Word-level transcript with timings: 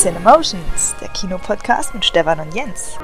Cinemotions, 0.00 0.94
der 1.02 1.08
Kinopodcast 1.08 1.92
mit 1.92 2.06
Stefan 2.06 2.40
und 2.40 2.54
Jens. 2.54 2.96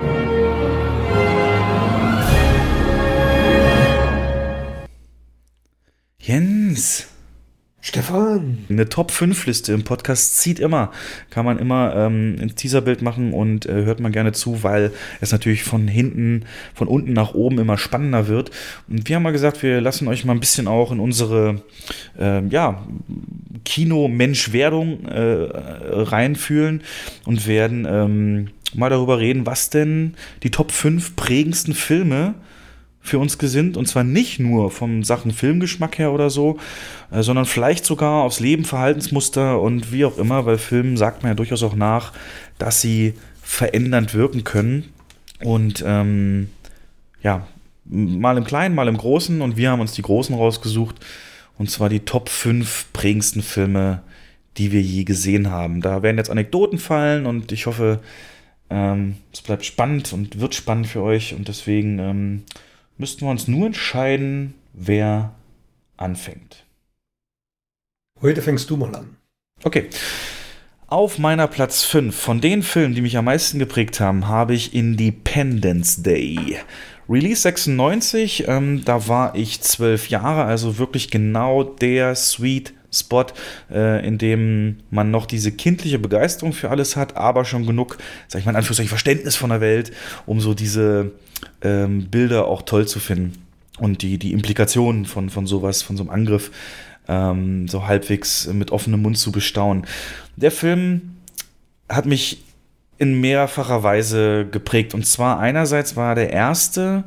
Eine 8.69 8.89
Top-5-Liste 8.89 9.73
im 9.73 9.85
Podcast 9.85 10.39
zieht 10.39 10.59
immer. 10.59 10.91
Kann 11.31 11.45
man 11.45 11.59
immer 11.59 11.95
ähm, 11.97 12.37
ein 12.41 12.55
Teaserbild 12.55 13.03
machen 13.03 13.33
und 13.33 13.67
äh, 13.67 13.85
hört 13.85 14.01
man 14.01 14.13
gerne 14.13 14.33
zu, 14.33 14.63
weil 14.63 14.93
es 15.21 15.33
natürlich 15.33 15.65
von 15.65 15.89
hinten, 15.89 16.45
von 16.75 16.89
unten 16.89 17.13
nach 17.13 17.35
oben 17.35 17.59
immer 17.59 17.79
spannender 17.79 18.29
wird. 18.29 18.51
Und 18.89 19.09
wir 19.09 19.17
haben 19.17 19.23
mal 19.23 19.33
gesagt, 19.33 19.63
wir 19.63 19.81
lassen 19.81 20.09
euch 20.09 20.25
mal 20.25 20.33
ein 20.33 20.41
bisschen 20.41 20.69
auch 20.69 20.93
in 20.93 21.01
unsere 21.01 21.63
äh, 22.19 22.47
ja, 22.49 22.87
Kino-Mensch-Werdung 23.65 25.07
äh, 25.07 25.49
reinfühlen 25.91 26.83
und 27.25 27.47
werden 27.47 27.87
ähm, 27.89 28.49
mal 28.75 28.91
darüber 28.91 29.19
reden, 29.19 29.47
was 29.47 29.71
denn 29.71 30.15
die 30.43 30.51
Top 30.51 30.73
5 30.73 31.17
prägendsten 31.17 31.75
Filme 31.75 32.35
für 33.09 33.19
uns 33.19 33.39
gesinnt. 33.39 33.77
Und 33.77 33.87
zwar 33.87 34.05
nicht 34.05 34.39
nur 34.39 34.71
vom 34.71 35.05
Sachen 35.05 35.31
Filmgeschmack 35.31 35.99
her 35.99 36.13
oder 36.13 36.31
so, 36.31 36.59
äh, 37.11 37.23
sondern 37.23 37.47
vielleicht 37.47 37.85
sogar 37.85 38.23
aufs 38.23 38.41
Leben, 38.41 38.65
Verhaltensmuster 38.65 39.61
und 39.61 39.93
wie 39.93 40.05
auch 40.05 40.19
immer, 40.19 40.47
weil 40.47 40.59
Filmen 40.59 40.97
sagt 40.97 41.23
man 41.23 41.31
ja 41.31 41.35
durchaus 41.35 41.63
auch 41.63 41.75
nach, 41.75 42.13
dass 42.59 42.81
sie 42.81 43.15
verändernd 43.43 44.15
wirken 44.15 44.45
können. 44.45 44.93
Und 45.43 45.85
ähm, 45.87 46.51
ja, 47.23 47.47
mal 47.85 48.37
im 48.37 48.45
Kleinen, 48.45 48.75
mal 48.75 48.89
im 48.89 48.97
Großen. 48.97 49.41
Und 49.41 49.57
wir 49.57 49.71
haben 49.71 49.81
uns 49.81 49.93
die 49.93 50.03
Großen 50.03 50.35
rausgesucht. 50.35 50.97
Und 51.59 51.71
zwar 51.71 51.89
die 51.89 52.01
Top 52.01 52.29
5 52.29 52.93
prägendsten 52.93 53.43
Filme, 53.43 54.03
die 54.57 54.73
wir 54.73 54.83
je 54.83 55.05
gesehen 55.05 55.51
haben. 55.51 55.81
Da 55.81 56.03
werden 56.03 56.19
jetzt 56.19 56.31
Anekdoten 56.31 56.79
fallen 56.79 57.27
und 57.27 57.53
ich 57.53 57.67
hoffe, 57.67 58.01
ähm, 58.71 59.17
es 59.33 59.43
bleibt 59.43 59.65
spannend 59.65 60.13
und 60.13 60.41
wird 60.41 60.55
spannend 60.55 60.87
für 60.87 61.03
euch. 61.03 61.35
Und 61.35 61.49
deswegen 61.49 61.99
ähm, 61.99 62.43
müssten 62.99 63.23
wir 63.23 63.31
uns 63.31 63.49
nur 63.49 63.67
entscheiden, 63.67 64.55
wer 64.73 65.35
anfängt. 65.97 66.65
Heute 68.21 68.43
fängst 68.43 68.71
du 68.71 68.77
mal 68.77 68.95
an. 68.95 69.17
Okay. 69.63 69.89
Auf 70.89 71.19
meiner 71.19 71.49
Platz 71.49 71.83
5 71.85 72.15
von 72.15 72.41
den 72.41 72.63
Filmen, 72.63 72.95
die 72.95 73.01
mich 73.01 73.17
am 73.17 73.25
meisten 73.25 73.59
geprägt 73.59 73.99
haben, 73.99 74.29
habe 74.29 74.55
ich 74.55 74.75
Independence 74.75 76.03
Day. 76.03 76.59
Release 77.09 77.43
96, 77.43 78.49
ähm, 78.49 78.85
da 78.85 79.09
war 79.09 79.35
ich 79.35 79.61
zwölf 79.61 80.09
Jahre, 80.09 80.45
also 80.45 80.79
wirklich 80.79 81.11
genau 81.11 81.63
der 81.65 82.15
Sweet 82.15 82.73
Spot, 82.93 83.27
äh, 83.71 84.07
in 84.07 84.19
dem 84.19 84.79
man 84.91 85.11
noch 85.11 85.27
diese 85.27 85.53
kindliche 85.53 85.99
Begeisterung 85.99 86.53
für 86.53 86.71
alles 86.71 86.97
hat, 86.97 87.17
aber 87.17 87.45
schon 87.45 87.67
genug, 87.67 87.99
sag 88.29 88.41
ich 88.41 88.47
mal 88.47 88.53
in 88.53 88.57
Anführungszeichen, 88.57 88.89
Verständnis 88.89 89.37
von 89.37 89.51
der 89.51 89.61
Welt, 89.61 89.93
um 90.27 90.41
so 90.41 90.55
diese 90.55 91.13
ähm, 91.63 92.09
Bilder 92.11 92.47
auch 92.47 92.63
toll 92.63 92.87
zu 92.87 92.99
finden 93.01 93.33
und 93.79 94.03
die, 94.03 94.19
die 94.19 94.33
Implikationen 94.33 95.05
von, 95.05 95.31
von 95.31 95.47
sowas, 95.47 95.83
von 95.83 95.97
so 95.97 96.05
einem 96.05 96.11
Angriff 96.11 96.51
ähm, 97.09 97.69
so 97.69 97.87
halbwegs 97.87 98.47
mit 98.49 98.71
offenem 98.71 99.03
Mund 99.03 99.19
zu 99.19 99.33
bestaunen. 99.33 99.87
Der 100.37 100.51
Film 100.51 101.17
hat 101.89 102.07
mich 102.07 102.43
in 102.99 103.21
mehrfacher 103.21 103.83
Weise 103.83 104.47
geprägt. 104.51 104.95
Und 104.95 105.07
zwar 105.07 105.39
einerseits 105.39 105.97
war 105.97 106.15
der 106.15 106.31
erste, 106.31 107.05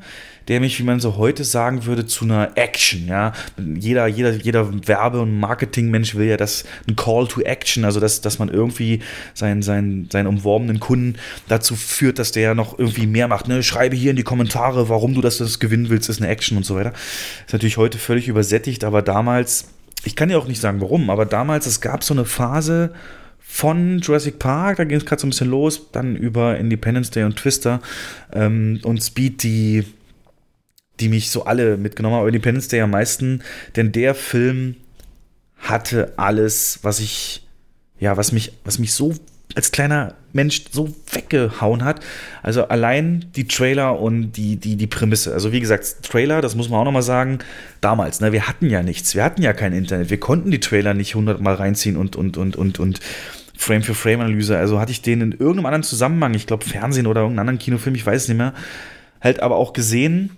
der 0.49 0.59
mich, 0.59 0.79
wie 0.79 0.83
man 0.83 0.99
so 0.99 1.15
heute 1.15 1.43
sagen 1.43 1.85
würde, 1.85 2.07
zu 2.07 2.25
einer 2.25 2.51
Action, 2.55 3.07
ja. 3.07 3.33
Jeder, 3.57 4.07
jeder, 4.07 4.31
jeder 4.31 4.87
Werbe- 4.87 5.21
und 5.21 5.39
Marketingmensch 5.39 6.15
will 6.15 6.27
ja 6.27 6.37
das, 6.37 6.65
ein 6.87 6.95
Call 6.95 7.27
to 7.27 7.41
Action, 7.41 7.85
also 7.85 7.99
dass, 7.99 8.21
dass 8.21 8.39
man 8.39 8.49
irgendwie 8.49 8.99
seinen, 9.35 9.61
seinen, 9.61 10.09
seinen 10.09 10.25
umworbenen 10.25 10.79
Kunden 10.79 11.19
dazu 11.47 11.75
führt, 11.75 12.17
dass 12.17 12.31
der 12.31 12.55
noch 12.55 12.77
irgendwie 12.79 13.05
mehr 13.05 13.27
macht. 13.27 13.47
Ne? 13.47 13.61
Schreibe 13.61 13.95
hier 13.95 14.09
in 14.09 14.17
die 14.17 14.23
Kommentare, 14.23 14.89
warum 14.89 15.13
du 15.13 15.21
das, 15.21 15.37
das 15.37 15.59
gewinnen 15.59 15.89
willst, 15.89 16.09
ist 16.09 16.19
eine 16.19 16.29
Action 16.29 16.57
und 16.57 16.65
so 16.65 16.75
weiter. 16.75 16.93
Ist 17.45 17.53
natürlich 17.53 17.77
heute 17.77 17.99
völlig 17.99 18.27
übersättigt, 18.27 18.83
aber 18.83 19.03
damals, 19.03 19.69
ich 20.03 20.15
kann 20.15 20.31
ja 20.31 20.39
auch 20.39 20.47
nicht 20.47 20.59
sagen 20.59 20.81
warum, 20.81 21.11
aber 21.11 21.27
damals, 21.27 21.67
es 21.67 21.79
gab 21.79 22.03
so 22.03 22.15
eine 22.15 22.25
Phase, 22.25 22.91
von 23.51 23.97
Jurassic 23.97 24.37
Park, 24.37 24.77
da 24.77 24.83
ging 24.83 24.95
es 24.95 25.05
gerade 25.05 25.21
so 25.21 25.25
ein 25.25 25.31
bisschen 25.31 25.49
los, 25.49 25.91
dann 25.91 26.15
über 26.15 26.59
Independence 26.59 27.09
Day 27.09 27.23
und 27.23 27.35
Twister 27.35 27.81
ähm, 28.31 28.79
und 28.83 29.01
Speed, 29.01 29.41
die 29.41 29.85
die 30.99 31.09
mich 31.09 31.31
so 31.31 31.45
alle 31.45 31.77
mitgenommen 31.77 32.15
haben, 32.15 32.21
aber 32.21 32.29
Independence 32.29 32.67
Day 32.67 32.81
am 32.81 32.91
meisten, 32.91 33.41
denn 33.75 33.91
der 33.91 34.15
Film 34.15 34.75
hatte 35.57 36.13
alles, 36.17 36.79
was 36.83 36.99
ich, 36.99 37.47
ja, 37.99 38.17
was 38.17 38.31
mich, 38.31 38.53
was 38.63 38.79
mich 38.79 38.93
so 38.93 39.13
als 39.55 39.71
kleiner 39.71 40.13
Mensch 40.31 40.65
so 40.71 40.93
weggehauen 41.11 41.83
hat. 41.83 42.01
Also 42.43 42.67
allein 42.67 43.25
die 43.35 43.47
Trailer 43.47 43.99
und 43.99 44.33
die, 44.33 44.57
die, 44.57 44.75
die 44.75 44.87
Prämisse. 44.87 45.33
Also 45.33 45.51
wie 45.51 45.59
gesagt, 45.59 46.03
Trailer, 46.03 46.41
das 46.41 46.55
muss 46.55 46.69
man 46.69 46.79
auch 46.79 46.85
nochmal 46.85 47.01
sagen, 47.01 47.39
damals, 47.81 48.21
ne, 48.21 48.31
wir 48.31 48.47
hatten 48.47 48.69
ja 48.69 48.83
nichts, 48.83 49.15
wir 49.15 49.23
hatten 49.23 49.41
ja 49.41 49.53
kein 49.53 49.73
Internet, 49.73 50.11
wir 50.11 50.19
konnten 50.19 50.51
die 50.51 50.59
Trailer 50.59 50.93
nicht 50.93 51.15
hundertmal 51.15 51.55
reinziehen 51.55 51.97
und, 51.97 52.15
und, 52.15 52.37
und, 52.37 52.55
und, 52.55 52.79
und 52.79 52.99
Frame-für-Frame-Analyse. 53.57 54.57
Also 54.57 54.79
hatte 54.79 54.91
ich 54.91 55.01
den 55.01 55.21
in 55.21 55.31
irgendeinem 55.31 55.65
anderen 55.65 55.83
Zusammenhang, 55.83 56.33
ich 56.35 56.45
glaube 56.45 56.65
Fernsehen 56.65 57.07
oder 57.07 57.21
irgendeinen 57.21 57.49
anderen 57.49 57.59
Kinofilm, 57.59 57.95
ich 57.95 58.05
weiß 58.05 58.23
es 58.23 58.27
nicht 58.27 58.37
mehr, 58.37 58.53
halt 59.19 59.41
aber 59.41 59.55
auch 59.55 59.73
gesehen 59.73 60.29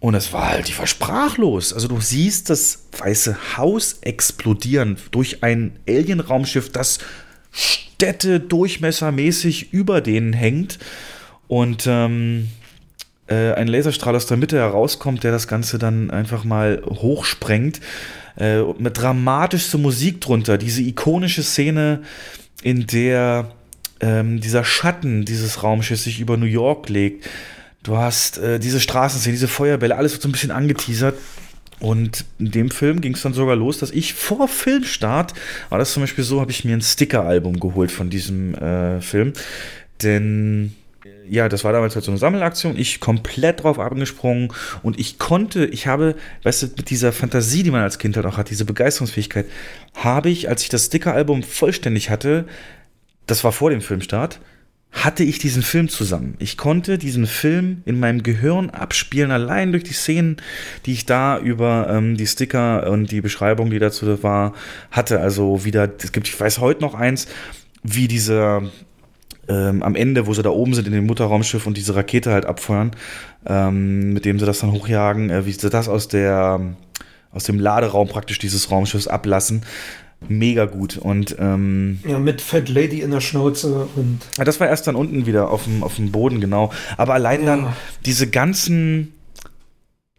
und 0.00 0.14
es 0.14 0.32
war 0.32 0.50
halt, 0.50 0.68
ich 0.68 0.78
war 0.78 0.86
sprachlos. 0.86 1.72
Also 1.72 1.88
du 1.88 2.00
siehst 2.00 2.50
das 2.50 2.84
Weiße 2.98 3.56
Haus 3.56 3.98
explodieren 4.02 4.96
durch 5.10 5.42
ein 5.42 5.78
Alien-Raumschiff, 5.88 6.70
das 6.70 6.98
Städte 7.50 8.38
durchmessermäßig 8.38 9.72
über 9.72 10.00
denen 10.00 10.32
hängt 10.32 10.78
und 11.48 11.86
ähm, 11.88 12.48
äh, 13.26 13.52
ein 13.54 13.66
Laserstrahl 13.66 14.14
aus 14.14 14.26
der 14.26 14.36
Mitte 14.36 14.56
herauskommt, 14.56 15.24
der 15.24 15.32
das 15.32 15.48
Ganze 15.48 15.78
dann 15.78 16.10
einfach 16.10 16.44
mal 16.44 16.82
hochsprengt. 16.86 17.80
Äh, 18.38 18.62
mit 18.78 18.96
dramatischster 18.96 19.78
Musik 19.78 20.20
drunter. 20.20 20.58
Diese 20.58 20.80
ikonische 20.80 21.42
Szene, 21.42 22.02
in 22.62 22.86
der 22.86 23.50
ähm, 24.00 24.40
dieser 24.40 24.64
Schatten 24.64 25.24
dieses 25.24 25.64
Raumschiffs 25.64 26.04
sich 26.04 26.20
über 26.20 26.36
New 26.36 26.46
York 26.46 26.88
legt 26.88 27.28
Du 27.82 27.96
hast 27.96 28.38
äh, 28.38 28.58
diese 28.58 28.80
Straßenszene, 28.80 29.32
diese 29.32 29.48
Feuerbälle, 29.48 29.96
alles 29.96 30.12
wird 30.12 30.22
so 30.22 30.28
ein 30.28 30.32
bisschen 30.32 30.50
angeteasert. 30.50 31.16
Und 31.80 32.24
in 32.38 32.50
dem 32.50 32.70
Film 32.70 33.00
ging 33.00 33.14
es 33.14 33.22
dann 33.22 33.34
sogar 33.34 33.54
los, 33.54 33.78
dass 33.78 33.92
ich 33.92 34.14
vor 34.14 34.48
Filmstart, 34.48 35.32
war 35.68 35.78
das 35.78 35.92
zum 35.92 36.02
Beispiel 36.02 36.24
so, 36.24 36.40
habe 36.40 36.50
ich 36.50 36.64
mir 36.64 36.76
ein 36.76 36.80
Sticker-Album 36.82 37.60
geholt 37.60 37.92
von 37.92 38.10
diesem 38.10 38.54
äh, 38.54 39.00
Film. 39.00 39.32
Denn 40.02 40.74
ja, 41.28 41.48
das 41.48 41.64
war 41.64 41.72
damals 41.72 41.94
halt 41.94 42.04
so 42.04 42.10
eine 42.10 42.18
Sammelaktion. 42.18 42.76
Ich 42.76 43.00
komplett 43.00 43.62
drauf 43.62 43.78
angesprungen 43.78 44.52
und 44.82 44.98
ich 44.98 45.18
konnte, 45.18 45.66
ich 45.66 45.86
habe, 45.86 46.16
weißt 46.42 46.62
du, 46.62 46.66
mit 46.76 46.90
dieser 46.90 47.12
Fantasie, 47.12 47.62
die 47.62 47.70
man 47.70 47.82
als 47.82 47.98
Kind 47.98 48.16
halt 48.16 48.26
auch 48.26 48.38
hat, 48.38 48.50
diese 48.50 48.64
Begeisterungsfähigkeit, 48.64 49.46
habe 49.94 50.30
ich, 50.30 50.48
als 50.48 50.62
ich 50.62 50.68
das 50.68 50.86
Sticker-Album 50.86 51.42
vollständig 51.42 52.10
hatte, 52.10 52.46
das 53.26 53.44
war 53.44 53.52
vor 53.52 53.70
dem 53.70 53.82
Filmstart, 53.82 54.40
hatte 54.90 55.22
ich 55.22 55.38
diesen 55.38 55.62
Film 55.62 55.88
zusammen. 55.88 56.34
Ich 56.38 56.56
konnte 56.56 56.98
diesen 56.98 57.26
Film 57.26 57.82
in 57.84 58.00
meinem 58.00 58.22
Gehirn 58.22 58.70
abspielen, 58.70 59.30
allein 59.30 59.70
durch 59.70 59.84
die 59.84 59.92
Szenen, 59.92 60.38
die 60.86 60.92
ich 60.92 61.06
da 61.06 61.38
über 61.38 61.88
ähm, 61.90 62.16
die 62.16 62.26
Sticker 62.26 62.90
und 62.90 63.10
die 63.10 63.20
Beschreibung, 63.20 63.70
die 63.70 63.78
dazu 63.78 64.22
war, 64.22 64.54
hatte. 64.90 65.20
Also 65.20 65.64
wieder, 65.64 65.90
es 66.02 66.12
gibt, 66.12 66.26
ich 66.26 66.40
weiß 66.40 66.58
heute 66.58 66.80
noch 66.80 66.94
eins, 66.94 67.28
wie 67.82 68.08
dieser 68.08 68.62
ähm, 69.48 69.82
am 69.82 69.94
Ende, 69.94 70.26
wo 70.26 70.34
sie 70.34 70.42
da 70.42 70.50
oben 70.50 70.74
sind 70.74 70.86
in 70.86 70.94
dem 70.94 71.06
Mutterraumschiff 71.06 71.66
und 71.66 71.76
diese 71.76 71.94
Rakete 71.94 72.32
halt 72.32 72.46
abfeuern, 72.46 72.92
ähm, 73.46 74.12
mit 74.14 74.24
dem 74.24 74.38
sie 74.38 74.46
das 74.46 74.60
dann 74.60 74.72
hochjagen, 74.72 75.30
äh, 75.30 75.46
wie 75.46 75.52
sie 75.52 75.70
das 75.70 75.88
aus 75.88 76.08
der 76.08 76.60
aus 77.30 77.44
dem 77.44 77.58
Laderaum 77.58 78.08
praktisch 78.08 78.38
dieses 78.38 78.70
Raumschiffs 78.70 79.06
ablassen 79.06 79.62
mega 80.26 80.64
gut. 80.64 80.96
Und 80.96 81.36
ähm, 81.38 82.00
ja, 82.06 82.18
mit 82.18 82.40
Fat 82.40 82.68
Lady 82.68 83.00
in 83.00 83.10
der 83.10 83.20
Schnauze 83.20 83.88
und. 83.94 84.20
Ja, 84.36 84.44
das 84.44 84.60
war 84.60 84.68
erst 84.68 84.86
dann 84.86 84.96
unten 84.96 85.26
wieder 85.26 85.50
auf 85.50 85.64
dem, 85.64 85.82
auf 85.82 85.96
dem 85.96 86.10
Boden, 86.10 86.40
genau. 86.40 86.72
Aber 86.96 87.14
allein 87.14 87.40
ja. 87.40 87.46
dann 87.46 87.72
diese 88.04 88.28
ganzen 88.28 89.12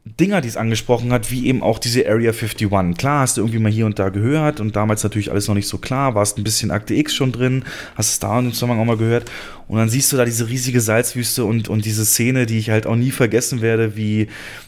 Dinger, 0.05 0.41
die 0.41 0.47
es 0.47 0.57
angesprochen 0.57 1.11
hat, 1.11 1.29
wie 1.29 1.45
eben 1.45 1.61
auch 1.61 1.77
diese 1.77 2.07
Area 2.07 2.31
51. 2.31 2.97
Klar, 2.97 3.21
hast 3.21 3.37
du 3.37 3.41
irgendwie 3.41 3.59
mal 3.59 3.71
hier 3.71 3.85
und 3.85 3.99
da 3.99 4.09
gehört 4.09 4.59
und 4.59 4.75
damals 4.75 5.03
natürlich 5.03 5.29
alles 5.29 5.47
noch 5.47 5.55
nicht 5.55 5.67
so 5.67 5.77
klar, 5.77 6.15
warst 6.15 6.37
ein 6.37 6.43
bisschen 6.43 6.71
Akte 6.71 6.95
X 6.95 7.13
schon 7.13 7.31
drin, 7.31 7.63
hast 7.95 8.09
es 8.09 8.19
da 8.19 8.39
in 8.39 8.45
dem 8.45 8.53
Zusammenhang 8.53 8.81
auch 8.81 8.85
mal 8.85 8.97
gehört 8.97 9.29
und 9.67 9.77
dann 9.77 9.89
siehst 9.89 10.11
du 10.11 10.17
da 10.17 10.25
diese 10.25 10.49
riesige 10.49 10.81
Salzwüste 10.81 11.45
und, 11.45 11.67
und 11.67 11.85
diese 11.85 12.05
Szene, 12.05 12.45
die 12.45 12.57
ich 12.57 12.69
halt 12.69 12.87
auch 12.87 12.95
nie 12.95 13.11
vergessen 13.11 13.61
werde, 13.61 13.95
wie 13.95 14.27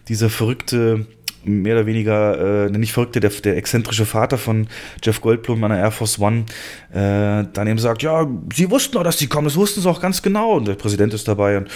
dieser 0.09 0.29
verrückte 0.29 1.05
mehr 1.43 1.75
oder 1.75 1.85
weniger, 1.85 2.65
äh, 2.67 2.69
nicht 2.69 2.93
verrückte, 2.93 3.19
der, 3.19 3.29
der 3.29 3.57
exzentrische 3.57 4.05
Vater 4.05 4.37
von 4.37 4.67
Jeff 5.03 5.21
Goldblum 5.21 5.63
an 5.63 5.71
der 5.71 5.79
Air 5.79 5.91
Force 5.91 6.19
One, 6.19 6.45
äh, 6.91 7.45
dann 7.53 7.67
eben 7.67 7.79
sagt, 7.79 8.03
ja, 8.03 8.27
sie 8.53 8.69
wussten 8.69 8.93
doch, 8.93 9.03
dass 9.03 9.17
die 9.17 9.27
kommen, 9.27 9.45
das 9.45 9.55
wussten 9.55 9.81
sie 9.81 9.89
auch 9.89 10.01
ganz 10.01 10.21
genau. 10.21 10.53
Und 10.53 10.67
der 10.67 10.75
Präsident 10.75 11.13
ist 11.13 11.27
dabei 11.27 11.57
und, 11.57 11.69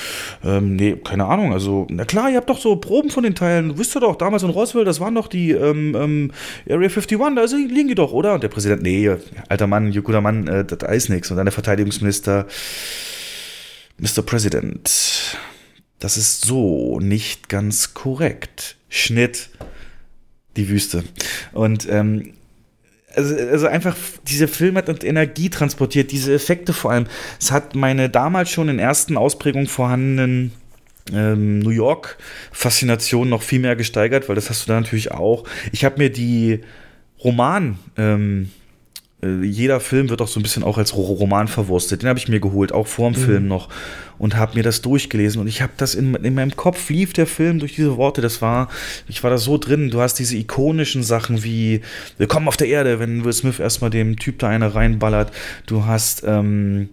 ähm, 0.44 0.75
nee, 0.75 0.95
keine 0.95 1.25
Ahnung, 1.25 1.53
also, 1.53 1.88
na 1.89 2.06
klar, 2.06 2.29
ihr 2.29 2.38
habt 2.38 2.50
doch 2.50 2.59
so 2.59 2.75
Proben 2.75 3.09
von 3.09 3.23
den 3.23 3.35
Teilen, 3.35 3.77
wisst 3.77 3.95
ihr 3.95 4.01
doch, 4.01 4.15
damals 4.15 4.44
in 4.44 4.50
Roswell, 4.50 4.85
das 4.85 5.00
waren 5.00 5.15
doch 5.15 5.27
die 5.27 5.51
ähm, 5.51 5.95
ähm, 5.95 6.31
Area 6.69 6.89
51, 6.89 7.18
da 7.35 7.44
liegen 7.44 7.88
die 7.88 7.95
doch, 7.95 8.11
oder? 8.11 8.35
Und 8.35 8.44
der 8.44 8.50
Präsident, 8.50 8.83
nee, 8.83 9.11
alter 9.50 9.68
Mann, 9.68 9.91
guter 9.91 10.21
Mann, 10.21 10.47
äh, 10.47 10.63
das 10.63 10.89
ist 10.95 11.09
nix. 11.09 11.31
Und 11.31 11.38
dann 11.38 11.45
der 11.45 11.51
Verteidigungsminister, 11.51 12.47
Mr. 13.97 14.21
President, 14.21 15.38
das 16.00 16.18
ist 16.18 16.45
so 16.45 17.00
nicht 17.00 17.50
ganz 17.50 17.94
korrekt. 17.94 18.77
Schnitt, 18.95 19.50
die 20.56 20.69
Wüste. 20.69 21.03
Und 21.53 21.88
ähm, 21.89 22.33
also, 23.13 23.36
also 23.36 23.68
einfach, 23.68 23.95
dieser 24.27 24.47
Film 24.47 24.77
hat 24.77 25.03
Energie 25.03 25.50
transportiert, 25.50 26.12
diese 26.12 26.33
Effekte 26.33 26.74
vor 26.74 26.92
allem. 26.92 27.07
Es 27.39 27.51
hat 27.51 27.75
meine 27.75 28.09
damals 28.09 28.50
schon 28.50 28.69
in 28.69 28.80
ersten 28.80 29.18
Ausprägungen 29.18 29.68
vorhandenen 29.68 30.51
ähm, 31.13 31.59
New 31.59 31.69
York-Faszination 31.69 33.30
noch 33.30 33.44
viel 33.44 33.59
mehr 33.59 33.75
gesteigert, 33.75 34.27
weil 34.27 34.36
das 34.36 34.50
hast 34.50 34.65
du 34.65 34.71
da 34.71 34.80
natürlich 34.80 35.12
auch. 35.12 35.45
Ich 35.71 35.86
habe 35.86 35.97
mir 35.97 36.09
die 36.09 36.62
Roman- 37.24 37.77
ähm, 37.97 38.44
äh, 38.44 38.64
jeder 39.21 39.79
Film 39.79 40.09
wird 40.09 40.21
auch 40.21 40.27
so 40.27 40.39
ein 40.39 40.44
bisschen 40.44 40.63
auch 40.63 40.77
als 40.77 40.95
Roman 40.95 41.47
verwurstet. 41.47 42.01
Den 42.01 42.09
habe 42.09 42.19
ich 42.19 42.27
mir 42.27 42.39
geholt, 42.39 42.71
auch 42.71 42.88
vor 42.88 43.12
dem 43.12 43.19
mhm. 43.19 43.25
Film 43.25 43.47
noch 43.47 43.69
und 44.17 44.35
habe 44.35 44.56
mir 44.56 44.63
das 44.63 44.81
durchgelesen 44.81 45.41
und 45.41 45.47
ich 45.47 45.62
habe 45.62 45.73
das 45.77 45.95
in, 45.95 46.15
in 46.15 46.35
meinem 46.35 46.56
Kopf 46.56 46.89
lief 46.89 47.13
der 47.13 47.27
Film 47.27 47.59
durch 47.59 47.75
diese 47.75 47.97
Worte. 47.97 48.21
Das 48.21 48.41
war, 48.41 48.69
ich 49.07 49.23
war 49.23 49.29
da 49.29 49.38
so 49.38 49.57
drin. 49.57 49.89
Du 49.89 50.01
hast 50.01 50.15
diese 50.15 50.38
ikonischen 50.38 51.03
Sachen 51.03 51.44
wie 51.44 51.81
Willkommen 52.17 52.47
auf 52.47 52.57
der 52.57 52.67
Erde, 52.67 53.00
wenn 53.00 53.25
Will 53.25 53.33
Smith 53.33 53.59
erstmal 53.59 53.89
dem 53.89 54.17
Typ 54.17 54.39
da 54.39 54.50
eine 54.50 54.75
reinballert. 54.75 55.31
Du 55.65 55.85
hast 55.85 56.23
ähm, 56.25 56.89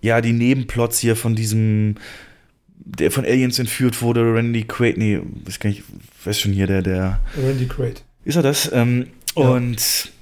ja 0.00 0.20
die 0.20 0.32
Nebenplots 0.32 0.98
hier 0.98 1.16
von 1.16 1.34
diesem 1.34 1.96
der 2.86 3.10
von 3.10 3.24
Aliens 3.24 3.58
entführt 3.58 4.02
wurde, 4.02 4.20
Randy 4.34 4.64
Quaid, 4.64 4.98
nee, 4.98 5.18
weiß 5.46 5.58
gar 5.58 5.70
nicht, 5.70 5.84
weiß 6.24 6.38
schon 6.38 6.52
hier, 6.52 6.66
der, 6.66 6.82
der. 6.82 7.20
Randy 7.42 7.64
Quaid. 7.66 8.04
Ist 8.26 8.36
er 8.36 8.42
das? 8.42 8.70
Ähm, 8.74 9.06
ja. 9.36 9.48
Und 9.48 10.12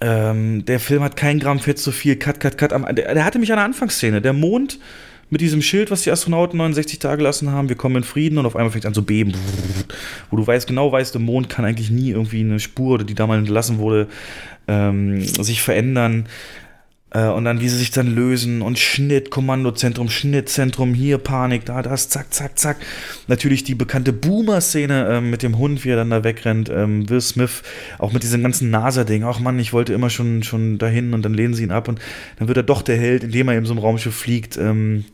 ähm, 0.00 0.64
der 0.64 0.80
Film 0.80 1.02
hat 1.02 1.16
kein 1.16 1.38
Gramm 1.38 1.58
Fett 1.58 1.78
zu 1.78 1.90
viel, 1.90 2.16
Cut, 2.16 2.40
Cut, 2.40 2.58
Cut. 2.58 2.72
Der, 2.72 3.14
der, 3.14 3.24
hatte 3.24 3.38
mich 3.38 3.50
an 3.52 3.56
der 3.56 3.64
Anfangsszene. 3.64 4.20
Der 4.20 4.32
Mond 4.32 4.78
mit 5.30 5.40
diesem 5.40 5.62
Schild, 5.62 5.90
was 5.90 6.02
die 6.02 6.10
Astronauten 6.10 6.58
69 6.58 6.98
Tage 6.98 7.18
gelassen 7.18 7.50
haben, 7.50 7.68
wir 7.68 7.76
kommen 7.76 7.96
in 7.96 8.04
Frieden 8.04 8.38
und 8.38 8.46
auf 8.46 8.54
einmal 8.54 8.70
fängt 8.70 8.84
es 8.84 8.88
an 8.88 8.94
zu 8.94 9.04
beben. 9.04 9.32
Wo 10.30 10.36
du 10.36 10.46
weißt, 10.46 10.68
genau 10.68 10.92
weißt, 10.92 11.14
der 11.14 11.20
Mond 11.20 11.48
kann 11.48 11.64
eigentlich 11.64 11.90
nie 11.90 12.10
irgendwie 12.10 12.40
eine 12.40 12.60
Spur, 12.60 12.98
die 12.98 13.14
da 13.14 13.26
mal 13.26 13.38
entlassen 13.38 13.78
wurde, 13.78 14.08
ähm, 14.68 15.20
sich 15.22 15.62
verändern. 15.62 16.26
Äh, 17.10 17.28
und 17.28 17.44
dann, 17.44 17.60
wie 17.60 17.68
sie 17.68 17.78
sich 17.78 17.90
dann 17.90 18.14
lösen 18.14 18.62
und 18.62 18.78
Schnitt, 18.78 19.30
Kommandozentrum, 19.30 20.08
Schnittzentrum, 20.08 20.92
hier 20.92 21.18
Panik, 21.18 21.64
da, 21.64 21.82
das, 21.82 22.08
zack, 22.08 22.32
zack, 22.34 22.58
zack. 22.58 22.76
Natürlich 23.28 23.64
die 23.64 23.74
bekannte 23.74 24.12
Boomer-Szene 24.12 25.08
äh, 25.08 25.20
mit 25.20 25.42
dem 25.42 25.58
Hund, 25.58 25.84
wie 25.84 25.90
er 25.90 25.96
dann 25.96 26.10
da 26.10 26.24
wegrennt. 26.24 26.68
Ähm, 26.68 27.08
Will 27.08 27.20
Smith, 27.20 27.62
auch 27.98 28.12
mit 28.12 28.22
diesem 28.22 28.42
ganzen 28.42 28.70
NASA-Ding. 28.70 29.22
Ach 29.24 29.38
Mann, 29.38 29.58
ich 29.58 29.72
wollte 29.72 29.92
immer 29.92 30.10
schon, 30.10 30.42
schon 30.42 30.78
dahin 30.78 31.14
und 31.14 31.22
dann 31.22 31.34
lehnen 31.34 31.54
sie 31.54 31.62
ihn 31.62 31.70
ab 31.70 31.88
und 31.88 32.00
dann 32.38 32.48
wird 32.48 32.58
er 32.58 32.64
doch 32.64 32.82
der 32.82 32.96
Held, 32.96 33.24
indem 33.24 33.48
er 33.48 33.56
eben 33.56 33.66
so 33.66 33.72
im 33.72 33.78
Raumschiff 33.78 34.14
fliegt. 34.14 34.56
Ähm, 34.56 35.04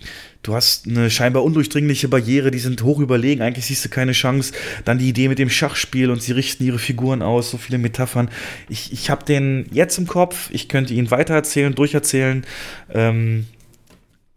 du 0.42 0.54
hast 0.54 0.86
eine 0.86 1.10
scheinbar 1.10 1.44
undurchdringliche 1.44 2.08
Barriere, 2.08 2.50
die 2.50 2.58
sind 2.58 2.82
hoch 2.82 2.98
überlegen, 2.98 3.42
eigentlich 3.42 3.66
siehst 3.66 3.84
du 3.84 3.88
keine 3.88 4.12
Chance. 4.12 4.52
Dann 4.84 4.98
die 4.98 5.08
Idee 5.08 5.28
mit 5.28 5.38
dem 5.38 5.50
Schachspiel 5.50 6.10
und 6.10 6.22
sie 6.22 6.32
richten 6.32 6.64
ihre 6.64 6.78
Figuren 6.78 7.22
aus, 7.22 7.50
so 7.50 7.58
viele 7.58 7.78
Metaphern. 7.78 8.28
Ich, 8.68 8.92
ich 8.92 9.10
habe 9.10 9.24
den 9.24 9.66
jetzt 9.70 9.98
im 9.98 10.06
Kopf, 10.06 10.50
ich 10.52 10.68
könnte 10.68 10.94
ihn 10.94 11.10
weitererzählen, 11.10 11.74
durcherzählen. 11.74 12.44
Ähm, 12.92 13.46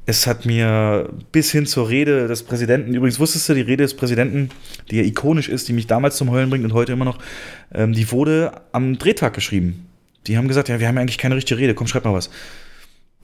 es 0.05 0.27
hat 0.27 0.45
mir 0.45 1.09
bis 1.31 1.51
hin 1.51 1.65
zur 1.65 1.89
Rede 1.89 2.27
des 2.27 2.43
Präsidenten, 2.43 2.93
übrigens 2.93 3.19
wusstest 3.19 3.49
du, 3.49 3.55
die 3.55 3.61
Rede 3.61 3.83
des 3.83 3.95
Präsidenten, 3.95 4.49
die 4.91 4.97
ja 4.97 5.03
ikonisch 5.03 5.49
ist, 5.49 5.67
die 5.67 5.73
mich 5.73 5.87
damals 5.87 6.17
zum 6.17 6.29
Heulen 6.29 6.51
bringt 6.51 6.63
und 6.63 6.73
heute 6.73 6.91
immer 6.91 7.05
noch, 7.05 7.17
ähm, 7.73 7.93
die 7.93 8.11
wurde 8.11 8.61
am 8.71 8.99
Drehtag 8.99 9.33
geschrieben. 9.33 9.87
Die 10.27 10.37
haben 10.37 10.47
gesagt, 10.47 10.69
ja, 10.69 10.79
wir 10.79 10.87
haben 10.87 10.95
ja 10.95 11.01
eigentlich 11.01 11.17
keine 11.17 11.35
richtige 11.35 11.59
Rede, 11.59 11.73
komm, 11.73 11.87
schreib 11.87 12.05
mal 12.05 12.13
was. 12.13 12.29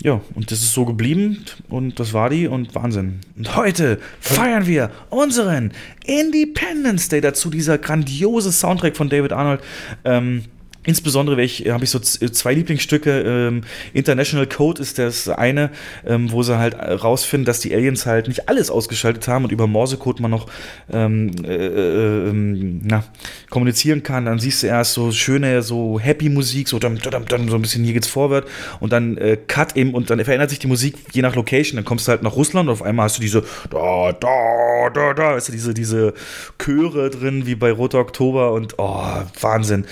Ja, 0.03 0.19
und 0.33 0.51
das 0.51 0.63
ist 0.63 0.73
so 0.73 0.85
geblieben 0.85 1.45
und 1.69 1.99
das 1.99 2.13
war 2.13 2.29
die 2.31 2.47
und 2.47 2.73
Wahnsinn. 2.73 3.19
Und 3.37 3.55
heute 3.55 3.99
feiern 4.19 4.65
wir 4.65 4.89
unseren 5.11 5.71
Independence 6.05 7.09
Day. 7.09 7.21
Dazu 7.21 7.51
dieser 7.51 7.77
grandiose 7.77 8.51
Soundtrack 8.51 8.97
von 8.97 9.09
David 9.09 9.31
Arnold. 9.31 9.61
Ähm, 10.03 10.45
Insbesondere 10.83 11.35
habe 11.35 11.83
ich 11.83 11.89
so 11.89 11.99
zwei 11.99 12.53
Lieblingsstücke. 12.55 13.21
Ähm, 13.21 13.61
International 13.93 14.47
Code 14.47 14.81
ist 14.81 14.97
das 14.97 15.29
eine, 15.29 15.69
ähm, 16.07 16.31
wo 16.31 16.41
sie 16.41 16.57
halt 16.57 16.75
rausfinden, 16.75 17.45
dass 17.45 17.59
die 17.59 17.75
Aliens 17.75 18.07
halt 18.07 18.27
nicht 18.27 18.49
alles 18.49 18.71
ausgeschaltet 18.71 19.27
haben 19.27 19.45
und 19.45 19.51
über 19.51 19.67
Morsecode 19.67 20.19
man 20.19 20.31
noch 20.31 20.47
ähm, 20.91 21.31
äh, 21.43 21.53
äh, 21.53 22.29
ähm, 22.29 22.81
na, 22.83 23.03
kommunizieren 23.51 24.01
kann. 24.01 24.25
Dann 24.25 24.39
siehst 24.39 24.63
du 24.63 24.67
erst 24.67 24.93
so 24.93 25.11
schöne, 25.11 25.61
so 25.61 25.99
Happy 25.99 26.29
Musik, 26.29 26.67
so 26.67 26.79
dann, 26.79 26.97
dann, 26.97 27.25
dann 27.25 27.47
so 27.47 27.55
ein 27.55 27.61
bisschen 27.61 27.83
hier 27.83 27.93
geht's 27.93 28.07
vorwärts 28.07 28.49
und 28.79 28.91
dann 28.91 29.17
äh, 29.17 29.37
Cut 29.47 29.75
eben 29.75 29.93
und 29.93 30.09
dann 30.09 30.23
verändert 30.23 30.49
sich 30.49 30.59
die 30.59 30.67
Musik 30.67 30.95
je 31.11 31.21
nach 31.21 31.35
Location. 31.35 31.75
Dann 31.75 31.85
kommst 31.85 32.07
du 32.07 32.09
halt 32.09 32.23
nach 32.23 32.35
Russland 32.35 32.69
und 32.69 32.73
auf 32.73 32.81
einmal 32.81 33.05
hast 33.05 33.17
du 33.17 33.21
diese 33.21 33.43
da, 33.69 34.13
da, 34.13 34.89
da, 34.91 35.13
da, 35.13 35.35
weißt 35.35 35.49
du, 35.49 35.51
diese, 35.51 35.75
diese 35.75 36.13
Chöre 36.57 37.11
drin 37.11 37.45
wie 37.45 37.55
bei 37.55 37.71
Roter 37.71 37.99
Oktober 37.99 38.53
und 38.53 38.79
oh, 38.79 39.05
Wahnsinn. 39.39 39.85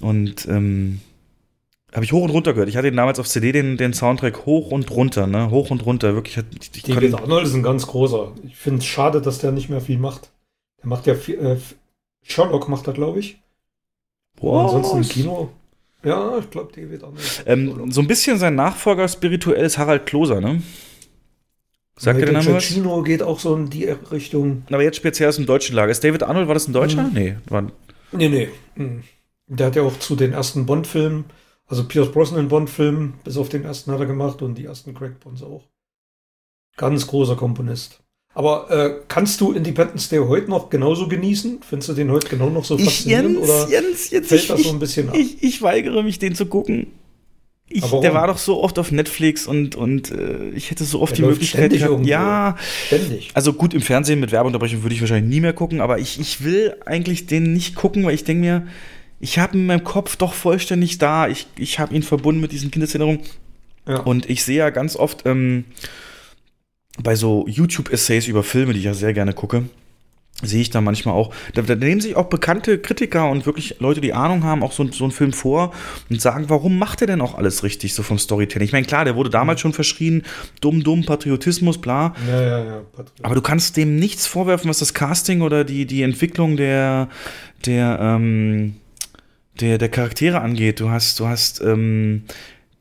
Und 0.00 0.46
ähm, 0.48 1.00
habe 1.92 2.04
ich 2.04 2.12
hoch 2.12 2.22
und 2.22 2.30
runter 2.30 2.52
gehört. 2.52 2.68
Ich 2.68 2.76
hatte 2.76 2.88
ihn 2.88 2.96
damals 2.96 3.18
auf 3.18 3.28
CD 3.28 3.52
den, 3.52 3.76
den 3.76 3.92
Soundtrack 3.92 4.46
hoch 4.46 4.70
und 4.70 4.90
runter, 4.90 5.26
ne? 5.26 5.50
Hoch 5.50 5.70
und 5.70 5.84
runter, 5.84 6.14
wirklich. 6.14 6.38
Ich, 6.60 6.70
ich 6.76 6.82
David 6.82 7.14
Arnold 7.14 7.46
ist 7.46 7.54
ein 7.54 7.62
ganz 7.62 7.86
großer. 7.86 8.32
Ich 8.44 8.56
finde 8.56 8.78
es 8.78 8.86
schade, 8.86 9.20
dass 9.20 9.38
der 9.38 9.52
nicht 9.52 9.68
mehr 9.68 9.80
viel 9.80 9.98
macht. 9.98 10.30
Der 10.82 10.88
macht 10.88 11.06
ja 11.06 11.14
viel, 11.14 11.38
äh, 11.38 11.56
Sherlock 12.22 12.68
macht 12.68 12.86
er, 12.86 12.92
glaube 12.92 13.18
ich. 13.18 13.40
Boah, 14.36 14.64
ansonsten 14.64 14.98
im 14.98 15.08
Kino. 15.08 15.50
Ja, 16.04 16.38
ich 16.38 16.48
glaube, 16.48 16.72
David 16.74 17.02
Arnold. 17.02 17.44
Ähm, 17.46 17.92
so 17.92 18.00
ein 18.00 18.06
bisschen 18.06 18.38
sein 18.38 18.54
Nachfolger 18.54 19.08
spirituell 19.08 19.64
ist 19.64 19.76
Harald 19.76 20.06
Kloser, 20.06 20.40
ne? 20.40 20.62
Sagt 21.96 22.18
ja, 22.20 22.24
der 22.24 22.34
Name 22.34 22.54
was? 22.54 22.64
Chino 22.64 23.02
geht 23.02 23.22
auch 23.22 23.38
so 23.38 23.54
in 23.54 23.68
die 23.68 23.84
Richtung. 23.84 24.62
Aber 24.70 24.82
jetzt 24.82 24.96
speziell 24.96 25.28
aus 25.28 25.36
dem 25.36 25.44
deutschen 25.44 25.76
Lager. 25.76 25.90
Ist 25.90 26.02
David 26.02 26.22
Arnold, 26.22 26.46
war 26.48 26.54
das 26.54 26.66
ein 26.66 26.72
Deutscher? 26.72 27.02
Mhm. 27.02 27.12
Nee, 27.12 27.36
war. 27.46 27.70
Nee, 28.12 28.28
nee. 28.30 28.48
Mhm. 28.76 29.02
Der 29.50 29.66
hat 29.66 29.76
ja 29.76 29.82
auch 29.82 29.98
zu 29.98 30.14
den 30.14 30.32
ersten 30.32 30.64
Bond-Filmen, 30.64 31.24
also 31.66 31.84
Pierce 31.84 32.12
Brosnan 32.12 32.48
Bond-Filmen, 32.48 33.14
bis 33.24 33.36
auf 33.36 33.48
den 33.48 33.64
ersten 33.64 33.90
hat 33.90 33.98
er 33.98 34.06
gemacht 34.06 34.42
und 34.42 34.56
die 34.56 34.64
ersten 34.64 34.94
Craig 34.94 35.18
Bonds 35.18 35.42
auch. 35.42 35.68
Ganz 36.76 37.06
großer 37.06 37.34
Komponist. 37.34 38.00
Aber 38.32 38.70
äh, 38.70 39.00
kannst 39.08 39.40
du 39.40 39.50
Independence 39.50 40.08
Day 40.08 40.20
heute 40.20 40.48
noch 40.48 40.70
genauso 40.70 41.08
genießen? 41.08 41.60
Findest 41.68 41.88
du 41.88 41.94
den 41.94 42.12
heute 42.12 42.28
genau 42.28 42.48
noch 42.48 42.64
so 42.64 42.78
faszinierend? 42.78 43.38
Jens, 43.38 43.48
oder 43.48 43.68
Jens, 43.68 44.10
jetzt, 44.10 44.28
fällt 44.28 44.42
ich, 44.42 44.48
das 44.48 44.62
so 44.62 44.70
ein 44.70 44.78
bisschen 44.78 45.08
ab? 45.08 45.16
Ich, 45.18 45.42
ich 45.42 45.62
weigere 45.62 46.04
mich, 46.04 46.20
den 46.20 46.36
zu 46.36 46.46
gucken. 46.46 46.86
Ich, 47.68 47.84
der 47.84 48.14
war 48.14 48.28
doch 48.28 48.38
so 48.38 48.62
oft 48.62 48.78
auf 48.78 48.92
Netflix 48.92 49.46
und, 49.46 49.74
und 49.74 50.10
äh, 50.10 50.50
ich 50.50 50.70
hätte 50.70 50.84
so 50.84 51.00
oft 51.00 51.16
der 51.16 51.24
die 51.24 51.30
Möglichkeit 51.30 51.72
gehabt. 51.72 52.06
Ja, 52.06 52.56
ständig. 52.86 53.30
Also 53.34 53.52
gut, 53.52 53.74
im 53.74 53.80
Fernsehen 53.80 54.20
mit 54.20 54.32
Werbeunterbrechung 54.32 54.82
würde 54.82 54.94
ich 54.94 55.00
wahrscheinlich 55.00 55.32
nie 55.32 55.40
mehr 55.40 55.52
gucken, 55.52 55.80
aber 55.80 55.98
ich, 55.98 56.20
ich 56.20 56.42
will 56.44 56.76
eigentlich 56.84 57.26
den 57.26 57.52
nicht 57.52 57.76
gucken, 57.76 58.04
weil 58.04 58.14
ich 58.14 58.24
denke 58.24 58.40
mir, 58.40 58.66
ich 59.20 59.38
habe 59.38 59.56
in 59.56 59.66
meinem 59.66 59.84
Kopf 59.84 60.16
doch 60.16 60.32
vollständig 60.32 60.98
da. 60.98 61.28
Ich, 61.28 61.46
ich 61.58 61.78
habe 61.78 61.94
ihn 61.94 62.02
verbunden 62.02 62.40
mit 62.40 62.52
diesen 62.52 62.70
Kindeserinnerungen. 62.70 63.20
Ja. 63.86 64.00
Und 64.00 64.28
ich 64.28 64.42
sehe 64.42 64.58
ja 64.58 64.70
ganz 64.70 64.96
oft 64.96 65.26
ähm, 65.26 65.64
bei 67.02 67.14
so 67.14 67.46
YouTube-Essays 67.46 68.26
über 68.28 68.42
Filme, 68.42 68.72
die 68.72 68.78
ich 68.80 68.86
ja 68.86 68.94
sehr 68.94 69.12
gerne 69.12 69.34
gucke, 69.34 69.64
sehe 70.42 70.62
ich 70.62 70.70
da 70.70 70.80
manchmal 70.80 71.14
auch, 71.14 71.34
da, 71.54 71.60
da, 71.60 71.74
nehmen 71.74 72.00
sich 72.00 72.16
auch 72.16 72.26
bekannte 72.26 72.78
Kritiker 72.78 73.28
und 73.28 73.44
wirklich 73.44 73.76
Leute, 73.78 74.00
die 74.00 74.14
Ahnung 74.14 74.42
haben, 74.42 74.62
auch 74.62 74.72
so, 74.72 74.90
so 74.90 75.04
einen 75.04 75.12
Film 75.12 75.34
vor 75.34 75.72
und 76.08 76.20
sagen, 76.20 76.46
warum 76.48 76.78
macht 76.78 77.02
er 77.02 77.06
denn 77.06 77.20
auch 77.20 77.34
alles 77.34 77.62
richtig, 77.62 77.92
so 77.92 78.02
vom 78.02 78.18
Storytelling? 78.18 78.66
Ich 78.66 78.72
meine, 78.72 78.86
klar, 78.86 79.04
der 79.04 79.16
wurde 79.16 79.28
damals 79.28 79.60
schon 79.60 79.74
verschrien, 79.74 80.22
dumm, 80.62 80.82
dumm, 80.82 81.04
Patriotismus, 81.04 81.78
bla. 81.78 82.14
Ja, 82.26 82.42
ja, 82.42 82.64
ja. 82.64 82.82
Aber 83.22 83.34
du 83.34 83.42
kannst 83.42 83.76
dem 83.76 83.96
nichts 83.96 84.26
vorwerfen, 84.26 84.70
was 84.70 84.78
das 84.78 84.94
Casting 84.94 85.42
oder 85.42 85.64
die, 85.64 85.84
die 85.84 86.02
Entwicklung 86.02 86.56
der, 86.56 87.08
der, 87.66 87.98
ähm, 88.00 88.76
der, 89.60 89.78
der 89.78 89.88
Charaktere 89.88 90.40
angeht. 90.40 90.80
Du 90.80 90.90
hast, 90.90 91.20
du 91.20 91.26
hast 91.26 91.60
ähm, 91.60 92.24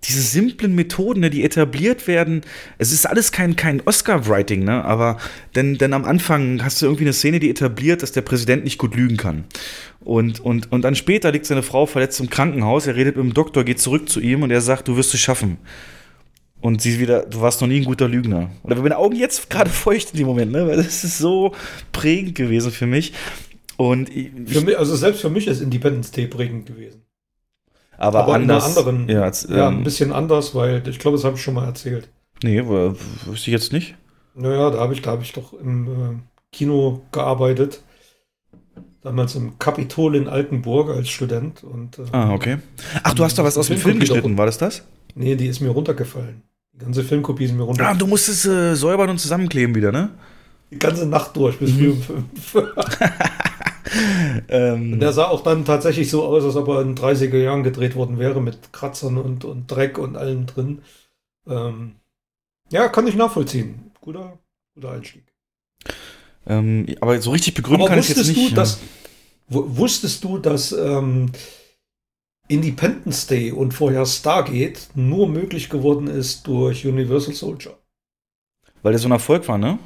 diese 0.06 0.22
simplen 0.22 0.76
Methoden, 0.76 1.20
ne, 1.20 1.30
die 1.30 1.44
etabliert 1.44 2.08
werden. 2.08 2.42
Es 2.78 2.92
ist 2.92 3.06
alles 3.06 3.32
kein, 3.32 3.56
kein 3.56 3.82
Oscar-Writing, 3.86 4.64
ne? 4.64 4.86
Aber 4.86 5.18
denn, 5.56 5.78
denn 5.78 5.94
am 5.94 6.06
Anfang 6.06 6.64
hast 6.64 6.82
du 6.82 6.86
irgendwie 6.86 7.04
eine 7.04 7.14
Szene, 7.14 7.40
die 7.40 7.50
etabliert, 7.50 8.02
dass 8.02 8.14
der 8.14 8.22
Präsident 8.22 8.64
nicht 8.64 8.78
gut 8.78 8.96
lügen 8.96 9.18
kann. 9.18 9.44
Und, 10.00 10.40
und, 10.40 10.72
und 10.72 10.84
dann 10.84 10.96
später 10.96 11.32
liegt 11.32 11.46
seine 11.46 11.64
Frau 11.64 11.86
verletzt 11.86 12.20
im 12.22 12.30
Krankenhaus, 12.30 12.88
er 12.88 12.96
redet 12.96 13.18
mit 13.18 13.26
dem 13.26 13.34
Doktor, 13.34 13.66
geht 13.66 13.80
zurück 13.80 14.08
zu 14.08 14.22
ihm 14.22 14.42
und 14.44 14.52
er 14.52 14.62
sagt, 14.62 14.88
du 14.88 14.96
wirst 14.96 15.14
es 15.14 15.20
schaffen. 15.20 15.58
Und 16.62 16.82
sie 16.82 17.00
wieder, 17.00 17.26
du 17.26 17.42
warst 17.42 17.62
noch 17.62 17.68
nie 17.68 17.78
ein 17.78 17.86
guter 17.86 18.08
Lügner. 18.08 18.50
Oder 18.64 18.78
meine 18.78 18.98
Augen 18.98 19.16
jetzt 19.16 19.50
gerade 19.50 19.70
feucht 19.70 20.12
in 20.12 20.18
dem 20.18 20.28
Moment, 20.28 20.52
ne? 20.52 20.68
Weil 20.68 20.78
das 20.78 21.04
ist 21.04 21.18
so 21.18 21.54
prägend 21.92 22.36
gewesen 22.36 22.72
für 22.72 22.88
mich. 22.88 23.14
Und 23.80 24.10
ich, 24.14 24.34
mich, 24.34 24.78
also 24.78 24.94
selbst 24.98 25.22
für 25.22 25.30
mich 25.30 25.48
ist 25.48 25.62
Independence 25.62 26.12
Day 26.12 26.28
prägend 26.28 26.66
gewesen. 26.66 27.02
aber, 27.98 28.20
Aber 28.24 28.36
in 28.36 28.44
einer 28.44 28.56
anders. 28.56 28.78
anderen- 28.78 29.08
Ja, 29.08 29.22
als, 29.24 29.48
Ja, 29.50 29.70
ein 29.70 29.78
ähm, 29.78 29.84
bisschen 29.86 30.12
anders, 30.12 30.54
weil 30.54 30.86
ich 30.86 31.00
glaube, 31.00 31.16
das 31.16 31.24
habe 31.24 31.38
ich 31.38 31.42
schon 31.42 31.54
mal 31.54 31.66
erzählt. 31.66 32.10
nee, 32.44 32.62
wüsste 32.66 32.98
ich 33.32 33.48
jetzt 33.48 33.72
nicht. 33.72 33.96
Naja, 34.36 34.70
da 34.70 34.80
habe 34.80 34.94
ich, 34.94 35.02
da 35.02 35.12
habe 35.12 35.24
ich 35.24 35.32
doch 35.32 35.54
im 35.54 35.88
äh, 35.88 36.16
Kino 36.52 37.04
gearbeitet. 37.14 37.82
Damals 39.02 39.36
im 39.36 39.58
Kapitol 39.60 40.16
in 40.18 40.28
Altenburg 40.28 40.90
als 40.90 41.08
Student. 41.10 41.64
Und, 41.64 42.00
äh, 42.00 42.04
Ah, 42.12 42.34
okay. 42.34 42.58
Ach, 43.04 43.14
du 43.14 43.24
hast 43.24 43.38
da 43.40 43.46
was 43.46 43.58
aus 43.58 43.68
dem 43.68 43.78
Film 43.78 43.96
Filmkopie 43.98 44.08
geschnitten, 44.14 44.38
war 44.38 44.46
das 44.46 44.58
das? 44.58 44.84
Nee, 45.16 45.36
die 45.38 45.48
ist 45.48 45.62
mir 45.62 45.70
runtergefallen. 45.70 46.42
Die 46.74 46.80
ganze 46.80 47.04
Filmkopie 47.06 47.46
ist 47.46 47.54
mir 47.54 47.64
Ah, 47.64 47.66
runtergefallen. 47.68 48.00
du 48.00 48.08
musstest 48.08 48.46
äh, 48.46 48.76
säubern 48.76 49.10
und 49.10 49.20
zusammenkleben 49.20 49.74
wieder, 49.74 49.94
ne? 49.94 50.10
Die 50.70 50.78
ganze 50.80 51.06
Nacht 51.08 51.36
durch 51.36 51.58
bis 51.58 51.72
früh 51.72 51.90
um 51.92 52.02
fünf. 52.02 52.56
Ähm, 54.50 55.00
Der 55.00 55.14
sah 55.14 55.28
auch 55.30 55.42
dann 55.44 55.66
tatsächlich 55.66 56.10
so 56.10 56.24
aus, 56.26 56.44
als 56.44 56.56
ob 56.56 56.68
er 56.68 56.82
in 56.82 56.90
den 56.90 56.96
30er 56.96 57.38
Jahren 57.38 57.64
gedreht 57.64 57.96
worden 57.96 58.20
wäre, 58.20 58.42
mit 58.42 58.74
Kratzern 58.74 59.18
und, 59.18 59.46
und 59.46 59.68
Dreck 59.68 59.98
und 59.98 60.16
allem 60.18 60.46
drin. 60.46 60.82
Ähm, 61.48 61.96
ja, 62.72 62.90
kann 62.90 63.08
ich 63.08 63.16
nachvollziehen. 63.16 63.92
Guter, 64.02 64.40
guter 64.76 64.92
Einstieg. 64.92 65.26
ähm, 66.48 66.86
aber 67.02 67.22
so 67.22 67.32
richtig 67.32 67.54
begründen 67.54 67.86
Aber 67.86 67.90
kann 67.90 68.00
ich 68.00 68.10
jetzt 68.10 68.24
wusstest 68.24 68.28
nicht. 68.28 68.52
du, 68.52 68.56
dass, 68.56 68.80
wu- 69.50 69.66
wusstest 69.78 70.24
du, 70.24 70.38
dass 70.40 70.72
ähm, 70.72 71.32
Independence 72.50 73.28
Day 73.28 73.50
und 73.54 73.74
vorher 73.74 74.06
Stargate 74.06 74.90
nur 74.94 75.30
möglich 75.30 75.70
geworden 75.70 76.08
ist 76.08 76.46
durch 76.48 76.86
Universal 76.86 77.34
Soldier? 77.34 77.78
Weil 78.82 78.92
der 78.92 79.00
so 79.00 79.08
ein 79.08 79.14
Erfolg 79.14 79.48
war, 79.48 79.58
ne? 79.58 79.80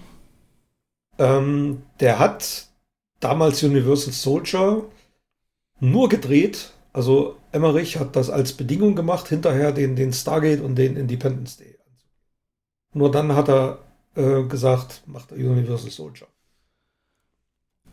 Ähm, 1.17 1.83
der 1.99 2.19
hat 2.19 2.67
damals 3.23 3.63
Universal 3.63 4.13
Soldier 4.13 4.83
nur 5.79 6.09
gedreht. 6.09 6.71
Also 6.93 7.37
Emmerich 7.51 7.97
hat 7.99 8.15
das 8.15 8.29
als 8.29 8.53
Bedingung 8.53 8.95
gemacht, 8.95 9.27
hinterher 9.27 9.71
den, 9.71 9.95
den 9.95 10.13
Stargate 10.13 10.61
und 10.61 10.75
den 10.75 10.95
Independence 10.95 11.57
Day. 11.57 11.75
Nur 12.93 13.09
dann 13.11 13.35
hat 13.35 13.49
er 13.49 13.79
äh, 14.15 14.43
gesagt, 14.43 15.01
macht 15.07 15.31
er 15.31 15.37
Universal 15.37 15.89
Soldier. 15.89 16.27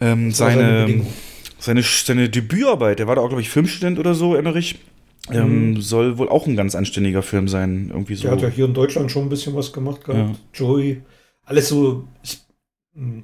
Ähm, 0.01 0.33
seine, 0.33 0.87
Bedingung. 0.87 1.13
seine, 1.59 1.83
seine 1.83 2.29
Debütarbeit, 2.29 2.99
der 2.99 3.07
war 3.07 3.17
da 3.17 3.23
auch, 3.23 3.29
glaube 3.29 3.43
ich, 3.43 3.51
Filmstudent 3.51 3.99
oder 3.99 4.15
so, 4.15 4.35
Emmerich. 4.35 4.79
Ähm, 5.31 5.73
Mhm. 5.73 5.81
Soll 5.81 6.19
wohl 6.19 6.29
auch 6.29 6.47
ein 6.47 6.57
ganz 6.57 6.75
anständiger 6.75 7.23
Film 7.23 7.47
sein. 7.49 7.89
Irgendwie 7.91 8.15
so. 8.15 8.23
Der 8.23 8.33
hat 8.33 8.43
ja 8.43 8.49
hier 8.49 8.65
in 8.65 8.75
Deutschland 8.75 9.11
schon 9.13 9.25
ein 9.25 9.29
bisschen 9.29 9.55
was 9.55 9.73
gemacht 9.73 10.05
gehabt. 10.05 10.37
Ja. 10.37 10.37
Joey, 10.55 11.03
alles 11.45 11.69
so, 11.69 12.09
mh, 12.95 13.23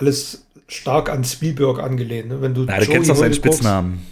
alles 0.00 0.44
stark 0.66 1.10
an 1.10 1.24
Spielberg 1.24 1.78
angelehnt. 1.78 2.28
Ne? 2.28 2.40
Wenn 2.42 2.54
du 2.54 2.62
Na, 2.64 2.78
du 2.78 2.86
kennst 2.86 3.10
doch 3.10 3.16
seinen 3.16 3.32
guckst- 3.32 3.36
Spitznamen. 3.58 4.06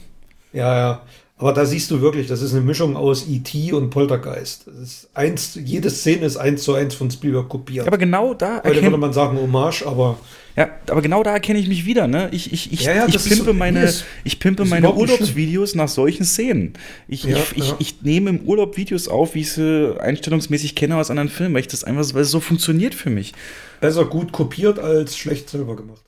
Ja, 0.52 0.76
ja. 0.78 1.02
Aber 1.40 1.52
da 1.52 1.64
siehst 1.64 1.88
du 1.92 2.00
wirklich, 2.00 2.26
das 2.26 2.42
ist 2.42 2.50
eine 2.52 2.62
Mischung 2.62 2.96
aus 2.96 3.28
E.T. 3.28 3.72
und 3.72 3.90
Poltergeist. 3.90 4.66
Das 4.66 4.74
ist 4.76 5.08
eins, 5.14 5.56
jede 5.64 5.88
Szene 5.88 6.26
ist 6.26 6.36
eins 6.36 6.64
zu 6.64 6.74
eins 6.74 6.96
von 6.96 7.08
Spielberg 7.12 7.48
kopiert. 7.48 7.86
Aber 7.86 7.96
genau 7.96 8.34
da 8.34 8.56
Heute 8.56 8.64
würde 8.66 8.76
erkenne 8.80 8.96
man 8.96 9.12
sagen 9.12 9.38
Hommage, 9.38 9.84
aber 9.86 10.18
ja, 10.56 10.68
aber 10.90 11.00
genau 11.00 11.22
da 11.22 11.32
erkenne 11.34 11.60
ich 11.60 11.68
mich 11.68 11.86
wieder, 11.86 12.08
ne? 12.08 12.30
Ich, 12.32 12.52
ich, 12.52 12.72
ich, 12.72 12.80
Ja, 12.82 12.92
ja, 12.92 13.06
ich 13.06 13.14
ist 13.14 13.28
pimpe 13.28 13.44
so- 13.44 13.52
meine, 13.52 13.94
ich 14.24 14.40
pimpe 14.40 14.64
ist 14.64 14.70
meine 14.70 14.92
Urlaubsvideos 14.92 15.76
nach 15.76 15.86
solchen 15.86 16.24
Szenen. 16.24 16.72
Ich, 17.06 17.22
Ja, 17.22 17.36
ich, 17.36 17.56
ich, 17.56 17.74
ich 17.78 18.02
nehme 18.02 18.30
im 18.30 18.40
Urlaub 18.40 18.76
Videos 18.76 19.06
auf, 19.06 19.36
wie 19.36 19.42
ich 19.42 19.52
sie 19.52 19.94
einstellungsmäßig 20.00 20.74
kenne 20.74 20.96
aus 20.96 21.10
anderen 21.10 21.28
Filmen, 21.28 21.54
weil 21.54 21.60
ich 21.60 21.68
das 21.68 21.84
einfach, 21.84 22.12
weil 22.14 22.22
es 22.22 22.32
so 22.32 22.40
funktioniert 22.40 22.96
für 22.96 23.10
mich. 23.10 23.32
besser 23.80 24.04
gut 24.06 24.32
kopiert 24.32 24.80
als 24.80 25.16
schlecht 25.16 25.48
selber 25.48 25.76
gemacht. 25.76 26.02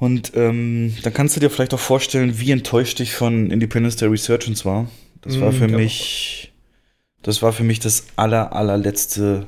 Und 0.00 0.32
ähm, 0.34 0.96
dann 1.04 1.14
kannst 1.14 1.36
du 1.36 1.40
dir 1.40 1.50
vielleicht 1.50 1.74
auch 1.74 1.80
vorstellen, 1.80 2.40
wie 2.40 2.52
enttäuscht 2.52 3.00
ich 3.00 3.14
von 3.14 3.50
Independence 3.52 3.96
Day 3.96 4.08
Resurgence 4.08 4.64
war. 4.66 4.88
Das 5.22 5.40
war 5.42 5.52
Mm, 5.52 5.52
für 5.52 5.68
mich, 5.68 6.52
das 7.22 7.42
war 7.42 7.52
für 7.52 7.64
mich 7.64 7.80
das 7.80 8.06
aller, 8.16 8.52
allerletzte, 8.54 9.46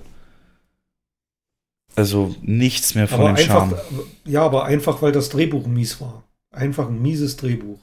also 1.96 2.34
nichts 2.42 2.94
mehr 2.94 3.08
von 3.08 3.24
Aber 3.24 3.26
dem 3.26 3.36
einfach, 3.36 3.46
Charme. 3.66 3.76
ja, 4.24 4.42
aber 4.42 4.64
einfach, 4.64 5.02
weil 5.02 5.12
das 5.12 5.28
Drehbuch 5.28 5.66
mies 5.66 6.00
war. 6.00 6.24
Einfach 6.50 6.88
ein 6.88 7.00
mieses 7.02 7.36
Drehbuch. 7.36 7.78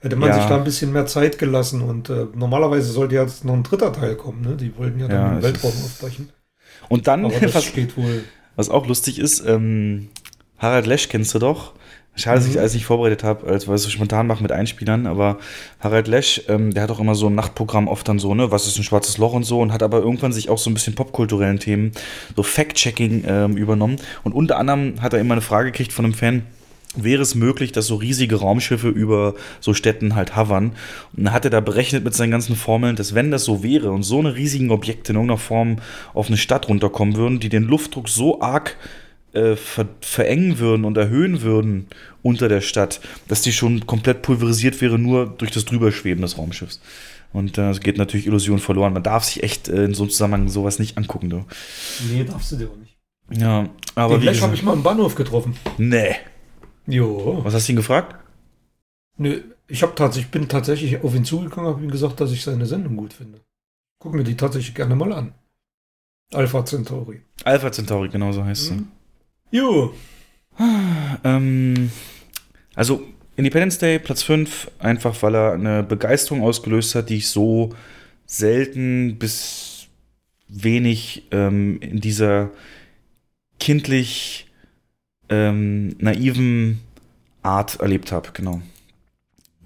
Hätte 0.00 0.16
man 0.16 0.28
Ja. 0.28 0.34
sich 0.34 0.46
da 0.46 0.56
ein 0.56 0.64
bisschen 0.64 0.92
mehr 0.92 1.06
Zeit 1.06 1.38
gelassen 1.38 1.82
und 1.82 2.10
äh, 2.10 2.26
normalerweise 2.34 2.92
sollte 2.92 3.16
ja 3.16 3.22
jetzt 3.24 3.44
noch 3.44 3.54
ein 3.54 3.64
dritter 3.64 3.92
Teil 3.92 4.16
kommen, 4.16 4.42
ne? 4.42 4.56
Die 4.56 4.76
wollten 4.76 5.00
ja 5.00 5.08
dann 5.08 5.24
Ja, 5.24 5.26
den 5.26 5.42
Weltraum 5.42 5.82
aufbrechen. 5.84 6.32
Und 6.88 7.06
dann, 7.06 7.24
was, 7.54 7.72
was 8.56 8.68
auch 8.70 8.86
lustig 8.86 9.18
ist, 9.18 9.40
ähm, 9.46 10.08
Harald 10.58 10.86
Lesch 10.86 11.08
kennst 11.08 11.34
du 11.34 11.38
doch. 11.38 11.74
Schade, 12.14 12.38
dass 12.38 12.46
ich 12.46 12.54
Mhm. 12.54 12.58
alles 12.60 12.74
nicht 12.74 12.84
vorbereitet 12.84 13.24
habe, 13.24 13.46
als 13.46 13.66
weil 13.66 13.74
ich 13.74 13.80
es 13.80 13.84
so 13.84 13.90
spontan 13.90 14.26
mache 14.26 14.42
mit 14.42 14.52
Einspielern, 14.52 15.06
aber 15.06 15.38
Harald 15.80 16.08
Lesch, 16.08 16.42
ähm, 16.48 16.72
der 16.74 16.82
hat 16.82 16.90
auch 16.90 17.00
immer 17.00 17.14
so 17.14 17.28
ein 17.28 17.34
Nachtprogramm 17.34 17.88
oft 17.88 18.06
dann 18.06 18.18
so, 18.18 18.34
ne, 18.34 18.50
was 18.50 18.66
ist 18.66 18.76
ein 18.78 18.84
schwarzes 18.84 19.16
Loch 19.16 19.32
und 19.32 19.44
so 19.44 19.60
und 19.60 19.72
hat 19.72 19.82
aber 19.82 20.00
irgendwann 20.00 20.32
sich 20.32 20.50
auch 20.50 20.58
so 20.58 20.68
ein 20.68 20.74
bisschen 20.74 20.94
popkulturellen 20.94 21.58
Themen, 21.58 21.92
so 22.36 22.42
Fact-Checking 22.42 23.24
ähm, 23.26 23.56
übernommen. 23.56 23.96
Und 24.24 24.34
unter 24.34 24.58
anderem 24.58 25.00
hat 25.00 25.14
er 25.14 25.20
immer 25.20 25.32
eine 25.32 25.40
Frage 25.40 25.70
gekriegt 25.70 25.92
von 25.92 26.04
einem 26.04 26.14
Fan, 26.14 26.42
wäre 26.94 27.22
es 27.22 27.34
möglich, 27.34 27.72
dass 27.72 27.86
so 27.86 27.94
riesige 27.94 28.36
Raumschiffe 28.36 28.88
über 28.88 29.34
so 29.60 29.72
Städten 29.72 30.14
halt 30.14 30.36
hovern. 30.36 30.72
Und 31.16 31.24
dann 31.24 31.32
hat 31.32 31.46
er 31.46 31.50
da 31.50 31.60
berechnet 31.60 32.04
mit 32.04 32.12
seinen 32.12 32.30
ganzen 32.30 32.54
Formeln, 32.54 32.96
dass 32.96 33.14
wenn 33.14 33.30
das 33.30 33.44
so 33.44 33.62
wäre 33.62 33.90
und 33.90 34.02
so 34.02 34.18
eine 34.18 34.34
riesigen 34.34 34.70
Objekte 34.70 35.12
in 35.12 35.16
irgendeiner 35.16 35.38
Form 35.38 35.76
auf 36.12 36.26
eine 36.26 36.36
Stadt 36.36 36.68
runterkommen 36.68 37.16
würden, 37.16 37.40
die 37.40 37.48
den 37.48 37.62
Luftdruck 37.62 38.10
so 38.10 38.42
arg 38.42 38.76
äh, 39.32 39.56
ver 39.56 39.88
verengen 40.00 40.58
würden 40.58 40.84
und 40.84 40.96
erhöhen 40.96 41.42
würden 41.42 41.86
unter 42.22 42.48
der 42.48 42.60
Stadt, 42.60 43.00
dass 43.28 43.42
die 43.42 43.52
schon 43.52 43.86
komplett 43.86 44.22
pulverisiert 44.22 44.80
wäre, 44.80 44.98
nur 44.98 45.26
durch 45.26 45.50
das 45.50 45.64
Drüberschweben 45.64 46.22
des 46.22 46.38
Raumschiffs. 46.38 46.80
Und 47.32 47.56
äh, 47.56 47.70
es 47.70 47.80
geht 47.80 47.96
natürlich 47.96 48.26
Illusion 48.26 48.58
verloren. 48.58 48.92
Man 48.92 49.02
darf 49.02 49.24
sich 49.24 49.42
echt 49.42 49.68
äh, 49.68 49.84
in 49.84 49.94
so 49.94 50.02
einem 50.02 50.10
Zusammenhang 50.10 50.48
sowas 50.48 50.78
nicht 50.78 50.98
angucken, 50.98 51.30
du. 51.30 51.44
Nee, 52.10 52.24
darfst 52.24 52.52
du 52.52 52.56
dir 52.56 52.68
auch 52.68 52.76
nicht. 52.76 52.96
Ja, 53.30 53.68
aber 53.94 54.14
Den 54.16 54.22
wie 54.22 54.26
Lesch 54.26 54.42
habe 54.42 54.54
ich 54.54 54.62
mal 54.62 54.74
im 54.74 54.82
Bahnhof 54.82 55.14
getroffen. 55.14 55.56
nee. 55.78 56.14
Jo. 56.86 57.40
Was 57.44 57.54
hast 57.54 57.68
du 57.68 57.72
ihn 57.72 57.76
gefragt? 57.76 58.16
Nö, 59.16 59.40
ich 59.68 59.82
hab 59.84 59.94
tatsächlich, 59.94 60.32
bin 60.32 60.48
tatsächlich 60.48 61.02
auf 61.04 61.14
ihn 61.14 61.24
zugegangen, 61.24 61.70
habe 61.70 61.82
ihm 61.82 61.90
gesagt, 61.92 62.20
dass 62.20 62.32
ich 62.32 62.42
seine 62.42 62.66
Sendung 62.66 62.96
gut 62.96 63.12
finde. 63.12 63.40
Guck 64.00 64.14
mir 64.14 64.24
die 64.24 64.36
tatsächlich 64.36 64.74
gerne 64.74 64.96
mal 64.96 65.12
an. 65.12 65.32
Alpha 66.34 66.64
Centauri. 66.64 67.22
Alpha 67.44 67.70
Centauri, 67.70 68.08
genau 68.08 68.32
so 68.32 68.44
heißt 68.44 68.64
sie. 68.66 68.82
Jo. 69.52 69.94
Ähm, 71.24 71.90
also 72.74 73.06
Independence 73.36 73.78
Day, 73.78 73.98
Platz 73.98 74.22
5, 74.22 74.70
einfach 74.78 75.22
weil 75.22 75.34
er 75.34 75.52
eine 75.52 75.82
Begeisterung 75.82 76.42
ausgelöst 76.42 76.94
hat, 76.94 77.10
die 77.10 77.18
ich 77.18 77.28
so 77.28 77.74
selten 78.24 79.18
bis 79.18 79.88
wenig 80.48 81.28
ähm, 81.32 81.78
in 81.80 82.00
dieser 82.00 82.50
kindlich 83.60 84.50
ähm, 85.28 85.96
naiven 85.98 86.80
Art 87.42 87.78
erlebt 87.80 88.10
habe. 88.10 88.30
Genau. 88.32 88.62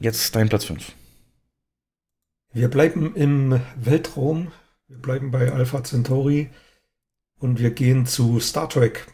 Jetzt 0.01 0.35
dein 0.35 0.49
Platz 0.49 0.65
5. 0.65 0.93
Wir 2.53 2.69
bleiben 2.69 3.15
im 3.15 3.61
Weltraum. 3.77 4.51
Wir 4.89 4.99
bleiben 4.99 5.31
bei 5.31 5.53
Alpha 5.53 5.85
Centauri. 5.85 6.51
Und 7.39 7.61
wir 7.61 7.71
gehen 7.71 8.05
zu 8.05 8.41
Star 8.41 8.69
Trek. 8.69 9.07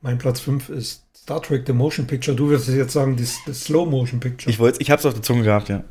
Mein 0.00 0.18
Platz 0.18 0.40
5 0.40 0.68
ist 0.68 1.04
Star 1.16 1.42
Trek 1.42 1.64
The 1.66 1.72
Motion 1.72 2.06
Picture. 2.06 2.36
Du 2.36 2.50
wirst 2.50 2.68
jetzt 2.68 2.92
sagen, 2.92 3.16
das, 3.16 3.36
Slow 3.64 3.86
Motion 3.88 4.20
Picture. 4.20 4.50
Ich 4.50 4.58
wollte, 4.58 4.80
ich 4.80 4.90
habe 4.90 5.00
es 5.00 5.06
auf 5.06 5.14
der 5.14 5.22
Zunge 5.22 5.42
gehabt, 5.42 5.68
ja. 5.68 5.82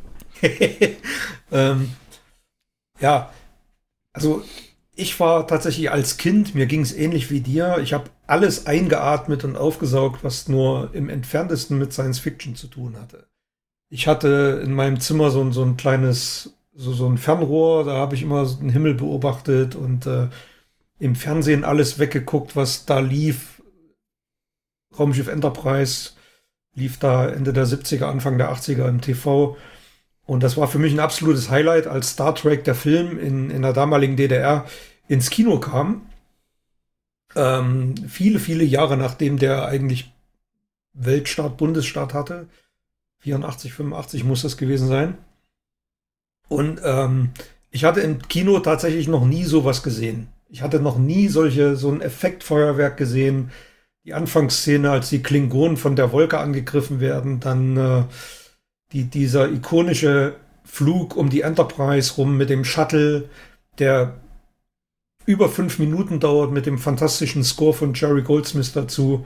ähm, 1.52 1.92
ja, 3.00 3.32
also 4.14 4.44
ich 4.96 5.20
war 5.20 5.48
tatsächlich 5.48 5.92
als 5.92 6.18
Kind, 6.18 6.56
mir 6.56 6.66
ging 6.66 6.82
es 6.82 6.94
ähnlich 6.94 7.30
wie 7.30 7.42
dir. 7.42 7.78
Ich 7.84 7.94
habe 7.94 8.10
alles 8.26 8.66
eingeatmet 8.66 9.44
und 9.44 9.56
aufgesaugt, 9.56 10.24
was 10.24 10.48
nur 10.48 10.90
im 10.94 11.10
entferntesten 11.10 11.78
mit 11.78 11.94
Science 11.94 12.20
Fiction 12.20 12.56
zu 12.56 12.68
tun 12.68 12.98
hatte. 13.00 13.28
Ich 13.90 14.08
hatte 14.08 14.62
in 14.64 14.74
meinem 14.74 15.00
Zimmer 15.00 15.32
so, 15.32 15.42
ein- 15.42 15.54
so 15.54 15.64
ein 15.64 15.78
kleines, 15.78 16.54
so, 16.74 16.94
so 16.94 17.08
ein 17.10 17.18
Fernrohr, 17.18 17.84
da 17.86 17.94
habe 17.98 18.16
ich 18.16 18.24
immer 18.24 18.46
so 18.46 18.58
den 18.60 18.70
Himmel 18.70 18.96
beobachtet 18.96 19.76
und 19.76 20.06
äh, 20.08 20.30
im 21.00 21.16
Fernsehen 21.16 21.64
alles 21.64 22.00
weggeguckt, 22.00 22.56
was 22.56 22.86
da 22.86 23.00
lief. 23.00 23.57
Raumschiff 25.00 25.28
Enterprise 25.28 26.12
lief 26.76 26.98
da 27.00 27.28
Ende 27.28 27.54
der 27.54 27.66
70er, 27.66 28.06
Anfang 28.06 28.38
der 28.38 28.52
80er 28.52 28.88
im 28.88 29.02
TV. 29.02 29.58
Und 30.26 30.44
das 30.44 30.58
war 30.58 30.68
für 30.68 30.80
mich 30.80 30.94
ein 30.94 31.00
absolutes 31.00 31.50
Highlight, 31.50 31.88
als 31.88 32.12
Star 32.12 32.36
Trek, 32.36 32.64
der 32.66 32.76
Film 32.76 33.18
in, 33.18 33.50
in 33.50 33.62
der 33.62 33.74
damaligen 33.74 34.16
DDR, 34.16 34.66
ins 35.08 35.30
Kino 35.30 35.60
kam. 35.60 36.08
Ähm, 37.36 37.96
viele, 38.08 38.40
viele 38.40 38.64
Jahre 38.64 38.98
nachdem 38.98 39.38
der 39.38 39.66
eigentlich 39.66 40.12
Weltstaat, 40.94 41.58
Bundesstaat 41.58 42.14
hatte. 42.14 42.48
84, 43.20 43.74
85 43.74 44.24
muss 44.24 44.42
das 44.42 44.58
gewesen 44.58 44.88
sein. 44.88 45.18
Und 46.50 46.80
ähm, 46.84 47.32
ich 47.72 47.84
hatte 47.84 48.02
im 48.02 48.22
Kino 48.28 48.60
tatsächlich 48.60 49.08
noch 49.08 49.26
nie 49.26 49.44
sowas 49.44 49.84
gesehen. 49.84 50.28
Ich 50.50 50.62
hatte 50.62 50.80
noch 50.80 50.98
nie 50.98 51.28
solche, 51.28 51.76
so 51.76 51.92
ein 51.92 52.02
Effektfeuerwerk 52.02 52.98
gesehen. 52.98 53.52
Die 54.08 54.14
Anfangsszene, 54.14 54.90
als 54.90 55.10
die 55.10 55.22
Klingonen 55.22 55.76
von 55.76 55.98
der 55.98 56.14
Wolke 56.14 56.40
angegriffen 56.40 57.02
werden, 57.02 57.42
dann 57.42 57.76
äh, 57.76 58.04
die, 58.94 59.04
dieser 59.04 59.52
ikonische 59.52 60.36
Flug 60.64 61.18
um 61.18 61.30
die 61.30 61.42
Enterprise 61.42 62.16
rum 62.16 62.38
mit 62.38 62.50
dem 62.50 62.64
Shuttle, 62.64 63.30
der 63.80 64.16
über 65.26 65.50
fünf 65.50 65.78
Minuten 65.78 66.22
dauert, 66.22 66.54
mit 66.54 66.66
dem 66.66 66.78
fantastischen 66.78 67.44
Score 67.44 67.74
von 67.74 67.94
Jerry 67.94 68.22
Goldsmith 68.22 68.72
dazu. 68.72 69.26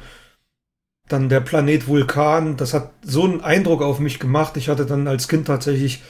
Dann 1.08 1.30
der 1.30 1.42
Planet 1.42 1.88
Vulkan, 1.88 2.58
das 2.58 2.74
hat 2.74 2.92
so 3.04 3.24
einen 3.24 3.42
Eindruck 3.42 3.84
auf 3.84 4.00
mich 4.00 4.20
gemacht. 4.20 4.58
Ich 4.58 4.68
hatte 4.68 4.88
dann 4.88 5.08
als 5.08 5.28
Kind 5.28 5.46
tatsächlich 5.46 6.02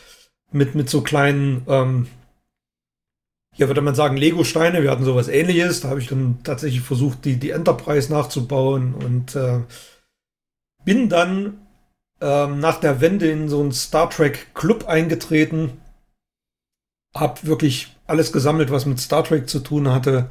mit, 0.53 0.75
mit 0.75 0.89
so 0.89 1.01
kleinen, 1.01 1.63
ähm, 1.67 2.07
hier 3.53 3.67
würde 3.67 3.81
man 3.81 3.95
sagen, 3.95 4.17
Lego-Steine, 4.17 4.81
wir 4.81 4.91
hatten 4.91 5.03
sowas 5.03 5.27
ähnliches. 5.27 5.81
Da 5.81 5.89
habe 5.89 5.99
ich 5.99 6.07
dann 6.07 6.39
tatsächlich 6.43 6.81
versucht, 6.81 7.25
die, 7.25 7.37
die 7.37 7.51
Enterprise 7.51 8.11
nachzubauen 8.11 8.93
und 8.93 9.35
äh, 9.35 9.59
bin 10.85 11.09
dann 11.09 11.59
ähm, 12.21 12.59
nach 12.59 12.79
der 12.79 13.01
Wende 13.01 13.29
in 13.29 13.49
so 13.49 13.59
einen 13.59 13.73
Star 13.73 14.09
Trek 14.09 14.53
Club 14.53 14.87
eingetreten. 14.87 15.81
Hab 17.13 17.45
wirklich 17.45 17.95
alles 18.07 18.31
gesammelt, 18.31 18.71
was 18.71 18.85
mit 18.85 18.99
Star 18.99 19.23
Trek 19.23 19.49
zu 19.49 19.59
tun 19.59 19.91
hatte. 19.91 20.29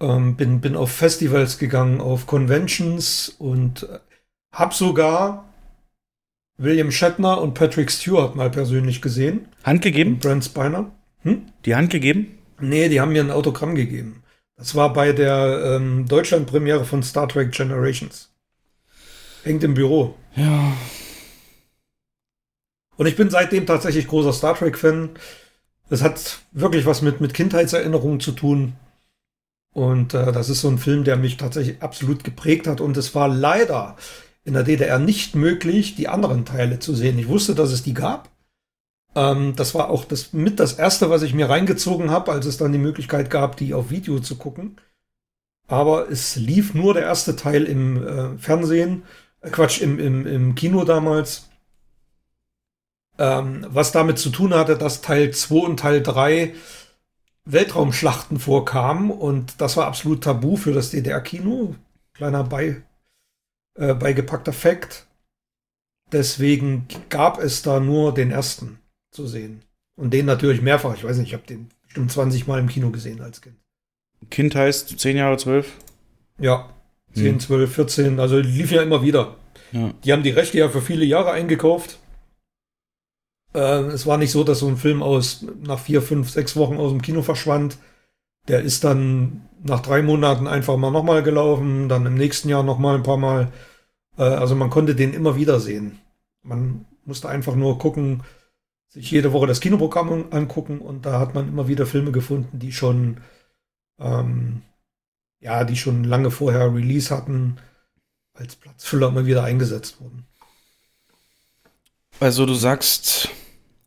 Ähm, 0.00 0.36
bin, 0.36 0.60
bin 0.60 0.76
auf 0.76 0.92
Festivals 0.92 1.58
gegangen, 1.58 2.00
auf 2.00 2.26
Conventions 2.26 3.30
und 3.30 3.84
äh, 3.84 3.98
hab 4.52 4.74
sogar 4.74 5.48
William 6.58 6.92
Shatner 6.92 7.40
und 7.40 7.54
Patrick 7.54 7.90
Stewart 7.90 8.36
mal 8.36 8.50
persönlich 8.50 9.00
gesehen. 9.00 9.48
Hand 9.64 9.80
gegeben? 9.80 10.18
Brent 10.18 10.44
Spiner. 10.44 10.90
Hm? 11.22 11.46
Die 11.64 11.74
Hand 11.74 11.90
gegeben? 11.90 12.38
Nee, 12.60 12.88
die 12.88 13.00
haben 13.00 13.12
mir 13.12 13.22
ein 13.22 13.30
Autogramm 13.30 13.74
gegeben. 13.74 14.22
Das 14.56 14.74
war 14.74 14.92
bei 14.92 15.12
der 15.12 15.76
ähm, 15.76 16.06
Deutschland-Premiere 16.06 16.84
von 16.84 17.02
Star 17.02 17.28
Trek 17.28 17.52
Generations. 17.52 18.30
Hängt 19.42 19.64
im 19.64 19.74
Büro. 19.74 20.14
Ja. 20.36 20.72
Und 22.96 23.06
ich 23.06 23.16
bin 23.16 23.30
seitdem 23.30 23.66
tatsächlich 23.66 24.06
großer 24.06 24.32
Star 24.32 24.56
Trek-Fan. 24.56 25.10
Das 25.88 26.02
hat 26.02 26.40
wirklich 26.52 26.86
was 26.86 27.02
mit, 27.02 27.20
mit 27.20 27.34
Kindheitserinnerungen 27.34 28.20
zu 28.20 28.32
tun. 28.32 28.74
Und 29.72 30.14
äh, 30.14 30.32
das 30.32 30.48
ist 30.48 30.60
so 30.60 30.68
ein 30.68 30.78
Film, 30.78 31.02
der 31.04 31.16
mich 31.16 31.36
tatsächlich 31.36 31.82
absolut 31.82 32.22
geprägt 32.22 32.66
hat. 32.66 32.80
Und 32.80 32.96
es 32.96 33.14
war 33.14 33.28
leider 33.28 33.96
in 34.44 34.54
der 34.54 34.62
DDR 34.62 34.98
nicht 34.98 35.34
möglich, 35.34 35.94
die 35.94 36.08
anderen 36.08 36.44
Teile 36.44 36.78
zu 36.78 36.94
sehen. 36.94 37.18
Ich 37.18 37.28
wusste, 37.28 37.54
dass 37.54 37.72
es 37.72 37.82
die 37.82 37.94
gab. 37.94 38.30
Ähm, 39.14 39.54
das 39.56 39.74
war 39.74 39.90
auch 39.90 40.04
das 40.04 40.32
mit 40.32 40.58
das 40.60 40.74
erste, 40.74 41.10
was 41.10 41.22
ich 41.22 41.34
mir 41.34 41.48
reingezogen 41.50 42.10
habe, 42.10 42.32
als 42.32 42.46
es 42.46 42.56
dann 42.56 42.72
die 42.72 42.78
Möglichkeit 42.78 43.30
gab, 43.30 43.56
die 43.56 43.74
auf 43.74 43.90
Video 43.90 44.20
zu 44.20 44.36
gucken. 44.36 44.80
Aber 45.68 46.10
es 46.10 46.36
lief 46.36 46.74
nur 46.74 46.94
der 46.94 47.04
erste 47.04 47.36
Teil 47.36 47.64
im 47.64 48.06
äh, 48.06 48.38
Fernsehen 48.38 49.04
äh, 49.40 49.50
Quatsch, 49.50 49.80
im, 49.80 49.98
im, 49.98 50.26
im 50.26 50.54
Kino 50.54 50.84
damals. 50.84 51.48
Ähm, 53.18 53.66
was 53.68 53.92
damit 53.92 54.18
zu 54.18 54.30
tun 54.30 54.54
hatte, 54.54 54.76
dass 54.76 55.02
Teil 55.02 55.32
2 55.32 55.54
und 55.56 55.80
Teil 55.80 56.02
3 56.02 56.54
Weltraumschlachten 57.44 58.38
vorkamen 58.38 59.10
und 59.10 59.60
das 59.60 59.76
war 59.76 59.86
absolut 59.86 60.22
tabu 60.24 60.56
für 60.56 60.72
das 60.72 60.90
DDR-Kino. 60.90 61.74
Kleiner 62.14 62.44
bei, 62.44 62.82
äh, 63.74 63.94
beigepackter 63.94 64.52
Fakt. 64.52 65.06
Deswegen 66.12 66.86
gab 67.08 67.38
es 67.38 67.62
da 67.62 67.80
nur 67.80 68.14
den 68.14 68.30
ersten 68.30 68.78
zu 69.12 69.26
sehen. 69.26 69.62
Und 69.96 70.12
den 70.12 70.26
natürlich 70.26 70.62
mehrfach. 70.62 70.94
Ich 70.94 71.04
weiß 71.04 71.18
nicht, 71.18 71.28
ich 71.28 71.34
habe 71.34 71.46
den 71.46 71.68
bestimmt 71.84 72.10
20 72.10 72.46
Mal 72.46 72.58
im 72.58 72.68
Kino 72.68 72.90
gesehen 72.90 73.20
als 73.20 73.40
Kind. 73.40 73.56
Kind 74.30 74.54
heißt 74.54 74.98
10 74.98 75.16
Jahre, 75.16 75.36
12? 75.36 75.70
Ja. 76.38 76.70
10, 77.14 77.40
12, 77.40 77.74
14, 77.74 78.20
also 78.20 78.38
lief 78.38 78.72
ja 78.72 78.82
immer 78.82 79.02
wieder. 79.02 79.36
Ja. 79.72 79.92
Die 80.02 80.12
haben 80.12 80.22
die 80.22 80.30
Rechte 80.30 80.58
ja 80.58 80.70
für 80.70 80.80
viele 80.80 81.04
Jahre 81.04 81.32
eingekauft. 81.32 81.98
Äh, 83.54 83.82
es 83.90 84.06
war 84.06 84.16
nicht 84.16 84.30
so, 84.30 84.44
dass 84.44 84.60
so 84.60 84.68
ein 84.68 84.78
Film 84.78 85.02
aus 85.02 85.44
nach 85.62 85.78
vier, 85.78 86.00
fünf, 86.00 86.30
sechs 86.30 86.56
Wochen 86.56 86.78
aus 86.78 86.90
dem 86.90 87.02
Kino 87.02 87.20
verschwand. 87.20 87.76
Der 88.48 88.60
ist 88.60 88.84
dann 88.84 89.42
nach 89.62 89.80
drei 89.80 90.02
Monaten 90.02 90.46
einfach 90.46 90.76
mal 90.76 90.90
nochmal 90.90 91.22
gelaufen, 91.22 91.88
dann 91.88 92.06
im 92.06 92.14
nächsten 92.14 92.48
Jahr 92.48 92.62
nochmal 92.62 92.96
ein 92.96 93.02
paar 93.02 93.18
Mal. 93.18 93.52
Äh, 94.16 94.22
also 94.22 94.54
man 94.54 94.70
konnte 94.70 94.94
den 94.94 95.12
immer 95.12 95.36
wieder 95.36 95.60
sehen. 95.60 95.98
Man 96.42 96.86
musste 97.04 97.28
einfach 97.28 97.54
nur 97.54 97.78
gucken, 97.78 98.22
sich 98.92 99.10
jede 99.10 99.32
Woche 99.32 99.46
das 99.46 99.60
Kinoprogramm 99.60 100.26
angucken 100.32 100.78
und 100.80 101.06
da 101.06 101.18
hat 101.18 101.34
man 101.34 101.48
immer 101.48 101.66
wieder 101.68 101.86
Filme 101.86 102.12
gefunden, 102.12 102.58
die 102.58 102.72
schon 102.72 103.20
ähm, 103.98 104.62
ja, 105.40 105.64
die 105.64 105.76
schon 105.76 106.04
lange 106.04 106.30
vorher 106.30 106.72
Release 106.74 107.14
hatten, 107.14 107.56
als 108.34 108.54
Platzfüller 108.56 109.08
immer 109.08 109.26
wieder 109.26 109.44
eingesetzt 109.44 110.00
wurden. 110.00 110.26
Also 112.20 112.46
du 112.46 112.54
sagst 112.54 113.28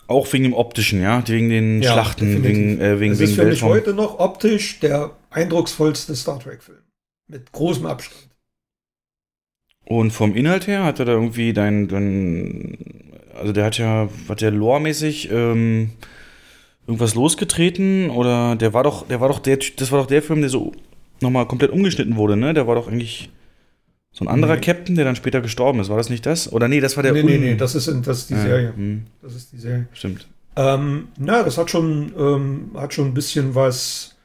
auch 0.08 0.32
wegen 0.34 0.44
dem 0.44 0.54
optischen, 0.54 1.02
ja, 1.02 1.26
wegen 1.28 1.50
den 1.50 1.82
Ja, 1.82 1.94
Schlachten, 1.94 2.26
definitiv. 2.26 2.50
wegen 2.58 2.82
äh, 2.82 3.00
wegen 3.00 3.14
Es 3.14 3.20
wegen 3.20 3.30
ist 3.32 3.36
für 3.36 3.44
mich 3.46 3.62
Weltraum. 3.62 3.70
heute 3.70 3.94
noch 3.94 4.20
optisch 4.20 4.80
der 4.80 5.16
eindrucksvollste 5.30 6.16
Star 6.16 6.40
Trek-Film. 6.40 6.84
Mit 7.28 7.52
großem 7.52 7.86
Abstand. 7.86 8.30
Und 9.86 10.12
vom 10.12 10.36
Inhalt 10.36 10.68
her 10.68 10.84
hat 10.84 11.00
er 11.00 11.06
da 11.06 11.12
irgendwie 11.14 11.54
dein, 11.54 11.88
dein 11.88 13.15
also 13.36 13.52
der 13.54 13.66
hat 13.66 13.78
ja, 13.78 14.10
hat 14.30 14.42
der 14.42 14.52
Lore-mäßig 14.52 15.30
ähm, 15.32 15.92
irgendwas 16.88 17.16
losgetreten 17.16 18.10
oder 18.10 18.56
der 18.56 18.74
war 18.74 18.84
doch, 18.84 19.08
der 19.08 19.20
war 19.22 19.28
doch 19.30 19.40
der, 19.40 19.60
das 19.78 19.92
war 19.92 20.00
doch 20.00 20.08
der 20.08 20.22
Film, 20.22 20.42
der 20.42 20.50
so 20.50 20.72
nochmal 21.22 21.48
komplett 21.48 21.72
umgeschnitten 21.72 22.16
wurde, 22.16 22.36
ne? 22.36 22.54
Der 22.54 22.68
war 22.68 22.76
doch 22.76 22.88
eigentlich 22.88 23.30
so 24.12 24.24
ein 24.26 24.30
anderer 24.30 24.56
Nee. 24.56 24.62
Captain, 24.62 24.96
der 24.96 25.06
dann 25.06 25.16
später 25.16 25.42
gestorben 25.42 25.80
ist. 25.80 25.90
War 25.90 25.98
das 25.98 26.10
nicht 26.10 26.26
das? 26.26 26.52
Oder 26.52 26.68
nee, 26.68 26.80
das 26.80 26.96
war 26.96 27.04
der 27.04 27.12
nee, 27.14 27.24
nee, 27.24 27.38
nee, 27.38 27.56
das 27.56 27.76
ist, 27.76 27.88
das 27.88 28.20
ist 28.20 28.30
die 28.30 28.36
Ah, 28.36 28.42
Serie. 28.42 28.74
hm, 28.76 29.04
Das 29.22 29.36
ist 29.36 29.52
die 29.52 29.58
Serie. 29.58 29.88
stimmt. 29.94 30.28
Ähm, 30.56 31.10
na, 31.18 31.44
das 31.44 31.58
hat 31.58 31.70
schon, 31.70 32.14
ähm, 32.18 32.72
hat 32.76 32.94
schon 32.94 33.08
ein 33.08 33.14
bisschen 33.14 33.56
was, 33.56 34.16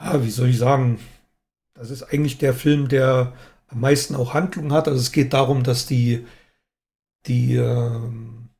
ja, 0.00 0.24
wie 0.24 0.30
soll 0.30 0.48
ich 0.50 0.58
sagen, 0.58 0.98
das 1.74 1.90
ist 1.90 2.04
eigentlich 2.04 2.38
der 2.38 2.54
Film, 2.54 2.86
der 2.88 3.32
am 3.68 3.80
meisten 3.80 4.14
auch 4.14 4.32
Handlung 4.32 4.72
hat. 4.72 4.86
Also 4.86 5.00
es 5.00 5.10
geht 5.10 5.32
darum, 5.32 5.64
dass 5.64 5.86
die, 5.86 6.24
die, 7.26 7.56
ähm, 7.56 8.50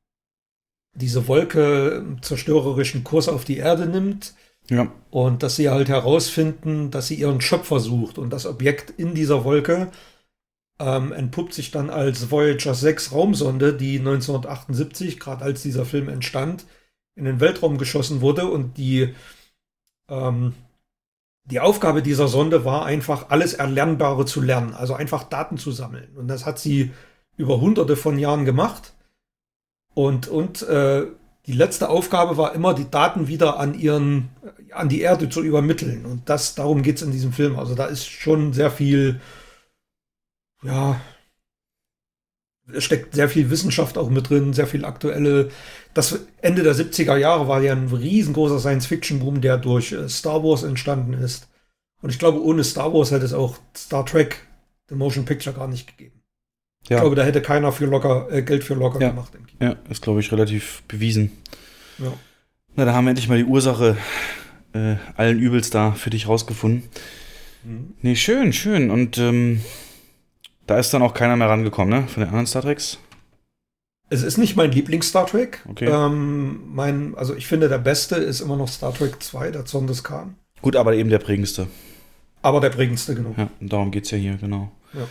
diese 0.94 1.27
Wolke 1.29 1.96
einen 2.05 2.22
zerstörerischen 2.22 3.05
Kurs 3.05 3.29
auf 3.29 3.44
die 3.44 3.57
Erde 3.59 3.87
nimmt 3.87 4.35
Ja. 4.70 4.90
und 5.11 5.42
dass 5.42 5.57
sie 5.57 5.68
halt 5.70 5.88
herausfinden, 5.88 6.90
dass 6.90 7.09
sie 7.09 7.16
ihren 7.16 7.40
Schöpfer 7.40 7.81
sucht 7.81 8.18
und 8.18 8.31
das 8.31 8.46
Objekt 8.46 8.90
in 8.90 9.14
dieser 9.14 9.44
Wolke 9.44 9.90
ähm, 10.81 11.12
entpuppt 11.12 11.55
sich 11.55 11.70
dann 11.70 11.90
als 11.90 12.31
Voyager 12.31 12.74
6 12.74 13.12
Raumsonde, 13.12 13.74
die 13.74 13.98
1978, 13.98 15.20
gerade 15.20 15.44
als 15.44 15.62
dieser 15.62 15.85
Film 15.85 16.09
entstand, 16.09 16.66
in 17.16 17.24
den 17.24 17.40
Weltraum 17.40 17.79
geschossen 17.79 18.20
wurde 18.20 18.46
und 18.46 18.77
die 18.79 19.14
ähm, 20.09 20.55
die 21.46 21.61
Aufgabe 21.61 22.03
dieser 22.03 22.29
Sonde 22.29 22.64
war 22.64 22.87
einfach, 22.87 23.29
alles 23.31 23.55
Erlernbare 23.55 24.24
zu 24.24 24.40
lernen, 24.40 24.72
also 24.74 24.94
einfach 24.94 25.24
Daten 25.24 25.59
zu 25.59 25.72
sammeln. 25.72 26.16
Und 26.16 26.29
das 26.29 26.46
hat 26.46 26.59
sie 26.59 26.92
über 27.37 27.61
hunderte 27.61 27.97
von 27.97 28.18
Jahren 28.18 28.44
gemacht. 28.44 28.94
Und, 29.94 30.29
und 30.29 30.62
äh, 30.62 31.07
die 31.47 31.53
letzte 31.53 31.88
Aufgabe 31.88 32.37
war 32.37 32.55
immer, 32.55 32.75
die 32.75 32.90
Daten 32.90 33.29
wieder 33.29 33.59
an 33.59 33.79
ihren, 33.79 34.31
an 34.73 34.88
die 34.88 35.01
Erde 35.01 35.29
zu 35.29 35.42
übermitteln. 35.42 36.07
Und 36.07 36.29
das, 36.29 36.55
darum 36.55 36.83
geht 36.83 36.97
es 36.97 37.03
in 37.03 37.12
diesem 37.12 37.33
Film. 37.33 37.59
Also 37.59 37.75
da 37.75 37.87
ist 37.87 38.07
schon 38.07 38.53
sehr 38.53 38.70
viel, 38.70 39.20
ja, 40.62 41.01
es 42.73 42.85
steckt 42.85 43.14
sehr 43.14 43.29
viel 43.29 43.51
Wissenschaft 43.51 43.99
auch 43.99 44.09
mit 44.09 44.31
drin, 44.31 44.55
sehr 44.55 44.66
viel 44.66 44.87
aktuelle. 44.87 45.51
Das 45.92 46.18
Ende 46.40 46.62
der 46.62 46.75
70er 46.75 47.16
Jahre 47.16 47.47
war 47.47 47.61
ja 47.61 47.73
ein 47.73 47.88
riesengroßer 47.88 48.59
Science-Fiction-Boom, 48.59 49.42
der 49.42 49.59
durch 49.59 49.92
äh, 49.92 50.09
Star 50.09 50.42
Wars 50.42 50.62
entstanden 50.62 51.12
ist. 51.12 51.49
Und 52.01 52.11
ich 52.11 52.18
glaube, 52.18 52.42
ohne 52.42 52.64
Star 52.64 52.92
Wars 52.94 53.11
hätte 53.11 53.25
es 53.25 53.35
auch 53.35 53.59
Star 53.77 54.07
Trek, 54.07 54.47
The 54.88 54.94
Motion 54.94 55.27
Picture, 55.27 55.55
gar 55.55 55.68
nicht 55.68 55.87
gegeben. 55.87 56.24
Ich 56.85 56.90
Ja, 56.90 57.01
glaube, 57.01 57.16
da 57.16 57.25
hätte 57.25 57.42
keiner 57.42 57.73
für 57.73 57.87
locker, 57.87 58.29
äh, 58.31 58.42
Geld 58.42 58.62
für 58.64 58.75
locker 58.75 59.01
Ja. 59.01 59.11
gemacht 59.11 59.33
ja, 59.61 59.77
ist 59.88 60.03
glaube 60.03 60.20
ich 60.20 60.31
relativ 60.33 60.83
bewiesen. 60.88 61.33
Ja. 61.99 62.12
Na, 62.77 62.85
da 62.85 62.92
haben 62.92 63.05
wir 63.05 63.11
endlich 63.11 63.29
mal 63.29 63.38
die 63.38 63.44
Ursache 63.44 63.97
äh, 64.75 64.97
allen 65.16 65.38
Übels 65.38 65.70
da 65.70 65.92
für 65.92 66.11
dich 66.11 66.27
rausgefunden. 66.29 66.88
Mhm. 67.64 67.94
Nee, 68.03 68.16
schön, 68.16 68.53
schön. 68.53 68.90
Und 68.90 69.16
ähm, 69.18 69.61
da 70.66 70.79
ist 70.79 70.92
dann 70.92 71.03
auch 71.03 71.14
keiner 71.14 71.37
mehr 71.37 71.49
rangekommen, 71.49 72.01
ne? 72.01 72.09
Von 72.09 72.23
den 72.23 72.29
anderen 72.29 72.47
Star 72.47 72.62
Treks. 72.62 72.99
Es 74.11 74.23
ist 74.23 74.37
nicht 74.37 74.57
mein 74.57 74.70
Lieblings-Star 74.73 75.27
Trek. 75.27 75.64
Okay. 75.68 75.87
Ähm, 75.88 76.62
mein, 76.75 77.14
also 77.14 77.35
ich 77.35 77.47
finde, 77.47 77.68
der 77.68 77.79
beste 77.79 78.16
ist 78.16 78.40
immer 78.40 78.57
noch 78.57 78.68
Star 78.68 78.92
Trek 78.92 79.23
2, 79.23 79.51
der 79.53 79.64
Zorn 79.64 79.87
des 79.87 80.05
Khan. 80.05 80.35
Gut, 80.61 80.77
aber 80.77 80.94
eben 80.94 81.09
der 81.11 81.18
prägendste. 81.20 81.68
Aber 82.42 82.61
der 82.61 82.70
prägendste, 82.70 83.14
genau. 83.14 83.35
Ja, 83.37 83.49
und 83.61 83.73
darum 83.73 83.90
geht's 83.90 84.11
ja 84.11 84.18
hier, 84.18 84.37
genau. 84.37 84.70
Ja. 84.92 85.07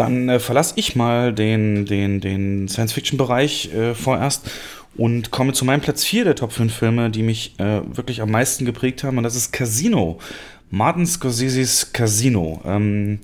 Dann 0.00 0.30
äh, 0.30 0.40
verlasse 0.40 0.74
ich 0.76 0.96
mal 0.96 1.34
den, 1.34 1.84
den, 1.84 2.20
den 2.20 2.68
Science-Fiction-Bereich 2.68 3.74
äh, 3.74 3.94
vorerst 3.94 4.50
und 4.96 5.30
komme 5.30 5.52
zu 5.52 5.66
meinem 5.66 5.82
Platz 5.82 6.04
4 6.04 6.24
der 6.24 6.34
Top 6.34 6.52
5 6.52 6.74
Filme, 6.74 7.10
die 7.10 7.22
mich 7.22 7.54
äh, 7.58 7.82
wirklich 7.94 8.22
am 8.22 8.30
meisten 8.30 8.64
geprägt 8.64 9.04
haben. 9.04 9.18
Und 9.18 9.24
das 9.24 9.36
ist 9.36 9.52
Casino. 9.52 10.18
Martin 10.70 11.06
Scorsese's 11.06 11.92
Casino. 11.92 12.62
Ähm, 12.64 13.18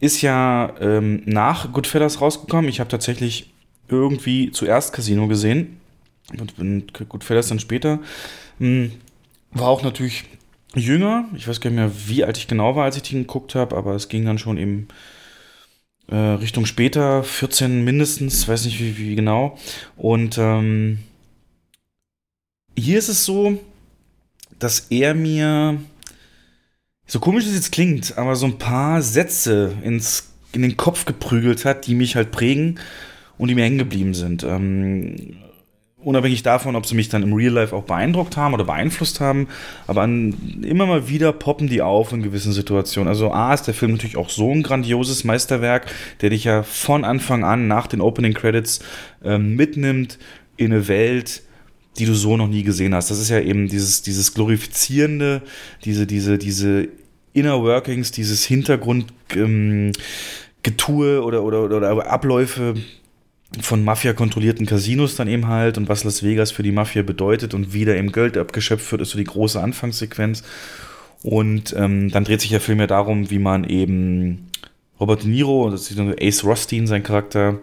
ist 0.00 0.22
ja 0.22 0.72
ähm, 0.80 1.22
nach 1.26 1.70
Goodfellas 1.72 2.20
rausgekommen. 2.20 2.68
Ich 2.68 2.80
habe 2.80 2.88
tatsächlich 2.88 3.52
irgendwie 3.88 4.52
zuerst 4.52 4.94
Casino 4.94 5.28
gesehen 5.28 5.80
und 6.58 6.94
Goodfellas 7.10 7.48
dann 7.48 7.60
später. 7.60 8.00
Hm, 8.58 8.90
war 9.50 9.68
auch 9.68 9.82
natürlich 9.82 10.24
jünger. 10.74 11.26
Ich 11.36 11.46
weiß 11.46 11.60
gar 11.60 11.70
nicht 11.70 11.78
mehr, 11.78 11.92
wie 12.06 12.24
alt 12.24 12.38
ich 12.38 12.48
genau 12.48 12.74
war, 12.74 12.84
als 12.84 12.96
ich 12.96 13.02
den 13.02 13.20
geguckt 13.20 13.54
habe, 13.54 13.76
aber 13.76 13.94
es 13.94 14.08
ging 14.08 14.24
dann 14.24 14.38
schon 14.38 14.56
eben 14.56 14.88
äh, 16.08 16.16
Richtung 16.16 16.66
später, 16.66 17.22
14 17.22 17.84
mindestens, 17.84 18.46
weiß 18.46 18.66
nicht 18.66 18.80
wie, 18.80 18.98
wie 18.98 19.16
genau. 19.16 19.58
Und 19.96 20.38
ähm, 20.38 20.98
hier 22.76 22.98
ist 22.98 23.08
es 23.08 23.24
so, 23.24 23.58
dass 24.58 24.86
er 24.90 25.14
mir, 25.14 25.78
so 27.06 27.20
komisch 27.20 27.46
es 27.46 27.54
jetzt 27.54 27.72
klingt, 27.72 28.18
aber 28.18 28.36
so 28.36 28.46
ein 28.46 28.58
paar 28.58 29.02
Sätze 29.02 29.76
ins, 29.82 30.32
in 30.52 30.62
den 30.62 30.76
Kopf 30.76 31.04
geprügelt 31.04 31.64
hat, 31.64 31.86
die 31.86 31.94
mich 31.94 32.16
halt 32.16 32.30
prägen 32.30 32.78
und 33.38 33.48
die 33.48 33.54
mir 33.54 33.64
hängen 33.64 33.78
geblieben 33.78 34.14
sind. 34.14 34.42
Ähm, 34.44 35.36
unabhängig 36.04 36.42
davon, 36.42 36.76
ob 36.76 36.86
sie 36.86 36.94
mich 36.94 37.08
dann 37.08 37.22
im 37.22 37.32
Real 37.32 37.52
Life 37.52 37.74
auch 37.74 37.84
beeindruckt 37.84 38.36
haben 38.36 38.54
oder 38.54 38.64
beeinflusst 38.64 39.20
haben, 39.20 39.48
aber 39.86 40.02
an, 40.02 40.62
immer 40.62 40.86
mal 40.86 41.08
wieder 41.08 41.32
poppen 41.32 41.68
die 41.68 41.82
auf 41.82 42.12
in 42.12 42.22
gewissen 42.22 42.52
Situationen. 42.52 43.08
Also 43.08 43.32
A 43.32 43.54
ist 43.54 43.64
der 43.64 43.74
Film 43.74 43.92
natürlich 43.92 44.16
auch 44.16 44.30
so 44.30 44.50
ein 44.50 44.62
grandioses 44.62 45.24
Meisterwerk, 45.24 45.86
der 46.20 46.30
dich 46.30 46.44
ja 46.44 46.62
von 46.62 47.04
Anfang 47.04 47.44
an 47.44 47.68
nach 47.68 47.86
den 47.86 48.00
Opening 48.00 48.34
Credits 48.34 48.80
ähm, 49.24 49.56
mitnimmt 49.56 50.18
in 50.56 50.72
eine 50.72 50.88
Welt, 50.88 51.42
die 51.98 52.06
du 52.06 52.14
so 52.14 52.36
noch 52.36 52.48
nie 52.48 52.62
gesehen 52.62 52.94
hast. 52.94 53.10
Das 53.10 53.20
ist 53.20 53.30
ja 53.30 53.40
eben 53.40 53.68
dieses, 53.68 54.02
dieses 54.02 54.34
glorifizierende, 54.34 55.42
diese, 55.84 56.06
diese, 56.06 56.38
diese 56.38 56.88
Inner 57.32 57.62
Workings, 57.62 58.12
dieses 58.12 58.44
Hintergrundgetue 58.44 59.12
ähm, 59.34 59.92
oder, 61.22 61.42
oder, 61.42 61.64
oder 61.64 62.10
Abläufe, 62.10 62.74
von 63.60 63.84
Mafia-kontrollierten 63.84 64.66
Casinos 64.66 65.16
dann 65.16 65.28
eben 65.28 65.48
halt 65.48 65.78
und 65.78 65.88
was 65.88 66.04
Las 66.04 66.22
Vegas 66.22 66.50
für 66.50 66.62
die 66.62 66.72
Mafia 66.72 67.02
bedeutet 67.02 67.54
und 67.54 67.72
wie 67.72 67.84
da 67.84 67.92
eben 67.92 68.12
Geld 68.12 68.36
abgeschöpft 68.36 68.90
wird, 68.92 69.02
ist 69.02 69.10
so 69.10 69.18
die 69.18 69.24
große 69.24 69.60
Anfangssequenz. 69.60 70.42
Und 71.22 71.74
ähm, 71.76 72.10
dann 72.10 72.24
dreht 72.24 72.40
sich 72.40 72.50
der 72.50 72.60
Film 72.60 72.80
ja 72.80 72.86
darum, 72.86 73.30
wie 73.30 73.38
man 73.38 73.64
eben 73.64 74.50
Robert 75.00 75.22
De 75.22 75.30
Niro, 75.30 75.70
das 75.70 75.90
ist 75.90 75.98
Ace 75.98 76.44
Rothstein, 76.44 76.86
sein 76.86 77.02
Charakter, 77.02 77.60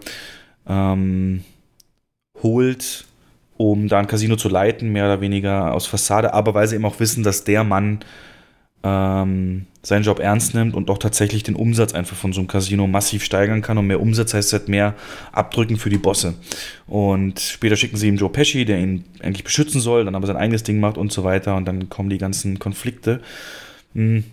ähm, 0.66 1.44
holt, 2.42 3.04
um 3.56 3.88
da 3.88 3.98
ein 3.98 4.06
Casino 4.06 4.36
zu 4.36 4.48
leiten, 4.48 4.90
mehr 4.90 5.04
oder 5.04 5.20
weniger 5.20 5.72
aus 5.72 5.86
Fassade, 5.86 6.34
aber 6.34 6.54
weil 6.54 6.66
sie 6.66 6.74
eben 6.74 6.84
auch 6.84 6.98
wissen, 7.00 7.22
dass 7.22 7.44
der 7.44 7.64
Mann 7.64 8.00
ähm, 8.84 9.66
seinen 9.82 10.04
Job 10.04 10.18
ernst 10.18 10.54
nimmt 10.54 10.74
und 10.74 10.90
auch 10.90 10.98
tatsächlich 10.98 11.42
den 11.42 11.56
Umsatz 11.56 11.94
einfach 11.94 12.16
von 12.16 12.32
so 12.32 12.40
einem 12.40 12.48
Casino 12.48 12.86
massiv 12.86 13.24
steigern 13.24 13.62
kann. 13.62 13.78
Und 13.78 13.86
mehr 13.86 14.00
Umsatz 14.00 14.34
heißt 14.34 14.52
halt 14.52 14.68
mehr 14.68 14.94
Abdrücken 15.32 15.76
für 15.76 15.90
die 15.90 15.98
Bosse. 15.98 16.34
Und 16.86 17.40
später 17.40 17.76
schicken 17.76 17.96
sie 17.96 18.08
ihm 18.08 18.16
Joe 18.16 18.30
Pesci, 18.30 18.64
der 18.64 18.78
ihn 18.78 19.04
eigentlich 19.20 19.44
beschützen 19.44 19.80
soll, 19.80 20.04
dann 20.04 20.14
aber 20.14 20.26
sein 20.26 20.36
eigenes 20.36 20.62
Ding 20.62 20.80
macht 20.80 20.98
und 20.98 21.12
so 21.12 21.24
weiter. 21.24 21.56
Und 21.56 21.66
dann 21.66 21.88
kommen 21.88 22.10
die 22.10 22.18
ganzen 22.18 22.58
Konflikte. 22.58 23.20
Mhm. 23.94 24.24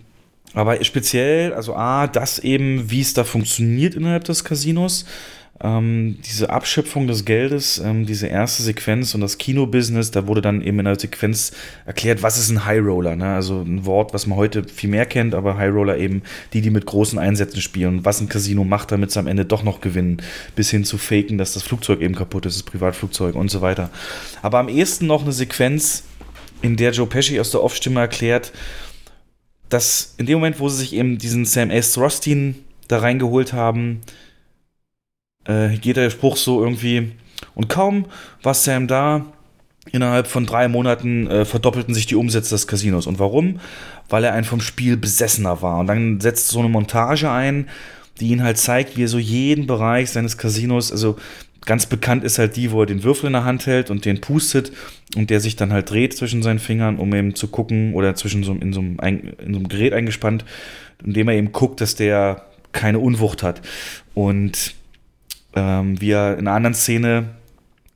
Aber 0.54 0.84
speziell, 0.84 1.54
also 1.54 1.76
A, 1.76 2.08
das 2.08 2.40
eben, 2.40 2.90
wie 2.90 3.02
es 3.02 3.14
da 3.14 3.24
funktioniert 3.24 3.96
innerhalb 3.96 4.24
des 4.24 4.44
Casinos 4.44 5.06
ähm, 5.62 6.18
diese 6.26 6.50
Abschöpfung 6.50 7.08
des 7.08 7.26
Geldes, 7.26 7.80
ähm, 7.80 8.06
diese 8.06 8.28
erste 8.28 8.64
Sequenz 8.64 9.14
und 9.14 9.22
das 9.22 9.38
Kinobusiness, 9.38 10.12
da 10.12 10.26
wurde 10.26 10.42
dann 10.42 10.62
eben 10.62 10.80
in 10.80 10.86
der 10.86 10.98
Sequenz 10.98 11.52
erklärt, 11.86 12.24
was 12.24 12.38
ist 12.38 12.50
ein 12.50 12.66
High 12.66 12.82
Roller, 12.82 13.16
ne? 13.16 13.34
also 13.34 13.62
ein 13.62 13.86
Wort, 13.86 14.14
was 14.14 14.26
man 14.26 14.38
heute 14.38 14.64
viel 14.64 14.90
mehr 14.90 15.06
kennt, 15.06 15.36
aber 15.36 15.58
High 15.58 15.74
Roller 15.74 15.98
eben 15.98 16.22
die, 16.54 16.62
die 16.62 16.70
mit 16.70 16.86
großen 16.86 17.20
Einsätzen 17.20 17.62
spielen, 17.62 18.06
was 18.06 18.22
ein 18.22 18.30
Casino 18.30 18.64
macht, 18.64 18.92
damit 18.92 19.12
sie 19.12 19.20
am 19.20 19.28
Ende 19.28 19.46
doch 19.46 19.64
noch 19.64 19.82
gewinnen, 19.82 20.22
bis 20.56 20.70
hin 20.70 20.86
zu 20.86 20.98
faken, 20.98 21.38
dass 21.38 21.54
das 21.54 21.64
Flugzeug 21.64 22.02
eben 22.02 22.16
kaputt 22.16 22.46
ist, 22.46 22.56
das 22.56 22.64
Privatflugzeug 22.64 23.36
und 23.36 23.52
so 23.52 23.62
weiter. 23.62 23.90
Aber 24.42 24.60
am 24.60 24.70
ehesten 24.70 25.08
noch 25.08 25.24
eine 25.24 25.34
Sequenz, 25.34 26.04
in 26.62 26.76
der 26.76 26.92
Joe 26.92 27.08
Pesci 27.08 27.40
aus 27.40 27.52
der 27.52 27.64
Off-Stimme 27.64 28.02
erklärt, 28.02 28.52
dass 29.70 30.16
in 30.18 30.26
dem 30.26 30.40
Moment, 30.40 30.60
wo 30.60 30.68
sie 30.70 30.78
sich 30.78 30.94
eben 30.94 31.18
diesen 31.18 31.46
Sam 31.46 31.70
S. 31.70 31.98
Rothstein 31.98 32.56
da 32.88 33.00
reingeholt 33.00 33.54
haben, 33.54 34.02
äh, 35.46 35.78
geht 35.78 35.98
der 35.98 36.10
Spruch 36.10 36.38
so 36.38 36.64
irgendwie. 36.64 37.12
Und 37.56 37.70
kaum 37.70 38.06
war 38.44 38.54
Sam 38.54 38.88
da, 38.88 39.26
innerhalb 39.92 40.28
von 40.28 40.46
drei 40.46 40.68
Monaten 40.68 41.28
äh, 41.28 41.46
verdoppelten 41.46 41.94
sich 41.94 42.06
die 42.06 42.16
Umsätze 42.16 42.56
des 42.56 42.68
Casinos. 42.68 43.08
Und 43.08 43.20
warum? 43.20 43.60
Weil 44.10 44.24
er 44.24 44.34
ein 44.34 44.44
vom 44.44 44.62
Spiel 44.62 44.98
besessener 44.98 45.62
war. 45.62 45.80
Und 45.80 45.88
dann 45.88 46.20
setzt 46.20 46.50
so 46.50 46.60
eine 46.60 46.70
Montage 46.70 47.30
ein, 47.30 47.70
die 48.20 48.30
ihn 48.30 48.44
halt 48.44 48.58
zeigt, 48.58 48.98
wie 48.98 49.04
er 49.04 49.08
so 49.08 49.20
jeden 49.20 49.68
Bereich 49.68 50.12
seines 50.12 50.38
Casinos, 50.38 50.92
also 50.92 51.18
ganz 51.66 51.86
bekannt 51.86 52.24
ist 52.24 52.40
halt 52.40 52.56
die, 52.56 52.72
wo 52.72 52.82
er 52.82 52.86
den 52.86 53.04
Würfel 53.04 53.28
in 53.28 53.34
der 53.34 53.46
Hand 53.46 53.66
hält 53.66 53.90
und 53.90 54.06
den 54.06 54.22
pustet 54.22 54.72
und 55.16 55.30
der 55.30 55.40
sich 55.40 55.56
dann 55.56 55.74
halt 55.74 55.90
dreht 55.90 56.16
zwischen 56.16 56.42
seinen 56.44 56.60
Fingern, 56.60 56.98
um 56.98 57.14
eben 57.14 57.36
zu 57.36 57.48
gucken, 57.48 57.94
oder 57.94 58.16
zwischen 58.16 58.44
so, 58.44 58.54
in, 58.54 58.74
so 58.74 58.80
einem, 58.80 58.98
in 59.00 59.54
so 59.54 59.60
einem 59.60 59.68
Gerät 59.68 59.94
eingespannt, 59.94 60.46
indem 61.04 61.28
er 61.28 61.36
eben 61.36 61.52
guckt, 61.52 61.82
dass 61.82 61.96
der 61.96 62.46
keine 62.72 63.00
Unwucht 63.00 63.44
hat. 63.44 63.62
Und 64.14 64.76
ähm, 65.56 66.00
wie 66.00 66.12
er 66.12 66.38
in 66.38 66.48
einer 66.48 66.56
anderen 66.56 66.76
Szene 66.76 67.30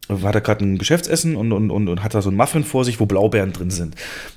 war 0.09 0.33
da 0.33 0.39
gerade 0.39 0.65
ein 0.65 0.77
Geschäftsessen 0.77 1.35
und, 1.35 1.51
und, 1.53 1.71
und, 1.71 1.87
und 1.87 2.03
hat 2.03 2.13
da 2.13 2.21
so 2.21 2.29
ein 2.29 2.35
Muffin 2.35 2.63
vor 2.63 2.83
sich, 2.83 2.99
wo 2.99 3.05
Blaubeeren 3.05 3.53
drin 3.53 3.69
sind. 3.69 3.95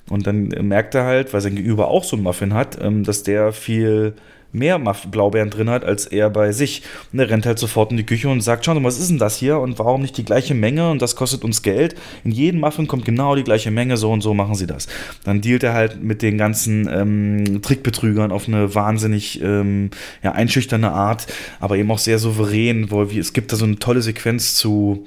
Und 0.09 0.27
dann 0.27 0.49
merkt 0.49 0.95
er 0.95 1.05
halt, 1.05 1.33
weil 1.33 1.41
sein 1.41 1.57
Gegenüber 1.57 1.89
auch 1.89 2.05
so 2.05 2.17
ein 2.17 2.23
Muffin 2.23 2.55
hat, 2.55 2.79
ähm, 2.81 3.03
dass 3.03 3.25
der 3.25 3.53
viel 3.53 4.15
mehr 4.53 4.79
Blaubeeren 5.11 5.51
drin 5.51 5.71
hat 5.71 5.85
als 5.85 6.07
er 6.07 6.31
bei 6.31 6.53
sich. 6.53 6.83
Und 7.13 7.19
er 7.19 7.31
rennt 7.31 7.47
halt 7.47 7.59
sofort 7.59 7.91
in 7.91 7.97
die 7.97 8.07
Küche 8.07 8.29
und 8.29 8.41
sagt, 8.41 8.65
schau 8.65 8.75
mal, 8.75 8.85
was 8.85 8.99
ist 8.99 9.11
denn 9.11 9.19
das 9.19 9.37
hier 9.37 9.59
und 9.59 9.79
warum 9.79 10.03
nicht 10.03 10.17
die 10.17 10.25
gleiche 10.25 10.55
Menge 10.55 10.91
und 10.91 11.03
das 11.03 11.17
kostet 11.17 11.45
uns 11.45 11.63
Geld. 11.63 11.95
In 12.25 12.31
jedem 12.31 12.61
Muffin 12.61 12.87
kommt 12.87 13.05
genau 13.05 13.35
die 13.35 13.45
gleiche 13.45 13.71
Menge, 13.71 13.97
so 13.97 14.13
und 14.13 14.23
so 14.23 14.35
machen 14.35 14.55
sie 14.55 14.67
das. 14.67 14.87
Dann 15.25 15.41
dealt 15.41 15.63
er 15.63 15.75
halt 15.75 16.03
mit 16.03 16.23
den 16.23 16.39
ganzen 16.39 16.89
ähm, 16.91 17.63
Trickbetrügern 17.63 18.33
auf 18.33 18.49
eine 18.49 18.75
wahnsinnig 18.75 19.41
ähm, 19.43 19.91
ja, 20.23 20.33
einschüchternde 20.33 20.91
Art, 20.91 21.27
aber 21.61 21.77
eben 21.77 21.91
auch 21.91 21.99
sehr 21.99 22.19
souverän, 22.19 22.91
wo 22.91 23.11
wie, 23.11 23.19
es 23.19 23.33
gibt 23.33 23.53
da 23.53 23.57
so 23.57 23.65
eine 23.65 23.79
tolle 23.79 24.03
Sequenz 24.03 24.55
zu 24.55 25.07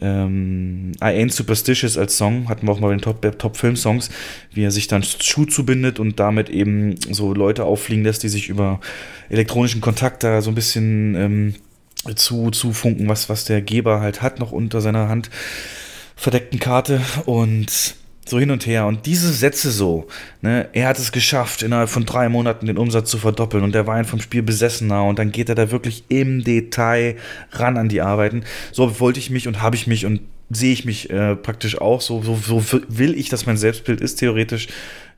ähm, 0.00 0.92
I 1.00 1.06
Ain't 1.06 1.32
Superstitious 1.32 1.96
als 1.96 2.16
Song, 2.16 2.48
hatten 2.48 2.66
wir 2.66 2.72
auch 2.72 2.80
mal 2.80 2.92
in 2.92 2.98
den 2.98 3.02
Top, 3.02 3.38
Top 3.38 3.56
Film 3.56 3.76
Songs, 3.76 4.10
wie 4.52 4.64
er 4.64 4.70
sich 4.70 4.88
dann 4.88 5.02
Schuh 5.02 5.46
zubindet 5.46 5.98
und 5.98 6.20
damit 6.20 6.48
eben 6.50 6.96
so 7.10 7.32
Leute 7.34 7.64
auffliegen 7.64 8.04
lässt, 8.04 8.22
die 8.22 8.28
sich 8.28 8.48
über 8.48 8.80
elektronischen 9.28 9.80
Kontakt 9.80 10.22
da 10.22 10.42
so 10.42 10.50
ein 10.50 10.54
bisschen 10.54 11.14
ähm, 11.14 11.54
zu, 12.14 12.50
zu 12.50 12.72
funken, 12.72 13.08
was, 13.08 13.28
was 13.28 13.44
der 13.44 13.62
Geber 13.62 14.00
halt 14.00 14.22
hat, 14.22 14.38
noch 14.38 14.52
unter 14.52 14.80
seiner 14.80 15.08
Hand 15.08 15.30
verdeckten 16.14 16.60
Karte. 16.60 17.00
Und 17.24 17.96
so 18.28 18.38
hin 18.38 18.50
und 18.50 18.66
her. 18.66 18.86
Und 18.86 19.06
diese 19.06 19.32
Sätze 19.32 19.70
so, 19.70 20.08
ne, 20.42 20.68
er 20.72 20.88
hat 20.88 20.98
es 20.98 21.12
geschafft, 21.12 21.62
innerhalb 21.62 21.88
von 21.88 22.04
drei 22.04 22.28
Monaten 22.28 22.66
den 22.66 22.76
Umsatz 22.76 23.10
zu 23.10 23.18
verdoppeln 23.18 23.64
und 23.64 23.74
der 23.74 23.86
war 23.86 23.94
ein 23.94 24.04
vom 24.04 24.20
Spiel 24.20 24.42
besessener 24.42 25.04
und 25.04 25.18
dann 25.18 25.32
geht 25.32 25.48
er 25.48 25.54
da 25.54 25.70
wirklich 25.70 26.04
im 26.08 26.44
Detail 26.44 27.16
ran 27.52 27.76
an 27.76 27.88
die 27.88 28.00
Arbeiten. 28.00 28.42
So 28.72 29.00
wollte 29.00 29.20
ich 29.20 29.30
mich 29.30 29.48
und 29.48 29.62
habe 29.62 29.76
ich 29.76 29.86
mich 29.86 30.04
und 30.04 30.20
sehe 30.50 30.72
ich 30.72 30.84
mich 30.84 31.10
äh, 31.10 31.36
praktisch 31.36 31.80
auch. 31.80 32.00
So, 32.00 32.22
so, 32.22 32.36
so 32.36 32.62
will 32.88 33.14
ich, 33.14 33.28
dass 33.28 33.46
mein 33.46 33.56
Selbstbild 33.56 34.00
ist, 34.00 34.16
theoretisch. 34.16 34.68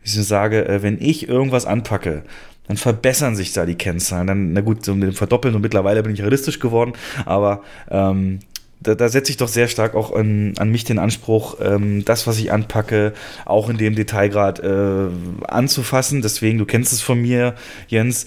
Ich 0.04 0.12
sage, 0.12 0.66
äh, 0.66 0.82
wenn 0.82 1.00
ich 1.00 1.28
irgendwas 1.28 1.66
anpacke, 1.66 2.22
dann 2.66 2.76
verbessern 2.76 3.34
sich 3.34 3.52
da 3.52 3.64
die 3.64 3.74
Kennzahlen. 3.74 4.26
Dann, 4.26 4.52
na 4.52 4.60
gut, 4.60 4.84
so 4.84 4.94
mit 4.94 5.08
dem 5.08 5.14
Verdoppeln 5.14 5.54
und 5.54 5.62
mittlerweile 5.62 6.02
bin 6.02 6.12
ich 6.12 6.20
realistisch 6.20 6.60
geworden, 6.60 6.92
aber 7.24 7.62
ähm, 7.90 8.40
da, 8.80 8.94
da 8.94 9.08
setze 9.08 9.30
ich 9.30 9.36
doch 9.36 9.48
sehr 9.48 9.68
stark 9.68 9.94
auch 9.94 10.12
an, 10.14 10.54
an 10.58 10.70
mich 10.70 10.84
den 10.84 10.98
Anspruch, 10.98 11.56
ähm, 11.60 12.04
das, 12.04 12.26
was 12.26 12.38
ich 12.38 12.52
anpacke, 12.52 13.12
auch 13.44 13.68
in 13.68 13.78
dem 13.78 13.94
Detailgrad 13.94 14.60
äh, 14.60 15.08
anzufassen. 15.46 16.22
Deswegen, 16.22 16.58
du 16.58 16.64
kennst 16.64 16.92
es 16.92 17.00
von 17.00 17.20
mir, 17.20 17.54
Jens. 17.88 18.26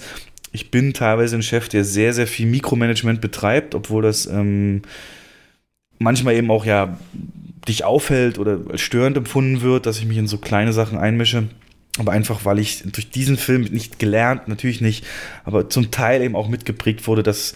Ich 0.54 0.70
bin 0.70 0.92
teilweise 0.92 1.36
ein 1.36 1.42
Chef, 1.42 1.70
der 1.70 1.84
sehr, 1.84 2.12
sehr 2.12 2.26
viel 2.26 2.46
Mikromanagement 2.46 3.22
betreibt, 3.22 3.74
obwohl 3.74 4.02
das 4.02 4.26
ähm, 4.26 4.82
manchmal 5.98 6.34
eben 6.34 6.50
auch 6.50 6.66
ja 6.66 6.98
dich 7.66 7.84
aufhält 7.84 8.38
oder 8.38 8.58
als 8.70 8.82
störend 8.82 9.16
empfunden 9.16 9.62
wird, 9.62 9.86
dass 9.86 9.98
ich 9.98 10.04
mich 10.04 10.18
in 10.18 10.26
so 10.26 10.36
kleine 10.36 10.74
Sachen 10.74 10.98
einmische. 10.98 11.44
Aber 11.98 12.12
einfach, 12.12 12.44
weil 12.44 12.58
ich 12.58 12.82
durch 12.84 13.10
diesen 13.10 13.36
Film 13.36 13.62
nicht 13.62 13.98
gelernt, 13.98 14.48
natürlich 14.48 14.80
nicht, 14.80 15.04
aber 15.44 15.70
zum 15.70 15.90
Teil 15.90 16.22
eben 16.22 16.36
auch 16.36 16.48
mitgeprägt 16.48 17.06
wurde, 17.06 17.22
dass 17.22 17.54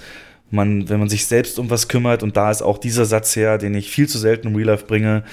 man, 0.51 0.89
wenn 0.89 0.99
man 1.01 1.09
sich 1.09 1.27
selbst 1.27 1.59
um 1.59 1.71
was 1.71 1.89
kümmert, 1.89 2.23
und 2.23 2.37
da 2.37 2.51
ist 2.51 2.63
auch 2.63 2.79
dieser 2.79 3.05
Satz 3.05 3.35
her, 3.37 3.59
den 3.59 3.75
ich 3.75 3.91
viel 3.91 4.09
zu 4.09 4.19
selten 4.19 4.49
im 4.49 4.57
Real 4.57 4.69
Life 4.69 4.87
bringe, 4.87 5.25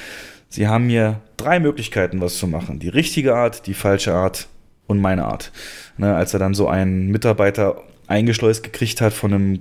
sie 0.49 0.67
haben 0.67 0.87
mir 0.87 1.21
drei 1.37 1.59
Möglichkeiten, 1.59 2.21
was 2.21 2.37
zu 2.37 2.47
machen. 2.47 2.79
Die 2.79 2.89
richtige 2.89 3.35
Art, 3.35 3.67
die 3.67 3.73
falsche 3.73 4.13
Art 4.13 4.47
und 4.87 4.99
meine 4.99 5.25
Art. 5.25 5.51
Ne, 5.97 6.15
als 6.15 6.33
er 6.33 6.39
dann 6.39 6.53
so 6.53 6.67
einen 6.67 7.09
Mitarbeiter 7.09 7.81
eingeschleust 8.07 8.63
gekriegt 8.63 9.01
hat 9.01 9.13
von 9.13 9.33
einem 9.33 9.59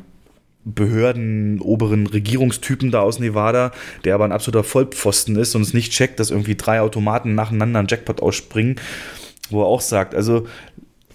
Behörden, 0.65 1.61
oberen 1.61 2.07
Regierungstypen 2.07 2.93
da 2.93 3.01
aus 3.01 3.19
Nevada, 3.19 3.73
der 4.05 4.15
aber 4.15 4.25
ein 4.25 4.33
absoluter 4.33 4.65
Vollpfosten 4.65 5.37
ist 5.37 5.55
und 5.57 5.62
es 5.62 5.75
nicht 5.75 5.93
checkt, 5.93 6.21
dass 6.21 6.31
irgendwie 6.31 6.55
drei 6.55 6.81
Automaten 6.81 7.35
nacheinander 7.35 7.81
einen 7.81 7.88
Jackpot 7.88 8.23
ausspringen, 8.23 8.77
wo 9.51 9.62
er 9.62 9.67
auch 9.67 9.81
sagt, 9.81 10.15
also 10.15 10.47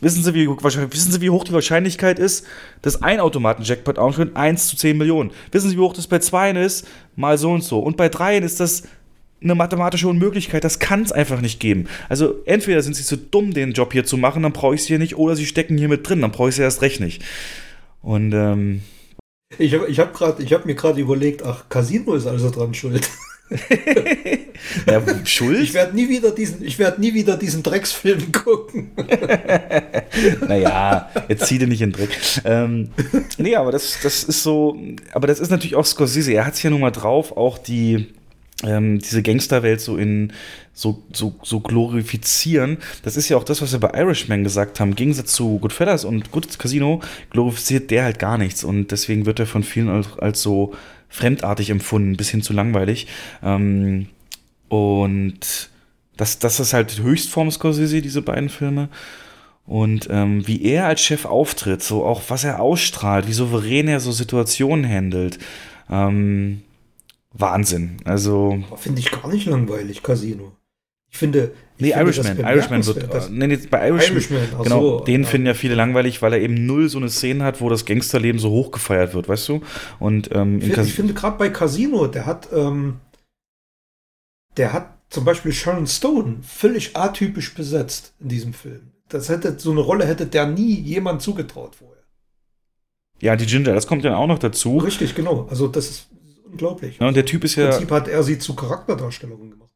wissen 0.02 0.24
Sie, 0.24 0.34
wie, 0.34 0.48
wissen 0.48 1.12
Sie, 1.12 1.22
wie 1.22 1.30
hoch 1.30 1.44
die 1.44 1.54
Wahrscheinlichkeit 1.54 2.20
ist, 2.20 2.46
dass 2.82 3.02
ein 3.02 3.20
Automaten-Jackpot 3.20 3.98
ausspringt? 3.98 4.36
1 4.36 4.68
zu 4.68 4.78
10 4.78 4.98
Millionen. 4.98 5.32
Wissen 5.52 5.70
Sie, 5.70 5.78
wie 5.78 5.82
hoch 5.82 5.94
das 5.94 6.08
bei 6.08 6.20
zweien 6.20 6.56
ist? 6.56 6.88
Mal 7.16 7.38
so 7.38 7.52
und 7.52 7.64
so. 7.64 7.80
Und 7.80 7.98
bei 7.98 8.10
dreien 8.10 8.44
ist 8.44 8.60
das 8.60 8.84
eine 9.42 9.56
mathematische 9.56 10.08
Unmöglichkeit. 10.08 10.64
Das 10.64 10.80
kann 10.80 11.04
es 11.04 11.12
einfach 11.12 11.42
nicht 11.42 11.60
geben. 11.60 11.88
Also 12.10 12.36
entweder 12.46 12.82
sind 12.82 12.96
Sie 12.96 13.04
zu 13.04 13.18
dumm, 13.18 13.54
den 13.54 13.74
Job 13.74 13.94
hier 13.94 14.06
zu 14.06 14.18
machen, 14.18 14.44
dann 14.44 14.54
brauche 14.54 14.76
ich 14.76 14.82
Sie 14.82 14.88
hier 14.88 15.00
nicht, 15.00 15.18
oder 15.18 15.36
Sie 15.36 15.46
stecken 15.46 15.78
hier 15.78 15.90
mit 15.90 16.08
drin, 16.08 16.22
dann 16.22 16.32
brauche 16.32 16.50
ich 16.50 16.56
Sie 16.56 16.62
erst 16.62 16.82
recht 16.82 17.00
nicht. 17.00 17.24
Und 18.02 18.34
ähm, 18.34 18.82
ich 19.58 19.74
habe 19.74 19.88
ich 19.88 20.00
hab 20.00 20.20
hab 20.20 20.66
mir 20.66 20.76
gerade 20.76 21.00
überlegt, 21.00 21.44
ach, 21.44 21.70
Casino 21.70 22.14
ist 22.14 22.28
also 22.28 22.50
dran 22.50 22.74
schuld. 22.74 23.10
ja, 24.86 25.02
schuld? 25.26 25.62
Ich 25.62 25.74
werde 25.74 25.96
nie 25.96 26.10
wieder 26.10 26.32
diesen, 26.32 26.64
ich 26.64 26.78
werde 26.80 27.00
nie 27.00 27.14
wieder 27.14 27.38
diesen 27.38 27.64
Drecksfilm 27.64 28.32
gucken. 28.32 28.92
naja, 30.48 31.10
jetzt 31.30 31.48
zieh 31.48 31.58
dir 31.58 31.68
nicht 31.68 31.82
in 31.82 31.92
den 31.92 31.98
Dreck. 31.98 32.10
Ähm, 32.44 32.90
nee, 33.38 33.56
aber 33.56 33.72
das, 33.72 34.00
das 34.04 34.24
ist 34.24 34.44
so, 34.44 34.78
aber 35.14 35.28
das 35.28 35.40
ist 35.40 35.50
natürlich 35.50 35.76
auch 35.76 35.86
Scorsese. 35.86 36.34
Er 36.34 36.46
hat 36.46 36.56
es 36.56 36.64
ja 36.64 36.70
nun 36.70 36.82
mal 36.82 36.92
drauf, 36.92 37.38
auch 37.38 37.58
die, 37.58 38.08
ähm, 38.64 39.00
diese 39.00 39.24
Gangsterwelt 39.24 39.80
so 39.80 39.96
in 39.98 40.34
so, 40.74 41.04
so, 41.14 41.36
so 41.42 41.60
glorifizieren. 41.60 42.78
Das 43.04 43.18
ist 43.18 43.30
ja 43.30 43.38
auch 43.38 43.44
das, 43.44 43.62
was 43.62 43.72
wir 43.72 43.80
bei 43.80 43.98
Irishman 43.98 44.44
gesagt 44.44 44.80
haben. 44.80 44.90
Im 44.90 44.96
Gegensatz 44.96 45.34
zu 45.34 45.58
Goodfellas 45.60 46.06
und 46.06 46.32
Good 46.32 46.60
Casino 46.60 47.02
glorifiziert 47.30 47.92
der 47.92 48.04
halt 48.04 48.20
gar 48.20 48.38
nichts. 48.38 48.64
Und 48.64 48.92
deswegen 48.92 49.26
wird 49.26 49.40
er 49.40 49.48
von 49.48 49.64
vielen 49.64 49.90
als, 49.90 50.08
als 50.20 50.42
so 50.42 50.76
fremdartig 51.10 51.70
empfunden, 51.70 52.18
bis 52.18 52.30
hin 52.30 52.42
zu 52.42 52.54
langweilig. 52.54 53.08
Ähm, 53.44 54.08
und 54.70 55.70
das, 56.18 56.40
das 56.40 56.60
ist 56.60 56.74
halt 56.74 57.00
Höchstform 57.00 57.52
Scorsese, 57.52 58.02
diese 58.02 58.22
beiden 58.22 58.50
Filme. 58.50 58.90
Und 59.66 60.08
ähm, 60.10 60.48
wie 60.48 60.64
er 60.64 60.88
als 60.88 61.02
Chef 61.02 61.26
auftritt, 61.26 61.84
so 61.84 62.06
auch 62.06 62.24
was 62.30 62.44
er 62.44 62.62
ausstrahlt, 62.62 63.28
wie 63.28 63.34
souverän 63.34 63.88
er 63.88 64.00
so 64.00 64.12
Situationen 64.12 64.90
handelt. 64.90 65.40
Ähm, 65.90 66.62
Wahnsinn. 67.34 67.98
Also. 68.06 68.64
Finde 68.78 69.00
ich 69.00 69.12
gar 69.12 69.28
nicht 69.28 69.46
langweilig, 69.46 70.04
Casino. 70.04 70.54
Ich 71.10 71.18
finde. 71.18 71.54
Nee, 71.80 71.92
finde 71.92 72.04
Irishman. 72.04 72.40
Irishman 72.40 72.86
wird. 72.86 73.14
Das, 73.14 73.30
nee, 73.30 73.48
nee, 73.48 73.58
bei 73.70 73.88
Irishman. 73.88 74.18
Irishman 74.18 74.64
genau, 74.64 74.82
so, 74.82 75.00
den 75.02 75.24
ja. 75.24 75.28
finden 75.28 75.48
ja 75.48 75.54
viele 75.54 75.76
langweilig, 75.76 76.22
weil 76.22 76.34
er 76.34 76.42
eben 76.42 76.66
null 76.66 76.90
so 76.90 76.98
eine 76.98 77.10
Szene 77.10 77.44
hat, 77.44 77.62
wo 77.62 77.70
das 77.70 77.86
Gangsterleben 77.86 78.40
so 78.40 78.50
hoch 78.50 78.72
gefeiert 78.72 79.14
wird, 79.14 79.30
weißt 79.30 79.48
du? 79.50 79.62
Und 80.00 80.30
ähm, 80.34 80.60
ich, 80.62 80.76
ich 80.78 80.94
finde 80.94 81.14
gerade 81.14 81.38
bei 81.38 81.50
Casino, 81.50 82.08
der 82.08 82.26
hat, 82.26 82.50
ähm, 82.52 82.98
der 84.58 84.74
hat 84.74 84.98
zum 85.10 85.24
Beispiel 85.24 85.54
Sharon 85.54 85.88
Stone 85.88 86.38
völlig 86.42 86.96
atypisch 86.96 87.54
besetzt 87.54 88.14
in 88.20 88.30
diesem 88.30 88.54
Film. 88.54 88.92
Das 89.10 89.30
hätte 89.30 89.58
so 89.58 89.72
eine 89.72 89.80
Rolle 89.82 90.06
hätte 90.06 90.26
der 90.26 90.48
nie 90.48 90.74
jemand 90.74 91.22
zugetraut 91.22 91.76
vorher. 91.76 92.04
Ja, 93.22 93.36
die 93.36 93.46
Ginger, 93.46 93.74
das 93.74 93.88
kommt 93.88 94.04
dann 94.04 94.14
auch 94.14 94.28
noch 94.28 94.40
dazu. 94.40 94.78
Richtig, 94.78 95.16
genau. 95.16 95.48
Also 95.50 95.68
das 95.68 95.90
ist 95.90 96.10
unglaublich. 96.46 96.98
Ja, 97.00 97.08
und 97.08 97.16
der 97.16 97.26
Typ 97.26 97.44
ist 97.44 97.56
ja. 97.56 97.66
Im 97.66 97.70
Prinzip 97.72 97.92
hat 97.92 98.08
er 98.08 98.24
sie 98.24 98.38
zu 98.38 98.56
Charakterdarstellungen 98.56 99.52
gemacht. 99.52 99.72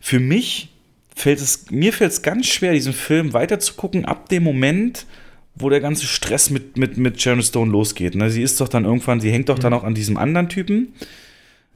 Für 0.00 0.20
mich 0.20 0.70
fällt 1.14 1.40
es, 1.40 1.70
mir 1.70 1.92
fällt 1.92 2.12
es 2.12 2.22
ganz 2.22 2.46
schwer, 2.46 2.72
diesen 2.72 2.92
Film 2.92 3.32
weiterzugucken, 3.32 4.04
ab 4.04 4.28
dem 4.28 4.44
Moment, 4.44 5.06
wo 5.54 5.68
der 5.68 5.80
ganze 5.80 6.06
Stress 6.06 6.50
mit, 6.50 6.76
mit, 6.76 6.96
mit 6.96 7.20
Sharon 7.20 7.42
Stone 7.42 7.72
losgeht. 7.72 8.14
Ne? 8.14 8.30
Sie 8.30 8.42
ist 8.42 8.60
doch 8.60 8.68
dann 8.68 8.84
irgendwann, 8.84 9.20
sie 9.20 9.32
hängt 9.32 9.48
doch 9.48 9.56
mhm. 9.56 9.62
dann 9.62 9.72
auch 9.74 9.84
an 9.84 9.94
diesem 9.94 10.16
anderen 10.16 10.48
Typen. 10.48 10.92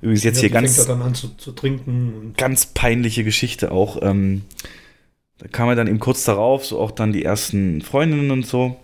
Übrigens 0.00 0.24
jetzt 0.24 0.36
ja, 0.36 0.42
hier 0.42 0.50
ganz. 0.50 0.76
Fängt 0.76 0.88
dann 0.88 1.02
an 1.02 1.14
zu, 1.14 1.28
zu 1.36 1.52
trinken. 1.52 2.34
Ganz 2.36 2.66
peinliche 2.66 3.24
Geschichte 3.24 3.70
auch. 3.70 4.02
Ähm, 4.02 4.42
da 5.38 5.48
kam 5.48 5.68
er 5.68 5.76
dann 5.76 5.86
eben 5.88 6.00
kurz 6.00 6.24
darauf, 6.24 6.64
so 6.64 6.80
auch 6.80 6.90
dann 6.90 7.12
die 7.12 7.24
ersten 7.24 7.82
Freundinnen 7.82 8.30
und 8.30 8.46
so. 8.46 8.76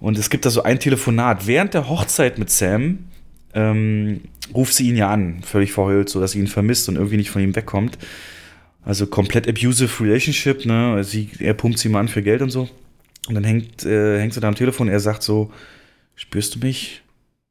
Und 0.00 0.18
es 0.18 0.30
gibt 0.30 0.44
da 0.44 0.50
so 0.50 0.62
ein 0.62 0.78
Telefonat. 0.78 1.46
Während 1.46 1.74
der 1.74 1.88
Hochzeit 1.88 2.38
mit 2.38 2.50
Sam 2.50 3.06
ähm, 3.54 4.22
ruft 4.54 4.74
sie 4.74 4.88
ihn 4.88 4.96
ja 4.96 5.10
an, 5.10 5.42
völlig 5.42 5.72
verheult, 5.72 6.08
so 6.08 6.20
dass 6.20 6.32
sie 6.32 6.38
ihn 6.38 6.46
vermisst 6.46 6.88
und 6.88 6.96
irgendwie 6.96 7.16
nicht 7.16 7.30
von 7.30 7.42
ihm 7.42 7.54
wegkommt. 7.54 7.98
Also 8.84 9.06
komplett 9.06 9.48
abusive 9.48 10.04
Relationship, 10.04 10.64
ne? 10.64 11.02
Sie, 11.04 11.30
er 11.38 11.54
pumpt 11.54 11.78
sie 11.78 11.88
mal 11.88 12.00
an 12.00 12.08
für 12.08 12.22
Geld 12.22 12.42
und 12.42 12.50
so. 12.50 12.68
Und 13.28 13.34
dann 13.34 13.44
hängt, 13.44 13.84
äh, 13.84 14.18
hängt 14.18 14.32
sie 14.32 14.40
da 14.40 14.48
am 14.48 14.54
Telefon, 14.54 14.88
er 14.88 15.00
sagt 15.00 15.22
so, 15.22 15.52
spürst 16.14 16.54
du 16.54 16.60
mich 16.60 17.02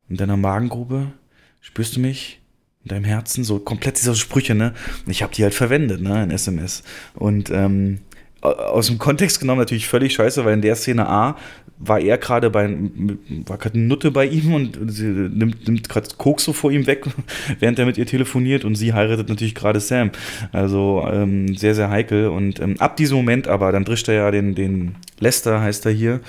in 0.09 0.17
deiner 0.17 0.37
Magengrube? 0.37 1.11
Spürst 1.61 1.95
du 1.95 1.99
mich 1.99 2.39
in 2.83 2.89
deinem 2.89 3.03
Herzen? 3.03 3.43
So 3.43 3.59
komplett 3.59 3.97
diese 3.97 4.15
Sprüche, 4.15 4.55
ne? 4.55 4.73
Ich 5.05 5.21
habe 5.21 5.33
die 5.33 5.43
halt 5.43 5.53
verwendet, 5.53 6.01
ne, 6.01 6.23
in 6.23 6.31
SMS. 6.31 6.83
Und 7.13 7.51
ähm, 7.51 7.99
aus 8.41 8.87
dem 8.87 8.97
Kontext 8.97 9.39
genommen 9.39 9.59
natürlich 9.59 9.87
völlig 9.87 10.13
scheiße, 10.13 10.45
weil 10.45 10.53
in 10.53 10.61
der 10.61 10.75
Szene 10.75 11.07
A 11.07 11.37
war 11.79 11.99
er 11.99 12.17
gerade 12.17 12.49
bei, 12.49 12.75
war 13.45 13.57
gerade 13.57 13.75
eine 13.75 13.87
Nutte 13.87 14.11
bei 14.11 14.25
ihm 14.25 14.53
und 14.53 14.91
sie 14.91 15.05
nimmt, 15.05 15.67
nimmt 15.67 15.89
gerade 15.89 16.07
Koks 16.17 16.43
so 16.43 16.53
vor 16.53 16.71
ihm 16.71 16.87
weg, 16.87 17.05
während 17.59 17.77
er 17.79 17.85
mit 17.85 17.97
ihr 17.97 18.05
telefoniert 18.05 18.65
und 18.65 18.75
sie 18.75 18.93
heiratet 18.93 19.29
natürlich 19.29 19.55
gerade 19.55 19.79
Sam. 19.79 20.11
Also 20.51 21.07
ähm, 21.11 21.55
sehr, 21.55 21.75
sehr 21.75 21.89
heikel 21.89 22.27
und 22.27 22.59
ähm, 22.59 22.79
ab 22.79 22.97
diesem 22.97 23.17
Moment 23.17 23.47
aber, 23.47 23.71
dann 23.71 23.85
drischt 23.85 24.07
er 24.07 24.15
ja 24.15 24.31
den, 24.31 24.55
den 24.55 24.95
Lester, 25.19 25.61
heißt 25.61 25.85
er 25.85 25.91
hier, 25.91 26.21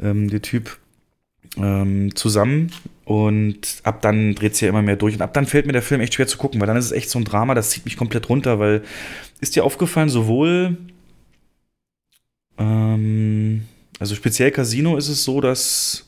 ähm, 0.00 0.30
der 0.30 0.42
Typ, 0.42 0.78
ähm, 1.56 2.14
zusammen 2.16 2.72
und 3.04 3.80
ab 3.84 4.02
dann 4.02 4.34
dreht 4.34 4.54
es 4.54 4.60
ja 4.60 4.68
immer 4.68 4.82
mehr 4.82 4.96
durch 4.96 5.14
und 5.14 5.22
ab 5.22 5.34
dann 5.34 5.46
fällt 5.46 5.66
mir 5.66 5.72
der 5.72 5.82
Film 5.82 6.00
echt 6.00 6.14
schwer 6.14 6.26
zu 6.26 6.38
gucken, 6.38 6.60
weil 6.60 6.66
dann 6.66 6.76
ist 6.76 6.86
es 6.86 6.92
echt 6.92 7.10
so 7.10 7.18
ein 7.18 7.24
Drama, 7.24 7.54
das 7.54 7.70
zieht 7.70 7.84
mich 7.84 7.96
komplett 7.96 8.28
runter, 8.28 8.58
weil 8.58 8.82
ist 9.40 9.54
dir 9.54 9.64
aufgefallen, 9.64 10.08
sowohl 10.08 10.76
ähm, 12.58 13.62
also 14.04 14.16
speziell 14.16 14.50
Casino 14.50 14.98
ist 14.98 15.08
es 15.08 15.24
so, 15.24 15.40
dass 15.40 16.04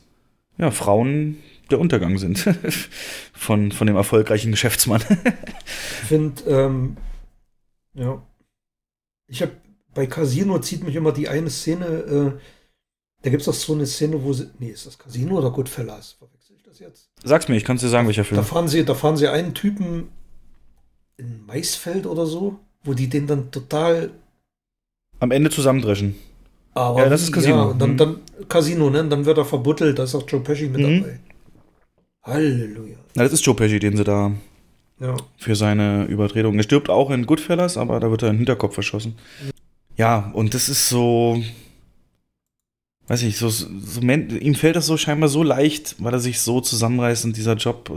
ja, 0.59 0.69
Frauen 0.69 1.37
der 1.71 1.79
Untergang 1.79 2.19
sind 2.19 2.47
von, 3.33 3.71
von 3.71 3.87
dem 3.87 3.95
erfolgreichen 3.95 4.51
Geschäftsmann. 4.51 5.01
ich 5.01 6.07
finde, 6.07 6.43
ähm, 6.43 6.97
ja, 7.95 8.21
ich 9.25 9.41
habe 9.41 9.53
bei 9.95 10.05
Casino 10.05 10.59
zieht 10.59 10.83
mich 10.83 10.95
immer 10.95 11.11
die 11.11 11.27
eine 11.27 11.49
Szene, 11.49 11.85
äh, 11.85 12.39
da 13.23 13.31
gibt 13.31 13.41
es 13.41 13.47
doch 13.47 13.53
so 13.55 13.73
eine 13.73 13.87
Szene, 13.87 14.23
wo 14.23 14.31
sie, 14.31 14.47
nee, 14.59 14.69
ist 14.69 14.85
das 14.85 14.99
Casino 14.99 15.39
oder 15.39 15.49
Goodfellas? 15.49 16.17
Verwechsel 16.19 16.55
ich 16.55 16.61
das 16.61 16.77
jetzt? 16.77 17.09
Sag's 17.23 17.47
mir, 17.47 17.55
ich 17.55 17.65
kann 17.65 17.77
dir 17.77 17.89
sagen, 17.89 18.05
welcher 18.05 18.25
Film. 18.25 18.39
Da 18.39 18.43
fahren 18.43 18.67
sie, 18.67 18.85
da 18.85 18.93
fahren 18.93 19.17
sie 19.17 19.27
einen 19.27 19.55
Typen 19.55 20.09
in 21.17 21.43
Maisfeld 21.47 22.05
oder 22.05 22.27
so, 22.27 22.59
wo 22.83 22.93
die 22.93 23.09
den 23.09 23.25
dann 23.25 23.49
total 23.49 24.11
am 25.19 25.31
Ende 25.31 25.49
zusammendreschen. 25.49 26.15
Aber 26.77 27.03
ja, 27.03 27.09
das 27.09 27.23
ist 27.23 27.31
Casino. 27.31 27.55
Ja, 27.55 27.63
und 27.63 27.79
dann, 27.79 27.91
mhm. 27.93 27.97
dann 27.97 28.15
Casino, 28.47 28.89
ne? 28.89 29.01
Und 29.01 29.09
dann 29.09 29.25
wird 29.25 29.37
er 29.37 29.45
verbuttelt, 29.45 29.97
da 29.97 30.03
ist 30.03 30.13
auch 30.13 30.23
Joe 30.27 30.41
Pesci 30.41 30.69
mit 30.69 30.81
mhm. 30.81 31.01
dabei. 31.01 31.19
Halleluja. 32.23 32.97
Na, 33.15 33.23
das 33.23 33.33
ist 33.33 33.45
Joe 33.45 33.55
Pesci, 33.55 33.79
den 33.79 33.97
sie 33.97 34.03
da 34.03 34.31
ja. 34.99 35.17
für 35.37 35.55
seine 35.55 36.05
Übertretung. 36.05 36.55
Er 36.55 36.63
stirbt 36.63 36.89
auch 36.89 37.09
in 37.09 37.25
Goodfellas, 37.25 37.77
aber 37.77 37.99
da 37.99 38.11
wird 38.11 38.21
er 38.21 38.29
in 38.29 38.35
den 38.35 38.39
Hinterkopf 38.39 38.75
verschossen. 38.75 39.15
Ja, 39.95 40.29
und 40.33 40.53
das 40.53 40.69
ist 40.69 40.87
so. 40.87 41.41
Weiß 43.07 43.23
ich, 43.23 43.37
so, 43.37 43.49
so, 43.49 44.01
ihm 44.01 44.55
fällt 44.55 44.75
das 44.75 44.85
so 44.85 44.97
scheinbar 44.97 45.29
so 45.29 45.41
leicht, 45.41 45.95
weil 45.97 46.13
er 46.13 46.19
sich 46.19 46.41
so 46.41 46.59
zusammenreißt 46.59 47.25
und 47.25 47.37
dieser 47.37 47.55
Job. 47.55 47.89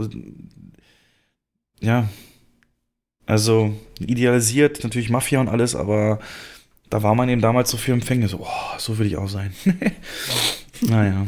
Ja. 1.81 2.09
Also, 3.27 3.75
idealisiert 3.99 4.83
natürlich 4.85 5.11
Mafia 5.11 5.41
und 5.41 5.49
alles, 5.49 5.75
aber 5.75 6.21
da 6.91 7.03
war 7.03 7.15
man 7.15 7.29
eben 7.29 7.41
damals 7.41 7.71
so 7.71 7.77
für 7.77 7.93
Empfänge, 7.93 8.29
so, 8.29 8.41
oh, 8.41 8.79
so 8.79 8.99
will 8.99 9.07
ich 9.07 9.17
auch 9.17 9.29
sein. 9.29 9.55
naja. 10.81 11.27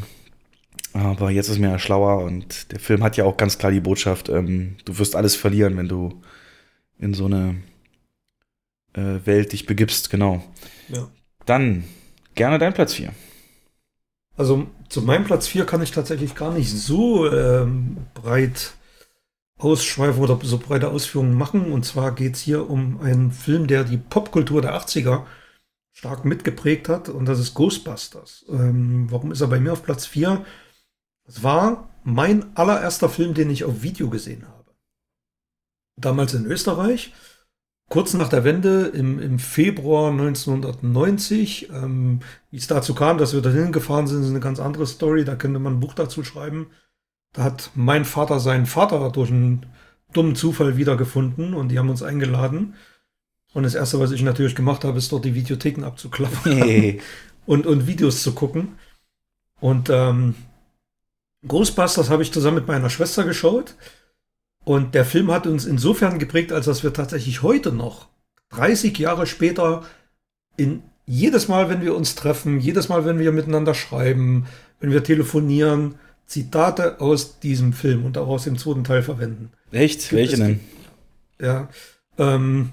Aber 0.93 1.31
jetzt 1.31 1.49
ist 1.49 1.59
mir 1.59 1.71
ja 1.71 1.79
schlauer 1.79 2.23
und 2.25 2.71
der 2.73 2.79
Film 2.79 3.03
hat 3.03 3.17
ja 3.17 3.25
auch 3.25 3.37
ganz 3.37 3.57
klar 3.57 3.73
die 3.73 3.81
Botschaft, 3.81 4.29
ähm, 4.29 4.77
du 4.85 4.99
wirst 4.99 5.17
alles 5.17 5.37
verlieren, 5.37 5.77
wenn 5.79 5.89
du 5.89 6.21
in 6.99 7.15
so 7.15 7.25
eine 7.25 7.57
äh, 8.93 9.25
Welt 9.25 9.53
dich 9.53 9.65
begibst, 9.65 10.11
genau. 10.11 10.45
Ja. 10.89 11.09
Dann 11.47 11.85
gerne 12.35 12.59
dein 12.59 12.75
Platz 12.75 12.95
4. 12.95 13.13
Also 14.37 14.67
zu 14.89 15.03
meinem 15.03 15.25
Platz 15.25 15.47
4 15.49 15.65
kann 15.65 15.83
ich 15.83 15.93
tatsächlich 15.93 16.35
gar 16.35 16.53
nicht 16.53 16.71
so 16.71 17.31
ähm, 17.31 17.99
breit 18.15 18.75
ausschweifen 19.59 20.23
oder 20.23 20.39
so 20.43 20.59
breite 20.59 20.89
Ausführungen 20.89 21.35
machen. 21.35 21.73
Und 21.73 21.85
zwar 21.85 22.15
geht 22.15 22.35
es 22.35 22.41
hier 22.41 22.69
um 22.69 23.01
einen 23.01 23.31
Film, 23.31 23.67
der 23.67 23.85
die 23.85 23.99
Popkultur 23.99 24.61
der 24.61 24.75
80er 24.75 25.23
stark 25.93 26.25
mitgeprägt 26.25 26.89
hat 26.89 27.09
und 27.09 27.27
das 27.27 27.39
ist 27.39 27.55
Ghostbusters. 27.55 28.47
Ähm, 28.49 29.11
warum 29.11 29.31
ist 29.31 29.41
er 29.41 29.49
bei 29.49 29.61
mir 29.61 29.73
auf 29.73 29.83
Platz 29.83 30.07
4? 30.07 30.45
Es 31.25 31.43
war 31.43 31.89
mein 32.03 32.57
allererster 32.57 33.09
Film, 33.09 33.35
den 33.35 33.51
ich 33.51 33.65
auf 33.65 33.83
Video 33.83 34.11
gesehen 34.11 34.47
habe. 34.49 34.73
Damals 35.97 36.35
in 36.35 36.47
Österreich. 36.47 37.13
kurz 37.89 38.15
nach 38.15 38.31
der 38.31 38.43
Wende 38.45 38.87
im, 38.87 39.19
im 39.19 39.39
Februar 39.39 40.11
1990. 40.11 41.69
Ähm, 41.71 42.21
wie 42.51 42.57
es 42.57 42.67
dazu 42.67 42.95
kam, 42.95 43.19
dass 43.19 43.35
wir 43.35 43.43
dahin 43.43 43.71
gefahren 43.71 44.07
sind, 44.07 44.23
ist 44.23 44.31
eine 44.31 44.41
ganz 44.41 44.61
andere 44.61 44.87
Story. 44.87 45.25
Da 45.25 45.37
könnte 45.37 45.59
man 45.59 45.75
ein 45.75 45.81
Buch 45.81 45.95
dazu 45.95 46.25
schreiben. 46.25 46.69
Da 47.35 47.45
hat 47.45 47.71
mein 47.75 48.05
Vater 48.07 48.41
seinen 48.41 48.67
Vater 48.67 49.11
durch 49.11 49.31
einen 49.31 49.67
dummen 50.13 50.37
Zufall 50.37 50.77
wiedergefunden 50.77 51.55
und 51.55 51.69
die 51.69 51.79
haben 51.79 51.91
uns 51.91 52.03
eingeladen. 52.03 52.75
Und 53.55 53.65
das 53.65 53.75
Erste, 53.75 54.01
was 54.01 54.13
ich 54.13 54.23
natürlich 54.23 54.55
gemacht 54.55 54.85
habe, 54.85 54.99
ist 54.99 55.13
dort 55.13 55.25
die 55.25 55.35
Videotheken 55.35 55.85
abzuklappen 55.85 56.39
Hey. 56.57 57.01
und, 57.47 57.67
und 57.67 57.87
Videos 57.87 58.23
zu 58.23 58.35
gucken. 58.35 58.79
Und 59.61 59.91
ähm, 59.91 60.35
Ghostbusters 61.47 62.11
habe 62.11 62.23
ich 62.23 62.33
zusammen 62.33 62.57
mit 62.57 62.69
meiner 62.69 62.91
Schwester 62.91 63.25
geschaut. 63.25 63.75
Und 64.65 64.95
der 64.95 65.05
Film 65.05 65.31
hat 65.33 65.47
uns 65.47 65.65
insofern 65.65 66.19
geprägt, 66.19 66.53
als 66.53 66.67
dass 66.67 66.83
wir 66.83 66.93
tatsächlich 66.93 67.43
heute 67.43 67.73
noch, 67.73 68.09
30 68.51 68.97
Jahre 68.99 69.27
später, 69.27 69.85
in 70.57 70.83
jedes 71.05 71.49
Mal, 71.49 71.69
wenn 71.69 71.83
wir 71.83 71.97
uns 71.97 72.15
treffen, 72.15 72.61
jedes 72.61 72.89
Mal, 72.89 73.05
wenn 73.05 73.19
wir 73.19 73.33
miteinander 73.33 73.75
schreiben, 73.75 74.47
wenn 74.81 74.93
wir 74.93 75.03
telefonieren, 75.03 75.97
Zitate 76.27 77.01
aus 77.01 77.41
diesem 77.41 77.73
Film 77.73 78.05
und 78.05 78.17
auch 78.19 78.29
aus 78.29 78.45
dem 78.45 78.57
zweiten 78.57 78.85
Teil 78.85 79.03
verwenden. 79.03 79.51
Echt? 79.73 80.13
Welche 80.13 80.37
denn? 80.37 80.61
Ja. 81.41 81.69
Ähm, 82.19 82.71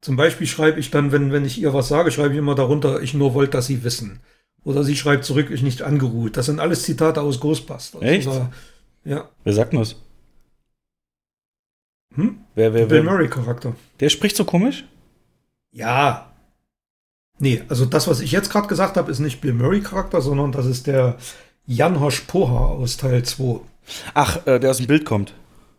zum 0.00 0.16
Beispiel 0.16 0.46
schreibe 0.46 0.80
ich 0.80 0.90
dann, 0.90 1.12
wenn, 1.12 1.32
wenn 1.32 1.44
ich 1.44 1.60
ihr 1.60 1.74
was 1.74 1.88
sage, 1.88 2.10
schreibe 2.10 2.32
ich 2.32 2.38
immer 2.38 2.54
darunter, 2.54 3.02
ich 3.02 3.14
nur 3.14 3.34
wollte, 3.34 3.52
dass 3.52 3.66
sie 3.66 3.84
wissen. 3.84 4.20
Oder 4.64 4.84
sie 4.84 4.96
schreibt 4.96 5.24
zurück, 5.24 5.50
ich 5.50 5.62
nicht 5.62 5.82
angeruht. 5.82 6.36
Das 6.36 6.46
sind 6.46 6.60
alles 6.60 6.82
Zitate 6.82 7.20
aus 7.20 7.40
Ghostbusters. 7.40 8.02
Echt? 8.02 8.26
Oder, 8.26 8.50
ja. 9.04 9.28
Wer 9.44 9.52
sagt 9.52 9.72
denn 9.72 9.80
das? 9.80 9.96
Hm? 12.14 12.38
Wer, 12.54 12.74
wer, 12.74 12.86
Bill? 12.86 13.02
Murray-Charakter. 13.02 13.74
Der 14.00 14.08
spricht 14.08 14.36
so 14.36 14.44
komisch? 14.44 14.84
Ja. 15.72 16.32
Nee, 17.38 17.62
also 17.68 17.86
das, 17.86 18.08
was 18.08 18.20
ich 18.20 18.32
jetzt 18.32 18.50
gerade 18.50 18.68
gesagt 18.68 18.96
habe, 18.96 19.10
ist 19.10 19.20
nicht 19.20 19.40
Bill 19.40 19.54
Murray-Charakter, 19.54 20.20
sondern 20.20 20.52
das 20.52 20.66
ist 20.66 20.86
der 20.86 21.16
Jan 21.66 21.98
Poha 22.26 22.66
aus 22.66 22.96
Teil 22.96 23.22
2. 23.22 23.60
Ach, 24.14 24.46
äh, 24.46 24.58
der 24.58 24.70
aus 24.70 24.78
dem 24.78 24.86
Bild 24.86 25.04
kommt. 25.04 25.34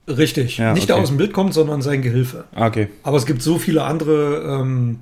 Richtig. 0.08 0.58
Ja, 0.58 0.74
nicht 0.74 0.90
der 0.90 0.96
okay. 0.96 1.04
aus 1.04 1.10
dem 1.10 1.18
Bild 1.18 1.34
kommt, 1.34 1.54
sondern 1.54 1.82
sein 1.82 2.02
Gehilfe. 2.02 2.46
Ah, 2.54 2.68
okay. 2.68 2.90
Aber 3.04 3.18
es 3.18 3.26
gibt 3.26 3.42
so 3.42 3.60
viele 3.60 3.84
andere 3.84 4.60
ähm, 4.62 5.00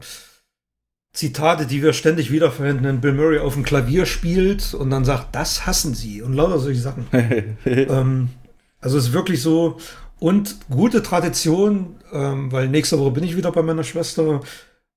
Zitate, 1.13 1.65
die 1.65 1.81
wir 1.81 1.93
ständig 1.93 2.31
wiederverwenden, 2.31 2.85
wenn 2.85 3.01
Bill 3.01 3.13
Murray 3.13 3.39
auf 3.39 3.53
dem 3.53 3.63
Klavier 3.63 4.05
spielt 4.05 4.73
und 4.73 4.89
dann 4.89 5.05
sagt, 5.05 5.35
das 5.35 5.65
hassen 5.65 5.93
sie 5.93 6.21
und 6.21 6.33
lauter 6.33 6.59
solche 6.59 6.81
Sachen. 6.81 7.07
ähm, 7.65 8.29
also 8.79 8.97
es 8.97 9.07
ist 9.07 9.13
wirklich 9.13 9.41
so 9.41 9.77
und 10.19 10.57
gute 10.69 11.01
Tradition, 11.01 11.95
ähm, 12.11 12.51
weil 12.51 12.67
nächste 12.67 12.99
Woche 12.99 13.11
bin 13.11 13.23
ich 13.23 13.35
wieder 13.35 13.51
bei 13.51 13.63
meiner 13.63 13.83
Schwester 13.83 14.41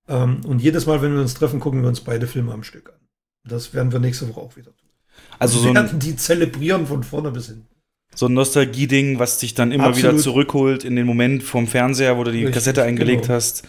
ähm, 0.08 0.40
und 0.46 0.60
jedes 0.60 0.86
Mal, 0.86 1.00
wenn 1.00 1.14
wir 1.14 1.20
uns 1.20 1.34
treffen, 1.34 1.60
gucken 1.60 1.82
wir 1.82 1.88
uns 1.88 2.00
beide 2.00 2.26
Filme 2.26 2.52
am 2.52 2.64
Stück 2.64 2.90
an. 2.90 3.00
Das 3.48 3.72
werden 3.72 3.92
wir 3.92 3.98
nächste 3.98 4.28
Woche 4.28 4.40
auch 4.40 4.56
wieder 4.56 4.76
tun. 4.76 4.90
Also 5.38 5.58
so 5.58 5.64
wir 5.64 5.70
ein, 5.70 5.76
werden 5.76 5.98
die 5.98 6.16
zelebrieren 6.16 6.86
von 6.86 7.02
vorne 7.02 7.30
bis 7.30 7.46
hinten. 7.46 7.66
So 8.14 8.26
ein 8.26 8.34
Nostalgie-Ding, 8.34 9.18
was 9.18 9.38
dich 9.38 9.54
dann 9.54 9.72
immer 9.72 9.88
Absolut. 9.88 10.12
wieder 10.12 10.22
zurückholt 10.22 10.84
in 10.84 10.96
den 10.96 11.06
Moment 11.06 11.42
vom 11.42 11.66
Fernseher, 11.66 12.18
wo 12.18 12.24
du 12.24 12.30
die 12.30 12.38
Richtig, 12.38 12.54
Kassette 12.54 12.82
eingelegt 12.82 13.22
genau. 13.22 13.34
hast. 13.34 13.64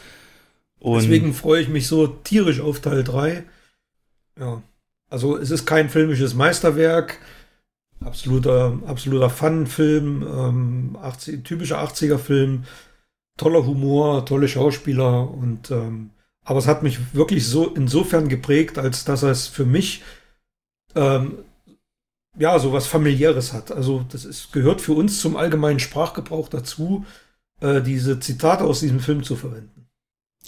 Und 0.80 1.02
Deswegen 1.02 1.34
freue 1.34 1.62
ich 1.62 1.70
mich 1.70 1.88
so 1.88 2.08
tierisch 2.08 2.60
auf 2.60 2.82
Teil 2.82 3.04
3. 3.04 3.44
Ja. 4.40 4.62
Also 5.10 5.38
es 5.38 5.52
ist 5.52 5.66
kein 5.66 5.90
filmisches 5.90 6.34
Meisterwerk. 6.34 7.20
Absoluter, 8.04 8.80
absoluter 8.86 9.30
Fun-Film, 9.30 10.24
ähm, 10.24 10.98
80, 11.02 11.44
typischer 11.46 11.82
80er-Film, 11.82 12.66
toller 13.38 13.66
Humor, 13.66 14.26
tolle 14.26 14.50
Schauspieler 14.50 15.30
und 15.30 15.72
ähm, 15.72 16.10
aber 16.44 16.60
es 16.60 16.68
hat 16.68 16.84
mich 16.84 17.14
wirklich 17.14 17.48
so 17.48 17.68
insofern 17.68 18.28
geprägt, 18.28 18.78
als 18.78 19.06
dass 19.06 19.24
es 19.24 19.48
für 19.48 19.66
mich 19.66 20.04
ähm, 20.96 21.38
ja 22.38 22.58
so 22.60 22.74
was 22.74 22.88
familiäres 22.88 23.54
hat. 23.54 23.72
Also 23.72 24.06
das 24.12 24.26
ist, 24.26 24.52
gehört 24.54 24.82
für 24.82 24.94
uns 24.94 25.20
zum 25.22 25.36
allgemeinen 25.38 25.80
Sprachgebrauch 25.80 26.50
dazu, 26.50 27.06
äh, 27.62 27.82
diese 27.82 28.20
Zitate 28.20 28.64
aus 28.66 28.82
diesem 28.82 29.00
Film 29.00 29.24
zu 29.24 29.36
verwenden. 29.36 29.88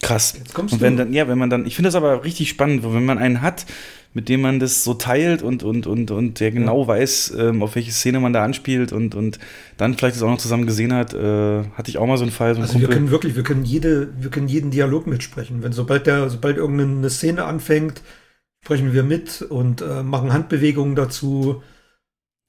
krass. 0.01 0.33
Jetzt 0.37 0.53
kommst 0.53 0.73
Und 0.73 0.81
du. 0.81 0.81
wenn 0.81 0.97
dann, 0.97 1.13
ja, 1.13 1.27
wenn 1.27 1.37
man 1.37 1.49
dann, 1.49 1.65
ich 1.65 1.75
finde 1.75 1.87
das 1.87 1.95
aber 1.95 2.23
richtig 2.23 2.49
spannend, 2.49 2.83
wenn 2.83 3.05
man 3.05 3.17
einen 3.17 3.41
hat, 3.41 3.65
mit 4.13 4.29
dem 4.29 4.41
man 4.41 4.59
das 4.59 4.83
so 4.83 4.93
teilt 4.93 5.41
und, 5.41 5.63
und, 5.63 5.87
und, 5.87 6.11
und 6.11 6.39
der 6.39 6.51
genau 6.51 6.87
weiß, 6.87 7.33
ähm, 7.37 7.61
auf 7.63 7.75
welche 7.75 7.91
Szene 7.91 8.19
man 8.19 8.33
da 8.33 8.43
anspielt 8.43 8.93
und, 8.93 9.15
und 9.15 9.39
dann 9.77 9.93
vielleicht 9.95 10.15
das 10.15 10.23
auch 10.23 10.29
noch 10.29 10.37
zusammen 10.37 10.65
gesehen 10.65 10.93
hat, 10.93 11.13
äh, 11.13 11.63
hatte 11.73 11.89
ich 11.89 11.97
auch 11.97 12.07
mal 12.07 12.17
so 12.17 12.23
einen 12.23 12.31
Fall, 12.31 12.55
so 12.55 12.61
Also 12.61 12.79
wir 12.79 12.87
Kumpel. 12.87 12.89
können 12.89 13.11
wirklich, 13.11 13.35
wir 13.35 13.43
können 13.43 13.65
jede, 13.65 14.13
wir 14.21 14.29
können 14.31 14.47
jeden 14.47 14.71
Dialog 14.71 15.07
mitsprechen. 15.07 15.61
Wenn 15.63 15.73
sobald 15.73 16.07
der, 16.07 16.29
sobald 16.29 16.57
irgendeine 16.57 17.09
Szene 17.09 17.45
anfängt, 17.45 18.01
sprechen 18.63 18.93
wir 18.93 19.03
mit 19.03 19.41
und 19.43 19.81
äh, 19.81 20.03
machen 20.03 20.33
Handbewegungen 20.33 20.95
dazu. 20.95 21.63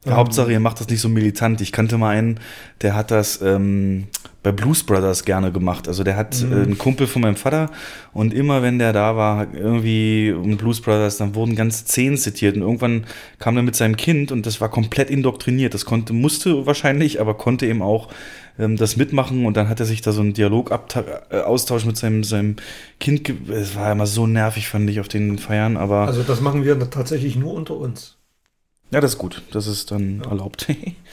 Ja, 0.07 0.16
Hauptsache, 0.16 0.53
ihr 0.53 0.61
macht 0.61 0.81
das 0.81 0.88
nicht 0.88 1.01
so 1.01 1.09
militant. 1.09 1.61
Ich 1.61 1.73
kannte 1.73 1.99
mal 1.99 2.11
einen, 2.11 2.40
der 2.83 2.95
hat 2.95 3.11
das 3.11 3.40
ähm, 3.42 4.07
bei 4.42 4.53
Blues 4.53 4.85
Brothers 4.85 5.25
gerne 5.25 5.51
gemacht. 5.51 5.88
Also 5.88 6.05
der 6.05 6.16
hat 6.16 6.40
Mhm. 6.42 6.53
äh, 6.53 6.62
einen 6.62 6.79
Kumpel 6.79 7.07
von 7.09 7.23
meinem 7.23 7.37
Vater 7.37 7.71
und 8.12 8.33
immer 8.33 8.62
wenn 8.62 8.79
der 8.79 8.92
da 8.92 9.16
war, 9.16 9.47
irgendwie 9.53 10.33
um 10.33 10.57
Blues 10.57 10.81
Brothers, 10.81 11.16
dann 11.16 11.35
wurden 11.35 11.57
ganze 11.57 11.85
Szenen 11.85 12.16
zitiert 12.16 12.55
und 12.57 12.62
irgendwann 12.62 13.07
kam 13.40 13.57
er 13.57 13.62
mit 13.64 13.75
seinem 13.75 13.97
Kind 13.97 14.31
und 14.31 14.47
das 14.47 14.61
war 14.61 14.69
komplett 14.69 15.11
indoktriniert. 15.11 15.75
Das 15.75 15.85
konnte, 15.85 16.12
musste 16.12 16.64
wahrscheinlich, 16.66 17.21
aber 17.21 17.35
konnte 17.35 17.66
eben 17.66 17.83
auch 17.83 18.09
ähm, 18.59 18.77
das 18.77 18.97
mitmachen 18.97 19.45
und 19.47 19.57
dann 19.57 19.69
hat 19.69 19.81
er 19.81 19.87
sich 19.87 20.01
da 20.01 20.12
so 20.12 20.21
einen 20.21 20.33
Dialog 20.35 20.71
äh, 21.31 21.40
Austausch 21.40 21.85
mit 21.85 21.97
seinem, 21.97 22.23
seinem 22.23 22.57
Kind. 23.01 23.29
Es 23.51 23.75
war 23.75 23.90
immer 23.90 24.07
so 24.07 24.27
nervig, 24.29 24.69
fand 24.69 24.88
ich, 24.88 25.01
auf 25.01 25.09
den 25.09 25.38
Feiern, 25.38 25.77
aber 25.77 26.07
Also 26.07 26.23
das 26.23 26.40
machen 26.40 26.64
wir 26.64 26.79
tatsächlich 26.90 27.35
nur 27.37 27.53
unter 27.53 27.77
uns. 27.77 28.15
Ja, 28.90 29.01
das 29.01 29.12
ist 29.12 29.18
gut. 29.18 29.42
Das 29.53 29.66
ist 29.66 29.90
dann 29.90 30.22
erlaubt. 30.22 30.66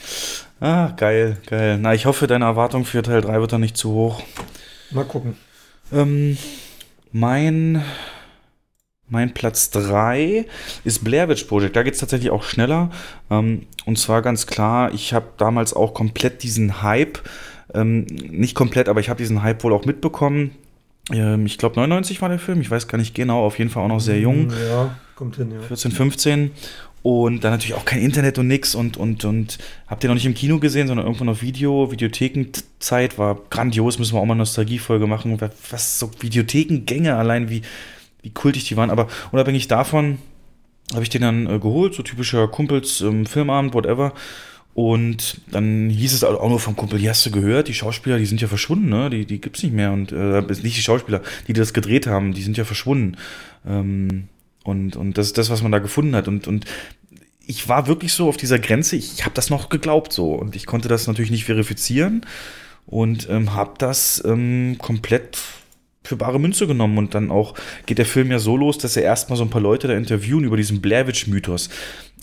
ah, 0.60 0.92
geil, 0.96 1.38
geil. 1.46 1.78
Na, 1.78 1.94
ich 1.94 2.06
hoffe, 2.06 2.26
deine 2.26 2.44
Erwartung 2.44 2.84
für 2.84 3.02
Teil 3.02 3.20
3 3.20 3.40
wird 3.40 3.52
dann 3.52 3.60
nicht 3.60 3.76
zu 3.76 3.90
hoch. 3.90 4.22
Mal 4.90 5.04
gucken. 5.04 5.36
Ähm, 5.92 6.38
mein, 7.10 7.82
mein 9.08 9.34
Platz 9.34 9.70
3 9.70 10.46
ist 10.84 11.04
Blair 11.04 11.28
Witch 11.28 11.44
Project. 11.44 11.74
Da 11.74 11.82
geht 11.82 11.94
es 11.94 12.00
tatsächlich 12.00 12.30
auch 12.30 12.44
schneller. 12.44 12.90
Ähm, 13.28 13.66
und 13.86 13.98
zwar 13.98 14.22
ganz 14.22 14.46
klar, 14.46 14.94
ich 14.94 15.12
habe 15.12 15.26
damals 15.36 15.74
auch 15.74 15.94
komplett 15.94 16.44
diesen 16.44 16.82
Hype, 16.82 17.18
ähm, 17.74 18.04
nicht 18.04 18.54
komplett, 18.54 18.88
aber 18.88 19.00
ich 19.00 19.08
habe 19.08 19.18
diesen 19.18 19.42
Hype 19.42 19.64
wohl 19.64 19.72
auch 19.72 19.84
mitbekommen. 19.84 20.52
Ähm, 21.12 21.44
ich 21.44 21.58
glaube 21.58 21.74
99 21.74 22.22
war 22.22 22.28
der 22.28 22.38
Film, 22.38 22.60
ich 22.60 22.70
weiß 22.70 22.86
gar 22.86 22.98
nicht 22.98 23.14
genau, 23.14 23.44
auf 23.44 23.58
jeden 23.58 23.70
Fall 23.70 23.82
auch 23.82 23.88
noch 23.88 24.00
sehr 24.00 24.20
jung. 24.20 24.50
Ja, 24.68 24.96
kommt 25.16 25.36
hin, 25.36 25.50
ja. 25.50 25.60
14, 25.60 25.90
15 25.90 26.50
und 27.04 27.44
dann 27.44 27.52
natürlich 27.52 27.74
auch 27.74 27.84
kein 27.84 28.00
Internet 28.00 28.38
und 28.38 28.46
nix 28.46 28.74
und, 28.74 28.96
und, 28.96 29.26
und 29.26 29.58
habt 29.86 30.02
ihr 30.02 30.08
noch 30.08 30.14
nicht 30.14 30.24
im 30.24 30.32
Kino 30.32 30.58
gesehen, 30.58 30.88
sondern 30.88 31.04
irgendwann 31.04 31.28
auf 31.28 31.42
Video, 31.42 31.92
Videothekenzeit 31.92 33.18
war 33.18 33.38
grandios, 33.50 33.98
müssen 33.98 34.14
wir 34.14 34.20
auch 34.20 34.24
mal 34.24 34.32
eine 34.32 34.38
Nostalgiefolge 34.38 35.06
machen, 35.06 35.38
was 35.68 35.98
so 35.98 36.10
Videothekengänge 36.20 37.14
allein, 37.14 37.50
wie, 37.50 37.60
wie 38.22 38.30
kultig 38.30 38.64
die 38.64 38.78
waren, 38.78 38.88
aber 38.88 39.08
unabhängig 39.32 39.68
davon 39.68 40.16
habe 40.94 41.02
ich 41.02 41.10
den 41.10 41.20
dann 41.20 41.46
äh, 41.46 41.58
geholt, 41.58 41.92
so 41.92 42.02
typischer 42.02 42.48
Kumpels, 42.48 43.02
ähm, 43.02 43.26
Filmabend, 43.26 43.74
whatever 43.74 44.14
und 44.72 45.42
dann 45.50 45.90
hieß 45.90 46.14
es 46.14 46.24
auch 46.24 46.48
nur 46.48 46.58
vom 46.58 46.74
Kumpel, 46.74 46.98
die 46.98 47.10
hast 47.10 47.26
du 47.26 47.30
gehört, 47.30 47.68
die 47.68 47.74
Schauspieler, 47.74 48.16
die 48.16 48.26
sind 48.26 48.40
ja 48.40 48.48
verschwunden, 48.48 48.88
ne? 48.88 49.08
Die, 49.08 49.24
die 49.24 49.40
gibt's 49.40 49.62
nicht 49.62 49.74
mehr. 49.74 49.92
Und 49.92 50.10
äh, 50.10 50.40
nicht 50.40 50.76
die 50.76 50.82
Schauspieler, 50.82 51.22
die 51.46 51.52
das 51.52 51.74
gedreht 51.74 52.08
haben, 52.08 52.32
die 52.32 52.42
sind 52.42 52.56
ja 52.56 52.64
verschwunden. 52.64 53.16
Ähm, 53.64 54.28
und, 54.64 54.96
und 54.96 55.16
das 55.16 55.26
ist 55.26 55.38
das, 55.38 55.50
was 55.50 55.62
man 55.62 55.70
da 55.70 55.78
gefunden 55.78 56.16
hat. 56.16 56.26
Und, 56.26 56.48
und 56.48 56.64
ich 57.46 57.68
war 57.68 57.86
wirklich 57.86 58.12
so 58.12 58.28
auf 58.28 58.36
dieser 58.36 58.58
Grenze, 58.58 58.96
ich 58.96 59.24
habe 59.24 59.34
das 59.34 59.50
noch 59.50 59.68
geglaubt 59.68 60.12
so. 60.12 60.32
Und 60.32 60.56
ich 60.56 60.66
konnte 60.66 60.88
das 60.88 61.06
natürlich 61.06 61.30
nicht 61.30 61.44
verifizieren 61.44 62.26
und 62.86 63.28
ähm, 63.30 63.54
habe 63.54 63.74
das 63.78 64.22
ähm, 64.26 64.76
komplett 64.78 65.38
für 66.02 66.16
bare 66.16 66.38
Münze 66.38 66.66
genommen. 66.66 66.96
Und 66.98 67.14
dann 67.14 67.30
auch 67.30 67.54
geht 67.86 67.98
der 67.98 68.06
Film 68.06 68.30
ja 68.30 68.38
so 68.38 68.56
los, 68.56 68.78
dass 68.78 68.96
er 68.96 69.02
erstmal 69.02 69.36
so 69.36 69.44
ein 69.44 69.50
paar 69.50 69.60
Leute 69.60 69.88
da 69.88 69.94
interviewen 69.94 70.44
über 70.44 70.56
diesen 70.56 70.80
Blair 70.80 71.06
Witch-Mythos. 71.06 71.68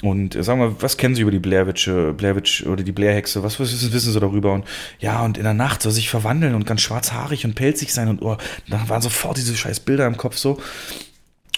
Und 0.02 0.36
äh, 0.36 0.44
sagen 0.44 0.60
wir, 0.60 0.82
was 0.82 0.98
kennen 0.98 1.14
Sie 1.14 1.22
über 1.22 1.32
die 1.32 1.40
Blair 1.40 1.68
Witch, 1.68 1.88
äh, 1.88 2.12
Blair 2.12 2.36
Witch 2.36 2.66
oder 2.66 2.84
die 2.84 2.92
Blair 2.92 3.14
Hexe? 3.14 3.44
Was, 3.44 3.60
was 3.60 3.72
wissen, 3.72 3.94
wissen 3.94 4.14
Sie 4.14 4.20
darüber? 4.20 4.54
Und 4.54 4.66
ja, 5.00 5.24
und 5.24 5.38
in 5.38 5.44
der 5.44 5.54
Nacht 5.54 5.84
soll 5.84 5.92
sich 5.92 6.10
verwandeln 6.10 6.56
und 6.56 6.66
ganz 6.66 6.82
schwarzhaarig 6.82 7.46
und 7.46 7.54
pelzig 7.54 7.94
sein 7.94 8.08
und 8.08 8.24
oh, 8.24 8.38
dann 8.68 8.90
waren 8.90 9.02
sofort 9.02 9.38
diese 9.38 9.56
scheiß 9.56 9.82
Bilder 9.82 10.08
im 10.08 10.18
Kopf 10.18 10.38
so. 10.38 10.60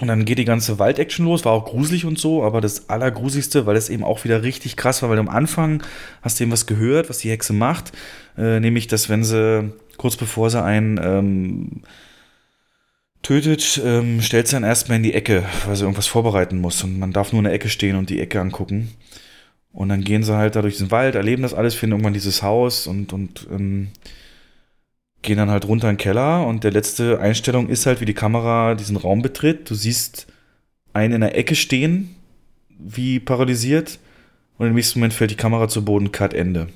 Und 0.01 0.07
dann 0.07 0.25
geht 0.25 0.39
die 0.39 0.45
ganze 0.45 0.79
Wald-Action 0.79 1.25
los, 1.25 1.45
war 1.45 1.51
auch 1.51 1.65
gruselig 1.65 2.05
und 2.05 2.17
so, 2.17 2.43
aber 2.43 2.61
das 2.61 2.89
Allergruseligste, 2.89 3.67
weil 3.67 3.75
es 3.75 3.89
eben 3.89 4.03
auch 4.03 4.23
wieder 4.23 4.41
richtig 4.41 4.75
krass 4.75 5.03
war, 5.03 5.09
weil 5.09 5.19
am 5.19 5.29
Anfang 5.29 5.83
hast 6.23 6.39
du 6.39 6.43
eben 6.43 6.51
was 6.51 6.65
gehört, 6.65 7.09
was 7.09 7.19
die 7.19 7.29
Hexe 7.29 7.53
macht, 7.53 7.91
äh, 8.35 8.59
nämlich, 8.59 8.87
dass 8.87 9.09
wenn 9.09 9.23
sie 9.23 9.71
kurz 9.97 10.17
bevor 10.17 10.49
sie 10.49 10.63
einen 10.63 10.99
ähm, 11.01 11.81
tötet, 13.21 13.79
ähm, 13.85 14.21
stellt 14.21 14.47
sie 14.47 14.55
dann 14.55 14.63
erstmal 14.63 14.97
in 14.97 15.03
die 15.03 15.13
Ecke, 15.13 15.43
weil 15.67 15.75
sie 15.75 15.83
irgendwas 15.83 16.07
vorbereiten 16.07 16.59
muss 16.59 16.83
und 16.83 16.97
man 16.97 17.13
darf 17.13 17.31
nur 17.31 17.39
in 17.41 17.45
der 17.45 17.53
Ecke 17.53 17.69
stehen 17.69 17.95
und 17.95 18.09
die 18.09 18.19
Ecke 18.19 18.41
angucken. 18.41 18.91
Und 19.71 19.89
dann 19.89 20.03
gehen 20.03 20.23
sie 20.23 20.35
halt 20.35 20.55
da 20.55 20.61
durch 20.61 20.77
den 20.77 20.91
Wald, 20.91 21.15
erleben 21.15 21.43
das 21.43 21.53
alles, 21.53 21.73
finden 21.73 21.93
irgendwann 21.93 22.13
dieses 22.13 22.43
Haus 22.43 22.85
und, 22.85 23.11
und 23.13 23.47
ähm, 23.51 23.89
gehen 25.23 25.37
dann 25.37 25.49
halt 25.49 25.65
runter 25.65 25.89
in 25.89 25.95
den 25.95 26.01
Keller 26.01 26.45
und 26.45 26.63
der 26.63 26.71
letzte 26.71 27.19
Einstellung 27.19 27.69
ist 27.69 27.85
halt, 27.85 28.01
wie 28.01 28.05
die 28.05 28.13
Kamera 28.13 28.75
diesen 28.75 28.97
Raum 28.97 29.21
betritt. 29.21 29.69
Du 29.69 29.75
siehst 29.75 30.27
einen 30.93 31.13
in 31.13 31.21
der 31.21 31.37
Ecke 31.37 31.55
stehen, 31.55 32.15
wie 32.69 33.19
paralysiert 33.19 33.99
und 34.57 34.67
im 34.67 34.75
nächsten 34.75 34.99
Moment 34.99 35.13
fällt 35.13 35.31
die 35.31 35.35
Kamera 35.35 35.67
zu 35.67 35.83
Boden, 35.83 36.11
Cut, 36.11 36.33
Ende. 36.33 36.67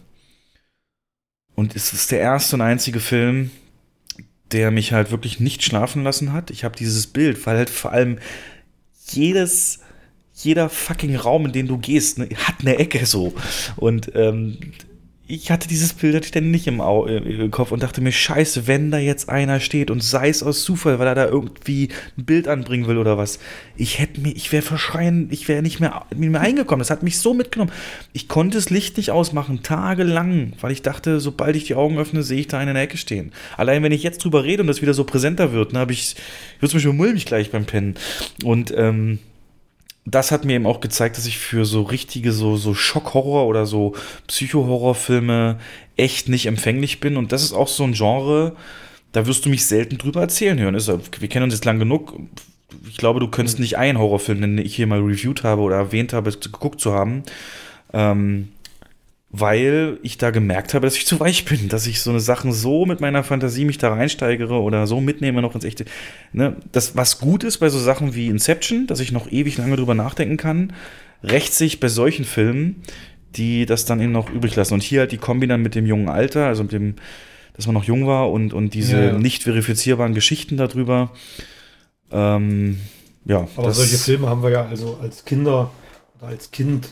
Und 1.56 1.76
es 1.76 1.93
ist 1.93 2.12
der 2.12 2.20
erste 2.20 2.56
und 2.56 2.62
einzige 2.62 3.00
Film, 3.00 3.52
der 4.52 4.72
mich 4.72 4.93
halt 4.93 5.12
wirklich 5.12 5.39
nicht 5.39 5.64
schlafen 5.64 6.04
lassen 6.04 6.32
hat. 6.32 6.52
Ich 6.52 6.64
habe 6.64 6.76
dieses 6.76 7.08
Bild, 7.08 7.45
weil 7.45 7.58
halt 7.58 7.70
vor 7.70 7.91
allem 7.91 8.20
jedes, 9.10 9.80
jeder 10.34 10.70
fucking 10.70 11.16
Raum, 11.16 11.48
in 11.48 11.52
den 11.52 11.68
du 11.68 11.78
gehst, 11.78 12.20
ne, 12.20 12.30
hat 12.43 12.56
eine 12.62 12.78
Ecke 12.78 13.06
so. 13.06 13.34
Und 13.76 14.12
ähm, 14.16 14.58
ich 15.30 15.51
hatte 15.51 15.67
dieses 15.67 15.93
Bild 15.93 16.25
ständig 16.25 16.67
im, 16.67 16.80
Au 16.80 17.05
im 17.05 17.51
Kopf 17.51 17.73
und 17.73 17.84
dachte 17.84 17.99
mir, 17.99 18.13
scheiße, 18.13 18.65
wenn 18.65 18.91
da 18.91 18.97
jetzt 18.97 19.28
einer 19.28 19.59
steht 19.59 19.91
und 19.91 20.01
sei 20.01 20.30
es 20.30 20.41
aus 20.41 20.63
Zufall, 20.63 20.99
weil 20.99 21.07
er 21.07 21.15
da 21.15 21.25
irgendwie 21.25 21.89
ein 22.17 22.23
Bild 22.23 22.47
anbringen 22.47 22.88
will 22.88 22.97
oder 22.97 23.17
was. 23.17 23.39
Ich 23.75 23.99
hätte 23.99 24.21
mir, 24.21 24.34
ich 24.34 24.53
wäre 24.53 24.61
verschreien, 24.61 25.28
ich 25.30 25.49
wäre 25.49 25.61
nicht 25.61 25.82
mehr, 25.82 26.05
nicht 26.15 26.32
mehr 26.32 26.39
eingekommen. 26.39 26.80
Das 26.80 26.89
hat 26.89 27.03
mich 27.03 27.19
so 27.19 27.34
mitgenommen. 27.34 27.73
Ich 28.13 28.30
konnte 28.30 28.57
das 28.57 28.69
Licht 28.69 28.95
nicht 28.95 29.11
ausmachen, 29.11 29.63
tagelang, 29.63 30.53
weil 30.61 30.71
ich 30.71 30.82
dachte, 30.82 31.19
sobald 31.19 31.57
ich 31.57 31.65
die 31.65 31.75
Augen 31.75 31.97
öffne, 31.97 32.23
sehe 32.23 32.39
ich 32.39 32.47
da 32.47 32.57
einen 32.57 32.69
in 32.69 32.75
der 32.75 32.84
Ecke 32.84 32.97
stehen. 32.97 33.34
Allein 33.57 33.84
wenn 33.84 33.91
ich 33.91 34.03
jetzt 34.03 34.23
drüber 34.23 34.45
rede 34.45 34.61
und 34.61 34.67
das 34.67 34.82
wieder 34.82 34.93
so 34.93 35.03
präsenter 35.03 35.51
wird, 35.51 35.73
dann 35.73 35.82
habe 35.82 35.91
ich, 35.91 36.15
wird 36.61 36.71
zum 36.71 36.78
Beispiel 36.78 36.93
mulmig 36.93 37.25
gleich 37.25 37.51
beim 37.51 37.65
Pennen. 37.65 37.95
Und, 38.43 38.73
ähm, 38.78 39.19
das 40.10 40.32
hat 40.32 40.45
mir 40.45 40.53
eben 40.53 40.66
auch 40.66 40.80
gezeigt, 40.80 41.18
dass 41.18 41.26
ich 41.26 41.38
für 41.38 41.66
so 41.66 41.82
richtige 41.82 42.32
so, 42.32 42.55
so 42.55 42.74
Schockhorror 42.74 43.45
oder 43.45 43.66
so 43.66 43.93
Psycho-Horrorfilme 44.28 45.60
echt 45.97 46.30
nicht 46.30 46.45
empfänglich 46.45 47.01
bin. 47.01 47.18
Und 47.18 47.34
das 47.34 47.43
ist 47.43 47.51
auch 47.51 47.68
so 47.68 47.84
ein 47.84 47.91
Genre, 47.91 48.55
da 49.12 49.28
wirst 49.28 49.45
du 49.45 49.49
mich 49.49 49.66
selten 49.66 49.97
drüber 49.97 50.22
erzählen 50.22 50.58
hören. 50.58 50.76
Wir 51.20 51.28
kennen 51.28 51.43
uns 51.43 51.53
jetzt 51.53 51.66
lang 51.66 51.78
genug. 51.78 52.18
Ich 52.88 52.95
glaube, 52.95 53.20
du 53.20 53.28
könntest 53.28 53.60
nicht 53.60 53.78
einen 53.78 53.97
Horrorfilm, 53.97 54.39
den 54.39 54.58
ich 54.60 54.78
hier 54.78 54.88
mal 54.88 55.01
reviewed 55.01 55.43
habe 55.43 55.62
oder 55.62 55.76
erwähnt 55.76 56.14
habe, 56.14 56.32
geguckt 56.32 56.80
zu 56.80 56.93
haben. 56.93 57.24
Ähm, 57.91 58.49
weil 59.30 59.99
ich 60.03 60.17
da 60.17 60.32
gemerkt 60.32 60.73
habe, 60.73 60.88
dass 60.88 60.95
ich 60.95 61.05
zu 61.05 61.19
weich 61.19 61.43
bin, 61.45 61.67
dass 61.67 61.86
ich 61.86 62.01
so 62.01 62.11
eine 62.11 62.19
Sachen 62.21 62.53
so 62.53 62.86
mit 62.86 63.01
meiner 63.01 63.23
Fantasie 63.23 63.65
mich 63.65 63.78
da 63.78 63.89
reinsteigere 63.89 64.61
oder 64.61 64.88
so 64.88 65.01
mitnehme 65.01 65.41
noch 65.41 65.53
ins 65.53 65.65
echte. 65.65 65.86
Ne? 66.32 66.55
Das, 66.71 66.95
was 66.95 67.19
gut 67.19 67.43
ist 67.43 67.57
bei 67.57 67.69
so 67.69 67.80
Sachen 67.80 68.15
wie 68.15 68.28
Inception, 68.28 68.88
dass 68.88 69.01
ich 69.01 69.11
noch 69.11 69.30
ewig 69.30 69.57
lange 69.57 69.75
drüber 69.75 69.95
nachdenken 69.95 70.38
kann, 70.38 70.73
rächt 71.23 71.53
sich 71.53 71.80
bei 71.80 71.89
solchen 71.89 72.23
Filmen, 72.23 72.84
die 73.36 73.65
das 73.65 73.84
dann 73.84 73.99
eben 73.99 74.13
noch 74.13 74.30
übrig 74.30 74.55
lassen. 74.55 74.73
Und 74.73 74.84
hier 74.84 75.01
halt 75.01 75.11
die 75.11 75.17
Kombi 75.17 75.47
dann 75.47 75.61
mit 75.61 75.75
dem 75.75 75.86
jungen 75.86 76.07
Alter, 76.07 76.45
also 76.45 76.63
mit 76.63 76.71
dem, 76.71 76.95
dass 77.53 77.65
man 77.67 77.73
noch 77.73 77.84
jung 77.84 78.07
war 78.07 78.32
und, 78.32 78.53
und 78.53 78.73
diese 78.73 78.97
ja, 78.97 79.05
ja. 79.07 79.17
nicht 79.17 79.43
verifizierbaren 79.43 80.13
Geschichten 80.13 80.55
darüber. 80.55 81.11
Ähm, 82.11 82.80
ja. 83.25 83.45
Aber 83.57 83.73
solche 83.73 83.97
Filme 83.97 84.30
haben 84.30 84.41
wir 84.41 84.51
ja 84.51 84.65
also 84.65 84.99
als 85.01 85.25
Kinder 85.25 85.71
oder 86.17 86.30
als 86.30 86.51
Kind 86.51 86.88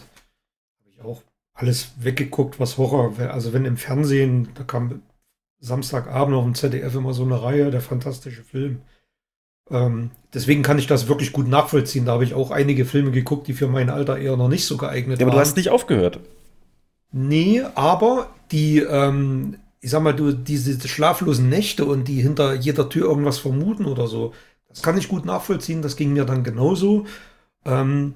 alles 1.56 1.94
weggeguckt, 1.98 2.60
was 2.60 2.78
Horror, 2.78 3.14
also 3.32 3.54
wenn 3.54 3.66
im 3.66 3.78
Fernsehen, 3.78 4.50
da 4.56 4.64
kam 4.64 5.02
Samstagabend 5.62 6.36
auf 6.36 6.44
dem 6.44 6.54
ZDF 6.54 6.94
immer 6.96 7.14
so 7.14 7.24
eine 7.24 7.42
Reihe, 7.42 7.72
der 7.72 7.82
fantastische 7.82 8.44
Film. 8.44 8.82
Ähm, 9.72 10.12
deswegen 10.34 10.62
kann 10.62 10.78
ich 10.78 10.86
das 10.86 11.08
wirklich 11.08 11.32
gut 11.32 11.48
nachvollziehen. 11.48 12.06
Da 12.06 12.12
habe 12.12 12.26
ich 12.26 12.34
auch 12.34 12.52
einige 12.52 12.86
Filme 12.86 13.12
geguckt, 13.12 13.48
die 13.48 13.54
für 13.54 13.68
mein 13.68 13.90
Alter 13.90 14.18
eher 14.18 14.38
noch 14.38 14.50
nicht 14.50 14.66
so 14.66 14.78
geeignet 14.78 15.20
ja, 15.20 15.26
aber 15.26 15.32
waren. 15.32 15.40
Aber 15.40 15.44
du 15.44 15.50
hast 15.50 15.58
nicht 15.58 15.70
aufgehört. 15.70 16.20
Nee, 17.12 17.64
aber 17.74 18.30
die, 18.52 18.80
ähm, 18.80 19.58
ich 19.80 19.90
sag 19.90 20.04
mal, 20.04 20.14
du, 20.14 20.34
diese 20.34 20.88
schlaflosen 20.88 21.50
Nächte 21.50 21.86
und 21.86 22.08
die 22.08 22.22
hinter 22.22 22.54
jeder 22.54 22.90
Tür 22.90 23.08
irgendwas 23.08 23.40
vermuten 23.40 23.86
oder 23.86 24.08
so, 24.08 24.34
das 24.68 24.84
kann 24.84 24.98
ich 24.98 25.08
gut 25.08 25.26
nachvollziehen. 25.26 25.82
Das 25.82 25.96
ging 25.96 26.12
mir 26.12 26.26
dann 26.26 26.44
genauso. 26.44 27.06
Ähm, 27.64 28.16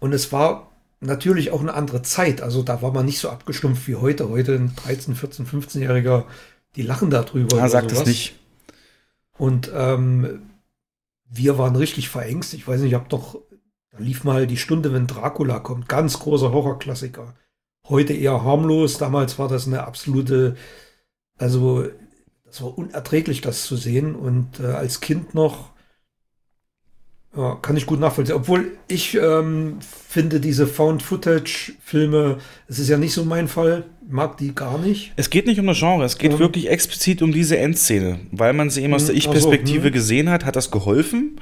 und 0.00 0.14
es 0.14 0.32
war 0.32 0.67
natürlich 1.00 1.50
auch 1.50 1.60
eine 1.60 1.74
andere 1.74 2.02
Zeit. 2.02 2.42
Also 2.42 2.62
da 2.62 2.82
war 2.82 2.92
man 2.92 3.06
nicht 3.06 3.18
so 3.18 3.30
abgestumpft 3.30 3.86
wie 3.88 3.96
heute. 3.96 4.28
Heute 4.28 4.54
ein 4.54 4.74
13, 4.76 5.14
14, 5.14 5.46
15-Jähriger, 5.46 6.24
die 6.76 6.82
lachen 6.82 7.10
darüber. 7.10 7.58
Ja, 7.58 7.68
sagt 7.68 7.92
es 7.92 8.04
nicht. 8.04 8.34
Und 9.36 9.70
ähm, 9.74 10.50
wir 11.30 11.58
waren 11.58 11.76
richtig 11.76 12.08
verängst. 12.08 12.54
Ich 12.54 12.66
weiß 12.66 12.80
nicht, 12.80 12.90
ich 12.90 12.94
hab 12.94 13.08
doch, 13.08 13.40
da 13.90 13.98
lief 13.98 14.24
mal 14.24 14.46
die 14.46 14.56
Stunde, 14.56 14.92
wenn 14.92 15.06
Dracula 15.06 15.60
kommt. 15.60 15.88
Ganz 15.88 16.18
großer 16.18 16.52
Horrorklassiker. 16.52 17.34
Heute 17.88 18.12
eher 18.12 18.42
harmlos. 18.42 18.98
Damals 18.98 19.38
war 19.38 19.48
das 19.48 19.66
eine 19.66 19.84
absolute, 19.84 20.56
also 21.38 21.86
das 22.44 22.62
war 22.62 22.76
unerträglich, 22.76 23.40
das 23.40 23.64
zu 23.64 23.76
sehen. 23.76 24.16
Und 24.16 24.60
äh, 24.60 24.66
als 24.66 25.00
Kind 25.00 25.34
noch 25.34 25.70
ja, 27.38 27.56
kann 27.62 27.76
ich 27.76 27.86
gut 27.86 28.00
nachvollziehen. 28.00 28.34
Obwohl 28.34 28.72
ich 28.88 29.14
ähm, 29.14 29.76
finde 30.08 30.40
diese 30.40 30.66
Found-Footage-Filme, 30.66 32.38
es 32.66 32.80
ist 32.80 32.88
ja 32.88 32.98
nicht 32.98 33.12
so 33.12 33.24
mein 33.24 33.46
Fall, 33.46 33.84
mag 34.08 34.38
die 34.38 34.56
gar 34.56 34.76
nicht. 34.76 35.12
Es 35.14 35.30
geht 35.30 35.46
nicht 35.46 35.60
um 35.60 35.66
das 35.68 35.78
Genre, 35.78 36.04
es 36.04 36.18
geht 36.18 36.32
ähm, 36.32 36.40
wirklich 36.40 36.68
explizit 36.68 37.22
um 37.22 37.30
diese 37.30 37.56
Endszene. 37.56 38.18
Weil 38.32 38.54
man 38.54 38.70
sie 38.70 38.82
eben 38.82 38.92
aus 38.92 39.04
der 39.04 39.14
hm, 39.14 39.18
Ich-Perspektive 39.18 39.82
so, 39.82 39.86
hm. 39.86 39.92
gesehen 39.92 40.30
hat, 40.30 40.44
hat 40.44 40.56
das 40.56 40.72
geholfen. 40.72 41.40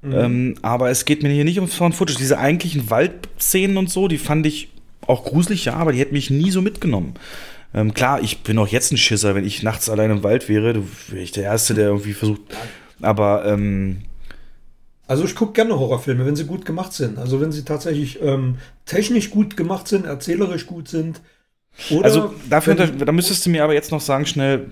Mhm. 0.00 0.12
Ähm, 0.14 0.54
aber 0.62 0.88
es 0.88 1.04
geht 1.04 1.22
mir 1.22 1.28
hier 1.28 1.44
nicht 1.44 1.58
ums 1.58 1.74
Found-Footage. 1.74 2.18
Diese 2.18 2.38
eigentlichen 2.38 2.88
Waldszenen 2.88 3.76
und 3.76 3.90
so, 3.90 4.08
die 4.08 4.18
fand 4.18 4.46
ich 4.46 4.70
auch 5.06 5.24
gruselig, 5.24 5.66
ja, 5.66 5.74
aber 5.74 5.92
die 5.92 5.98
hätten 5.98 6.14
mich 6.14 6.30
nie 6.30 6.50
so 6.50 6.62
mitgenommen. 6.62 7.12
Ähm, 7.74 7.92
klar, 7.92 8.22
ich 8.22 8.38
bin 8.38 8.58
auch 8.58 8.68
jetzt 8.68 8.90
ein 8.90 8.96
Schisser, 8.96 9.34
wenn 9.34 9.44
ich 9.44 9.62
nachts 9.62 9.90
allein 9.90 10.10
im 10.10 10.22
Wald 10.22 10.48
wäre, 10.48 10.82
wäre 11.08 11.22
ich 11.22 11.32
der 11.32 11.44
Erste, 11.44 11.74
der 11.74 11.88
irgendwie 11.88 12.14
versucht. 12.14 12.40
Aber 13.02 13.44
ähm, 13.44 13.98
also 15.08 15.24
ich 15.24 15.34
gucke 15.34 15.52
gerne 15.52 15.78
Horrorfilme, 15.78 16.26
wenn 16.26 16.36
sie 16.36 16.44
gut 16.44 16.64
gemacht 16.64 16.92
sind. 16.92 17.18
Also 17.18 17.40
wenn 17.40 17.52
sie 17.52 17.64
tatsächlich 17.64 18.20
ähm, 18.22 18.58
technisch 18.86 19.30
gut 19.30 19.56
gemacht 19.56 19.86
sind, 19.86 20.04
erzählerisch 20.04 20.66
gut 20.66 20.88
sind. 20.88 21.20
also 22.02 22.34
dafür, 22.50 22.74
da 22.74 23.12
müsstest 23.12 23.46
du 23.46 23.50
mir 23.50 23.62
aber 23.62 23.74
jetzt 23.74 23.92
noch 23.92 24.00
sagen 24.00 24.26
schnell, 24.26 24.66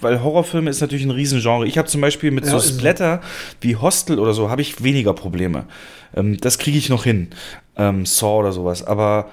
weil 0.00 0.22
Horrorfilme 0.22 0.70
ist 0.70 0.80
natürlich 0.80 1.04
ein 1.04 1.10
Riesengenre. 1.10 1.66
Ich 1.66 1.76
habe 1.76 1.88
zum 1.88 2.00
Beispiel 2.00 2.30
mit 2.30 2.46
ja, 2.46 2.52
so 2.52 2.60
Splatter 2.60 3.20
wie 3.60 3.76
Hostel 3.76 4.18
oder 4.18 4.32
so, 4.32 4.48
habe 4.48 4.62
ich 4.62 4.82
weniger 4.82 5.12
Probleme. 5.12 5.66
Ähm, 6.14 6.38
das 6.38 6.58
kriege 6.58 6.78
ich 6.78 6.88
noch 6.88 7.04
hin. 7.04 7.28
Ähm, 7.76 8.06
Saw 8.06 8.38
oder 8.38 8.52
sowas. 8.52 8.86
Aber 8.86 9.30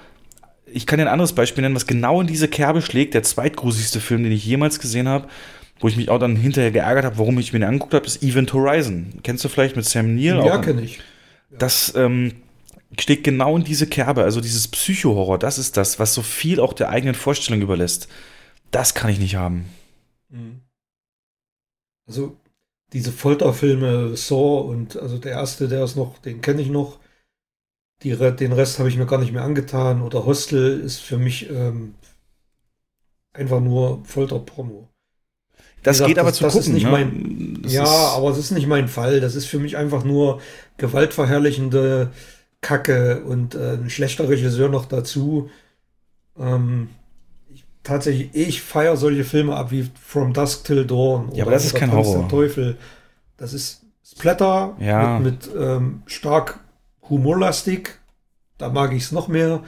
ich 0.66 0.86
kann 0.86 0.98
dir 0.98 1.06
ein 1.06 1.12
anderes 1.12 1.32
Beispiel 1.32 1.62
nennen, 1.62 1.74
was 1.74 1.86
genau 1.86 2.20
in 2.20 2.26
diese 2.26 2.48
Kerbe 2.48 2.82
schlägt. 2.82 3.14
Der 3.14 3.22
zweitgrusigste 3.22 4.00
Film, 4.00 4.22
den 4.22 4.32
ich 4.32 4.44
jemals 4.44 4.80
gesehen 4.80 5.08
habe 5.08 5.28
wo 5.82 5.88
ich 5.88 5.96
mich 5.96 6.08
auch 6.08 6.18
dann 6.18 6.36
hinterher 6.36 6.70
geärgert 6.70 7.04
habe, 7.04 7.18
warum 7.18 7.38
ich 7.38 7.52
mir 7.52 7.58
den 7.58 7.68
angeguckt 7.68 7.92
habe, 7.92 8.06
ist 8.06 8.22
Event 8.22 8.52
Horizon. 8.54 9.14
Kennst 9.24 9.44
du 9.44 9.48
vielleicht 9.48 9.74
mit 9.74 9.84
Sam 9.84 10.14
Neill? 10.14 10.44
Ja, 10.46 10.58
kenne 10.58 10.82
ich. 10.82 11.00
Das 11.50 11.92
ähm, 11.96 12.32
steht 12.98 13.24
genau 13.24 13.56
in 13.56 13.64
diese 13.64 13.88
Kerbe, 13.88 14.22
also 14.22 14.40
dieses 14.40 14.68
Psycho-Horror, 14.68 15.38
das 15.38 15.58
ist 15.58 15.76
das, 15.76 15.98
was 15.98 16.14
so 16.14 16.22
viel 16.22 16.60
auch 16.60 16.72
der 16.72 16.88
eigenen 16.88 17.16
Vorstellung 17.16 17.60
überlässt. 17.60 18.08
Das 18.70 18.94
kann 18.94 19.10
ich 19.10 19.18
nicht 19.18 19.34
haben. 19.34 19.66
Mhm. 20.30 20.60
Also 22.06 22.36
diese 22.92 23.10
Folterfilme, 23.10 24.16
Saw 24.16 24.60
und 24.60 24.96
also 24.96 25.18
der 25.18 25.32
erste, 25.32 25.66
der 25.66 25.82
ist 25.82 25.96
noch, 25.96 26.18
den 26.18 26.40
kenne 26.42 26.62
ich 26.62 26.68
noch. 26.68 27.00
Die, 28.02 28.16
den 28.16 28.52
Rest 28.52 28.78
habe 28.78 28.88
ich 28.88 28.96
mir 28.96 29.06
gar 29.06 29.18
nicht 29.18 29.32
mehr 29.32 29.44
angetan. 29.44 30.02
Oder 30.02 30.26
Hostel 30.26 30.80
ist 30.80 30.98
für 30.98 31.18
mich 31.18 31.48
ähm, 31.50 31.94
einfach 33.32 33.60
nur 33.60 34.04
Folterpromo. 34.04 34.91
Das 35.82 35.96
gesagt, 35.96 36.08
geht 36.08 36.18
aber 36.18 36.30
das, 36.30 36.38
zu 36.38 36.44
das 36.44 36.52
gucken. 36.54 36.68
Ist 36.68 36.74
nicht 36.74 36.84
ne? 36.84 36.90
mein, 36.90 37.62
ja, 37.66 37.84
aber 37.84 38.30
es 38.30 38.38
ist 38.38 38.52
nicht 38.52 38.66
mein 38.66 38.88
Fall. 38.88 39.20
Das 39.20 39.34
ist 39.34 39.46
für 39.46 39.58
mich 39.58 39.76
einfach 39.76 40.04
nur 40.04 40.40
gewaltverherrlichende 40.76 42.10
Kacke 42.60 43.22
und 43.24 43.54
äh, 43.54 43.74
ein 43.74 43.90
schlechter 43.90 44.28
Regisseur 44.28 44.68
noch 44.68 44.86
dazu. 44.86 45.50
Ähm, 46.38 46.90
ich, 47.52 47.64
tatsächlich, 47.82 48.30
ich 48.32 48.62
feiere 48.62 48.96
solche 48.96 49.24
Filme 49.24 49.56
ab 49.56 49.72
wie 49.72 49.90
From 50.00 50.32
Dusk 50.32 50.64
Till 50.64 50.86
Dawn. 50.86 51.30
Ja, 51.34 51.44
aber 51.44 51.52
das 51.52 51.64
ist 51.64 51.74
kein 51.74 51.92
Horror. 51.92 52.20
Der 52.20 52.28
Teufel. 52.28 52.76
Das 53.36 53.52
ist 53.52 53.82
Splatter 54.04 54.76
ja. 54.78 55.18
mit, 55.18 55.48
mit 55.48 55.56
ähm, 55.60 56.02
stark 56.06 56.60
humorlastig. 57.10 57.98
Da 58.58 58.68
mag 58.68 58.92
ich 58.92 59.02
es 59.02 59.12
noch 59.12 59.26
mehr. 59.26 59.62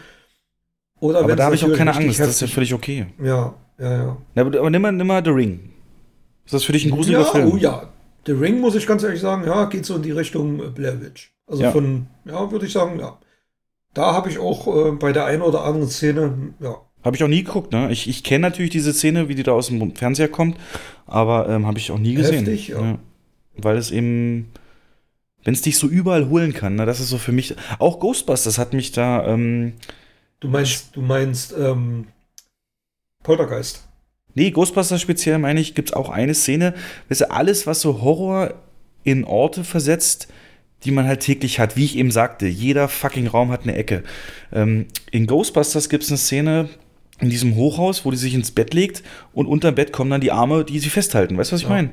Oder 1.00 1.20
aber 1.20 1.34
da 1.34 1.46
habe 1.46 1.56
ich 1.56 1.64
auch 1.64 1.76
keine 1.76 1.94
Angst. 1.94 2.20
Das 2.20 2.28
ist 2.28 2.40
ja 2.40 2.46
völlig 2.46 2.72
okay. 2.72 3.06
Ja, 3.20 3.54
ja, 3.78 3.92
ja. 3.92 4.16
aber, 4.36 4.58
aber 4.58 4.70
nimm, 4.70 4.82
mal, 4.82 4.92
nimm 4.92 5.06
mal 5.06 5.24
The 5.24 5.30
Ring. 5.30 5.73
Ist 6.44 6.54
das 6.54 6.64
für 6.64 6.72
dich 6.72 6.84
ein 6.84 6.90
gruseliger 6.90 7.22
ja, 7.22 7.26
Film? 7.26 7.52
Oh 7.52 7.56
ja, 7.56 7.92
The 8.26 8.32
Ring, 8.32 8.60
muss 8.60 8.74
ich 8.74 8.86
ganz 8.86 9.02
ehrlich 9.02 9.20
sagen, 9.20 9.44
ja, 9.46 9.64
geht 9.66 9.84
so 9.84 9.96
in 9.96 10.02
die 10.02 10.10
Richtung 10.10 10.60
äh, 10.60 10.68
Blair 10.68 11.00
Witch. 11.00 11.32
Also 11.46 11.62
ja. 11.62 11.70
von, 11.70 12.06
ja, 12.24 12.50
würde 12.50 12.66
ich 12.66 12.72
sagen, 12.72 12.98
ja. 12.98 13.18
Da 13.92 14.12
habe 14.12 14.28
ich 14.28 14.38
auch 14.38 14.66
äh, 14.66 14.92
bei 14.92 15.12
der 15.12 15.26
einen 15.26 15.42
oder 15.42 15.64
anderen 15.64 15.88
Szene, 15.88 16.54
ja. 16.60 16.76
Habe 17.02 17.16
ich 17.16 17.22
auch 17.22 17.28
nie 17.28 17.44
geguckt, 17.44 17.72
ne? 17.72 17.92
Ich, 17.92 18.08
ich 18.08 18.24
kenne 18.24 18.48
natürlich 18.48 18.70
diese 18.70 18.94
Szene, 18.94 19.28
wie 19.28 19.34
die 19.34 19.42
da 19.42 19.52
aus 19.52 19.66
dem 19.66 19.94
Fernseher 19.94 20.28
kommt, 20.28 20.56
aber 21.06 21.48
ähm, 21.48 21.66
habe 21.66 21.78
ich 21.78 21.90
auch 21.90 21.98
nie 21.98 22.14
gesehen. 22.14 22.46
Heftig, 22.46 22.68
ja. 22.68 22.80
ja. 22.80 22.98
Weil 23.56 23.76
es 23.76 23.90
eben, 23.90 24.50
wenn 25.44 25.52
es 25.52 25.60
dich 25.60 25.76
so 25.78 25.86
überall 25.86 26.28
holen 26.30 26.54
kann, 26.54 26.76
ne? 26.76 26.86
Das 26.86 27.00
ist 27.00 27.10
so 27.10 27.18
für 27.18 27.32
mich, 27.32 27.54
auch 27.78 28.00
Ghostbusters 28.00 28.58
hat 28.58 28.72
mich 28.72 28.92
da, 28.92 29.26
ähm, 29.26 29.74
Du 30.40 30.48
meinst, 30.48 30.94
du 30.94 31.00
meinst, 31.00 31.54
ähm, 31.58 32.08
Poltergeist. 33.22 33.83
Nee, 34.34 34.50
Ghostbusters 34.50 35.00
speziell 35.00 35.38
meine 35.38 35.60
ich, 35.60 35.74
gibt 35.74 35.90
es 35.90 35.92
auch 35.94 36.08
eine 36.10 36.34
Szene, 36.34 36.74
weißt 37.08 37.22
du, 37.22 37.30
alles, 37.30 37.66
was 37.66 37.80
so 37.80 38.02
Horror 38.02 38.54
in 39.04 39.24
Orte 39.24 39.64
versetzt, 39.64 40.28
die 40.84 40.90
man 40.90 41.06
halt 41.06 41.20
täglich 41.20 41.58
hat. 41.60 41.76
Wie 41.76 41.84
ich 41.84 41.96
eben 41.96 42.10
sagte, 42.10 42.46
jeder 42.46 42.88
fucking 42.88 43.26
Raum 43.26 43.50
hat 43.50 43.62
eine 43.62 43.74
Ecke. 43.76 44.02
Ähm, 44.52 44.86
in 45.10 45.26
Ghostbusters 45.26 45.88
gibt 45.88 46.02
es 46.04 46.10
eine 46.10 46.18
Szene 46.18 46.68
in 47.20 47.30
diesem 47.30 47.54
Hochhaus, 47.54 48.04
wo 48.04 48.10
die 48.10 48.16
sich 48.16 48.34
ins 48.34 48.50
Bett 48.50 48.74
legt 48.74 49.02
und 49.32 49.46
unterm 49.46 49.74
Bett 49.76 49.92
kommen 49.92 50.10
dann 50.10 50.20
die 50.20 50.32
Arme, 50.32 50.64
die 50.64 50.78
sie 50.80 50.90
festhalten. 50.90 51.36
Weißt 51.38 51.52
du, 51.52 51.54
was 51.54 51.60
ich 51.62 51.68
Ja. 51.68 51.74
meine? 51.74 51.90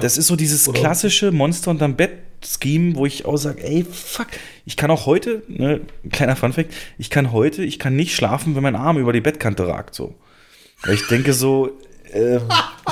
Das 0.00 0.16
ist 0.18 0.28
so 0.28 0.36
dieses 0.36 0.68
Oder- 0.68 0.78
klassische 0.80 1.32
Monster 1.32 1.70
unterm 1.70 1.96
Bett-Scheme, 1.96 2.94
wo 2.94 3.06
ich 3.06 3.24
auch 3.24 3.36
sage, 3.36 3.62
ey, 3.64 3.84
fuck, 3.84 4.28
ich 4.64 4.76
kann 4.76 4.90
auch 4.90 5.06
heute, 5.06 5.42
ne, 5.48 5.80
kleiner 6.12 6.36
Funfact, 6.36 6.72
ich 6.98 7.10
kann 7.10 7.32
heute, 7.32 7.64
ich 7.64 7.78
kann 7.80 7.96
nicht 7.96 8.14
schlafen, 8.14 8.54
wenn 8.54 8.62
mein 8.62 8.76
Arm 8.76 8.98
über 8.98 9.12
die 9.12 9.20
Bettkante 9.20 9.66
ragt, 9.66 9.94
so. 9.96 10.14
Weil 10.82 10.94
ich 10.94 11.06
denke 11.06 11.32
so, 11.32 11.78
ähm, 12.12 12.42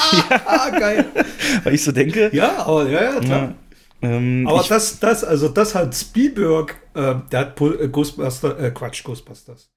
Ah, 0.46 0.70
geil. 0.70 1.06
weil 1.64 1.74
ich 1.74 1.82
so 1.84 1.92
denke, 1.92 2.30
Ja, 2.34 2.64
aber 2.66 2.88
ja, 2.88 3.02
ja, 3.14 3.20
klar. 3.20 3.54
ja, 4.02 4.08
ähm, 4.08 4.46
Aber 4.46 4.60
ich, 4.60 4.68
das, 4.68 5.00
das, 5.00 5.24
also 5.24 5.48
das 5.48 5.74
hat 5.74 5.94
Spielberg, 5.94 6.76
äh, 6.94 7.16
der 7.32 7.40
hat 7.40 7.56
Pol 7.56 7.80
äh, 7.80 7.88
Ghostbuster, 7.88 8.58
äh, 8.58 8.70
Quatsch, 8.70 9.02
Ghostbusters. 9.04 9.70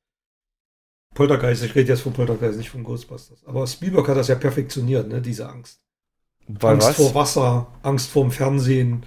Poltergeist, 1.14 1.64
ich 1.64 1.76
rede 1.76 1.90
jetzt 1.90 2.02
von 2.02 2.14
Poltergeist, 2.14 2.58
nicht 2.58 2.70
von 2.70 2.84
Ghostbusters. 2.84 3.44
Aber 3.46 3.68
Spielberg 3.68 4.08
hat 4.08 4.18
das 4.18 4.28
ja 4.30 4.36
perfektioniert, 4.36 5.08
ne, 5.10 5.22
diese 5.22 5.50
Angst. 5.50 5.80
war 6.48 6.72
Angst 6.72 6.90
was? 6.90 6.96
vor 6.96 7.16
Wasser, 7.16 7.68
Angst 7.84 8.10
vorm 8.12 8.32
Fernsehen. 8.32 9.06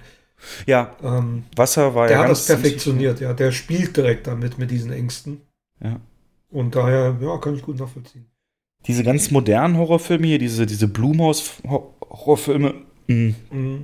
Ja, 0.67 0.95
Ähm, 1.01 1.45
Wasser 1.55 1.95
war 1.95 2.07
der 2.07 2.17
ja 2.17 2.21
hat 2.23 2.27
ganz 2.27 2.45
das 2.45 2.47
perfektioniert, 2.47 3.19
ja. 3.21 3.33
Der 3.33 3.51
spielt 3.51 3.95
direkt 3.97 4.27
damit, 4.27 4.57
mit 4.59 4.69
diesen 4.69 4.91
Ängsten. 4.91 5.41
Ja. 5.81 5.99
Und 6.49 6.75
daher, 6.75 7.17
ja, 7.21 7.37
kann 7.37 7.55
ich 7.55 7.61
gut 7.63 7.79
nachvollziehen. 7.79 8.29
Diese 8.87 9.03
ganz 9.03 9.31
modernen 9.31 9.77
Horrorfilme 9.77 10.27
hier, 10.27 10.39
diese, 10.39 10.65
diese 10.65 10.87
Blumhaus-Horrorfilme, 10.87 12.73
Mhm. 13.07 13.35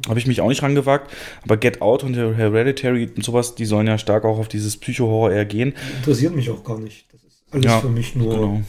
habe 0.08 0.18
ich 0.18 0.26
mich 0.26 0.41
auch 0.41 0.47
nicht 0.49 0.64
rangewagt. 0.64 1.12
Aber 1.43 1.56
Get 1.58 1.80
Out 1.84 2.04
und 2.04 2.16
Hereditary 2.16 3.08
und 3.16 3.24
sowas, 3.24 3.54
die 3.54 3.66
sollen 3.66 3.86
ja 3.86 3.99
stark 3.99 4.26
auch 4.26 4.39
auf 4.39 4.47
dieses 4.47 4.78
Psycho-Horror 4.78 5.32
eher 5.32 5.45
gehen. 5.45 5.76
Interessiert 5.97 6.36
mich 6.36 6.49
auch 6.49 6.64
gar 6.64 6.80
nicht. 6.80 7.06
Das 7.14 7.24
ist 7.24 7.43
alles 7.52 7.66
Ja, 7.66 7.80
für 7.82 7.89
mich 7.89 8.16
nur 8.16 8.34
Genau. 8.34 8.62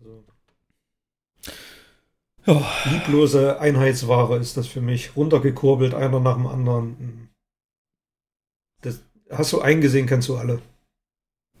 so. 0.00 0.12
Ja. 2.46 2.66
lieblose 2.90 3.60
Einheitsware 3.60 4.38
ist 4.38 4.56
das 4.56 4.66
für 4.66 4.80
mich. 4.80 5.14
Runtergekurbelt, 5.16 5.92
einer 5.94 6.20
nach 6.20 6.36
dem 6.36 6.46
anderen. 6.46 6.86
Mhm. 6.98 7.28
Das 8.80 9.02
hast 9.30 9.52
du 9.52 9.60
eingesehen, 9.60 10.06
kennst 10.06 10.28
du 10.30 10.36
alle. 10.36 10.62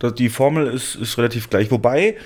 Die 0.02 0.28
Formel 0.30 0.66
ist, 0.68 0.94
ist 0.94 1.18
relativ 1.18 1.50
gleich. 1.50 1.70
Wobei, 1.70 2.16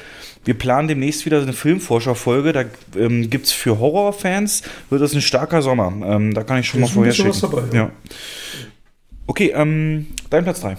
wir 0.45 0.55
planen 0.55 0.87
demnächst 0.89 1.27
wieder 1.27 1.43
eine 1.43 1.53
Filmforscherfolge. 1.53 2.53
Da 2.53 2.65
ähm, 2.97 3.29
gibt 3.31 3.47
es 3.47 3.53
für 3.53 3.79
Horrorfans, 3.79 4.63
wird 4.91 5.03
das 5.03 5.13
ein 5.15 5.21
starker 5.23 5.61
Sommer. 5.63 5.93
Ähm, 6.07 6.35
da 6.35 6.45
kann 6.45 6.59
ich 6.61 6.69
schon 6.69 6.81
Da 6.81 6.87
mal 6.87 6.93
vorher 6.93 7.13
schicken. 7.13 7.31
was 7.31 7.41
dabei, 7.41 7.63
ja. 7.73 7.85
ja. 7.85 7.91
Okay, 9.27 9.53
ähm, 9.55 10.07
dein 10.31 10.45
Platz 10.45 10.61
3. 10.61 10.77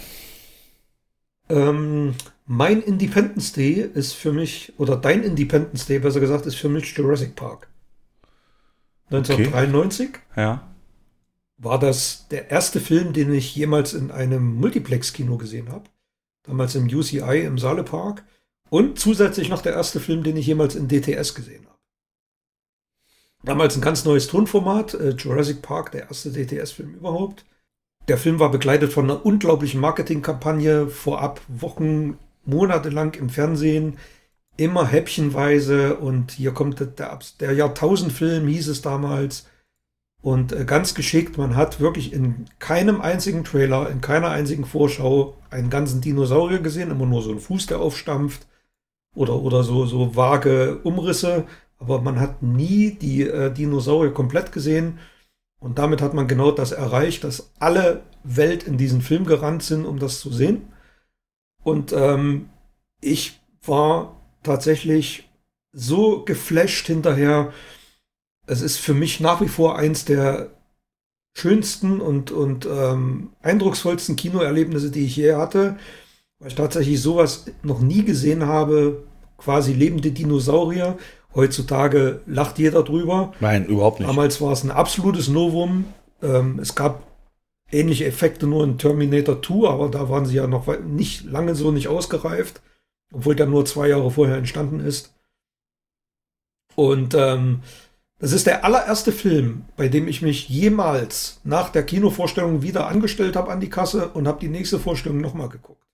Ähm, 1.50 2.14
mein 2.46 2.82
Independence 2.82 3.54
Day 3.54 3.89
ist 3.93 4.14
für 4.14 4.32
mich, 4.32 4.74
oder 4.78 4.96
dein 4.96 5.24
Independence 5.24 5.86
Day, 5.88 6.00
besser 6.00 6.20
gesagt, 6.20 6.46
ist 6.46 6.56
für 6.56 6.70
mich 6.70 6.96
Jurassic 6.96 7.36
Park. 7.36 7.68
1993 9.12 10.10
Ja. 10.36 10.64
war 11.58 11.80
das 11.80 12.28
der 12.30 12.50
erste 12.52 12.80
Film, 12.80 13.14
den 13.14 13.34
ich 13.34 13.56
jemals 13.56 13.93
in 13.93 14.12
einem 14.12 14.56
Multiplex-Kino 14.56 15.38
gesehen 15.38 15.70
habe. 15.72 15.84
Damals 16.48 16.76
im 16.76 16.88
UCI 16.88 17.43
im 17.46 17.58
Saale 17.58 17.84
Park. 17.84 18.24
Und 18.70 19.00
zusätzlich 19.00 19.50
noch 19.50 19.62
der 19.62 19.74
erste 19.74 20.00
Film, 20.00 20.24
den 20.24 20.38
ich 20.38 20.48
jemals 20.48 20.76
in 20.76 20.88
DTS 20.88 21.36
gesehen 21.36 21.66
habe. 21.66 21.76
Damals 23.43 23.76
ein 23.76 23.82
ganz 23.82 24.06
neues 24.06 24.28
Tonformat, 24.28 24.96
äh, 24.96 25.10
Jurassic 25.12 25.62
Park, 25.62 25.91
der 25.91 26.08
erste 26.08 26.32
DTS-Film 26.32 26.96
überhaupt. 26.96 27.46
Der 28.08 28.18
Film 28.18 28.39
war 28.39 28.52
begleitet 28.52 28.91
von 28.91 29.06
einer 29.06 29.26
unglaublichen 29.26 29.80
Marketingkampagne, 29.80 30.88
vorab 30.88 31.41
Wochen, 31.48 32.18
Monate 32.43 32.89
lang 32.89 33.16
im 33.16 33.30
Fernsehen, 33.30 33.98
immer 34.58 34.88
häppchenweise 34.88 35.98
und 35.98 36.32
hier 36.32 36.54
kommt 36.54 36.80
der, 36.80 37.20
der 37.39 37.54
Jahrtausendfilm, 37.54 38.48
hieß 38.48 38.68
es 38.68 38.82
damals. 38.82 39.48
Und 40.26 40.54
äh, 40.54 40.66
ganz 40.66 40.96
geschickt, 40.96 41.38
man 41.38 41.56
hat 41.56 41.80
wirklich 41.80 42.12
in 42.12 42.46
keinem 42.58 43.00
einzigen 43.00 43.44
Trailer, 43.44 43.92
in 43.92 44.02
keiner 44.02 44.32
einzigen 44.32 44.66
Vorschau 44.66 45.38
einen 45.52 45.70
ganzen 45.70 46.02
Dinosaurier 46.02 46.62
gesehen, 46.62 46.90
immer 46.90 47.06
nur 47.06 47.22
so 47.22 47.30
ein 47.30 47.38
Fuß, 47.38 47.68
der 47.68 47.80
aufstampft 47.80 48.48
oder, 49.14 49.36
oder 49.36 49.64
so, 49.64 49.86
so 49.86 50.16
vage 50.16 50.80
Umrisse, 50.82 51.46
aber 51.78 52.02
man 52.02 52.20
hat 52.20 52.42
nie 52.42 52.90
die 52.90 53.22
äh, 53.22 53.54
Dinosaurier 53.54 54.16
komplett 54.16 54.52
gesehen. 54.52 54.98
Und 55.60 55.78
damit 55.78 56.02
hat 56.02 56.16
man 56.16 56.28
genau 56.28 56.50
das 56.50 56.72
erreicht, 56.72 57.24
dass 57.24 57.52
alle 57.60 58.02
Welt 58.24 58.64
in 58.64 58.80
diesen 58.80 59.04
Film 59.04 59.26
gerannt 59.26 59.62
sind, 59.62 59.86
um 59.86 60.00
das 60.00 60.22
zu 60.22 60.32
sehen. 60.34 60.74
Und 61.62 61.94
ähm, 61.94 62.50
ich 63.00 63.40
war 63.64 64.20
tatsächlich 64.42 65.30
so 65.72 66.26
geflasht 66.26 66.88
hinterher. 66.88 67.54
Es 68.48 68.62
ist 68.62 68.78
für 68.78 68.93
mich 68.93 69.20
nach 69.20 69.41
wie 69.41 69.48
vor 69.48 69.78
eins 69.78 70.06
der 70.06 70.52
schönsten 71.36 72.00
und, 72.00 72.32
und 72.32 72.66
ähm, 72.66 73.30
eindrucksvollsten 73.41 74.16
Kinoerlebnisse, 74.16 74.91
die 74.91 75.06
ich 75.06 75.16
je 75.16 75.34
hatte, 75.34 75.78
weil 76.39 76.50
ich 76.50 76.56
tatsächlich 76.56 77.02
sowas 77.02 77.46
noch 77.64 77.82
nie 77.82 78.04
gesehen 78.04 78.46
habe. 78.46 79.04
Quasi 79.38 79.74
lebende 79.74 80.12
Dinosaurier. 80.12 80.98
Heutzutage 81.34 82.22
lacht 82.26 82.58
jeder 82.58 82.84
drüber. 82.84 83.34
Nein, 83.41 83.66
überhaupt 83.66 84.00
nicht. 84.00 84.10
Damals 84.10 84.39
war 84.39 84.54
es 84.54 84.64
ein 84.64 84.72
absolutes 84.72 85.28
Novum. 85.28 85.86
Ähm, 86.22 86.60
es 86.60 86.76
gab 86.76 87.04
ähnliche 87.70 88.06
Effekte 88.06 88.48
nur 88.48 88.64
in 88.64 88.78
Terminator 88.78 89.41
2, 89.41 89.68
aber 89.68 89.89
da 89.89 90.10
waren 90.10 90.26
sie 90.26 90.36
ja 90.36 90.48
noch 90.48 90.68
nicht 90.80 91.26
lange 91.26 91.56
so 91.56 91.72
nicht 91.72 91.89
ausgereift, 91.89 92.62
obwohl 93.14 93.36
der 93.36 93.48
nur 93.48 93.66
zwei 93.66 93.89
Jahre 93.89 94.10
vorher 94.12 94.38
entstanden 94.38 94.80
ist. 94.80 95.14
Und 96.76 97.14
ähm, 97.14 97.62
das 98.26 98.32
ist 98.32 98.48
der 98.48 98.66
allererste 98.66 99.12
Film, 99.12 99.66
bei 99.78 99.88
dem 99.88 100.08
ich 100.08 100.24
mich 100.24 100.50
jemals 100.50 101.42
nach 101.44 101.70
der 101.70 101.84
Kinovorstellung 101.84 102.64
wieder 102.64 102.88
angestellt 102.88 103.36
habe 103.36 103.52
an 103.52 103.60
die 103.60 103.70
Kasse 103.70 104.10
und 104.10 104.28
habe 104.28 104.40
die 104.40 104.48
nächste 104.48 104.80
Vorstellung 104.80 105.22
nochmal 105.22 105.48
geguckt. 105.48 105.86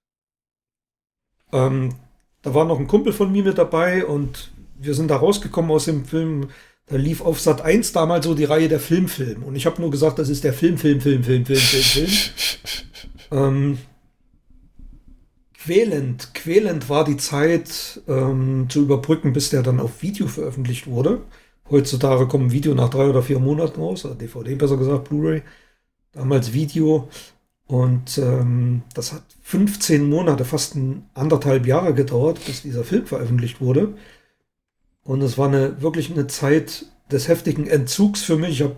Ähm, 1.51 1.93
da 2.41 2.53
war 2.53 2.63
noch 2.63 2.79
ein 2.79 2.87
Kumpel 2.87 3.11
von 3.11 3.33
mir 3.33 3.43
mit 3.43 3.57
dabei 3.57 4.05
und 4.05 4.53
wir 4.79 4.93
sind 4.93 5.11
da 5.11 5.17
rausgekommen 5.17 5.71
aus 5.71 5.83
dem 5.83 6.05
Film. 6.05 6.47
Da 6.85 6.95
lief 6.95 7.19
auf 7.19 7.41
Sat 7.41 7.63
1 7.63 7.91
damals 7.91 8.25
so 8.25 8.33
die 8.33 8.45
Reihe 8.45 8.69
der 8.69 8.79
Filmfilm. 8.79 9.43
Und 9.43 9.57
ich 9.57 9.65
habe 9.65 9.81
nur 9.81 9.91
gesagt, 9.91 10.17
das 10.17 10.29
ist 10.29 10.45
der 10.45 10.53
Film, 10.53 10.77
Film, 10.77 11.01
Film, 11.01 11.25
Film, 11.25 11.45
Film, 11.45 11.59
Film, 11.59 12.07
Film. 12.07 12.09
ähm, 13.31 13.77
quälend, 15.53 16.33
quälend 16.33 16.87
war 16.87 17.03
die 17.03 17.17
Zeit 17.17 18.01
ähm, 18.07 18.67
zu 18.69 18.83
überbrücken, 18.83 19.33
bis 19.33 19.49
der 19.49 19.63
dann 19.63 19.81
auf 19.81 20.01
Video 20.01 20.27
veröffentlicht 20.27 20.87
wurde. 20.87 21.19
Heutzutage 21.71 22.27
kommt 22.27 22.47
ein 22.47 22.51
Video 22.51 22.75
nach 22.75 22.89
drei 22.89 23.09
oder 23.09 23.23
vier 23.23 23.39
Monaten 23.39 23.79
raus, 23.79 24.03
oder 24.03 24.15
DVD 24.15 24.55
besser 24.55 24.77
gesagt, 24.77 25.07
Blu-ray. 25.09 25.41
Damals 26.11 26.51
Video. 26.51 27.07
Und 27.65 28.17
ähm, 28.17 28.81
das 28.93 29.13
hat 29.13 29.23
15 29.43 30.09
Monate, 30.09 30.43
fast 30.43 30.75
ein 30.75 31.09
anderthalb 31.13 31.65
Jahre 31.65 31.93
gedauert, 31.93 32.45
bis 32.45 32.63
dieser 32.63 32.83
Film 32.83 33.05
veröffentlicht 33.05 33.61
wurde. 33.61 33.93
Und 35.03 35.21
es 35.21 35.37
war 35.37 35.47
eine, 35.47 35.81
wirklich 35.81 36.11
eine 36.11 36.27
Zeit 36.27 36.85
des 37.09 37.29
heftigen 37.29 37.67
Entzugs 37.67 38.21
für 38.23 38.35
mich. 38.35 38.59
Ich 38.59 38.61
habe 38.63 38.75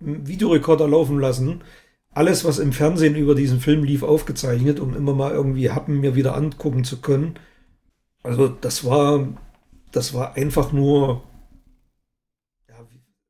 einen 0.00 0.26
Videorekorder 0.26 0.86
laufen 0.86 1.18
lassen. 1.18 1.62
Alles, 2.10 2.44
was 2.44 2.58
im 2.58 2.72
Fernsehen 2.72 3.16
über 3.16 3.34
diesen 3.34 3.60
Film 3.60 3.84
lief, 3.84 4.02
aufgezeichnet, 4.02 4.80
um 4.80 4.94
immer 4.94 5.14
mal 5.14 5.32
irgendwie 5.32 5.70
Happen 5.70 6.00
mir 6.00 6.14
wieder 6.14 6.36
angucken 6.36 6.84
zu 6.84 7.00
können. 7.00 7.38
Also 8.22 8.48
das 8.48 8.84
war, 8.84 9.26
das 9.90 10.12
war 10.12 10.36
einfach 10.36 10.72
nur, 10.72 11.22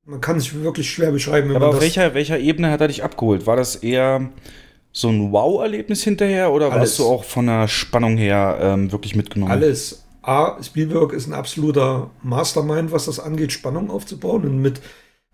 man 0.04 0.20
kann 0.20 0.36
es 0.36 0.52
wirklich 0.54 0.90
schwer 0.90 1.12
beschreiben. 1.12 1.48
Wenn 1.48 1.56
Aber 1.56 1.66
man 1.66 1.76
auf 1.76 1.80
welcher, 1.80 2.14
welcher 2.14 2.38
Ebene 2.38 2.70
hat 2.70 2.80
er 2.80 2.88
dich 2.88 3.04
abgeholt? 3.04 3.46
War 3.46 3.56
das 3.56 3.76
eher 3.76 4.30
so 4.92 5.08
ein 5.08 5.32
Wow-Erlebnis 5.32 6.02
hinterher 6.02 6.52
oder 6.52 6.66
Alles. 6.66 6.78
warst 6.78 6.98
du 6.98 7.04
auch 7.06 7.24
von 7.24 7.46
der 7.46 7.68
Spannung 7.68 8.16
her 8.16 8.58
ähm, 8.60 8.92
wirklich 8.92 9.14
mitgenommen? 9.14 9.52
Alles. 9.52 10.04
A, 10.22 10.62
Spielberg 10.62 11.12
ist 11.12 11.26
ein 11.26 11.32
absoluter 11.32 12.10
Mastermind, 12.22 12.92
was 12.92 13.06
das 13.06 13.18
angeht, 13.18 13.52
Spannung 13.52 13.90
aufzubauen 13.90 14.44
und 14.44 14.58
mit, 14.60 14.80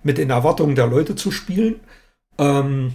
mit 0.03 0.17
den 0.17 0.31
Erwartungen 0.31 0.77
der 0.77 0.87
Leute 0.87 1.15
zu 1.15 1.31
spielen. 1.31 1.81
Ähm, 2.39 2.95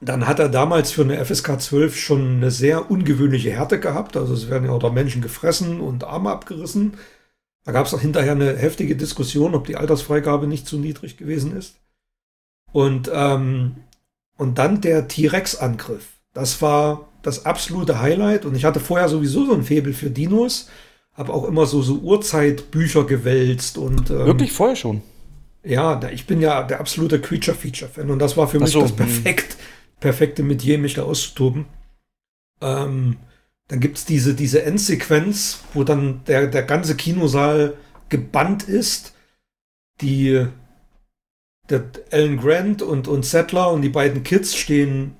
dann 0.00 0.26
hat 0.26 0.38
er 0.38 0.48
damals 0.48 0.92
für 0.92 1.02
eine 1.02 1.22
FSK 1.22 1.60
12 1.60 1.96
schon 1.96 2.36
eine 2.36 2.50
sehr 2.50 2.90
ungewöhnliche 2.90 3.50
Härte 3.50 3.80
gehabt. 3.80 4.16
Also 4.16 4.34
es 4.34 4.48
werden 4.48 4.66
ja 4.66 4.72
auch 4.72 4.78
da 4.78 4.90
Menschen 4.90 5.20
gefressen 5.20 5.80
und 5.80 6.04
Arme 6.04 6.30
abgerissen. 6.30 6.94
Da 7.66 7.72
gab 7.72 7.84
es 7.84 7.92
auch 7.92 8.00
hinterher 8.00 8.32
eine 8.32 8.56
heftige 8.56 8.94
Diskussion, 8.94 9.56
ob 9.56 9.66
die 9.66 9.74
Altersfreigabe 9.76 10.46
nicht 10.46 10.68
zu 10.68 10.78
niedrig 10.78 11.16
gewesen 11.16 11.56
ist. 11.56 11.74
Und, 12.72 13.10
ähm, 13.12 13.74
und 14.38 14.58
dann 14.58 14.80
der 14.80 15.08
T-Rex-Angriff. 15.08 16.06
Das 16.32 16.62
war 16.62 17.08
das 17.22 17.44
absolute 17.44 18.00
Highlight. 18.00 18.44
Und 18.44 18.54
ich 18.54 18.64
hatte 18.64 18.78
vorher 18.78 19.08
sowieso 19.08 19.46
so 19.46 19.52
ein 19.52 19.64
Faible 19.64 19.94
für 19.94 20.10
Dinos. 20.10 20.70
habe 21.12 21.34
auch 21.34 21.42
immer 21.44 21.66
so, 21.66 21.82
so 21.82 21.96
Urzeitbücher 21.96 23.04
gewälzt 23.04 23.78
und. 23.78 24.10
Ähm, 24.10 24.26
Wirklich 24.26 24.52
vorher 24.52 24.76
schon? 24.76 25.02
Ja, 25.64 26.00
ich 26.12 26.26
bin 26.28 26.40
ja 26.40 26.62
der 26.62 26.78
absolute 26.78 27.20
Creature-Feature-Fan 27.20 28.10
und 28.10 28.20
das 28.20 28.36
war 28.36 28.46
für 28.46 28.60
mich 28.60 28.70
so, 28.70 28.82
das 28.82 28.90
hm. 28.90 28.96
perfekt, 28.96 29.56
perfekte 29.98 30.44
Metier, 30.44 30.78
mich 30.78 30.94
da 30.94 31.02
auszutoben. 31.02 31.64
Ähm, 32.60 33.16
dann 33.68 33.80
gibt 33.80 33.98
es 33.98 34.04
diese, 34.04 34.34
diese 34.34 34.62
Endsequenz, 34.62 35.60
wo 35.74 35.84
dann 35.84 36.22
der, 36.26 36.46
der 36.46 36.62
ganze 36.62 36.96
Kinosaal 36.96 37.74
gebannt 38.08 38.64
ist. 38.64 39.14
Die 40.00 40.46
der 41.68 41.84
Alan 42.12 42.36
Grant 42.36 42.82
und, 42.82 43.08
und 43.08 43.24
Settler 43.24 43.72
und 43.72 43.82
die 43.82 43.88
beiden 43.88 44.22
Kids 44.22 44.54
stehen 44.54 45.16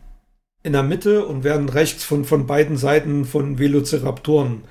in 0.63 0.73
der 0.73 0.83
Mitte 0.83 1.27
und 1.27 1.45
werden 1.45 1.69
rechts 1.69 2.05
von, 2.05 2.25
von 2.25 2.47
beiden 2.47 2.77
Seiten 2.77 3.25
von 3.25 3.59
Velociraptoren 3.59 4.65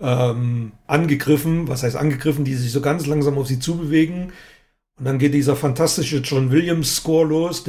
ähm, 0.00 0.72
angegriffen. 0.86 1.68
Was 1.68 1.82
heißt 1.82 1.96
angegriffen? 1.96 2.44
Die 2.44 2.54
sich 2.54 2.72
so 2.72 2.80
ganz 2.80 3.06
langsam 3.06 3.38
auf 3.38 3.46
sie 3.46 3.58
zubewegen. 3.58 4.32
Und 4.98 5.04
dann 5.04 5.18
geht 5.18 5.34
dieser 5.34 5.56
fantastische 5.56 6.18
John 6.18 6.50
Williams 6.50 6.96
Score 6.96 7.26
los. 7.26 7.64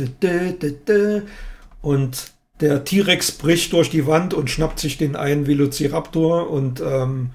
Und 1.81 2.31
der 2.61 2.83
T-Rex 2.83 3.31
bricht 3.33 3.73
durch 3.73 3.89
die 3.89 4.07
Wand 4.07 4.33
und 4.33 4.49
schnappt 4.49 4.79
sich 4.79 4.97
den 4.97 5.15
einen 5.15 5.47
Velociraptor. 5.47 6.49
Und 6.49 6.79
ähm, 6.81 7.31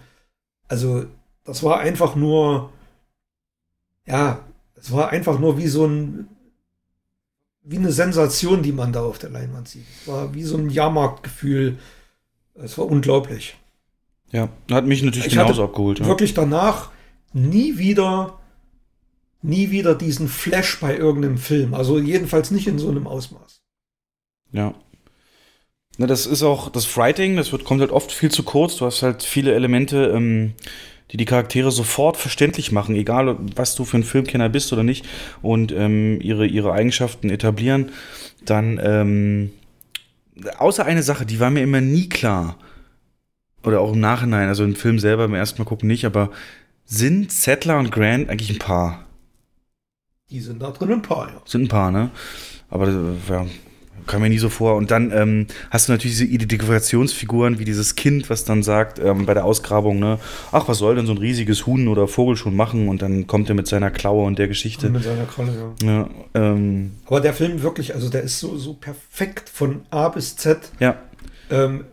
also 0.68 1.04
das 1.44 1.62
war 1.62 1.80
einfach 1.80 2.14
nur, 2.14 2.72
ja, 4.06 4.44
es 4.76 4.92
war 4.92 5.10
einfach 5.10 5.38
nur 5.38 5.58
wie 5.58 5.66
so 5.66 5.86
ein, 5.86 6.28
wie 7.62 7.78
eine 7.78 7.92
Sensation, 7.92 8.62
die 8.62 8.72
man 8.72 8.92
da 8.92 9.02
auf 9.02 9.18
der 9.18 9.30
Leinwand 9.30 9.68
sieht. 9.68 9.86
Es 10.00 10.08
war 10.08 10.34
wie 10.34 10.44
so 10.44 10.56
ein 10.56 10.70
Jahrmarktgefühl. 10.70 11.78
Es 12.54 12.78
war 12.78 12.86
unglaublich. 12.86 13.56
Ja, 14.30 14.48
hat 14.70 14.86
mich 14.86 15.02
natürlich 15.02 15.26
ich 15.26 15.32
genauso 15.34 15.64
abgeholt. 15.64 15.98
Ja. 15.98 16.06
Wirklich 16.06 16.34
danach 16.34 16.90
nie 17.32 17.78
wieder 17.78 18.38
nie 19.42 19.70
wieder 19.70 19.94
diesen 19.94 20.28
Flash 20.28 20.80
bei 20.80 20.96
irgendeinem 20.96 21.38
Film. 21.38 21.74
Also 21.74 21.98
jedenfalls 21.98 22.50
nicht 22.50 22.66
in 22.66 22.78
so 22.78 22.90
einem 22.90 23.06
Ausmaß. 23.06 23.62
Ja. 24.52 24.74
Na, 25.98 26.06
das 26.06 26.26
ist 26.26 26.42
auch 26.42 26.68
das 26.68 26.96
Writing, 26.96 27.36
das 27.36 27.52
wird, 27.52 27.64
kommt 27.64 27.80
halt 27.80 27.90
oft 27.90 28.12
viel 28.12 28.30
zu 28.30 28.42
kurz. 28.42 28.76
Du 28.76 28.86
hast 28.86 29.02
halt 29.02 29.22
viele 29.22 29.54
Elemente, 29.54 30.12
ähm, 30.14 30.52
die 31.10 31.16
die 31.16 31.24
Charaktere 31.24 31.70
sofort 31.70 32.16
verständlich 32.16 32.72
machen, 32.72 32.96
egal 32.96 33.36
was 33.54 33.74
du 33.74 33.84
für 33.84 33.96
ein 33.96 34.04
Filmkenner 34.04 34.48
bist 34.48 34.72
oder 34.72 34.82
nicht, 34.82 35.06
und 35.40 35.72
ähm, 35.72 36.20
ihre, 36.20 36.46
ihre 36.46 36.72
Eigenschaften 36.72 37.30
etablieren. 37.30 37.92
Dann, 38.44 38.80
ähm, 38.82 39.52
außer 40.58 40.84
eine 40.84 41.02
Sache, 41.02 41.24
die 41.24 41.40
war 41.40 41.50
mir 41.50 41.62
immer 41.62 41.80
nie 41.80 42.08
klar. 42.08 42.58
Oder 43.64 43.80
auch 43.80 43.94
im 43.94 44.00
Nachhinein, 44.00 44.48
also 44.48 44.64
im 44.64 44.76
Film 44.76 44.98
selber 44.98 45.26
beim 45.26 45.34
ersten 45.34 45.60
Mal 45.60 45.66
gucken 45.66 45.88
nicht, 45.88 46.04
aber 46.04 46.30
sind 46.84 47.32
Settler 47.32 47.78
und 47.78 47.90
Grant 47.90 48.28
eigentlich 48.28 48.50
ein 48.50 48.58
Paar? 48.58 49.06
Die 50.30 50.40
sind 50.40 50.60
da 50.60 50.70
drin 50.70 50.92
ein 50.92 51.02
paar, 51.02 51.28
ja. 51.28 51.42
Sind 51.44 51.62
ein 51.62 51.68
paar, 51.68 51.90
ne? 51.90 52.10
Aber 52.68 52.88
ja, 52.88 53.46
kam 54.06 54.22
mir 54.22 54.28
nie 54.28 54.38
so 54.38 54.48
vor. 54.48 54.76
Und 54.76 54.90
dann 54.90 55.12
ähm, 55.12 55.46
hast 55.70 55.88
du 55.88 55.92
natürlich 55.92 56.16
diese 56.16 56.24
Identifikationsfiguren 56.24 57.58
wie 57.58 57.64
dieses 57.64 57.96
Kind, 57.96 58.30
was 58.30 58.44
dann 58.44 58.62
sagt 58.62 58.98
ähm, 58.98 59.26
bei 59.26 59.34
der 59.34 59.44
Ausgrabung, 59.44 59.98
ne, 59.98 60.18
ach, 60.52 60.68
was 60.68 60.78
soll 60.78 60.96
denn 60.96 61.06
so 61.06 61.12
ein 61.12 61.18
riesiges 61.18 61.66
Huhn 61.66 61.88
oder 61.88 62.08
Vogel 62.08 62.36
schon 62.36 62.56
machen? 62.56 62.88
Und 62.88 63.02
dann 63.02 63.26
kommt 63.26 63.48
er 63.48 63.54
mit 63.54 63.66
seiner 63.66 63.90
Klaue 63.90 64.24
und 64.26 64.38
der 64.38 64.48
Geschichte. 64.48 64.88
Und 64.88 64.94
mit 64.94 65.04
seiner 65.04 65.24
Kralle, 65.24 65.74
ja. 65.82 65.86
ja 65.86 66.08
ähm, 66.34 66.92
Aber 67.06 67.20
der 67.20 67.34
Film 67.34 67.62
wirklich, 67.62 67.94
also 67.94 68.08
der 68.08 68.22
ist 68.22 68.38
so, 68.40 68.56
so 68.56 68.74
perfekt 68.74 69.48
von 69.48 69.82
A 69.90 70.08
bis 70.08 70.36
Z. 70.36 70.58
Ja. 70.80 70.96
Ähm, 71.50 71.84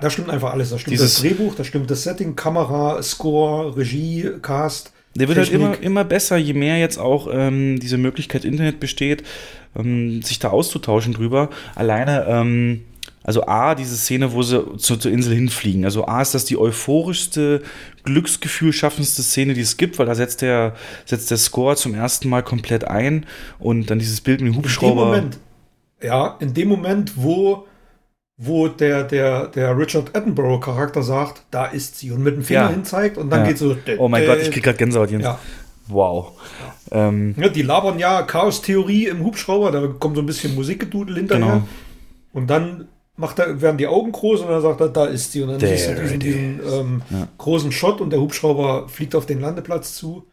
da 0.00 0.10
stimmt 0.10 0.30
einfach 0.30 0.52
alles. 0.52 0.70
Da 0.70 0.78
stimmt 0.78 0.94
Dieses 0.94 1.14
das 1.14 1.22
Drehbuch, 1.22 1.54
da 1.54 1.64
stimmt 1.64 1.90
das 1.90 2.02
Setting, 2.02 2.36
Kamera, 2.36 3.02
Score, 3.02 3.76
Regie, 3.76 4.30
Cast. 4.42 4.92
Der 5.18 5.28
wird 5.28 5.38
Technik. 5.38 5.62
halt 5.62 5.76
immer, 5.76 5.82
immer 5.84 6.04
besser, 6.04 6.36
je 6.36 6.54
mehr 6.54 6.78
jetzt 6.78 6.98
auch 6.98 7.28
ähm, 7.30 7.78
diese 7.80 7.98
Möglichkeit 7.98 8.44
Internet 8.44 8.80
besteht, 8.80 9.24
ähm, 9.76 10.22
sich 10.22 10.38
da 10.38 10.48
auszutauschen 10.50 11.14
drüber. 11.14 11.50
Alleine, 11.74 12.26
ähm, 12.28 12.82
also 13.24 13.46
A, 13.46 13.74
diese 13.74 13.96
Szene, 13.96 14.32
wo 14.32 14.42
sie 14.42 14.76
zu, 14.78 14.96
zur 14.96 15.12
Insel 15.12 15.34
hinfliegen. 15.34 15.84
Also 15.84 16.06
A 16.06 16.22
ist 16.22 16.34
das 16.34 16.44
die 16.44 16.56
euphorischste, 16.56 17.62
Glücksgefühl 18.04 18.72
schaffendste 18.72 19.22
Szene, 19.22 19.54
die 19.54 19.60
es 19.60 19.76
gibt, 19.76 19.98
weil 19.98 20.06
da 20.06 20.14
setzt 20.14 20.40
der, 20.40 20.74
setzt 21.04 21.30
der 21.30 21.36
Score 21.36 21.76
zum 21.76 21.94
ersten 21.94 22.28
Mal 22.28 22.42
komplett 22.42 22.84
ein 22.84 23.26
und 23.58 23.90
dann 23.90 23.98
dieses 23.98 24.22
Bild 24.22 24.40
mit 24.40 24.54
dem 24.54 24.56
Hubschrauber. 24.56 24.88
In 24.88 24.96
dem 24.96 25.06
Moment, 25.06 25.38
ja, 26.02 26.36
in 26.40 26.54
dem 26.54 26.68
Moment, 26.68 27.12
wo 27.16 27.66
wo 28.38 28.68
der, 28.68 29.02
der, 29.02 29.48
der 29.48 29.76
Richard 29.76 30.16
Attenborough-Charakter 30.16 31.02
sagt, 31.02 31.42
da 31.50 31.66
ist 31.66 31.98
sie 31.98 32.12
und 32.12 32.22
mit 32.22 32.36
dem 32.36 32.44
Finger 32.44 32.60
ja. 32.62 32.68
hinzeigt 32.68 33.18
und 33.18 33.30
dann 33.30 33.40
ja. 33.40 33.48
geht 33.48 33.58
so. 33.58 33.76
Oh 33.98 34.08
mein 34.08 34.24
Gott, 34.24 34.38
ich 34.40 34.52
krieg 34.52 34.62
gerade 34.62 34.78
Gänsehaut, 34.78 35.10
Jens. 35.10 35.24
Ja. 35.24 35.38
Wow. 35.88 36.32
Ja. 36.92 37.08
Ähm, 37.08 37.34
ja, 37.36 37.48
die 37.48 37.62
labern 37.62 37.98
ja 37.98 38.22
Chaos-Theorie 38.22 39.08
im 39.08 39.24
Hubschrauber, 39.24 39.72
da 39.72 39.86
kommt 39.98 40.14
so 40.14 40.22
ein 40.22 40.26
bisschen 40.26 40.54
Musikgedudel 40.54 41.16
hinterher. 41.16 41.46
Genau. 41.46 41.68
Und 42.32 42.48
dann 42.48 42.86
macht 43.16 43.40
er, 43.40 43.60
werden 43.60 43.76
die 43.76 43.88
Augen 43.88 44.12
groß 44.12 44.42
und 44.42 44.48
dann 44.48 44.62
sagt 44.62 44.80
er, 44.80 44.88
da 44.88 45.06
ist 45.06 45.32
sie. 45.32 45.42
Und 45.42 45.48
dann 45.48 45.60
siehst 45.60 45.88
du 45.88 45.94
diesen, 45.96 46.20
diesen 46.20 46.60
ähm, 46.72 47.02
großen 47.38 47.72
Shot 47.72 48.00
und 48.00 48.10
der 48.10 48.20
Hubschrauber 48.20 48.88
fliegt 48.88 49.16
auf 49.16 49.26
den 49.26 49.40
Landeplatz 49.40 49.96
zu. 49.96 50.26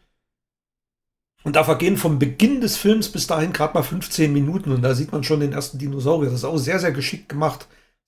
Und 1.42 1.56
da 1.56 1.64
vergehen 1.64 1.96
vom 1.96 2.18
Beginn 2.20 2.60
des 2.60 2.76
Films 2.76 3.08
bis 3.08 3.26
dahin 3.26 3.52
gerade 3.52 3.74
mal 3.74 3.82
15 3.82 4.32
Minuten 4.32 4.72
und 4.72 4.82
da 4.82 4.94
sieht 4.94 5.12
man 5.12 5.24
schon 5.24 5.40
den 5.40 5.52
ersten 5.52 5.78
Dinosaurier. 5.78 6.30
Das 6.30 6.40
ist 6.40 6.44
auch 6.44 6.56
sehr, 6.56 6.78
sehr 6.78 6.92
geschickt 6.92 7.28
gemacht. 7.28 7.66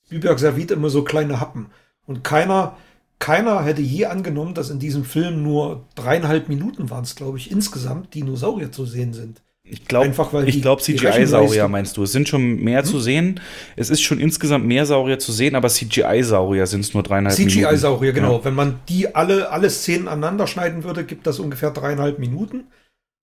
Spielberg 0.08 0.38
serviert 0.38 0.70
immer 0.70 0.88
so 0.88 1.04
kleine 1.04 1.38
Happen. 1.38 1.66
Und 2.06 2.24
keiner, 2.24 2.78
keiner 3.18 3.62
hätte 3.62 3.82
je 3.82 4.06
angenommen, 4.06 4.54
dass 4.54 4.70
in 4.70 4.78
diesem 4.78 5.04
Film 5.04 5.42
nur 5.42 5.84
dreieinhalb 5.96 6.48
Minuten 6.48 6.88
waren 6.88 7.04
es, 7.04 7.14
glaube 7.14 7.36
ich, 7.36 7.50
insgesamt 7.50 8.14
Dinosaurier 8.14 8.72
zu 8.72 8.86
sehen 8.86 9.12
sind. 9.12 9.42
Ich 9.64 9.84
glaube, 9.84 10.10
ich 10.46 10.62
glaube 10.62 10.80
CGI-Saurier 10.80 11.68
meinst 11.68 11.98
du. 11.98 12.02
Es 12.04 12.12
sind 12.12 12.26
schon 12.26 12.56
mehr 12.56 12.80
hm? 12.80 12.86
zu 12.86 13.00
sehen. 13.00 13.40
Es 13.76 13.90
ist 13.90 14.00
schon 14.00 14.18
insgesamt 14.18 14.64
mehr 14.64 14.86
Saurier 14.86 15.18
zu 15.18 15.30
sehen, 15.30 15.54
aber 15.54 15.68
CGI-Saurier 15.68 16.66
sind 16.66 16.80
es 16.80 16.94
nur 16.94 17.02
dreieinhalb 17.02 17.36
CGI 17.36 17.44
Minuten. 17.44 17.66
CGI-Saurier, 17.66 18.12
genau. 18.14 18.38
Ja. 18.38 18.44
Wenn 18.46 18.54
man 18.54 18.80
die 18.88 19.14
alle, 19.14 19.50
alle 19.50 19.68
Szenen 19.68 20.08
aneinander 20.08 20.46
schneiden 20.46 20.84
würde, 20.84 21.04
gibt 21.04 21.26
das 21.26 21.38
ungefähr 21.38 21.70
dreieinhalb 21.70 22.18
Minuten. 22.18 22.68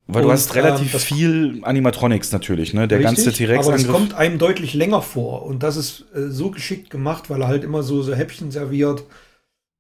Weil 0.07 0.23
und, 0.23 0.29
du 0.29 0.33
hast 0.33 0.55
relativ 0.55 0.95
ähm, 0.95 1.01
viel 1.01 1.61
Animatronics 1.63 2.33
natürlich, 2.33 2.75
ne? 2.75 2.89
Der 2.89 2.99
richtig, 2.99 3.17
ganze 3.17 3.33
T-Rex. 3.33 3.67
Aber 3.67 3.77
es 3.77 3.87
kommt 3.87 4.15
einem 4.15 4.39
deutlich 4.39 4.75
länger 4.75 5.01
vor. 5.01 5.45
Und 5.45 5.63
das 5.63 5.77
ist 5.77 6.05
äh, 6.15 6.29
so 6.29 6.51
geschickt 6.51 6.91
gemacht, 6.91 7.31
weil 7.31 7.43
er 7.43 7.49
halt 7.49 7.65
immer 7.65 7.83
so, 7.83 8.03
so 8.03 8.15
Häppchen 8.15 8.51
serviert. 8.51 9.05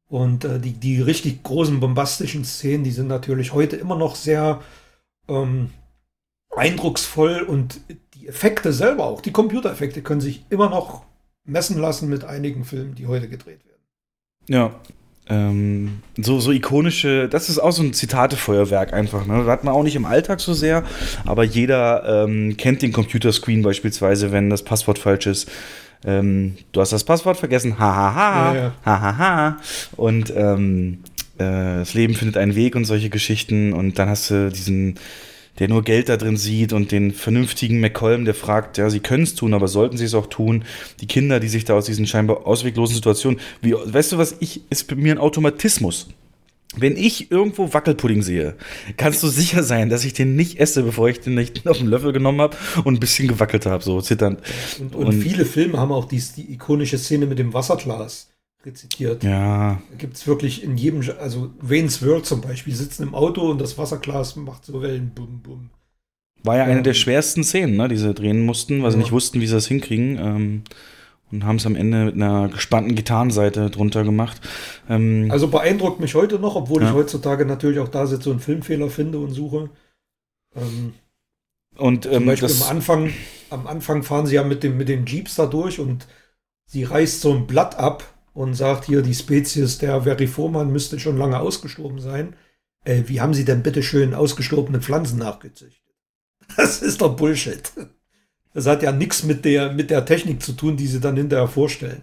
Und 0.08 0.44
äh, 0.44 0.60
die, 0.60 0.72
die 0.72 1.00
richtig 1.00 1.42
großen 1.42 1.80
bombastischen 1.80 2.44
Szenen, 2.44 2.84
die 2.84 2.92
sind 2.92 3.08
natürlich 3.08 3.52
heute 3.52 3.76
immer 3.76 3.96
noch 3.96 4.14
sehr 4.14 4.60
ähm, 5.28 5.70
eindrucksvoll. 6.50 7.42
Und 7.42 7.80
die 8.14 8.28
Effekte 8.28 8.72
selber 8.72 9.06
auch, 9.06 9.20
die 9.20 9.32
Computereffekte 9.32 10.02
können 10.02 10.20
sich 10.20 10.44
immer 10.50 10.70
noch 10.70 11.04
messen 11.44 11.78
lassen 11.78 12.08
mit 12.08 12.22
einigen 12.22 12.64
Filmen, 12.64 12.94
die 12.94 13.08
heute 13.08 13.28
gedreht 13.28 13.64
werden. 13.66 13.82
Ja, 14.48 14.80
ähm, 15.28 16.00
so, 16.16 16.40
so 16.40 16.50
ikonische, 16.50 17.28
das 17.28 17.48
ist 17.48 17.58
auch 17.58 17.70
so 17.72 17.82
ein 17.82 17.92
Zitatefeuerwerk 17.92 18.92
einfach. 18.92 19.26
Ne? 19.26 19.38
Das 19.38 19.46
hat 19.46 19.64
man 19.64 19.74
auch 19.74 19.82
nicht 19.84 19.96
im 19.96 20.04
Alltag 20.04 20.40
so 20.40 20.52
sehr, 20.52 20.84
aber 21.24 21.44
jeder 21.44 22.24
ähm, 22.24 22.56
kennt 22.56 22.82
den 22.82 22.92
Computerscreen 22.92 23.62
beispielsweise, 23.62 24.32
wenn 24.32 24.50
das 24.50 24.62
Passwort 24.62 24.98
falsch 24.98 25.26
ist. 25.26 25.50
Ähm, 26.04 26.56
du 26.72 26.80
hast 26.80 26.92
das 26.92 27.04
Passwort 27.04 27.36
vergessen, 27.36 27.78
hahaha, 27.78 28.14
ha, 28.14 28.54
ja, 28.54 28.60
ja. 28.60 28.72
ha, 28.84 29.18
ha, 29.18 29.56
Und 29.96 30.32
ähm, 30.36 30.98
äh, 31.38 31.78
das 31.78 31.94
Leben 31.94 32.14
findet 32.14 32.36
einen 32.36 32.54
Weg 32.54 32.74
und 32.74 32.84
solche 32.84 33.10
Geschichten. 33.10 33.72
Und 33.72 33.98
dann 33.98 34.08
hast 34.08 34.30
du 34.30 34.50
diesen 34.50 34.98
der 35.58 35.68
nur 35.68 35.82
Geld 35.82 36.08
da 36.08 36.16
drin 36.16 36.36
sieht 36.36 36.72
und 36.72 36.92
den 36.92 37.12
vernünftigen 37.12 37.80
McCollum, 37.80 38.24
der 38.24 38.34
fragt, 38.34 38.78
ja, 38.78 38.88
sie 38.90 39.00
können 39.00 39.24
es 39.24 39.34
tun, 39.34 39.54
aber 39.54 39.68
sollten 39.68 39.96
sie 39.96 40.04
es 40.04 40.14
auch 40.14 40.26
tun? 40.26 40.64
Die 41.00 41.06
Kinder, 41.06 41.40
die 41.40 41.48
sich 41.48 41.64
da 41.64 41.74
aus 41.74 41.86
diesen 41.86 42.06
scheinbar 42.06 42.46
ausweglosen 42.46 42.94
Situationen, 42.94 43.40
wie, 43.60 43.74
weißt 43.74 44.12
du 44.12 44.18
was, 44.18 44.36
ich, 44.40 44.62
ist 44.70 44.88
bei 44.88 44.96
mir 44.96 45.12
ein 45.12 45.18
Automatismus. 45.18 46.08
Wenn 46.74 46.96
ich 46.96 47.30
irgendwo 47.30 47.74
Wackelpudding 47.74 48.22
sehe, 48.22 48.56
kannst 48.96 49.22
du 49.22 49.28
sicher 49.28 49.62
sein, 49.62 49.90
dass 49.90 50.06
ich 50.06 50.14
den 50.14 50.36
nicht 50.36 50.58
esse, 50.58 50.82
bevor 50.82 51.06
ich 51.10 51.20
den 51.20 51.34
nicht 51.34 51.68
auf 51.68 51.76
den 51.76 51.86
Löffel 51.86 52.14
genommen 52.14 52.40
habe 52.40 52.56
und 52.84 52.94
ein 52.94 53.00
bisschen 53.00 53.28
gewackelt 53.28 53.66
habe, 53.66 53.84
so 53.84 54.00
zitternd. 54.00 54.40
Und, 54.80 54.94
und, 54.94 55.06
und, 55.08 55.22
viele 55.22 55.44
Filme 55.44 55.78
haben 55.78 55.92
auch 55.92 56.06
dies, 56.06 56.32
die 56.32 56.50
ikonische 56.50 56.96
Szene 56.96 57.26
mit 57.26 57.38
dem 57.38 57.52
Wasserglas 57.52 58.31
rezitiert. 58.64 59.24
Ja. 59.24 59.82
Gibt 59.98 60.16
es 60.16 60.26
wirklich 60.26 60.62
in 60.62 60.76
jedem, 60.76 61.02
also 61.18 61.50
Wayne's 61.60 62.04
World 62.04 62.26
zum 62.26 62.40
Beispiel, 62.40 62.74
sitzen 62.74 63.02
im 63.02 63.14
Auto 63.14 63.50
und 63.50 63.60
das 63.60 63.78
Wasserglas 63.78 64.36
macht 64.36 64.64
so 64.64 64.82
Wellen, 64.82 65.12
bum, 65.14 65.40
bum. 65.42 65.70
War 66.44 66.56
ja 66.56 66.64
eine 66.64 66.78
ähm, 66.78 66.82
der 66.82 66.94
schwersten 66.94 67.44
Szenen, 67.44 67.76
ne, 67.76 67.88
die 67.88 67.96
sie 67.96 68.14
drehen 68.14 68.44
mussten, 68.44 68.78
weil 68.78 68.86
ja. 68.86 68.90
sie 68.92 68.98
nicht 68.98 69.12
wussten, 69.12 69.40
wie 69.40 69.46
sie 69.46 69.54
das 69.54 69.66
hinkriegen. 69.66 70.18
Ähm, 70.18 70.62
und 71.30 71.44
haben 71.44 71.56
es 71.56 71.66
am 71.66 71.76
Ende 71.76 72.04
mit 72.04 72.14
einer 72.14 72.48
gespannten 72.48 72.94
Gitarrenseite 72.94 73.70
drunter 73.70 74.04
gemacht. 74.04 74.40
Ähm, 74.88 75.28
also 75.30 75.48
beeindruckt 75.48 75.98
mich 75.98 76.14
heute 76.14 76.38
noch, 76.38 76.56
obwohl 76.56 76.82
ja. 76.82 76.88
ich 76.88 76.94
heutzutage 76.94 77.46
natürlich 77.46 77.78
auch 77.78 77.88
da 77.88 78.06
sitze 78.06 78.30
und 78.30 78.40
Filmfehler 78.40 78.90
finde 78.90 79.18
und 79.18 79.30
suche. 79.30 79.70
Ähm, 80.54 80.94
und 81.76 82.04
ähm, 82.06 82.12
zum 82.12 82.26
Beispiel 82.26 82.50
am 82.50 82.76
Anfang, 82.76 83.12
am 83.48 83.66
Anfang 83.66 84.02
fahren 84.02 84.26
sie 84.26 84.34
ja 84.34 84.44
mit 84.44 84.62
dem, 84.62 84.76
mit 84.76 84.88
den 84.88 85.06
Jeeps 85.06 85.36
da 85.36 85.46
durch 85.46 85.80
und 85.80 86.06
sie 86.66 86.84
reißt 86.84 87.22
so 87.22 87.32
ein 87.32 87.46
Blatt 87.46 87.78
ab 87.78 88.11
und 88.34 88.54
sagt 88.54 88.86
hier, 88.86 89.02
die 89.02 89.14
Spezies 89.14 89.78
der 89.78 90.02
Veriforman 90.02 90.72
müsste 90.72 90.98
schon 90.98 91.18
lange 91.18 91.40
ausgestorben 91.40 92.00
sein. 92.00 92.34
Äh, 92.84 93.02
wie 93.06 93.20
haben 93.20 93.34
sie 93.34 93.44
denn 93.44 93.62
bitte 93.62 93.82
schön 93.82 94.14
ausgestorbene 94.14 94.80
Pflanzen 94.80 95.18
nachgezüchtet? 95.18 95.80
Das 96.56 96.82
ist 96.82 97.00
doch 97.00 97.16
Bullshit. 97.16 97.72
Das 98.52 98.66
hat 98.66 98.82
ja 98.82 98.92
nichts 98.92 99.22
mit 99.22 99.44
der, 99.44 99.72
mit 99.72 99.90
der 99.90 100.04
Technik 100.04 100.42
zu 100.42 100.52
tun, 100.52 100.76
die 100.76 100.86
sie 100.86 101.00
dann 101.00 101.16
hinterher 101.16 101.48
vorstellen. 101.48 102.02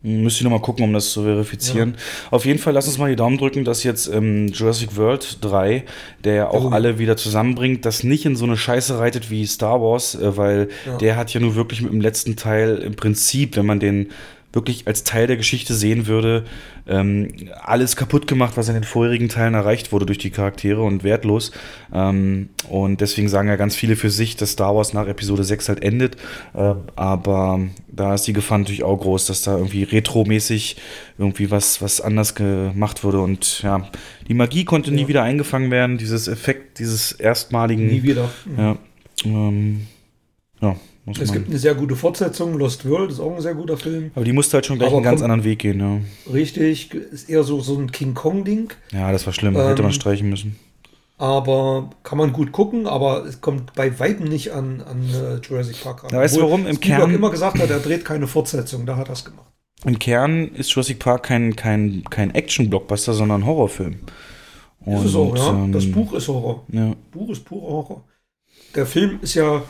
Müsste 0.00 0.38
ich 0.38 0.44
nochmal 0.44 0.60
gucken, 0.60 0.84
um 0.84 0.92
das 0.92 1.10
zu 1.10 1.24
verifizieren. 1.24 1.94
Ja. 1.96 2.28
Auf 2.30 2.44
jeden 2.44 2.60
Fall 2.60 2.72
lass 2.72 2.86
uns 2.86 2.98
mal 2.98 3.10
die 3.10 3.16
Daumen 3.16 3.36
drücken, 3.36 3.64
dass 3.64 3.82
jetzt 3.82 4.06
ähm, 4.06 4.46
Jurassic 4.46 4.96
World 4.96 5.38
3, 5.40 5.84
der 6.22 6.52
auch 6.52 6.66
oh. 6.66 6.68
alle 6.68 7.00
wieder 7.00 7.16
zusammenbringt, 7.16 7.84
das 7.84 8.04
nicht 8.04 8.24
in 8.24 8.36
so 8.36 8.44
eine 8.44 8.56
Scheiße 8.56 9.00
reitet 9.00 9.28
wie 9.28 9.44
Star 9.44 9.82
Wars, 9.82 10.14
äh, 10.14 10.36
weil 10.36 10.68
ja. 10.86 10.98
der 10.98 11.16
hat 11.16 11.34
ja 11.34 11.40
nur 11.40 11.56
wirklich 11.56 11.82
mit 11.82 11.92
dem 11.92 12.00
letzten 12.00 12.36
Teil 12.36 12.78
im 12.78 12.94
Prinzip, 12.94 13.56
wenn 13.56 13.66
man 13.66 13.80
den 13.80 14.10
wirklich 14.58 14.86
als 14.86 15.04
Teil 15.04 15.26
der 15.26 15.36
Geschichte 15.36 15.74
sehen 15.74 16.06
würde, 16.06 16.44
ähm, 16.86 17.28
alles 17.62 17.96
kaputt 17.96 18.26
gemacht, 18.26 18.56
was 18.56 18.68
in 18.68 18.74
den 18.74 18.84
vorherigen 18.84 19.28
Teilen 19.28 19.54
erreicht 19.54 19.92
wurde 19.92 20.06
durch 20.06 20.18
die 20.18 20.30
Charaktere 20.30 20.82
und 20.82 21.04
wertlos. 21.04 21.52
Ähm, 21.92 22.48
und 22.68 23.00
deswegen 23.00 23.28
sagen 23.28 23.48
ja 23.48 23.56
ganz 23.56 23.76
viele 23.76 23.96
für 23.96 24.10
sich, 24.10 24.36
dass 24.36 24.52
Star 24.52 24.74
Wars 24.74 24.92
nach 24.92 25.06
Episode 25.06 25.44
6 25.44 25.68
halt 25.68 25.82
endet. 25.82 26.16
Äh, 26.54 26.74
aber 26.96 27.60
da 27.88 28.14
ist 28.14 28.26
die 28.26 28.32
Gefahr 28.32 28.58
natürlich 28.58 28.82
auch 28.82 28.98
groß, 28.98 29.26
dass 29.26 29.42
da 29.42 29.56
irgendwie 29.56 29.84
retromäßig 29.84 30.76
irgendwie 31.18 31.50
was, 31.50 31.80
was 31.80 32.00
anders 32.00 32.34
gemacht 32.34 33.04
wurde. 33.04 33.20
Und 33.20 33.62
ja, 33.62 33.88
die 34.26 34.34
Magie 34.34 34.64
konnte 34.64 34.90
ja. 34.90 34.96
nie 34.96 35.08
wieder 35.08 35.22
eingefangen 35.22 35.70
werden, 35.70 35.98
dieses 35.98 36.26
Effekt, 36.28 36.78
dieses 36.78 37.12
erstmaligen. 37.12 37.86
Nie 37.86 38.02
wieder. 38.02 38.30
Ja. 38.56 38.76
Ähm, 39.24 39.86
ja, 40.60 40.76
muss 41.08 41.18
es 41.18 41.32
gibt 41.32 41.48
eine 41.48 41.58
sehr 41.58 41.74
gute 41.74 41.96
Fortsetzung, 41.96 42.56
Lost 42.58 42.88
World 42.88 43.10
ist 43.10 43.20
auch 43.20 43.34
ein 43.34 43.40
sehr 43.40 43.54
guter 43.54 43.76
Film. 43.76 44.10
Aber 44.14 44.24
die 44.24 44.32
musste 44.32 44.58
halt 44.58 44.66
schon 44.66 44.78
gleich 44.78 44.88
Aber 44.88 44.98
einen 44.98 45.04
ganz 45.04 45.22
anderen 45.22 45.44
Weg 45.44 45.60
gehen, 45.60 45.80
ja. 45.80 46.32
Richtig, 46.32 46.94
ist 46.94 47.28
eher 47.28 47.42
so, 47.42 47.60
so 47.60 47.76
ein 47.76 47.90
King 47.90 48.14
Kong-Ding. 48.14 48.70
Ja, 48.92 49.10
das 49.12 49.26
war 49.26 49.32
schlimm, 49.32 49.56
ähm, 49.56 49.66
hätte 49.66 49.82
man 49.82 49.92
streichen 49.92 50.28
müssen. 50.28 50.56
Aber 51.16 51.90
kann 52.04 52.16
man 52.16 52.32
gut 52.32 52.52
gucken, 52.52 52.86
aber 52.86 53.24
es 53.24 53.40
kommt 53.40 53.74
bei 53.74 53.98
Weitem 53.98 54.28
nicht 54.28 54.52
an, 54.52 54.82
an 54.82 55.02
uh, 55.12 55.40
Jurassic 55.42 55.82
Park 55.82 56.04
ran. 56.04 56.10
Ja, 56.12 56.20
weißt 56.20 56.36
du 56.36 56.42
warum? 56.42 56.66
Im 56.66 56.76
Spielberg 56.76 57.00
Kern 57.00 57.14
immer 57.14 57.30
gesagt 57.30 57.58
hat, 57.58 57.70
er 57.70 57.80
dreht 57.80 58.04
keine 58.04 58.28
Fortsetzung, 58.28 58.86
da 58.86 58.96
hat 58.96 59.08
er 59.08 59.14
es 59.14 59.24
gemacht. 59.24 59.46
Im 59.84 59.98
Kern 59.98 60.48
ist 60.54 60.70
Jurassic 60.70 61.00
Park 61.00 61.24
kein, 61.24 61.56
kein, 61.56 62.04
kein 62.08 62.34
Action-Blockbuster, 62.34 63.14
sondern 63.14 63.42
ein 63.42 63.46
Horrorfilm. 63.46 63.96
Und, 64.80 64.96
ist 64.96 65.04
es 65.06 65.14
auch, 65.16 65.36
ja. 65.36 65.50
Ähm, 65.50 65.72
das 65.72 65.90
Buch 65.90 66.12
ist 66.14 66.28
Horror. 66.28 66.64
Ja. 66.70 66.94
Buch 67.10 67.30
ist 67.30 67.44
pure 67.44 67.66
Horror. 67.66 68.04
Der 68.74 68.86
Film 68.86 69.18
ist 69.22 69.34
ja 69.34 69.62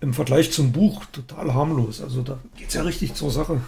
im 0.00 0.14
Vergleich 0.14 0.52
zum 0.52 0.72
Buch 0.72 1.04
total 1.06 1.54
harmlos. 1.54 2.00
Also 2.00 2.22
da 2.22 2.38
geht 2.56 2.68
es 2.68 2.74
ja 2.74 2.82
richtig 2.82 3.14
zur 3.14 3.30
Sache. 3.30 3.60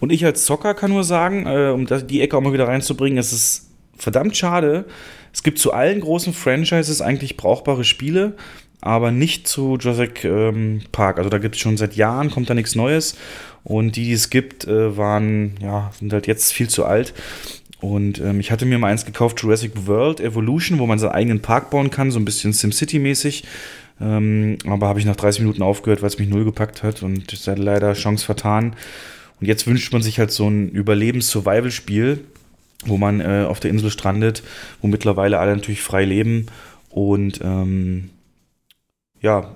Und 0.00 0.10
ich 0.10 0.24
als 0.24 0.44
Zocker 0.44 0.74
kann 0.74 0.90
nur 0.90 1.04
sagen, 1.04 1.46
äh, 1.46 1.70
um 1.70 1.86
die 1.86 2.20
Ecke 2.20 2.36
auch 2.36 2.40
mal 2.40 2.52
wieder 2.52 2.68
reinzubringen, 2.68 3.18
es 3.18 3.32
ist 3.32 3.70
verdammt 3.96 4.36
schade. 4.36 4.86
Es 5.32 5.42
gibt 5.42 5.58
zu 5.58 5.72
allen 5.72 6.00
großen 6.00 6.32
Franchises 6.32 7.00
eigentlich 7.00 7.36
brauchbare 7.36 7.84
Spiele, 7.84 8.36
aber 8.80 9.10
nicht 9.10 9.48
zu 9.48 9.76
Jurassic 9.80 10.24
ähm, 10.24 10.82
Park. 10.92 11.18
Also 11.18 11.30
da 11.30 11.38
gibt 11.38 11.54
es 11.54 11.60
schon 11.60 11.76
seit 11.76 11.96
Jahren, 11.96 12.30
kommt 12.30 12.50
da 12.50 12.54
nichts 12.54 12.74
Neues. 12.74 13.16
Und 13.62 13.96
die, 13.96 14.04
die 14.04 14.12
es 14.12 14.30
gibt, 14.30 14.66
äh, 14.66 14.96
waren, 14.96 15.54
ja, 15.62 15.90
sind 15.98 16.12
halt 16.12 16.26
jetzt 16.26 16.52
viel 16.52 16.68
zu 16.68 16.84
alt. 16.84 17.14
Und 17.80 18.20
ähm, 18.20 18.40
ich 18.40 18.50
hatte 18.50 18.66
mir 18.66 18.78
mal 18.78 18.90
eins 18.90 19.04
gekauft, 19.04 19.40
Jurassic 19.42 19.86
World 19.86 20.20
Evolution, 20.20 20.78
wo 20.78 20.86
man 20.86 20.98
seinen 20.98 21.12
eigenen 21.12 21.42
Park 21.42 21.70
bauen 21.70 21.90
kann, 21.90 22.10
so 22.10 22.18
ein 22.18 22.24
bisschen 22.24 22.52
SimCity-mäßig. 22.52 23.44
Ähm, 24.00 24.58
aber 24.66 24.88
habe 24.88 24.98
ich 24.98 25.04
nach 25.04 25.16
30 25.16 25.42
Minuten 25.42 25.62
aufgehört, 25.62 26.02
weil 26.02 26.08
es 26.08 26.18
mich 26.18 26.28
null 26.28 26.44
gepackt 26.44 26.82
hat 26.82 27.02
und 27.02 27.32
ist 27.32 27.46
halt 27.46 27.58
leider 27.58 27.92
Chance 27.94 28.24
vertan. 28.24 28.74
Und 29.40 29.46
jetzt 29.46 29.66
wünscht 29.66 29.92
man 29.92 30.02
sich 30.02 30.18
halt 30.18 30.30
so 30.30 30.48
ein 30.48 30.68
Überlebens-Survival-Spiel, 30.70 32.24
wo 32.86 32.96
man 32.96 33.20
äh, 33.20 33.46
auf 33.48 33.60
der 33.60 33.70
Insel 33.70 33.90
strandet, 33.90 34.42
wo 34.80 34.88
mittlerweile 34.88 35.38
alle 35.38 35.54
natürlich 35.54 35.82
frei 35.82 36.04
leben 36.04 36.46
und 36.90 37.40
ähm, 37.42 38.10
ja, 39.20 39.54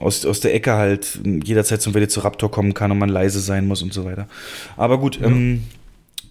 aus, 0.00 0.26
aus 0.26 0.40
der 0.40 0.54
Ecke 0.54 0.72
halt 0.72 1.20
jederzeit 1.24 1.80
zum 1.80 1.94
Velociraptor 1.94 2.50
kommen 2.50 2.74
kann 2.74 2.90
und 2.90 2.98
man 2.98 3.08
leise 3.08 3.40
sein 3.40 3.66
muss 3.66 3.80
und 3.80 3.92
so 3.92 4.04
weiter. 4.04 4.26
Aber 4.76 4.98
gut, 4.98 5.20
ja, 5.20 5.28
ähm, 5.28 5.62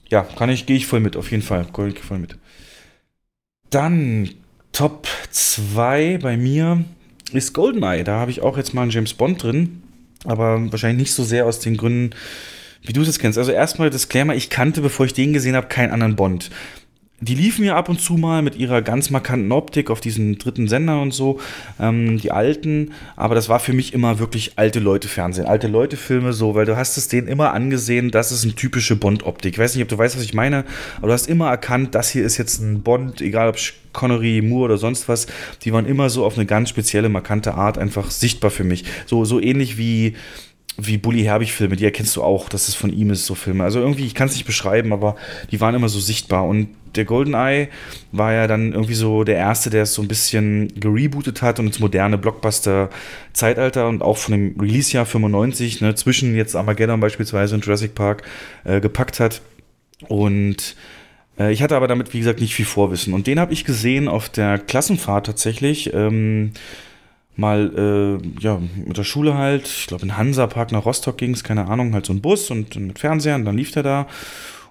ja 0.10 0.22
kann 0.24 0.49
ich, 0.49 0.66
gehe 0.66 0.76
ich 0.76 0.86
voll 0.86 0.99
mit, 0.99 1.16
auf 1.16 1.32
jeden 1.32 1.43
Fall. 1.43 1.66
Gehe 1.74 1.88
ich 1.88 1.99
voll 1.99 2.20
mit. 2.20 2.38
Dann 3.70 4.30
Top 4.74 5.08
2 5.32 6.20
bei 6.22 6.36
mir 6.36 6.84
ist 7.34 7.53
GoldenEye. 7.53 8.03
Da 8.03 8.19
habe 8.19 8.31
ich 8.31 8.41
auch 8.41 8.57
jetzt 8.57 8.73
mal 8.73 8.84
einen 8.84 8.91
James 8.91 9.13
Bond 9.13 9.43
drin, 9.43 9.81
aber 10.25 10.71
wahrscheinlich 10.71 11.07
nicht 11.07 11.13
so 11.13 11.23
sehr 11.23 11.45
aus 11.45 11.59
den 11.59 11.77
Gründen, 11.77 12.11
wie 12.81 12.93
du 12.93 13.01
es 13.01 13.07
jetzt 13.07 13.19
kennst. 13.19 13.38
Also 13.38 13.51
erstmal 13.51 13.89
Disclaimer, 13.89 14.36
ich 14.36 14.49
kannte, 14.49 14.81
bevor 14.81 15.05
ich 15.05 15.13
den 15.13 15.34
gesehen 15.34 15.55
habe, 15.55 15.67
keinen 15.67 15.91
anderen 15.91 16.15
Bond 16.15 16.49
die 17.24 17.36
liefen 17.36 17.63
ja 17.65 17.76
ab 17.76 17.89
und 17.89 18.01
zu 18.01 18.13
mal 18.13 18.41
mit 18.41 18.55
ihrer 18.55 18.82
ganz 18.82 19.09
markanten 19.09 19.51
Optik 19.51 19.89
auf 19.89 20.01
diesen 20.01 20.38
dritten 20.38 20.67
Sender 20.67 21.01
und 21.01 21.13
so, 21.13 21.39
ähm, 21.80 22.17
die 22.17 22.32
alten, 22.32 22.91
aber 23.15 23.36
das 23.36 23.49
war 23.49 23.59
für 23.59 23.74
mich 23.74 23.93
immer 23.93 24.19
wirklich 24.19 24.53
alte 24.57 24.80
Leute 24.80 25.07
Fernsehen, 25.07 25.45
alte 25.45 25.67
Leute 25.67 25.97
Filme 25.97 26.34
so, 26.34 26.55
weil 26.55 26.65
du 26.65 26.76
hast 26.76 26.97
es 26.97 27.07
denen 27.07 27.28
immer 27.28 27.53
angesehen, 27.53 28.11
das 28.11 28.32
ist 28.32 28.43
eine 28.43 28.53
typische 28.53 28.95
Bond-Optik. 28.95 29.53
Ich 29.53 29.59
weiß 29.59 29.76
nicht, 29.76 29.84
ob 29.84 29.89
du 29.89 29.97
weißt, 29.97 30.15
was 30.15 30.24
ich 30.24 30.34
meine, 30.34 30.65
aber 30.97 31.07
du 31.07 31.13
hast 31.13 31.28
immer 31.28 31.49
erkannt, 31.49 31.95
das 31.95 32.09
hier 32.09 32.26
ist 32.26 32.38
jetzt 32.38 32.59
ein 32.59 32.82
Bond, 32.82 33.21
egal 33.21 33.49
ob 33.49 33.57
Connery, 33.93 34.41
Moore 34.41 34.65
oder 34.65 34.78
sonst 34.78 35.07
was, 35.07 35.28
die 35.61 35.71
waren 35.71 35.86
immer 35.86 36.09
so 36.09 36.26
auf 36.26 36.36
eine 36.36 36.45
ganz 36.45 36.69
spezielle, 36.69 37.09
markante 37.09 37.53
Art 37.53 37.78
einfach 37.78 38.11
sichtbar 38.11 38.51
für 38.51 38.63
mich. 38.63 38.86
So, 39.05 39.24
so 39.24 39.39
ähnlich 39.39 39.78
wie 39.78 40.15
wie 40.78 40.97
Bully 40.97 41.24
Herbig-Filme, 41.24 41.76
die 41.76 41.86
erkennst 41.86 42.15
du 42.15 42.24
auch, 42.24 42.49
dass 42.49 42.67
es 42.67 42.76
von 42.76 42.91
ihm 42.91 43.11
ist, 43.11 43.26
so 43.26 43.36
Filme. 43.36 43.63
Also 43.63 43.80
irgendwie, 43.80 44.05
ich 44.05 44.15
kann 44.15 44.28
es 44.28 44.34
nicht 44.34 44.45
beschreiben, 44.45 44.91
aber 44.91 45.15
die 45.51 45.61
waren 45.61 45.76
immer 45.76 45.89
so 45.89 45.99
sichtbar. 45.99 46.45
Und 46.45 46.69
der 46.95 47.05
GoldenEye 47.05 47.69
war 48.11 48.34
ja 48.34 48.47
dann 48.47 48.74
irgendwie 48.74 48.93
so 48.93 49.24
der 49.24 49.36
erste, 49.36 49.69
der 49.69 49.84
es 49.84 49.93
so 49.93 50.01
ein 50.01 50.07
bisschen 50.07 50.67
gerebootet 50.80 51.41
hat 51.41 51.59
und 51.59 51.67
ins 51.67 51.80
moderne 51.80 52.17
Blockbuster-Zeitalter 52.17 53.88
und 53.88 54.01
auch 54.01 54.17
von 54.17 54.32
dem 54.32 54.59
Release-Jahr 54.59 55.05
95, 55.05 55.82
ne, 55.82 55.95
zwischen 55.95 56.36
jetzt 56.36 56.55
Armageddon 56.55 56.99
beispielsweise 56.99 57.55
und 57.55 57.65
Jurassic 57.65 57.95
Park 57.95 58.24
äh, 58.63 58.82
gepackt 58.82 59.19
hat. 59.19 59.41
Und 60.07 60.76
äh, 61.39 61.51
ich 61.51 61.61
hatte 61.61 61.76
aber 61.76 61.88
damit, 61.88 62.13
wie 62.13 62.19
gesagt, 62.19 62.41
nicht 62.41 62.55
viel 62.55 62.65
Vorwissen. 62.65 63.13
Und 63.13 63.28
den 63.28 63.39
habe 63.39 63.53
ich 63.53 63.65
gesehen 63.65 64.07
auf 64.07 64.30
der 64.30 64.57
Klassenfahrt 64.57 65.26
tatsächlich. 65.26 65.93
Ähm, 65.93 66.51
mal 67.36 68.19
äh, 68.21 68.41
ja 68.41 68.59
mit 68.86 68.97
der 68.97 69.03
Schule 69.03 69.36
halt, 69.36 69.67
ich 69.67 69.88
glaube 69.88 70.03
in 70.03 70.17
Hansapark 70.17 70.71
nach 70.71 70.86
Rostock 70.86 71.17
ging 71.17 71.31
es, 71.31 71.43
keine 71.43 71.67
Ahnung, 71.67 71.93
halt 71.93 72.05
so 72.05 72.13
ein 72.13 72.21
Bus 72.21 72.51
und, 72.51 72.75
mit 72.75 72.99
Fernseher 72.99 73.36
und 73.36 73.45
dann 73.45 73.57
lief 73.57 73.71
der 73.71 73.84
da 73.84 74.07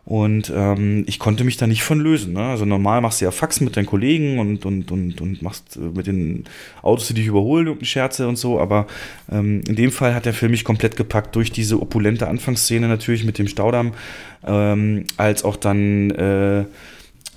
und 0.04 0.52
ähm, 0.54 1.04
ich 1.06 1.20
konnte 1.20 1.44
mich 1.44 1.56
da 1.56 1.68
nicht 1.68 1.84
von 1.84 2.00
lösen. 2.00 2.32
Ne? 2.32 2.42
Also 2.42 2.64
normal 2.64 3.00
machst 3.00 3.20
du 3.20 3.24
ja 3.24 3.30
Faxen 3.30 3.64
mit 3.64 3.76
deinen 3.76 3.86
Kollegen 3.86 4.40
und, 4.40 4.66
und, 4.66 4.90
und, 4.90 5.20
und 5.20 5.42
machst 5.42 5.76
äh, 5.76 5.80
mit 5.80 6.08
den 6.08 6.44
Autos, 6.82 7.06
die 7.08 7.14
dich 7.14 7.26
überholen, 7.26 7.68
und 7.68 7.86
Scherze 7.86 8.26
und 8.26 8.36
so. 8.36 8.58
Aber 8.58 8.88
ähm, 9.30 9.62
in 9.68 9.76
dem 9.76 9.92
Fall 9.92 10.14
hat 10.14 10.26
der 10.26 10.34
Film 10.34 10.50
mich 10.50 10.64
komplett 10.64 10.96
gepackt 10.96 11.36
durch 11.36 11.52
diese 11.52 11.80
opulente 11.80 12.26
Anfangsszene 12.26 12.88
natürlich 12.88 13.24
mit 13.24 13.38
dem 13.38 13.46
Staudamm, 13.46 13.92
ähm, 14.44 15.04
als 15.18 15.44
auch 15.44 15.54
dann 15.54 16.10
äh, 16.10 16.64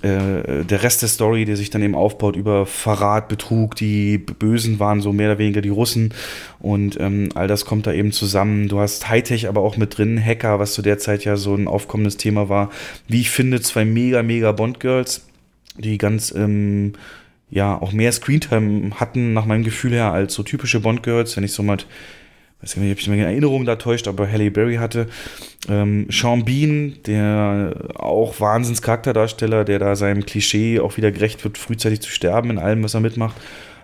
äh, 0.05 0.63
der 0.63 0.83
Rest 0.83 1.01
der 1.01 1.09
Story, 1.09 1.45
der 1.45 1.57
sich 1.57 1.71
dann 1.71 1.81
eben 1.81 1.95
aufbaut 1.95 2.35
über 2.35 2.67
Verrat, 2.67 3.27
Betrug, 3.27 3.75
die 3.75 4.19
Bösen 4.19 4.79
waren 4.79 5.01
so 5.01 5.11
mehr 5.11 5.31
oder 5.31 5.39
weniger 5.39 5.61
die 5.61 5.69
Russen 5.69 6.13
und 6.59 6.99
ähm, 6.99 7.29
all 7.33 7.47
das 7.47 7.65
kommt 7.65 7.87
da 7.87 7.91
eben 7.91 8.11
zusammen. 8.11 8.67
Du 8.67 8.79
hast 8.79 9.09
Hightech 9.09 9.47
aber 9.47 9.61
auch 9.61 9.77
mit 9.77 9.97
drin, 9.97 10.23
Hacker, 10.23 10.59
was 10.59 10.73
zu 10.73 10.83
der 10.83 10.99
Zeit 10.99 11.25
ja 11.25 11.37
so 11.37 11.55
ein 11.55 11.67
aufkommendes 11.67 12.17
Thema 12.17 12.49
war. 12.49 12.69
Wie 13.07 13.21
ich 13.21 13.31
finde, 13.31 13.61
zwei 13.61 13.83
mega, 13.83 14.21
mega 14.21 14.51
Bond-Girls, 14.51 15.25
die 15.79 15.97
ganz, 15.97 16.31
ähm, 16.35 16.93
ja, 17.49 17.81
auch 17.81 17.91
mehr 17.91 18.11
Screentime 18.11 18.91
hatten, 18.99 19.33
nach 19.33 19.47
meinem 19.47 19.63
Gefühl 19.63 19.93
her, 19.93 20.11
als 20.11 20.35
so 20.35 20.43
typische 20.43 20.81
Bond-Girls, 20.81 21.35
wenn 21.35 21.43
ich 21.43 21.53
so 21.53 21.63
mal 21.63 21.77
weiß 22.65 22.77
nicht, 22.77 22.91
ob 22.91 22.99
ich 22.99 23.07
meine 23.07 23.25
Erinnerung 23.25 23.65
da 23.65 23.75
täuscht, 23.75 24.07
aber 24.07 24.29
Halle 24.29 24.51
Berry 24.51 24.75
hatte. 24.75 25.07
Ähm, 25.69 26.07
Sean 26.09 26.45
Bean, 26.45 26.97
der 27.05 27.75
auch 27.95 28.39
Wahnsinns-Charakterdarsteller, 28.39 29.65
der 29.65 29.79
da 29.79 29.95
seinem 29.95 30.25
Klischee 30.25 30.79
auch 30.79 30.97
wieder 30.97 31.11
gerecht 31.11 31.43
wird, 31.43 31.57
frühzeitig 31.57 32.01
zu 32.01 32.09
sterben 32.09 32.49
in 32.49 32.59
allem, 32.59 32.83
was 32.83 32.93
er 32.93 32.99
mitmacht. 32.99 33.35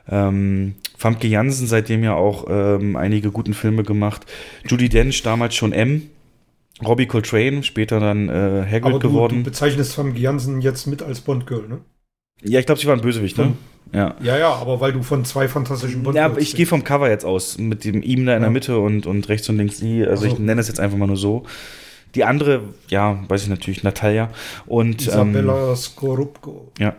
Ähm, 0.10 0.76
Famke 0.98 1.28
Jansen, 1.28 1.68
seitdem 1.68 2.04
ja 2.04 2.16
auch 2.16 2.46
ähm, 2.50 2.96
einige 2.96 3.32
guten 3.32 3.54
Filme 3.54 3.84
gemacht. 3.84 4.26
Judy 4.68 4.90
Dench, 4.90 5.22
damals 5.24 5.56
schon 5.56 5.74
M. 5.74 6.10
Robbie 6.84 7.06
Coltrane, 7.06 7.64
später 7.64 8.00
dann 8.00 8.30
äh, 8.30 8.66
Hagrid 8.66 8.86
Aber 8.86 9.00
du, 9.00 9.10
geworden. 9.10 9.38
Du 9.40 9.44
bezeichnest 9.44 9.94
Famke 9.94 10.20
Jansen 10.20 10.62
jetzt 10.62 10.88
mit 10.88 11.04
als 11.04 11.22
Bond-Girl, 11.22 11.68
ne? 11.68 11.82
Ja, 12.44 12.60
ich 12.60 12.66
glaube, 12.66 12.80
sie 12.80 12.88
war 12.88 12.96
ein 12.96 13.02
Bösewicht, 13.02 13.38
ne? 13.38 13.54
Ja. 13.94 14.16
ja, 14.22 14.38
ja, 14.38 14.54
aber 14.54 14.80
weil 14.80 14.94
du 14.94 15.04
von 15.04 15.26
zwei 15.26 15.48
fantastischen 15.50 16.04
Bond 16.04 16.16
Ja, 16.16 16.32
ich 16.38 16.56
gehe 16.56 16.66
vom 16.66 16.84
Cover 16.84 17.10
jetzt 17.10 17.26
aus, 17.26 17.58
mit 17.58 17.84
dem 17.84 18.02
ihm 18.02 18.26
da 18.26 18.36
in 18.36 18.42
der 18.42 18.50
Mitte 18.50 18.80
und, 18.80 19.06
und 19.06 19.28
rechts 19.28 19.50
und 19.50 19.58
links 19.58 19.80
sie. 19.80 20.02
Also, 20.02 20.24
also 20.24 20.28
ich 20.28 20.40
nenne 20.40 20.62
es 20.62 20.68
jetzt 20.68 20.80
einfach 20.80 20.98
mal 20.98 21.08
nur 21.08 21.18
so. 21.18 21.44
Die 22.16 22.24
andere, 22.24 22.62
ja, 22.90 23.20
weiß 23.28 23.44
ich 23.44 23.50
natürlich, 23.50 23.84
Natalia. 23.84 24.30
Und, 24.66 25.02
Isabella 25.02 25.70
ähm, 25.70 25.76
Skorupko. 25.76 26.72
Ja. 26.80 26.96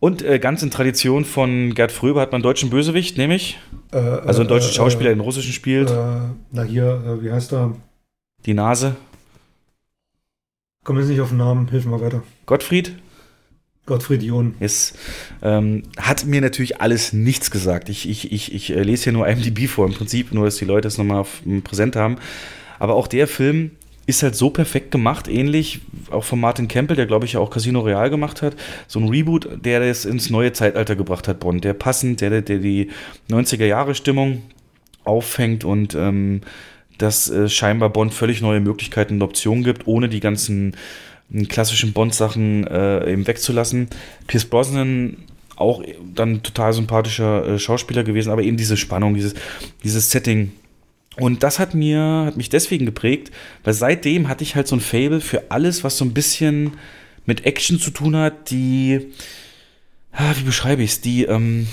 Und 0.00 0.22
äh, 0.22 0.38
ganz 0.38 0.62
in 0.62 0.70
Tradition 0.70 1.24
von 1.24 1.74
Gerd 1.74 1.92
Fröber 1.92 2.22
hat 2.22 2.32
man 2.32 2.38
einen 2.38 2.44
deutschen 2.44 2.70
Bösewicht, 2.70 3.18
nämlich. 3.18 3.58
Äh, 3.92 3.98
also 3.98 4.40
einen 4.40 4.48
deutschen 4.48 4.70
äh, 4.70 4.74
Schauspieler, 4.74 5.10
den 5.10 5.20
russischen 5.20 5.52
spielt. 5.52 5.90
Äh, 5.90 5.94
na 6.50 6.62
hier, 6.62 7.02
äh, 7.06 7.22
wie 7.22 7.30
heißt 7.30 7.52
er? 7.52 7.76
Die 8.46 8.54
Nase. 8.54 8.96
Komm 10.84 10.98
jetzt 10.98 11.08
nicht 11.08 11.20
auf 11.20 11.28
den 11.28 11.38
Namen, 11.38 11.68
hilf 11.68 11.84
mal 11.84 12.00
weiter. 12.00 12.22
Gottfried? 12.46 12.96
Gottfried 13.90 14.22
John. 14.22 14.54
Ist, 14.60 14.96
ähm, 15.42 15.82
hat 15.98 16.24
mir 16.24 16.40
natürlich 16.40 16.80
alles 16.80 17.12
nichts 17.12 17.50
gesagt. 17.50 17.88
Ich, 17.88 18.08
ich, 18.08 18.30
ich, 18.30 18.54
ich 18.54 18.70
äh, 18.70 18.82
lese 18.82 19.04
hier 19.04 19.12
nur 19.12 19.26
IMDb 19.26 19.68
vor, 19.68 19.84
im 19.86 19.94
Prinzip, 19.94 20.32
nur 20.32 20.44
dass 20.44 20.56
die 20.56 20.64
Leute 20.64 20.86
es 20.86 20.96
nochmal 20.96 21.26
präsent 21.64 21.96
haben. 21.96 22.16
Aber 22.78 22.94
auch 22.94 23.08
der 23.08 23.26
Film 23.26 23.72
ist 24.06 24.22
halt 24.22 24.36
so 24.36 24.50
perfekt 24.50 24.92
gemacht, 24.92 25.26
ähnlich 25.26 25.80
auch 26.10 26.22
von 26.22 26.38
Martin 26.38 26.68
Campbell, 26.68 26.96
der 26.96 27.06
glaube 27.06 27.26
ich 27.26 27.36
auch 27.36 27.50
Casino 27.50 27.80
Real 27.80 28.10
gemacht 28.10 28.42
hat. 28.42 28.54
So 28.86 29.00
ein 29.00 29.08
Reboot, 29.08 29.48
der 29.64 29.80
das 29.80 30.04
ins 30.04 30.30
neue 30.30 30.52
Zeitalter 30.52 30.94
gebracht 30.94 31.26
hat, 31.26 31.40
Bond. 31.40 31.64
Der 31.64 31.74
passend, 31.74 32.20
der, 32.20 32.42
der 32.42 32.58
die 32.58 32.90
90er-Jahre-Stimmung 33.28 34.42
auffängt 35.02 35.64
und 35.64 35.96
ähm, 35.96 36.42
dass 36.98 37.28
äh, 37.28 37.48
scheinbar 37.48 37.90
Bond 37.90 38.14
völlig 38.14 38.40
neue 38.40 38.60
Möglichkeiten 38.60 39.14
und 39.14 39.22
Optionen 39.22 39.64
gibt, 39.64 39.88
ohne 39.88 40.08
die 40.08 40.20
ganzen 40.20 40.76
klassischen 41.48 41.92
Bond-Sachen 41.92 42.66
äh, 42.66 43.12
eben 43.12 43.26
wegzulassen. 43.26 43.88
Pierce 44.26 44.44
Brosnan 44.44 45.16
auch 45.56 45.82
dann 46.14 46.42
total 46.42 46.72
sympathischer 46.72 47.46
äh, 47.46 47.58
Schauspieler 47.58 48.02
gewesen, 48.02 48.30
aber 48.30 48.42
eben 48.42 48.56
diese 48.56 48.76
Spannung, 48.76 49.14
dieses, 49.14 49.34
dieses 49.84 50.10
Setting. 50.10 50.52
Und 51.16 51.42
das 51.42 51.58
hat 51.58 51.74
mir, 51.74 52.24
hat 52.26 52.36
mich 52.36 52.48
deswegen 52.48 52.86
geprägt, 52.86 53.30
weil 53.62 53.74
seitdem 53.74 54.28
hatte 54.28 54.42
ich 54.42 54.56
halt 54.56 54.68
so 54.68 54.76
ein 54.76 54.80
Fable 54.80 55.20
für 55.20 55.50
alles, 55.50 55.84
was 55.84 55.98
so 55.98 56.04
ein 56.04 56.14
bisschen 56.14 56.72
mit 57.26 57.44
Action 57.44 57.78
zu 57.78 57.90
tun 57.90 58.16
hat, 58.16 58.50
die, 58.50 59.08
ah, 60.12 60.32
wie 60.38 60.44
beschreibe 60.44 60.82
ich 60.82 60.92
es, 60.92 61.00
die, 61.00 61.24
ähm, 61.24 61.66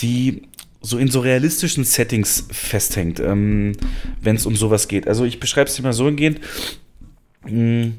die 0.00 0.42
so 0.80 0.98
in 0.98 1.08
so 1.08 1.20
realistischen 1.20 1.84
Settings 1.84 2.46
festhängt, 2.52 3.18
ähm, 3.18 3.72
wenn 4.20 4.36
es 4.36 4.46
um 4.46 4.54
sowas 4.54 4.86
geht. 4.86 5.08
Also 5.08 5.24
ich 5.24 5.40
beschreibe 5.40 5.68
es 5.68 5.82
mal 5.82 5.94
so 5.94 6.06
hingehend. 6.06 6.40
Hm, 7.46 7.94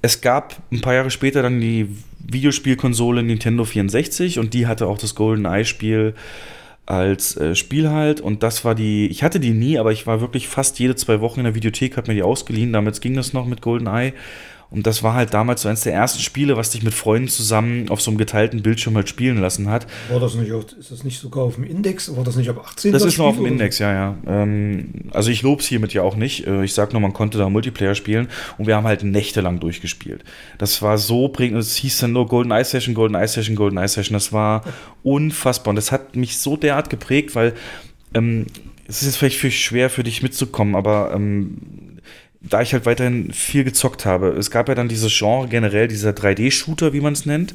es 0.00 0.20
gab 0.20 0.56
ein 0.70 0.80
paar 0.80 0.94
Jahre 0.94 1.10
später 1.10 1.42
dann 1.42 1.60
die 1.60 1.88
Videospielkonsole 2.20 3.22
Nintendo 3.22 3.64
64 3.64 4.38
und 4.38 4.54
die 4.54 4.66
hatte 4.66 4.86
auch 4.86 4.98
das 4.98 5.14
Golden 5.14 5.44
Eye 5.44 5.64
Spiel 5.64 6.14
als 6.86 7.36
äh, 7.36 7.54
Spiel 7.54 7.90
halt 7.90 8.20
und 8.20 8.42
das 8.42 8.64
war 8.64 8.74
die, 8.74 9.08
ich 9.08 9.22
hatte 9.22 9.40
die 9.40 9.50
nie, 9.50 9.78
aber 9.78 9.92
ich 9.92 10.06
war 10.06 10.20
wirklich 10.20 10.48
fast 10.48 10.78
jede 10.78 10.96
zwei 10.96 11.20
Wochen 11.20 11.40
in 11.40 11.44
der 11.44 11.54
Videothek, 11.54 11.96
hab 11.96 12.08
mir 12.08 12.14
die 12.14 12.22
ausgeliehen, 12.22 12.72
damals 12.72 13.00
ging 13.00 13.14
das 13.14 13.32
noch 13.32 13.46
mit 13.46 13.60
Golden 13.60 13.86
Eye 13.86 14.12
und 14.70 14.86
das 14.86 15.02
war 15.02 15.14
halt 15.14 15.32
damals 15.32 15.62
so 15.62 15.68
eines 15.68 15.80
der 15.80 15.94
ersten 15.94 16.20
Spiele, 16.20 16.56
was 16.56 16.70
dich 16.70 16.82
mit 16.82 16.92
Freunden 16.92 17.28
zusammen 17.28 17.88
auf 17.88 18.02
so 18.02 18.10
einem 18.10 18.18
geteilten 18.18 18.62
Bildschirm 18.62 18.94
halt 18.96 19.08
spielen 19.08 19.40
lassen 19.40 19.70
hat. 19.70 19.86
War 20.10 20.20
das 20.20 20.34
nicht, 20.34 20.50
ist 20.50 20.90
das 20.90 21.04
nicht 21.04 21.18
sogar 21.18 21.44
auf 21.44 21.54
dem 21.54 21.64
Index? 21.64 22.14
War 22.14 22.22
das 22.22 22.36
nicht 22.36 22.50
ab 22.50 22.62
18? 22.62 22.92
Das, 22.92 23.02
das 23.02 23.12
ist 23.12 23.18
noch 23.18 23.26
auf 23.26 23.36
dem 23.36 23.46
Index, 23.46 23.78
ja, 23.78 23.92
ja. 23.92 24.16
Ähm, 24.26 25.10
also 25.12 25.30
ich 25.30 25.40
lob's 25.40 25.66
hiermit 25.66 25.94
ja 25.94 26.02
auch 26.02 26.16
nicht. 26.16 26.46
Äh, 26.46 26.64
ich 26.64 26.74
sag 26.74 26.92
nur, 26.92 27.00
man 27.00 27.14
konnte 27.14 27.38
da 27.38 27.48
Multiplayer 27.48 27.94
spielen 27.94 28.28
und 28.58 28.66
wir 28.66 28.76
haben 28.76 28.86
halt 28.86 29.02
nächtelang 29.04 29.58
durchgespielt. 29.58 30.22
Das 30.58 30.82
war 30.82 30.98
so 30.98 31.28
prägend, 31.28 31.58
es 31.60 31.76
hieß 31.76 31.98
dann 31.98 32.12
nur 32.12 32.26
Golden 32.26 32.50
Eye 32.50 32.64
Session, 32.64 32.94
Golden 32.94 33.14
Eye 33.14 33.28
Session, 33.28 33.56
Golden 33.56 33.78
Eye 33.78 33.88
Session. 33.88 34.12
Das 34.12 34.34
war 34.34 34.64
unfassbar 35.02 35.70
und 35.70 35.76
das 35.76 35.92
hat 35.92 36.14
mich 36.14 36.38
so 36.38 36.58
derart 36.58 36.90
geprägt, 36.90 37.34
weil 37.34 37.54
ähm, 38.12 38.46
es 38.86 39.00
ist 39.00 39.06
jetzt 39.06 39.16
vielleicht 39.16 39.38
für 39.38 39.50
schwer 39.50 39.88
für 39.88 40.02
dich 40.02 40.22
mitzukommen, 40.22 40.74
aber 40.74 41.12
ähm, 41.14 41.56
da 42.40 42.62
ich 42.62 42.72
halt 42.72 42.86
weiterhin 42.86 43.32
viel 43.32 43.64
gezockt 43.64 44.06
habe. 44.06 44.28
Es 44.28 44.50
gab 44.50 44.68
ja 44.68 44.74
dann 44.74 44.88
dieses 44.88 45.16
Genre 45.16 45.48
generell, 45.48 45.88
dieser 45.88 46.10
3D-Shooter, 46.10 46.92
wie 46.92 47.00
man 47.00 47.12
es 47.12 47.26
nennt. 47.26 47.54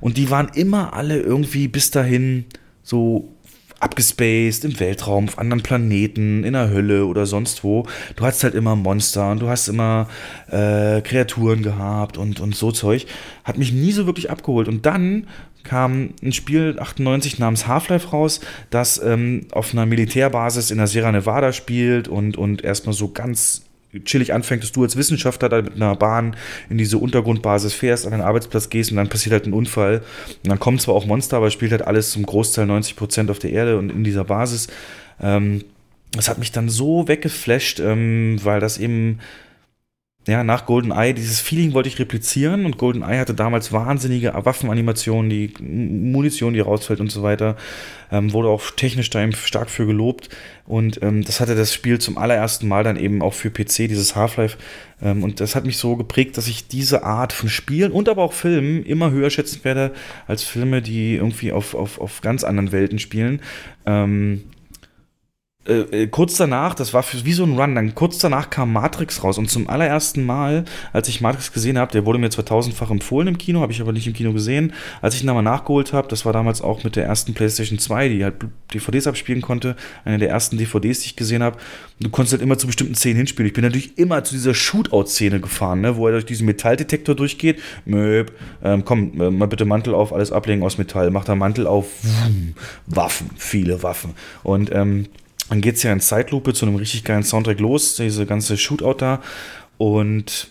Und 0.00 0.16
die 0.16 0.30
waren 0.30 0.50
immer 0.54 0.92
alle 0.92 1.18
irgendwie 1.18 1.68
bis 1.68 1.90
dahin 1.90 2.44
so 2.82 3.32
abgespaced 3.80 4.64
im 4.64 4.80
Weltraum, 4.80 5.28
auf 5.28 5.38
anderen 5.38 5.62
Planeten, 5.62 6.44
in 6.44 6.52
der 6.52 6.70
Hölle 6.70 7.06
oder 7.06 7.26
sonst 7.26 7.62
wo. 7.62 7.86
Du 8.16 8.24
hast 8.24 8.42
halt 8.42 8.54
immer 8.54 8.76
Monster 8.76 9.30
und 9.30 9.40
du 9.40 9.48
hast 9.48 9.68
immer 9.68 10.08
äh, 10.50 11.00
Kreaturen 11.00 11.62
gehabt 11.62 12.18
und, 12.18 12.40
und 12.40 12.54
so 12.54 12.72
Zeug. 12.72 13.06
Hat 13.44 13.56
mich 13.56 13.72
nie 13.72 13.92
so 13.92 14.06
wirklich 14.06 14.30
abgeholt. 14.30 14.68
Und 14.68 14.84
dann 14.84 15.26
kam 15.62 16.10
ein 16.22 16.32
Spiel 16.32 16.76
98 16.78 17.38
namens 17.38 17.66
Half-Life 17.66 18.08
raus, 18.08 18.40
das 18.70 19.00
ähm, 19.02 19.46
auf 19.52 19.72
einer 19.72 19.86
Militärbasis 19.86 20.70
in 20.70 20.78
der 20.78 20.86
Sierra 20.86 21.12
Nevada 21.12 21.52
spielt 21.52 22.08
und, 22.08 22.36
und 22.36 22.64
erstmal 22.64 22.94
so 22.94 23.12
ganz 23.12 23.67
chillig 24.04 24.32
anfängt, 24.34 24.62
dass 24.62 24.72
du 24.72 24.82
als 24.82 24.96
Wissenschaftler 24.96 25.48
da 25.48 25.62
mit 25.62 25.76
einer 25.76 25.96
Bahn 25.96 26.36
in 26.68 26.78
diese 26.78 26.98
Untergrundbasis 26.98 27.72
fährst, 27.72 28.04
an 28.04 28.12
den 28.12 28.20
Arbeitsplatz 28.20 28.68
gehst 28.68 28.90
und 28.90 28.96
dann 28.96 29.08
passiert 29.08 29.32
halt 29.32 29.46
ein 29.46 29.52
Unfall. 29.52 30.02
Und 30.44 30.50
dann 30.50 30.58
kommen 30.58 30.78
zwar 30.78 30.94
auch 30.94 31.06
Monster, 31.06 31.38
aber 31.38 31.50
spielt 31.50 31.72
halt 31.72 31.82
alles 31.82 32.10
zum 32.10 32.24
Großteil 32.24 32.66
90 32.66 32.96
Prozent 32.96 33.30
auf 33.30 33.38
der 33.38 33.50
Erde 33.50 33.78
und 33.78 33.90
in 33.90 34.04
dieser 34.04 34.24
Basis. 34.24 34.68
Ähm, 35.20 35.64
das 36.12 36.28
hat 36.28 36.38
mich 36.38 36.52
dann 36.52 36.68
so 36.68 37.08
weggeflasht, 37.08 37.80
ähm, 37.80 38.38
weil 38.42 38.60
das 38.60 38.78
eben 38.78 39.20
ja, 40.28 40.44
nach 40.44 40.66
GoldenEye, 40.66 41.14
dieses 41.14 41.40
Feeling 41.40 41.72
wollte 41.72 41.88
ich 41.88 41.98
replizieren 41.98 42.66
und 42.66 42.76
GoldenEye 42.76 43.18
hatte 43.18 43.34
damals 43.34 43.72
wahnsinnige 43.72 44.32
Waffenanimationen, 44.34 45.30
die 45.30 45.54
Munition, 45.60 46.52
die 46.52 46.60
rausfällt 46.60 47.00
und 47.00 47.10
so 47.10 47.22
weiter. 47.22 47.56
Ähm, 48.10 48.32
wurde 48.32 48.48
auch 48.48 48.70
technisch 48.70 49.10
da 49.10 49.30
stark 49.32 49.68
für 49.68 49.86
gelobt 49.86 50.28
und 50.66 51.02
ähm, 51.02 51.24
das 51.24 51.40
hatte 51.40 51.54
das 51.54 51.72
Spiel 51.72 51.98
zum 51.98 52.18
allerersten 52.18 52.68
Mal 52.68 52.84
dann 52.84 52.96
eben 52.96 53.22
auch 53.22 53.32
für 53.32 53.50
PC, 53.50 53.88
dieses 53.88 54.16
Half-Life. 54.16 54.58
Ähm, 55.02 55.24
und 55.24 55.40
das 55.40 55.54
hat 55.54 55.64
mich 55.64 55.78
so 55.78 55.96
geprägt, 55.96 56.36
dass 56.36 56.46
ich 56.46 56.68
diese 56.68 57.04
Art 57.04 57.32
von 57.32 57.48
Spielen 57.48 57.90
und 57.90 58.08
aber 58.08 58.22
auch 58.22 58.34
Filmen 58.34 58.84
immer 58.84 59.10
höher 59.10 59.30
schätzen 59.30 59.64
werde 59.64 59.92
als 60.26 60.44
Filme, 60.44 60.82
die 60.82 61.14
irgendwie 61.14 61.52
auf, 61.52 61.74
auf, 61.74 62.00
auf 62.00 62.20
ganz 62.20 62.44
anderen 62.44 62.70
Welten 62.70 62.98
spielen. 62.98 63.40
Ähm, 63.86 64.44
äh, 65.68 66.02
äh, 66.04 66.06
kurz 66.06 66.36
danach, 66.36 66.74
das 66.74 66.94
war 66.94 67.02
für, 67.02 67.24
wie 67.26 67.34
so 67.34 67.44
ein 67.44 67.58
Run, 67.58 67.74
dann 67.74 67.94
kurz 67.94 68.16
danach 68.18 68.48
kam 68.48 68.72
Matrix 68.72 69.22
raus 69.22 69.36
und 69.36 69.50
zum 69.50 69.68
allerersten 69.68 70.24
Mal, 70.24 70.64
als 70.94 71.08
ich 71.08 71.20
Matrix 71.20 71.52
gesehen 71.52 71.76
habe, 71.76 71.92
der 71.92 72.06
wurde 72.06 72.18
mir 72.18 72.30
2000-fach 72.30 72.90
empfohlen 72.90 73.28
im 73.28 73.38
Kino, 73.38 73.60
habe 73.60 73.72
ich 73.72 73.80
aber 73.82 73.92
nicht 73.92 74.06
im 74.06 74.14
Kino 74.14 74.32
gesehen. 74.32 74.72
Als 75.02 75.14
ich 75.14 75.22
ihn 75.22 75.26
nochmal 75.26 75.42
nachgeholt 75.42 75.92
habe, 75.92 76.08
das 76.08 76.24
war 76.24 76.32
damals 76.32 76.62
auch 76.62 76.84
mit 76.84 76.96
der 76.96 77.04
ersten 77.04 77.34
PlayStation 77.34 77.78
2, 77.78 78.08
die 78.08 78.24
halt 78.24 78.36
DVDs 78.72 79.06
abspielen 79.06 79.42
konnte, 79.42 79.76
eine 80.06 80.16
der 80.16 80.30
ersten 80.30 80.56
DVDs, 80.56 81.00
die 81.00 81.06
ich 81.06 81.16
gesehen 81.16 81.42
habe. 81.42 81.58
Du 82.00 82.08
konntest 82.08 82.32
halt 82.32 82.42
immer 82.42 82.56
zu 82.56 82.66
bestimmten 82.66 82.94
Szenen 82.94 83.16
hinspielen. 83.16 83.48
Ich 83.48 83.52
bin 83.52 83.64
natürlich 83.64 83.98
immer 83.98 84.24
zu 84.24 84.34
dieser 84.34 84.54
Shootout-Szene 84.54 85.40
gefahren, 85.40 85.82
ne, 85.82 85.96
wo 85.96 86.06
er 86.06 86.12
durch 86.12 86.26
diesen 86.26 86.46
Metalldetektor 86.46 87.14
durchgeht. 87.14 87.60
Möb, 87.84 88.32
ähm, 88.64 88.84
komm, 88.86 89.20
äh, 89.20 89.30
mal 89.30 89.46
bitte 89.46 89.66
Mantel 89.66 89.94
auf, 89.94 90.14
alles 90.14 90.32
ablegen 90.32 90.62
aus 90.62 90.78
Metall. 90.78 91.10
Macht 91.10 91.28
er 91.28 91.36
Mantel 91.36 91.66
auf, 91.66 91.86
Waffen, 92.86 93.30
viele 93.36 93.82
Waffen. 93.82 94.14
Und 94.42 94.70
ähm, 94.72 95.06
dann 95.48 95.60
geht 95.60 95.76
es 95.76 95.82
ja 95.82 95.92
in 95.92 96.00
Zeitlupe 96.00 96.52
zu 96.54 96.66
einem 96.66 96.76
richtig 96.76 97.04
geilen 97.04 97.22
Soundtrack 97.22 97.60
los, 97.60 97.96
diese 97.96 98.26
ganze 98.26 98.56
Shootout 98.56 98.94
da. 98.98 99.22
Und 99.78 100.48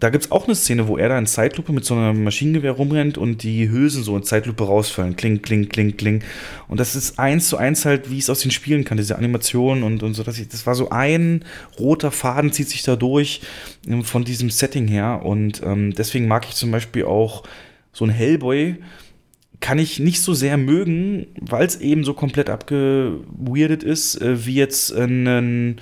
da 0.00 0.08
gibt 0.08 0.24
es 0.24 0.32
auch 0.32 0.46
eine 0.46 0.54
Szene, 0.54 0.88
wo 0.88 0.96
er 0.96 1.10
da 1.10 1.18
in 1.18 1.26
Zeitlupe 1.26 1.72
mit 1.72 1.84
so 1.84 1.94
einem 1.94 2.24
Maschinengewehr 2.24 2.72
rumrennt 2.72 3.18
und 3.18 3.42
die 3.42 3.68
Hülsen 3.68 4.02
so 4.02 4.16
in 4.16 4.22
Zeitlupe 4.22 4.64
rausfallen. 4.64 5.14
Kling, 5.14 5.42
kling, 5.42 5.68
kling, 5.68 5.96
kling. 5.96 6.22
Und 6.68 6.80
das 6.80 6.96
ist 6.96 7.18
eins 7.18 7.48
zu 7.48 7.58
eins 7.58 7.84
halt, 7.84 8.10
wie 8.10 8.16
ich 8.16 8.24
es 8.24 8.30
aus 8.30 8.40
den 8.40 8.50
Spielen 8.50 8.84
kann, 8.84 8.96
diese 8.96 9.18
Animation 9.18 9.82
und, 9.82 10.02
und 10.02 10.14
so. 10.14 10.26
Ich, 10.26 10.48
das 10.48 10.66
war 10.66 10.74
so 10.74 10.88
ein 10.88 11.44
roter 11.78 12.10
Faden, 12.10 12.50
zieht 12.50 12.70
sich 12.70 12.82
da 12.82 12.96
durch 12.96 13.42
ähm, 13.86 14.02
von 14.02 14.24
diesem 14.24 14.48
Setting 14.48 14.88
her. 14.88 15.20
Und 15.22 15.62
ähm, 15.62 15.92
deswegen 15.94 16.26
mag 16.26 16.46
ich 16.48 16.54
zum 16.54 16.70
Beispiel 16.70 17.04
auch 17.04 17.42
so 17.92 18.06
ein 18.06 18.10
Hellboy 18.10 18.76
kann 19.60 19.78
ich 19.78 19.98
nicht 19.98 20.22
so 20.22 20.34
sehr 20.34 20.56
mögen, 20.56 21.26
weil 21.40 21.66
es 21.66 21.80
eben 21.80 22.04
so 22.04 22.14
komplett 22.14 22.50
abgeweirdet 22.50 23.82
ist, 23.82 24.20
äh, 24.20 24.46
wie 24.46 24.54
jetzt 24.54 24.92
ein 24.92 25.80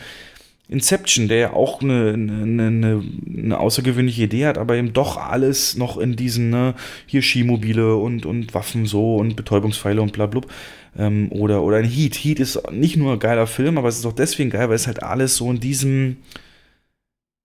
Inception, 0.68 1.28
der 1.28 1.38
ja 1.38 1.52
auch 1.54 1.80
eine, 1.80 2.12
eine, 2.12 2.66
eine, 2.66 3.02
eine, 3.26 3.58
außergewöhnliche 3.58 4.24
Idee 4.24 4.46
hat, 4.46 4.58
aber 4.58 4.76
eben 4.76 4.92
doch 4.92 5.16
alles 5.16 5.76
noch 5.76 5.96
in 5.96 6.14
diesen, 6.14 6.50
ne, 6.50 6.74
hier 7.06 7.22
Skimobile 7.22 7.96
und, 7.96 8.26
und 8.26 8.52
Waffen 8.52 8.84
so 8.84 9.16
und 9.16 9.34
Betäubungspfeile 9.34 10.02
und 10.02 10.12
bla 10.12 10.26
bla. 10.26 10.42
Ähm, 10.98 11.32
oder, 11.32 11.62
oder 11.62 11.78
ein 11.78 11.84
Heat. 11.84 12.16
Heat 12.16 12.38
ist 12.38 12.70
nicht 12.70 12.96
nur 12.98 13.14
ein 13.14 13.18
geiler 13.18 13.46
Film, 13.46 13.78
aber 13.78 13.88
es 13.88 13.98
ist 13.98 14.04
auch 14.04 14.12
deswegen 14.12 14.50
geil, 14.50 14.68
weil 14.68 14.76
es 14.76 14.86
halt 14.86 15.02
alles 15.02 15.36
so 15.36 15.50
in 15.50 15.60
diesem. 15.60 16.18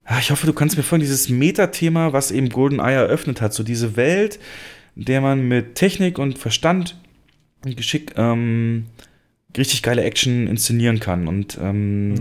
Ja, 0.09 0.19
ich 0.19 0.31
hoffe, 0.31 0.45
du 0.45 0.53
kannst 0.53 0.75
mir 0.75 0.83
folgen, 0.83 1.03
dieses 1.03 1.29
Metathema, 1.29 2.11
was 2.11 2.31
eben 2.31 2.49
GoldenEye 2.49 2.95
eröffnet 2.95 3.39
hat, 3.39 3.53
so 3.53 3.63
diese 3.63 3.95
Welt, 3.95 4.37
der 4.95 5.21
man 5.21 5.47
mit 5.47 5.75
Technik 5.75 6.19
und 6.19 6.37
Verstand 6.37 6.97
und 7.65 7.77
Geschick 7.77 8.13
ähm, 8.17 8.85
richtig 9.57 9.83
geile 9.83 10.03
Action 10.03 10.47
inszenieren 10.47 10.99
kann. 10.99 11.27
Und 11.27 11.57
ähm, 11.61 12.09
mhm. 12.09 12.19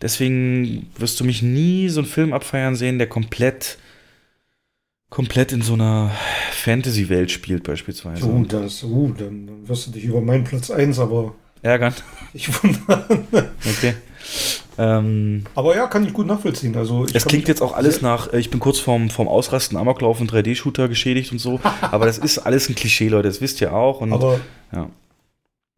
deswegen 0.00 0.90
wirst 0.98 1.20
du 1.20 1.24
mich 1.24 1.42
nie 1.42 1.88
so 1.88 2.00
einen 2.00 2.08
Film 2.08 2.32
abfeiern 2.32 2.76
sehen, 2.76 2.98
der 2.98 3.08
komplett 3.08 3.78
komplett 5.12 5.52
in 5.52 5.60
so 5.60 5.74
einer 5.74 6.10
Fantasy-Welt 6.52 7.30
spielt, 7.30 7.64
beispielsweise. 7.64 8.26
Oh, 8.26 8.44
das, 8.48 8.82
oh, 8.82 9.12
dann, 9.16 9.68
wirst 9.68 9.86
du 9.86 9.90
dich 9.90 10.04
über 10.04 10.22
meinen 10.22 10.44
Platz 10.44 10.70
1 10.70 10.98
aber 10.98 11.34
ärgern. 11.60 11.94
Ich 12.34 12.48
wundere. 12.48 13.20
okay. 13.30 13.94
Ähm, 14.78 15.44
Aber 15.54 15.76
ja, 15.76 15.86
kann 15.86 16.04
ich 16.06 16.12
gut 16.12 16.26
nachvollziehen. 16.26 16.76
Also 16.76 17.06
es 17.12 17.26
klingt 17.26 17.48
jetzt 17.48 17.62
auch 17.62 17.74
alles 17.74 18.00
nach, 18.00 18.32
äh, 18.32 18.38
ich 18.38 18.50
bin 18.50 18.60
kurz 18.60 18.78
vorm, 18.78 19.10
vorm 19.10 19.28
Ausrasten, 19.28 19.76
Amoklauf 19.76 20.20
und 20.20 20.32
3D-Shooter 20.32 20.88
geschädigt 20.88 21.32
und 21.32 21.38
so. 21.38 21.60
aber 21.80 22.06
das 22.06 22.18
ist 22.18 22.38
alles 22.38 22.68
ein 22.68 22.74
Klischee, 22.74 23.08
Leute, 23.08 23.28
das 23.28 23.40
wisst 23.40 23.60
ihr 23.60 23.74
auch. 23.74 24.00
Und, 24.00 24.12
aber 24.12 24.40
ja. 24.72 24.88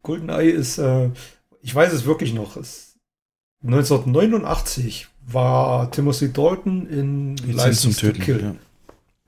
GoldenEye 0.03 0.51
ist, 0.51 0.77
äh, 0.77 1.09
ich 1.61 1.73
weiß 1.73 1.91
es 1.93 2.05
wirklich 2.05 2.33
noch, 2.33 2.57
ist 2.57 2.95
1989 3.63 5.07
war 5.27 5.89
Timothy 5.91 6.31
Dalton 6.31 6.87
in 6.87 7.37
Lizenz 7.37 7.81
zum 7.81 7.95
Töten. 7.95 8.21
Kill. 8.21 8.41
Ja. 8.41 8.55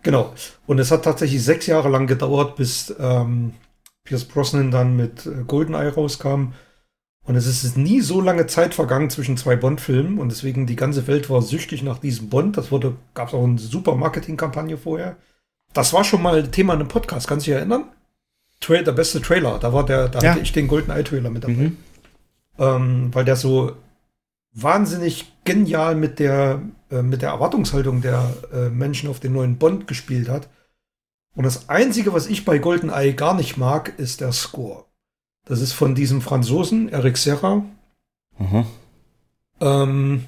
Genau. 0.03 0.33
Und 0.67 0.79
es 0.79 0.91
hat 0.91 1.03
tatsächlich 1.03 1.43
sechs 1.43 1.65
Jahre 1.65 1.89
lang 1.89 2.07
gedauert, 2.07 2.55
bis 2.55 2.93
ähm, 2.99 3.53
Pierce 4.03 4.25
Brosnan 4.25 4.71
dann 4.71 4.95
mit 4.95 5.25
äh, 5.25 5.43
Goldeneye 5.45 5.89
rauskam. 5.89 6.53
Und 7.27 7.35
es 7.35 7.45
ist 7.45 7.77
nie 7.77 7.99
so 7.99 8.21
lange 8.21 8.47
Zeit 8.47 8.73
vergangen 8.73 9.09
zwischen 9.09 9.35
zwei 9.35 9.57
Bond-Filmen 9.57 10.17
und 10.17 10.29
deswegen 10.29 10.65
die 10.65 10.77
ganze 10.77 11.07
Welt 11.07 11.29
war 11.29 11.41
süchtig 11.41 11.83
nach 11.83 11.99
diesem 11.99 12.29
Bond. 12.29 12.55
Das 12.55 12.71
wurde, 12.71 12.95
gab 13.13 13.27
es 13.27 13.33
auch 13.33 13.43
eine 13.43 13.59
super 13.59 13.95
Marketingkampagne 13.95 14.77
vorher. 14.77 15.17
Das 15.73 15.91
war 15.91 16.05
schon 16.05 16.21
mal 16.21 16.47
Thema 16.47 16.73
in 16.73 16.79
einem 16.79 16.87
Podcast, 16.87 17.27
kannst 17.27 17.45
du 17.45 17.51
dich 17.51 17.57
erinnern? 17.57 17.83
Tra 18.61 18.81
der 18.81 18.93
beste 18.93 19.21
Trailer, 19.21 19.59
da 19.59 19.73
war 19.73 19.85
der, 19.85 20.07
da 20.07 20.19
ja. 20.19 20.31
hatte 20.31 20.39
ich 20.39 20.53
den 20.53 20.69
GoldenEye-Trailer 20.69 21.29
mit 21.29 21.43
dabei. 21.43 21.53
Mhm. 21.53 21.77
Ähm, 22.59 23.09
weil 23.13 23.25
der 23.25 23.35
so 23.35 23.73
wahnsinnig 24.53 25.33
genial 25.43 25.95
mit 25.95 26.19
der, 26.19 26.61
äh, 26.89 27.01
mit 27.01 27.21
der 27.21 27.31
Erwartungshaltung 27.31 28.01
der 28.01 28.33
äh, 28.53 28.69
Menschen 28.69 29.09
auf 29.09 29.19
den 29.19 29.33
neuen 29.33 29.57
Bond 29.57 29.85
gespielt 29.85 30.29
hat. 30.29 30.47
Und 31.35 31.43
das 31.43 31.67
Einzige, 31.67 32.13
was 32.13 32.27
ich 32.27 32.45
bei 32.45 32.57
GoldenEye 32.57 33.13
gar 33.13 33.35
nicht 33.35 33.57
mag, 33.57 33.93
ist 33.99 34.21
der 34.21 34.31
Score. 34.31 34.86
Das 35.47 35.61
ist 35.61 35.73
von 35.73 35.95
diesem 35.95 36.21
Franzosen, 36.21 36.89
Eric 36.89 37.17
Serra. 37.17 37.63
Mhm. 38.37 38.65
Ähm, 39.61 40.25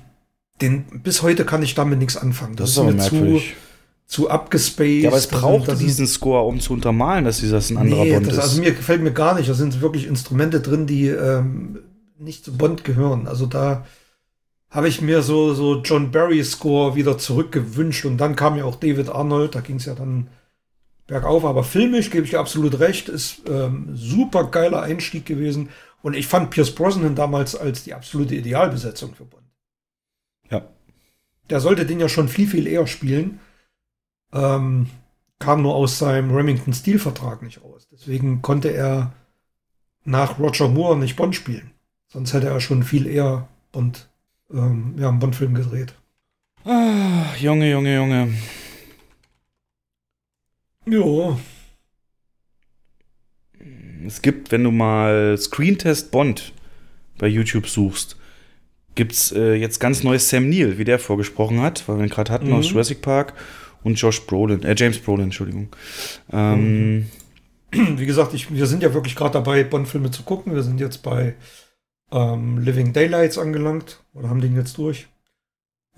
den, 0.61 0.85
bis 1.03 1.21
heute 1.21 1.45
kann 1.45 1.61
ich 1.61 1.75
damit 1.75 1.99
nichts 1.99 2.17
anfangen. 2.17 2.55
Das, 2.55 2.75
das 2.75 2.85
ist, 2.85 2.89
ist 2.89 3.11
mir 3.11 3.19
merkwürdig. 3.19 3.55
zu, 4.05 4.23
zu 4.23 4.29
abgespaced. 4.29 5.03
Ja, 5.03 5.09
aber 5.09 5.17
es 5.17 5.27
braucht 5.27 5.79
diesen 5.79 6.07
Score, 6.07 6.45
um 6.45 6.59
zu 6.59 6.73
untermalen, 6.73 7.25
dass 7.25 7.41
das 7.41 7.69
ein 7.69 7.77
anderer 7.77 8.05
nee, 8.05 8.13
Bond 8.13 8.27
das, 8.27 8.33
ist. 8.33 8.39
Also 8.39 8.61
mir 8.61 8.73
gefällt 8.73 9.01
mir 9.01 9.13
gar 9.13 9.35
nicht. 9.35 9.49
Da 9.49 9.53
sind 9.53 9.81
wirklich 9.81 10.07
Instrumente 10.07 10.61
drin, 10.61 10.87
die 10.87 11.07
ähm, 11.07 11.79
nicht 12.17 12.45
zu 12.45 12.57
Bond 12.57 12.83
gehören. 12.83 13.27
Also 13.27 13.45
da 13.45 13.85
habe 14.69 14.87
ich 14.87 15.01
mir 15.01 15.21
so, 15.21 15.53
so 15.53 15.81
John 15.81 16.11
Barry 16.11 16.43
Score 16.43 16.95
wieder 16.95 17.17
zurückgewünscht 17.17 18.05
und 18.05 18.17
dann 18.17 18.35
kam 18.35 18.55
ja 18.55 18.65
auch 18.65 18.75
David 18.75 19.09
Arnold, 19.09 19.55
da 19.55 19.61
ging 19.61 19.77
es 19.77 19.85
ja 19.85 19.95
dann 19.95 20.27
bergauf, 21.09 21.43
aber 21.43 21.63
filmisch 21.63 22.11
gebe 22.11 22.23
ich 22.23 22.31
dir 22.31 22.39
absolut 22.39 22.79
recht, 22.79 23.09
ist 23.09 23.41
ähm, 23.49 23.89
super 23.95 24.45
geiler 24.45 24.83
Einstieg 24.83 25.25
gewesen 25.25 25.69
und 26.01 26.15
ich 26.15 26.27
fand 26.27 26.51
Pierce 26.51 26.73
Brosnan 26.73 27.15
damals 27.15 27.55
als 27.55 27.83
die 27.83 27.93
absolute 27.93 28.35
Idealbesetzung 28.35 29.15
für 29.15 29.25
Bond. 29.25 29.43
Ja. 30.49 30.67
Der 31.49 31.59
sollte 31.59 31.85
den 31.85 31.99
ja 31.99 32.07
schon 32.07 32.29
viel, 32.29 32.47
viel 32.47 32.67
eher 32.67 32.87
spielen. 32.87 33.39
Ähm, 34.31 34.87
kam 35.39 35.63
nur 35.63 35.73
aus 35.73 35.97
seinem 35.97 36.33
Remington 36.33 36.73
Steel 36.73 36.99
Vertrag 36.99 37.41
nicht 37.41 37.63
raus. 37.63 37.87
Deswegen 37.91 38.41
konnte 38.41 38.69
er 38.69 39.13
nach 40.05 40.37
Roger 40.37 40.67
Moore 40.67 40.97
nicht 40.97 41.15
Bond 41.15 41.35
spielen. 41.35 41.71
Sonst 42.07 42.33
hätte 42.33 42.47
er 42.47 42.61
schon 42.61 42.83
viel 42.83 43.07
eher 43.07 43.47
Bond, 43.71 44.09
ähm, 44.51 44.95
ja, 44.97 45.09
einen 45.09 45.19
Bond-Film 45.19 45.55
gedreht. 45.55 45.95
Ah, 46.65 47.35
Junge, 47.39 47.71
Junge, 47.71 47.95
Junge. 47.95 48.33
Ja. 50.89 51.37
Es 54.05 54.21
gibt, 54.21 54.51
wenn 54.51 54.63
du 54.63 54.71
mal 54.71 55.37
Screentest 55.37 56.11
Bond 56.11 56.53
bei 57.17 57.27
YouTube 57.27 57.67
suchst, 57.67 58.17
gibt 58.95 59.11
es 59.11 59.31
äh, 59.31 59.53
jetzt 59.55 59.79
ganz 59.79 60.03
neues 60.03 60.29
Sam 60.29 60.49
Neill, 60.49 60.77
wie 60.77 60.83
der 60.85 60.99
vorgesprochen 60.99 61.61
hat, 61.61 61.87
weil 61.87 61.97
wir 61.97 62.05
ihn 62.05 62.09
gerade 62.09 62.31
hatten 62.31 62.47
mhm. 62.47 62.55
aus 62.55 62.69
Jurassic 62.69 63.01
Park 63.01 63.33
und 63.83 63.95
Josh 63.95 64.25
Brolin, 64.25 64.63
äh, 64.63 64.75
James 64.77 64.99
Brolin, 64.99 65.25
Entschuldigung. 65.25 65.69
Ähm, 66.31 67.09
Wie 67.71 68.05
gesagt, 68.05 68.33
ich, 68.33 68.53
wir 68.53 68.65
sind 68.65 68.83
ja 68.83 68.93
wirklich 68.93 69.15
gerade 69.15 69.33
dabei, 69.33 69.63
Bond-Filme 69.63 70.11
zu 70.11 70.23
gucken. 70.23 70.53
Wir 70.53 70.63
sind 70.63 70.79
jetzt 70.79 71.03
bei 71.03 71.35
ähm, 72.11 72.57
Living 72.59 72.93
Daylights 72.93 73.37
angelangt 73.37 74.03
oder 74.13 74.29
haben 74.29 74.41
den 74.41 74.55
jetzt 74.55 74.77
durch. 74.77 75.07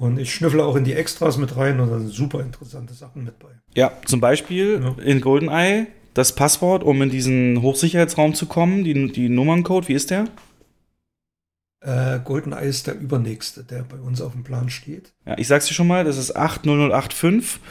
Und 0.01 0.17
ich 0.17 0.33
schnüffle 0.33 0.65
auch 0.65 0.75
in 0.75 0.83
die 0.83 0.93
Extras 0.93 1.37
mit 1.37 1.55
rein 1.57 1.79
und 1.79 1.91
da 1.91 1.99
sind 1.99 2.11
super 2.11 2.39
interessante 2.39 2.95
Sachen 2.95 3.23
mit 3.23 3.37
bei. 3.37 3.49
Ja, 3.75 3.91
zum 4.03 4.19
Beispiel 4.19 4.81
ja. 4.81 5.03
in 5.03 5.21
GoldenEye 5.21 5.85
das 6.15 6.33
Passwort, 6.33 6.81
um 6.81 6.99
in 7.03 7.11
diesen 7.11 7.61
Hochsicherheitsraum 7.61 8.33
zu 8.33 8.47
kommen, 8.47 8.83
die, 8.83 9.11
die 9.11 9.29
Nummerncode, 9.29 9.89
wie 9.89 9.93
ist 9.93 10.09
der? 10.09 10.25
Äh, 11.81 12.17
GoldenEye 12.23 12.65
ist 12.65 12.87
der 12.87 12.99
übernächste, 12.99 13.63
der 13.63 13.83
bei 13.83 13.97
uns 13.97 14.21
auf 14.21 14.31
dem 14.31 14.43
Plan 14.43 14.71
steht. 14.71 15.13
Ja, 15.27 15.37
ich 15.37 15.47
sag's 15.47 15.67
dir 15.67 15.75
schon 15.75 15.85
mal, 15.85 16.03
das 16.03 16.17
ist 16.17 16.35
80085 16.35 17.61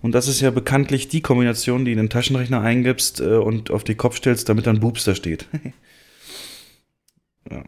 und 0.00 0.12
das 0.12 0.28
ist 0.28 0.40
ja 0.40 0.50
bekanntlich 0.50 1.08
die 1.08 1.20
Kombination, 1.20 1.84
die 1.84 1.92
in 1.92 1.98
den 1.98 2.08
Taschenrechner 2.08 2.62
eingibst 2.62 3.20
äh, 3.20 3.34
und 3.34 3.70
auf 3.70 3.84
die 3.84 3.96
Kopf 3.96 4.16
stellst, 4.16 4.48
damit 4.48 4.66
dann 4.66 4.80
Boobs 4.80 5.04
da 5.04 5.14
steht. 5.14 5.46
ja. 7.50 7.64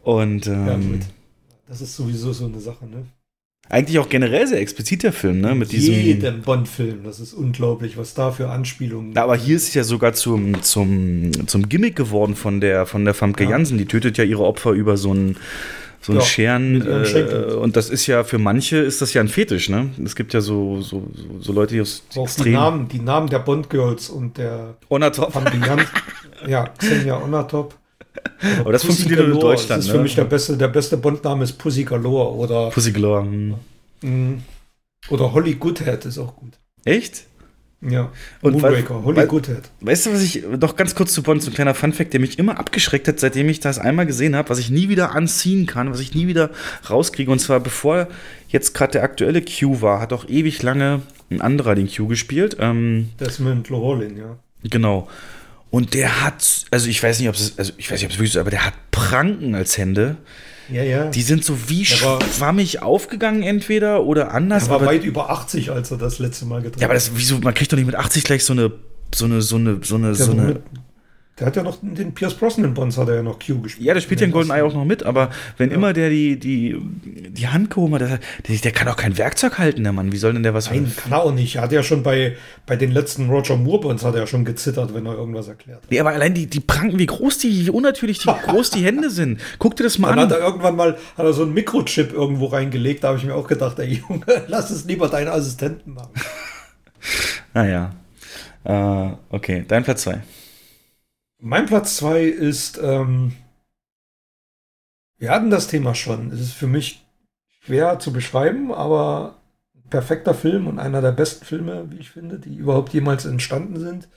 Und 0.00 0.46
ähm, 0.46 0.66
ja, 0.68 0.76
gut. 0.76 1.00
Das 1.66 1.80
ist 1.80 1.96
sowieso 1.96 2.32
so 2.32 2.44
eine 2.44 2.60
Sache, 2.60 2.86
ne? 2.86 3.04
Eigentlich 3.72 3.98
auch 3.98 4.10
generell 4.10 4.46
sehr 4.46 4.60
explizit 4.60 5.02
der 5.02 5.14
Film, 5.14 5.40
ne? 5.40 5.54
Mit 5.54 5.72
diesem. 5.72 5.94
Jedem 5.94 6.42
Bond-Film, 6.42 7.04
das 7.04 7.20
ist 7.20 7.32
unglaublich, 7.32 7.96
was 7.96 8.12
da 8.12 8.30
für 8.30 8.50
Anspielungen. 8.50 9.16
Aber 9.16 9.34
hier 9.34 9.56
ist 9.56 9.68
es 9.68 9.72
ja 9.72 9.82
sogar 9.82 10.12
zum, 10.12 10.60
zum, 10.62 11.30
zum 11.46 11.70
Gimmick 11.70 11.96
geworden 11.96 12.36
von 12.36 12.60
der, 12.60 12.84
von 12.84 13.06
der 13.06 13.14
Famke 13.14 13.44
ja. 13.44 13.50
Jansen. 13.52 13.78
Die 13.78 13.86
tötet 13.86 14.18
ja 14.18 14.24
ihre 14.24 14.44
Opfer 14.44 14.72
über 14.72 14.98
so 14.98 15.14
ein 15.14 15.38
so 16.02 16.12
ein 16.12 16.18
ja, 16.18 16.24
Scheren. 16.24 16.86
Äh, 16.86 17.54
und 17.54 17.76
das 17.76 17.88
ist 17.88 18.06
ja 18.06 18.24
für 18.24 18.36
manche 18.36 18.76
ist 18.76 19.00
das 19.00 19.14
ja 19.14 19.22
ein 19.22 19.28
Fetisch, 19.28 19.70
ne? 19.70 19.88
Es 20.04 20.16
gibt 20.16 20.34
ja 20.34 20.42
so, 20.42 20.82
so, 20.82 21.06
so 21.40 21.52
Leute, 21.54 21.74
die 21.74 21.80
aus 21.80 22.02
auch 22.14 22.24
extrem. 22.24 22.44
Die 22.44 22.50
Namen, 22.50 22.88
die 22.88 23.00
Namen 23.00 23.30
der 23.30 23.38
Bond 23.38 23.70
Girls 23.70 24.10
und 24.10 24.36
der 24.36 24.74
Onatop. 24.90 25.32
ja, 26.46 26.64
Xenia 26.76 27.22
Onatop. 27.22 27.74
Aber 28.60 28.72
das 28.72 28.82
Pussy 28.82 29.02
funktioniert 29.02 29.28
nur 29.28 29.36
in 29.36 29.40
Deutschland. 29.40 29.78
Das 29.78 29.86
ist 29.86 29.90
für 29.90 29.96
ne? 29.98 30.02
mich 30.02 30.14
der 30.14 30.24
beste, 30.24 30.56
der 30.56 30.68
beste 30.68 30.96
Bond-Name 30.96 31.44
ist 31.44 31.52
Pussy 31.52 31.84
Galore 31.84 32.34
oder. 32.34 32.70
Pussy 32.70 32.92
Galore. 32.92 33.22
Hm. 33.22 33.54
Mhm. 34.02 34.42
Oder 35.08 35.32
Holly 35.32 35.54
Goodhead 35.54 36.04
ist 36.04 36.18
auch 36.18 36.36
gut. 36.36 36.58
Echt? 36.84 37.26
Ja. 37.80 38.12
Und 38.42 38.52
Moonraker, 38.52 39.02
Holly 39.04 39.26
Goodhead. 39.26 39.62
Weißt 39.80 40.06
du, 40.06 40.12
was 40.12 40.22
ich 40.22 40.44
noch 40.46 40.76
ganz 40.76 40.94
kurz 40.94 41.12
zu 41.12 41.22
Bond, 41.22 41.42
so 41.42 41.50
ein 41.50 41.54
kleiner 41.54 41.74
Funfact, 41.74 42.12
der 42.12 42.20
mich 42.20 42.38
immer 42.38 42.58
abgeschreckt 42.58 43.08
hat, 43.08 43.18
seitdem 43.18 43.48
ich 43.48 43.58
das 43.58 43.80
einmal 43.80 44.06
gesehen 44.06 44.36
habe, 44.36 44.50
was 44.50 44.60
ich 44.60 44.70
nie 44.70 44.88
wieder 44.88 45.12
anziehen 45.16 45.66
kann, 45.66 45.90
was 45.90 45.98
ich 45.98 46.14
nie 46.14 46.28
wieder 46.28 46.50
rauskriege. 46.88 47.30
Und 47.30 47.40
zwar 47.40 47.58
bevor 47.58 48.06
jetzt 48.48 48.74
gerade 48.74 48.92
der 48.92 49.02
aktuelle 49.02 49.42
Q 49.42 49.80
war, 49.80 50.00
hat 50.00 50.12
auch 50.12 50.28
ewig 50.28 50.62
lange 50.62 51.02
ein 51.30 51.40
anderer 51.40 51.74
den 51.74 51.90
Q 51.90 52.06
gespielt. 52.06 52.56
Ähm, 52.60 53.10
Desmond 53.18 53.68
Llewellyn, 53.68 54.16
ja. 54.16 54.38
Genau. 54.62 55.08
Und 55.72 55.94
der 55.94 56.22
hat, 56.22 56.66
also 56.70 56.86
ich 56.86 57.02
weiß 57.02 57.18
nicht, 57.18 57.30
ob 57.30 57.34
es, 57.34 57.58
also 57.58 57.72
ich 57.78 57.90
weiß 57.90 57.98
nicht, 57.98 58.04
ob 58.04 58.12
es 58.12 58.18
wirklich 58.18 58.32
so, 58.32 58.40
aber 58.40 58.50
der 58.50 58.66
hat 58.66 58.74
Pranken 58.90 59.54
als 59.54 59.78
Hände. 59.78 60.18
Ja, 60.68 60.82
ja. 60.82 61.08
Die 61.08 61.22
sind 61.22 61.46
so 61.46 61.70
wie 61.70 61.86
schwammig 61.86 62.82
aufgegangen 62.82 63.42
entweder 63.42 64.04
oder 64.04 64.34
anders. 64.34 64.64
Er 64.64 64.70
war 64.80 64.84
weit 64.84 65.02
über 65.02 65.30
80, 65.30 65.70
als 65.70 65.90
er 65.90 65.96
das 65.96 66.18
letzte 66.18 66.44
Mal 66.44 66.60
getroffen 66.60 66.74
hat. 66.74 66.80
Ja, 66.82 66.86
aber 66.88 66.94
das, 66.94 67.12
wieso, 67.14 67.38
man 67.38 67.54
kriegt 67.54 67.72
doch 67.72 67.78
nicht 67.78 67.86
mit 67.86 67.94
80 67.94 68.22
gleich 68.22 68.44
so 68.44 68.52
eine, 68.52 68.70
so 69.14 69.24
eine, 69.24 69.40
so 69.40 69.56
eine, 69.56 69.82
so 69.82 69.94
eine, 69.94 70.14
so 70.14 70.32
eine 70.32 70.60
der 71.38 71.46
hat 71.46 71.56
ja 71.56 71.62
noch 71.62 71.78
den 71.80 72.12
Pierce 72.12 72.34
Brosnan 72.34 72.74
Bonds 72.74 72.98
hat 72.98 73.08
er 73.08 73.16
ja 73.16 73.22
noch 73.22 73.38
Q 73.38 73.62
gespielt. 73.62 73.86
Ja, 73.86 73.94
der 73.94 74.02
spielt 74.02 74.20
ja 74.20 74.26
in 74.26 74.32
GoldenEye 74.32 74.62
auch 74.62 74.74
noch 74.74 74.84
mit, 74.84 75.02
aber 75.02 75.30
wenn 75.56 75.70
ja. 75.70 75.76
immer 75.76 75.94
der 75.94 76.10
die, 76.10 76.38
die, 76.38 76.76
die 77.30 77.48
Hand 77.48 77.70
gehoben 77.70 77.94
hat, 77.94 78.02
der, 78.02 78.18
der, 78.46 78.72
kann 78.72 78.86
auch 78.88 78.96
kein 78.96 79.16
Werkzeug 79.16 79.58
halten, 79.58 79.82
der 79.82 79.92
Mann. 79.92 80.12
Wie 80.12 80.18
soll 80.18 80.34
denn 80.34 80.42
der 80.42 80.52
was 80.52 80.70
Nein, 80.70 80.92
kann 80.94 81.12
er 81.12 81.22
auch 81.22 81.32
nicht. 81.32 81.56
Er 81.56 81.62
hat 81.62 81.72
ja 81.72 81.82
schon 81.82 82.02
bei, 82.02 82.36
bei 82.66 82.76
den 82.76 82.92
letzten 82.92 83.30
Roger 83.30 83.56
Moore 83.56 83.80
Bonds 83.80 84.04
hat 84.04 84.14
er 84.14 84.20
ja 84.20 84.26
schon 84.26 84.44
gezittert, 84.44 84.94
wenn 84.94 85.06
er 85.06 85.14
irgendwas 85.14 85.48
erklärt. 85.48 85.82
Nee, 85.88 86.00
aber 86.00 86.10
allein 86.10 86.34
die, 86.34 86.46
die 86.46 86.60
Pranken, 86.60 86.98
wie 86.98 87.06
groß 87.06 87.38
die, 87.38 87.66
wie 87.66 87.70
unnatürlich 87.70 88.18
die 88.18 88.28
groß 88.46 88.70
die 88.70 88.84
Hände 88.84 89.08
sind. 89.08 89.40
Guck 89.58 89.76
dir 89.76 89.84
das 89.84 89.98
mal 89.98 90.10
Dann 90.10 90.18
an. 90.18 90.28
Dann 90.28 90.36
hat 90.36 90.42
er 90.42 90.46
irgendwann 90.46 90.76
mal 90.76 90.98
hat 91.16 91.24
er 91.24 91.32
so 91.32 91.44
einen 91.44 91.54
Mikrochip 91.54 92.12
irgendwo 92.12 92.46
reingelegt, 92.46 93.04
da 93.04 93.08
habe 93.08 93.18
ich 93.18 93.24
mir 93.24 93.34
auch 93.34 93.48
gedacht, 93.48 93.78
ey 93.78 94.02
Junge, 94.06 94.26
lass 94.48 94.70
es 94.70 94.84
lieber 94.84 95.08
deinen 95.08 95.28
Assistenten 95.28 95.94
machen. 95.94 96.12
naja. 97.54 97.92
Uh, 98.64 99.16
okay, 99.30 99.64
dein 99.66 99.82
Platz 99.82 100.02
2. 100.02 100.20
Mein 101.44 101.66
Platz 101.66 101.96
2 101.96 102.22
ist, 102.22 102.78
ähm, 102.80 103.34
wir 105.18 105.32
hatten 105.32 105.50
das 105.50 105.66
Thema 105.66 105.92
schon. 105.92 106.30
Es 106.30 106.38
ist 106.38 106.52
für 106.52 106.68
mich 106.68 107.04
schwer 107.64 107.98
zu 107.98 108.12
beschreiben, 108.12 108.72
aber 108.72 109.42
perfekter 109.90 110.34
Film 110.34 110.68
und 110.68 110.78
einer 110.78 111.02
der 111.02 111.10
besten 111.10 111.44
Filme, 111.44 111.90
wie 111.90 111.98
ich 111.98 112.10
finde, 112.10 112.38
die 112.38 112.54
überhaupt 112.54 112.92
jemals 112.94 113.24
entstanden 113.24 113.80
sind. 113.80 114.08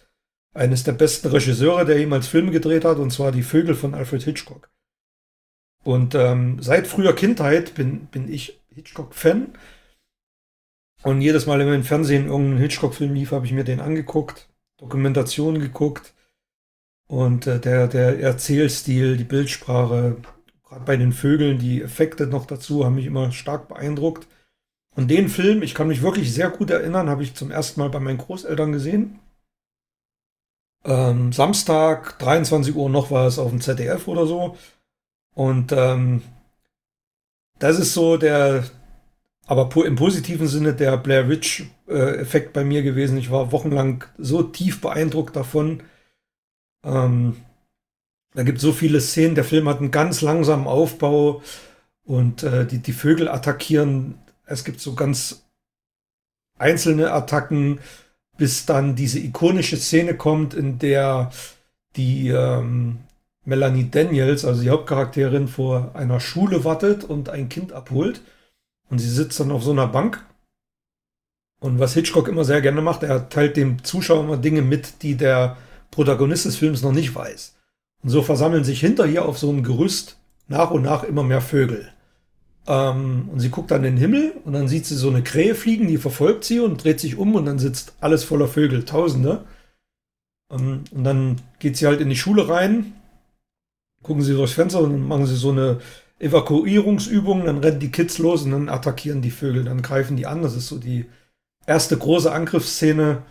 Eines 0.53 0.83
der 0.83 0.91
besten 0.91 1.29
Regisseure, 1.29 1.83
der 1.83 1.97
jemals 1.97 2.27
Filme 2.27 2.51
gedreht 2.51 2.85
hat, 2.85 2.99
und 2.99 3.09
zwar 3.09 3.31
Die 3.31 3.41
Vögel 3.41 3.73
von 3.73 3.95
Alfred 3.95 4.21
Hitchcock. 4.21 4.69
Und 5.83 6.13
ähm, 6.13 6.61
seit 6.61 6.85
früher 6.85 7.15
Kindheit 7.15 7.73
bin, 7.73 8.05
bin 8.05 8.31
ich 8.31 8.61
Hitchcock-Fan. 8.69 9.57
Und 11.01 11.21
jedes 11.21 11.47
Mal, 11.47 11.57
wenn 11.57 11.73
im 11.73 11.83
Fernsehen 11.83 12.27
irgendein 12.27 12.59
Hitchcock-Film 12.59 13.15
lief, 13.15 13.31
habe 13.31 13.47
ich 13.47 13.51
mir 13.51 13.63
den 13.63 13.79
angeguckt, 13.79 14.47
Dokumentationen 14.77 15.59
geguckt. 15.59 16.14
Und 17.07 17.47
äh, 17.47 17.59
der, 17.59 17.87
der 17.87 18.19
Erzählstil, 18.19 19.17
die 19.17 19.23
Bildsprache, 19.23 20.17
gerade 20.63 20.85
bei 20.85 20.97
den 20.97 21.13
Vögeln, 21.13 21.59
die 21.59 21.81
Effekte 21.81 22.27
noch 22.27 22.45
dazu, 22.45 22.85
haben 22.85 22.95
mich 22.95 23.05
immer 23.05 23.31
stark 23.31 23.67
beeindruckt. 23.67 24.27
Und 24.95 25.09
den 25.09 25.29
Film, 25.29 25.61
ich 25.61 25.75
kann 25.75 25.87
mich 25.87 26.01
wirklich 26.01 26.33
sehr 26.33 26.49
gut 26.49 26.69
erinnern, 26.71 27.09
habe 27.09 27.23
ich 27.23 27.35
zum 27.35 27.51
ersten 27.51 27.79
Mal 27.81 27.89
bei 27.89 27.99
meinen 27.99 28.17
Großeltern 28.17 28.71
gesehen. 28.71 29.19
Ähm, 30.85 31.33
Samstag, 31.33 32.17
23 32.19 32.75
Uhr 32.75 32.89
noch 32.89 33.11
war 33.11 33.27
es 33.27 33.39
auf 33.39 33.49
dem 33.49 33.61
ZDF 33.61 34.07
oder 34.07 34.25
so. 34.25 34.57
Und 35.33 35.71
ähm, 35.73 36.21
das 37.59 37.79
ist 37.79 37.93
so 37.93 38.17
der, 38.17 38.63
aber 39.47 39.69
im 39.85 39.95
positiven 39.95 40.47
Sinne 40.47 40.73
der 40.73 40.97
Blair 40.97 41.29
Witch-Effekt 41.29 42.47
äh, 42.47 42.51
bei 42.53 42.63
mir 42.63 42.81
gewesen. 42.83 43.17
Ich 43.17 43.31
war 43.31 43.51
wochenlang 43.51 44.05
so 44.17 44.43
tief 44.43 44.81
beeindruckt 44.81 45.35
davon. 45.35 45.83
Ähm, 46.85 47.37
da 48.33 48.43
gibt 48.43 48.57
es 48.57 48.63
so 48.63 48.71
viele 48.71 49.01
Szenen. 49.01 49.35
Der 49.35 49.43
Film 49.43 49.67
hat 49.67 49.79
einen 49.79 49.91
ganz 49.91 50.21
langsamen 50.21 50.67
Aufbau 50.67 51.41
und 52.05 52.43
äh, 52.43 52.65
die, 52.65 52.79
die 52.79 52.93
Vögel 52.93 53.27
attackieren. 53.27 54.19
Es 54.45 54.63
gibt 54.63 54.79
so 54.79 54.93
ganz 54.93 55.45
einzelne 56.57 57.11
Attacken, 57.11 57.79
bis 58.37 58.65
dann 58.65 58.95
diese 58.95 59.19
ikonische 59.19 59.77
Szene 59.77 60.15
kommt, 60.15 60.53
in 60.53 60.79
der 60.79 61.31
die 61.95 62.29
ähm, 62.29 62.99
Melanie 63.45 63.89
Daniels, 63.89 64.43
also 64.43 64.61
die 64.61 64.69
Hauptcharakterin, 64.69 65.47
vor 65.47 65.91
einer 65.95 66.19
Schule 66.19 66.63
wartet 66.63 67.03
und 67.03 67.29
ein 67.29 67.49
Kind 67.49 67.71
abholt. 67.71 68.21
Und 68.89 68.99
sie 68.99 69.09
sitzt 69.09 69.39
dann 69.39 69.51
auf 69.51 69.63
so 69.63 69.71
einer 69.71 69.87
Bank. 69.87 70.23
Und 71.59 71.79
was 71.79 71.93
Hitchcock 71.93 72.27
immer 72.27 72.43
sehr 72.43 72.61
gerne 72.61 72.81
macht, 72.81 73.03
er 73.03 73.29
teilt 73.29 73.57
dem 73.57 73.83
Zuschauer 73.83 74.23
immer 74.23 74.37
Dinge 74.37 74.61
mit, 74.61 75.01
die 75.01 75.15
der 75.15 75.57
Protagonist 75.95 76.45
des 76.45 76.57
Films 76.57 76.81
noch 76.81 76.91
nicht 76.91 77.15
weiß. 77.15 77.55
Und 78.03 78.09
so 78.09 78.21
versammeln 78.21 78.63
sich 78.63 78.81
hinter 78.81 79.07
ihr 79.07 79.25
auf 79.25 79.37
so 79.37 79.49
einem 79.49 79.63
Gerüst 79.63 80.17
nach 80.47 80.71
und 80.71 80.83
nach 80.83 81.03
immer 81.03 81.23
mehr 81.23 81.41
Vögel. 81.41 81.89
Ähm, 82.67 83.29
und 83.31 83.39
sie 83.39 83.49
guckt 83.49 83.71
dann 83.71 83.83
in 83.83 83.95
den 83.95 83.97
Himmel 83.97 84.33
und 84.43 84.53
dann 84.53 84.67
sieht 84.67 84.85
sie 84.85 84.95
so 84.95 85.09
eine 85.09 85.23
Krähe 85.23 85.55
fliegen, 85.55 85.87
die 85.87 85.97
verfolgt 85.97 86.43
sie 86.43 86.59
und 86.59 86.83
dreht 86.83 86.99
sich 86.99 87.17
um 87.17 87.33
und 87.35 87.45
dann 87.45 87.59
sitzt 87.59 87.93
alles 88.01 88.23
voller 88.25 88.47
Vögel, 88.47 88.83
Tausende. 88.83 89.45
Ähm, 90.51 90.83
und 90.91 91.03
dann 91.03 91.41
geht 91.59 91.77
sie 91.77 91.87
halt 91.87 92.01
in 92.01 92.09
die 92.09 92.17
Schule 92.17 92.49
rein, 92.49 92.93
gucken 94.03 94.23
sie 94.23 94.33
durchs 94.33 94.53
Fenster 94.53 94.81
und 94.81 95.07
machen 95.07 95.25
sie 95.25 95.35
so 95.35 95.51
eine 95.51 95.79
Evakuierungsübung, 96.19 97.45
dann 97.45 97.59
rennen 97.59 97.79
die 97.79 97.91
Kids 97.91 98.17
los 98.17 98.43
und 98.43 98.51
dann 98.51 98.69
attackieren 98.69 99.21
die 99.21 99.31
Vögel, 99.31 99.63
dann 99.63 99.81
greifen 99.81 100.17
die 100.17 100.27
an. 100.27 100.41
Das 100.41 100.55
ist 100.55 100.67
so 100.67 100.77
die 100.77 101.05
erste 101.65 101.97
große 101.97 102.31
Angriffsszene. 102.31 103.23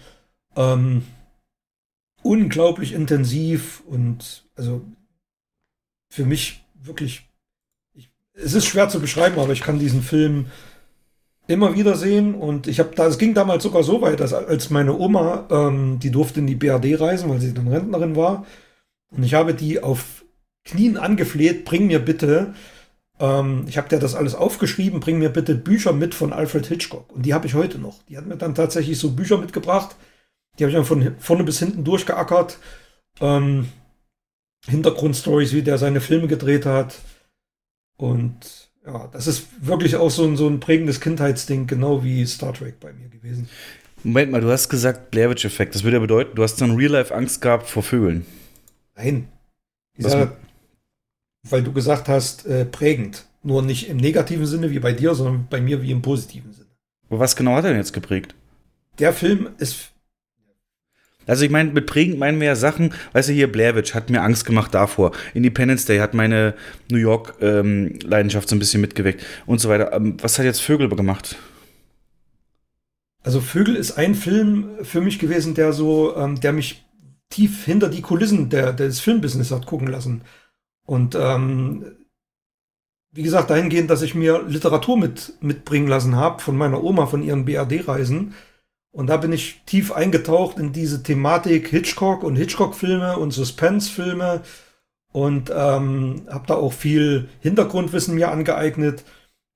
Ähm, 0.57 1.03
unglaublich 2.25 2.93
intensiv 2.93 3.83
und 3.87 4.45
also 4.57 4.83
für 6.09 6.25
mich 6.25 6.65
wirklich, 6.75 7.29
ich, 7.95 8.11
es 8.33 8.55
ist 8.55 8.67
schwer 8.67 8.89
zu 8.89 9.01
beschreiben, 9.01 9.39
aber 9.39 9.53
ich 9.53 9.61
kann 9.61 9.79
diesen 9.79 10.03
Film 10.03 10.47
immer 11.47 11.77
wieder 11.77 11.97
sehen 11.97 12.35
und 12.35 12.67
ich 12.67 12.81
habe 12.81 12.95
da, 12.95 13.07
es 13.07 13.19
ging 13.19 13.35
damals 13.35 13.63
sogar 13.63 13.83
so 13.83 14.01
weit, 14.01 14.21
dass 14.21 14.33
als 14.33 14.71
meine 14.71 14.99
Oma, 14.99 15.47
ähm, 15.51 15.99
die 16.01 16.11
durfte 16.11 16.41
in 16.41 16.47
die 16.47 16.55
BRD 16.55 16.99
reisen, 16.99 17.29
weil 17.29 17.41
sie 17.41 17.53
dann 17.53 17.69
Rentnerin 17.69 18.17
war 18.17 18.47
und 19.11 19.23
ich 19.23 19.35
habe 19.35 19.55
die 19.55 19.83
auf 19.83 20.25
Knien 20.65 20.97
angefleht, 20.97 21.65
bring 21.65 21.87
mir 21.87 21.99
bitte 21.99 22.55
ähm, 23.21 23.67
ich 23.69 23.77
habe 23.77 23.89
dir 23.89 23.99
das 23.99 24.15
alles 24.15 24.35
aufgeschrieben, 24.35 25.01
bring 25.01 25.19
mir 25.19 25.29
bitte 25.29 25.55
Bücher 25.55 25.93
mit 25.93 26.15
von 26.15 26.33
Alfred 26.33 26.67
Hitchcock. 26.67 27.13
Und 27.15 27.27
die 27.27 27.35
habe 27.35 27.47
ich 27.47 27.55
heute 27.55 27.79
noch. 27.79 28.03
Die 28.09 28.17
hat 28.17 28.27
mir 28.27 28.37
dann 28.37 28.55
tatsächlich 28.55 28.99
so 28.99 29.11
Bücher 29.11 29.39
mitgebracht. 29.39 29.97
Die 30.59 30.65
habe 30.65 30.71
ich 30.71 30.77
dann 30.77 30.85
von 30.85 31.17
vorne 31.19 31.45
bis 31.45 31.59
hinten 31.59 31.85
durchgeackert. 31.85 32.59
Ähm, 33.21 33.69
Hintergrundstories, 34.67 35.53
wie 35.53 35.63
der 35.63 35.79
seine 35.79 36.01
Filme 36.01 36.27
gedreht 36.27 36.67
hat. 36.67 36.97
Und 37.97 38.71
ja, 38.87 39.09
das 39.13 39.27
ist 39.27 39.47
wirklich 39.61 39.97
auch 39.97 40.11
so 40.11 40.25
ein, 40.25 40.37
so 40.37 40.49
ein 40.49 40.61
prägendes 40.61 41.01
Kindheitsding, 41.01 41.67
genau 41.67 42.03
wie 42.03 42.27
Star 42.27 42.53
Trek 42.53 42.81
bei 42.81 42.93
mir 42.93 43.09
gewesen. 43.09 43.49
Moment 44.03 44.33
mal, 44.33 44.41
du 44.41 44.51
hast 44.51 44.69
gesagt 44.69 45.11
Blair 45.11 45.31
Witch 45.31 45.45
Effekt. 45.45 45.75
Das 45.75 45.83
würde 45.83 45.97
ja 45.97 46.01
bedeuten, 46.01 46.35
du 46.35 46.43
hast 46.43 46.61
dann 46.61 46.77
Real 46.77 46.93
Life 46.93 47.15
Angst 47.15 47.41
gehabt 47.41 47.69
vor 47.69 47.83
Vögeln. 47.83 48.27
Nein. 48.97 49.29
Dieser, 49.97 50.37
weil 51.49 51.63
du 51.63 51.73
gesagt 51.73 52.09
hast, 52.09 52.47
äh, 52.47 52.65
prägend. 52.65 53.27
Nur 53.43 53.63
nicht 53.63 53.89
im 53.89 53.99
negativen 53.99 54.47
Sinne 54.47 54.71
wie 54.71 54.79
bei 54.79 54.93
dir, 54.93 55.15
sondern 55.15 55.47
bei 55.49 55.61
mir 55.61 55.83
wie 55.83 55.91
im 55.91 56.03
positiven 56.03 56.53
Sinne. 56.53 56.71
Was 57.11 57.37
genau 57.37 57.55
hat 57.55 57.65
er 57.65 57.71
denn 57.71 57.79
jetzt 57.79 57.93
geprägt? 57.93 58.35
Der 58.99 59.13
Film 59.13 59.51
ist. 59.59 59.91
Also 61.27 61.45
ich 61.45 61.51
meine, 61.51 61.71
mit 61.71 61.87
prägend 61.87 62.19
meinen 62.19 62.41
wir 62.41 62.49
ja 62.49 62.57
Sachen, 62.57 62.93
weißt 63.13 63.29
du, 63.29 63.33
hier 63.33 63.51
Blair 63.51 63.77
Witch 63.77 63.95
hat 63.95 64.11
mir 64.11 64.23
Angst 64.23 64.45
gemacht 64.45 64.75
davor. 64.75 65.13
Independence 65.35 65.87
Day 65.87 65.99
hat 65.99 66.15
meine 66.15 66.55
New 66.91 66.99
York-Leidenschaft 66.99 68.47
ähm, 68.47 68.49
so 68.49 68.57
ein 68.57 68.59
bisschen 68.59 68.81
mitgeweckt 68.81 69.25
und 69.47 69.61
so 69.61 69.69
weiter. 69.69 69.93
Ähm, 69.93 70.17
was 70.21 70.39
hat 70.39 70.45
jetzt 70.45 70.61
Vögel 70.61 70.89
gemacht? 70.89 71.37
Also 73.23 73.41
Vögel 73.41 73.77
ist 73.77 73.93
ein 73.93 74.15
Film 74.15 74.69
für 74.83 75.01
mich 75.01 75.19
gewesen, 75.19 75.55
der 75.55 75.73
so, 75.73 76.15
ähm, 76.17 76.41
der 76.41 76.53
mich 76.53 76.85
tief 77.31 77.65
hinter 77.65 77.89
die 77.89 78.03
Kulissen 78.03 78.51
der, 78.51 78.73
des 78.73 79.01
Filmbusiness 79.01 79.51
hat 79.51 79.67
gucken 79.67 79.89
lassen. 79.89 80.23
Und 80.87 81.15
ähm, 81.15 81.85
wie 83.13 83.23
gesagt, 83.23 83.49
dahingehend, 83.51 83.91
dass 83.91 84.03
ich 84.03 84.15
mir 84.15 84.43
Literatur 84.43 84.99
mit, 84.99 85.35
mitbringen 85.41 85.89
lassen 85.89 86.17
habe 86.17 86.43
von 86.43 86.57
meiner 86.57 86.83
Oma, 86.83 87.07
von 87.07 87.23
ihren 87.23 87.45
BRD-Reisen. 87.45 88.35
Und 88.95 89.09
da 89.09 89.17
bin 89.17 89.33
ich 89.33 89.61
tief 89.67 89.91
eingetaucht 89.91 90.61
in 90.61 90.73
diese 90.73 91.03
Thematik 91.03 91.67
Hitchcock 91.69 92.23
und 92.23 92.37
Hitchcock-Filme 92.37 93.19
und 93.19 93.33
Suspense-Filme 93.33 94.43
und 95.11 95.51
ähm, 95.51 96.29
habe 96.31 96.47
da 96.47 96.55
auch 96.55 96.73
viel 96.73 97.29
Hintergrundwissen 97.41 98.15
mir 98.15 98.31
angeeignet. 98.31 99.05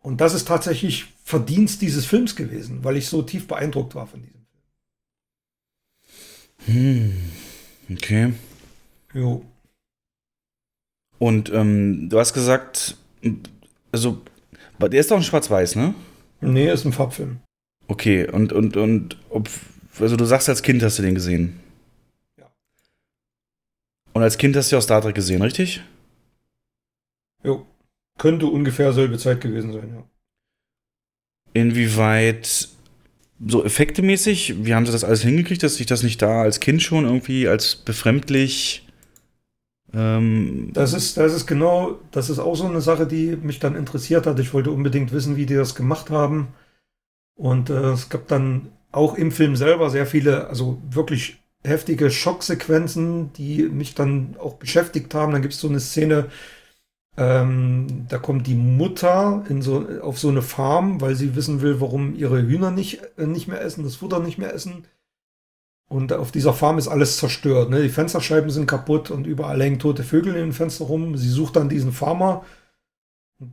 Und 0.02 0.20
das 0.20 0.34
ist 0.34 0.48
tatsächlich 0.48 1.06
Verdienst 1.22 1.82
dieses 1.82 2.04
Films 2.04 2.34
gewesen, 2.34 2.82
weil 2.82 2.96
ich 2.96 3.06
so 3.06 3.22
tief 3.22 3.46
beeindruckt 3.46 3.94
war 3.94 4.08
von 4.08 4.22
diesem 4.22 4.44
Film. 6.66 7.12
Hm, 7.86 7.92
okay. 7.92 8.32
Jo. 9.14 9.44
Und 11.20 11.52
ähm, 11.52 12.08
du 12.08 12.18
hast 12.18 12.32
gesagt, 12.32 12.96
also, 13.92 14.20
der 14.80 14.98
ist 14.98 15.12
doch 15.12 15.16
ein 15.16 15.22
Schwarz-Weiß, 15.22 15.76
ne? 15.76 15.94
Nee, 16.40 16.72
ist 16.72 16.84
ein 16.84 16.92
Farbfilm. 16.92 17.38
Okay, 17.88 18.28
und, 18.28 18.52
und, 18.52 18.76
und, 18.76 19.16
ob, 19.30 19.48
also 19.98 20.16
du 20.16 20.24
sagst, 20.24 20.48
als 20.48 20.62
Kind 20.62 20.82
hast 20.82 20.98
du 20.98 21.02
den 21.02 21.14
gesehen? 21.14 21.58
Ja. 22.36 22.46
Und 24.12 24.22
als 24.22 24.38
Kind 24.38 24.54
hast 24.56 24.70
du 24.70 24.76
auch 24.76 24.82
Star 24.82 25.00
Trek 25.02 25.14
gesehen, 25.14 25.42
richtig? 25.42 25.82
Jo. 27.42 27.66
Könnte 28.18 28.46
ungefähr 28.46 28.92
selbe 28.92 29.18
Zeit 29.18 29.40
gewesen 29.40 29.72
sein, 29.72 29.94
ja. 29.94 30.04
Inwieweit 31.54 32.68
so 33.46 33.64
effektemäßig, 33.64 34.64
wie 34.64 34.74
haben 34.74 34.86
sie 34.86 34.92
das 34.92 35.04
alles 35.04 35.22
hingekriegt, 35.22 35.62
dass 35.62 35.76
sich 35.76 35.86
das 35.86 36.02
nicht 36.02 36.20
da 36.20 36.42
als 36.42 36.60
Kind 36.60 36.82
schon 36.82 37.04
irgendwie 37.04 37.48
als 37.48 37.76
befremdlich 37.76 38.84
ähm, 39.94 40.70
das 40.74 40.92
ist, 40.92 41.16
das 41.16 41.32
ist 41.32 41.46
genau, 41.46 41.98
das 42.10 42.28
ist 42.28 42.38
auch 42.38 42.54
so 42.54 42.66
eine 42.66 42.80
Sache, 42.80 43.06
die 43.06 43.36
mich 43.36 43.58
dann 43.58 43.74
interessiert 43.74 44.26
hat. 44.26 44.38
Ich 44.38 44.52
wollte 44.52 44.70
unbedingt 44.70 45.12
wissen, 45.12 45.36
wie 45.36 45.46
die 45.46 45.54
das 45.54 45.74
gemacht 45.74 46.10
haben. 46.10 46.48
Und 47.38 47.70
äh, 47.70 47.92
es 47.92 48.08
gab 48.08 48.26
dann 48.26 48.72
auch 48.90 49.14
im 49.14 49.30
Film 49.30 49.56
selber 49.56 49.90
sehr 49.90 50.06
viele, 50.06 50.48
also 50.48 50.82
wirklich 50.90 51.40
heftige 51.64 52.10
Schocksequenzen, 52.10 53.32
die 53.34 53.62
mich 53.62 53.94
dann 53.94 54.36
auch 54.38 54.54
beschäftigt 54.54 55.14
haben. 55.14 55.32
Dann 55.32 55.42
gibt 55.42 55.54
es 55.54 55.60
so 55.60 55.68
eine 55.68 55.80
Szene, 55.80 56.26
ähm, 57.16 58.06
da 58.08 58.18
kommt 58.18 58.48
die 58.48 58.56
Mutter 58.56 59.44
in 59.48 59.62
so, 59.62 59.86
auf 60.02 60.18
so 60.18 60.28
eine 60.28 60.42
Farm, 60.42 61.00
weil 61.00 61.14
sie 61.14 61.36
wissen 61.36 61.60
will, 61.62 61.80
warum 61.80 62.14
ihre 62.16 62.42
Hühner 62.42 62.72
nicht, 62.72 63.00
äh, 63.16 63.26
nicht 63.26 63.46
mehr 63.46 63.60
essen, 63.60 63.84
das 63.84 63.96
Futter 63.96 64.18
nicht 64.18 64.38
mehr 64.38 64.52
essen. 64.52 64.84
Und 65.88 66.12
auf 66.12 66.32
dieser 66.32 66.52
Farm 66.52 66.76
ist 66.76 66.88
alles 66.88 67.18
zerstört. 67.18 67.70
Ne? 67.70 67.82
Die 67.82 67.88
Fensterscheiben 67.88 68.50
sind 68.50 68.66
kaputt 68.66 69.10
und 69.10 69.26
überall 69.26 69.62
hängen 69.62 69.78
tote 69.78 70.02
Vögel 70.02 70.34
in 70.34 70.40
den 70.40 70.52
Fenstern 70.52 70.88
rum. 70.88 71.16
Sie 71.16 71.30
sucht 71.30 71.56
dann 71.56 71.68
diesen 71.68 71.92
Farmer 71.92 72.44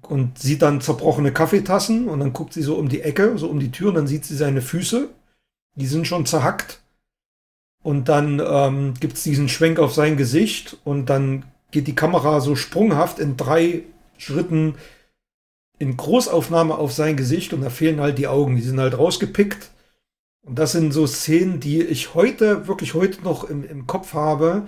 und 0.02 0.40
sieht 0.40 0.62
dann 0.62 0.82
zerbrochene 0.82 1.32
Kaffeetassen 1.32 2.08
und 2.08 2.20
dann 2.20 2.34
guckt 2.34 2.54
sie 2.54 2.64
so 2.64 2.76
um 2.76 2.90
die 2.90 3.02
Ecke, 3.02 3.38
so 3.38 3.48
um 3.48 3.60
die 3.60 3.72
Tür 3.72 3.90
und 3.90 3.96
dann 3.96 4.08
sieht 4.08 4.26
sie 4.26 4.36
seine 4.36 4.62
Füße. 4.62 5.10
Die 5.76 5.88
sind 5.88 6.08
schon 6.08 6.26
zerhackt. 6.26 6.82
Und 7.84 8.10
dann 8.10 8.42
ähm, 8.44 8.96
gibt 9.00 9.18
es 9.18 9.24
diesen 9.24 9.48
Schwenk 9.48 9.78
auf 9.78 9.94
sein 9.94 10.18
Gesicht 10.18 10.78
und 10.86 11.06
dann 11.08 11.46
geht 11.70 11.86
die 11.86 11.94
Kamera 11.96 12.42
so 12.42 12.56
sprunghaft 12.56 13.20
in 13.20 13.38
drei 13.38 13.84
Schritten 14.18 14.76
in 15.78 15.98
Großaufnahme 15.98 16.76
auf 16.76 16.94
sein 16.94 17.18
Gesicht 17.18 17.54
und 17.54 17.62
da 17.62 17.70
fehlen 17.70 18.00
halt 18.00 18.18
die 18.18 18.28
Augen. 18.28 18.56
Die 18.56 18.64
sind 18.64 18.80
halt 18.80 18.98
rausgepickt 18.98 19.70
und 20.46 20.58
das 20.58 20.72
sind 20.72 20.94
so 20.94 21.06
Szenen, 21.06 21.60
die 21.60 21.84
ich 21.84 22.16
heute, 22.16 22.68
wirklich 22.68 22.94
heute 22.94 23.22
noch 23.24 23.44
im, 23.44 23.64
im 23.64 23.86
Kopf 23.86 24.14
habe, 24.14 24.68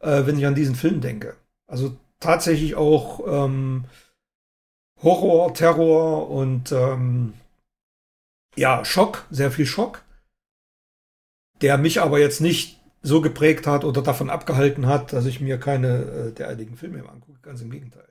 äh, 0.00 0.26
wenn 0.26 0.38
ich 0.38 0.46
an 0.46 0.54
diesen 0.54 0.74
Film 0.74 1.00
denke. 1.00 1.34
Also 1.66 1.96
tatsächlich 2.20 2.74
auch 2.74 3.20
ähm, 3.26 3.86
Horror, 5.02 5.52
Terror 5.54 6.30
und 6.30 6.72
ähm, 6.72 7.34
ja, 8.56 8.84
Schock, 8.84 9.26
sehr 9.30 9.50
viel 9.50 9.66
Schock, 9.66 10.02
der 11.60 11.78
mich 11.78 12.00
aber 12.00 12.18
jetzt 12.20 12.40
nicht 12.40 12.78
so 13.02 13.20
geprägt 13.20 13.66
hat 13.66 13.84
oder 13.84 14.02
davon 14.02 14.30
abgehalten 14.30 14.86
hat, 14.86 15.12
dass 15.12 15.26
ich 15.26 15.40
mir 15.40 15.58
keine 15.58 15.88
äh, 15.88 16.32
derartigen 16.32 16.76
Filme 16.76 17.02
mehr 17.02 17.10
angucke. 17.10 17.38
Ganz 17.42 17.60
im 17.60 17.70
Gegenteil. 17.70 18.08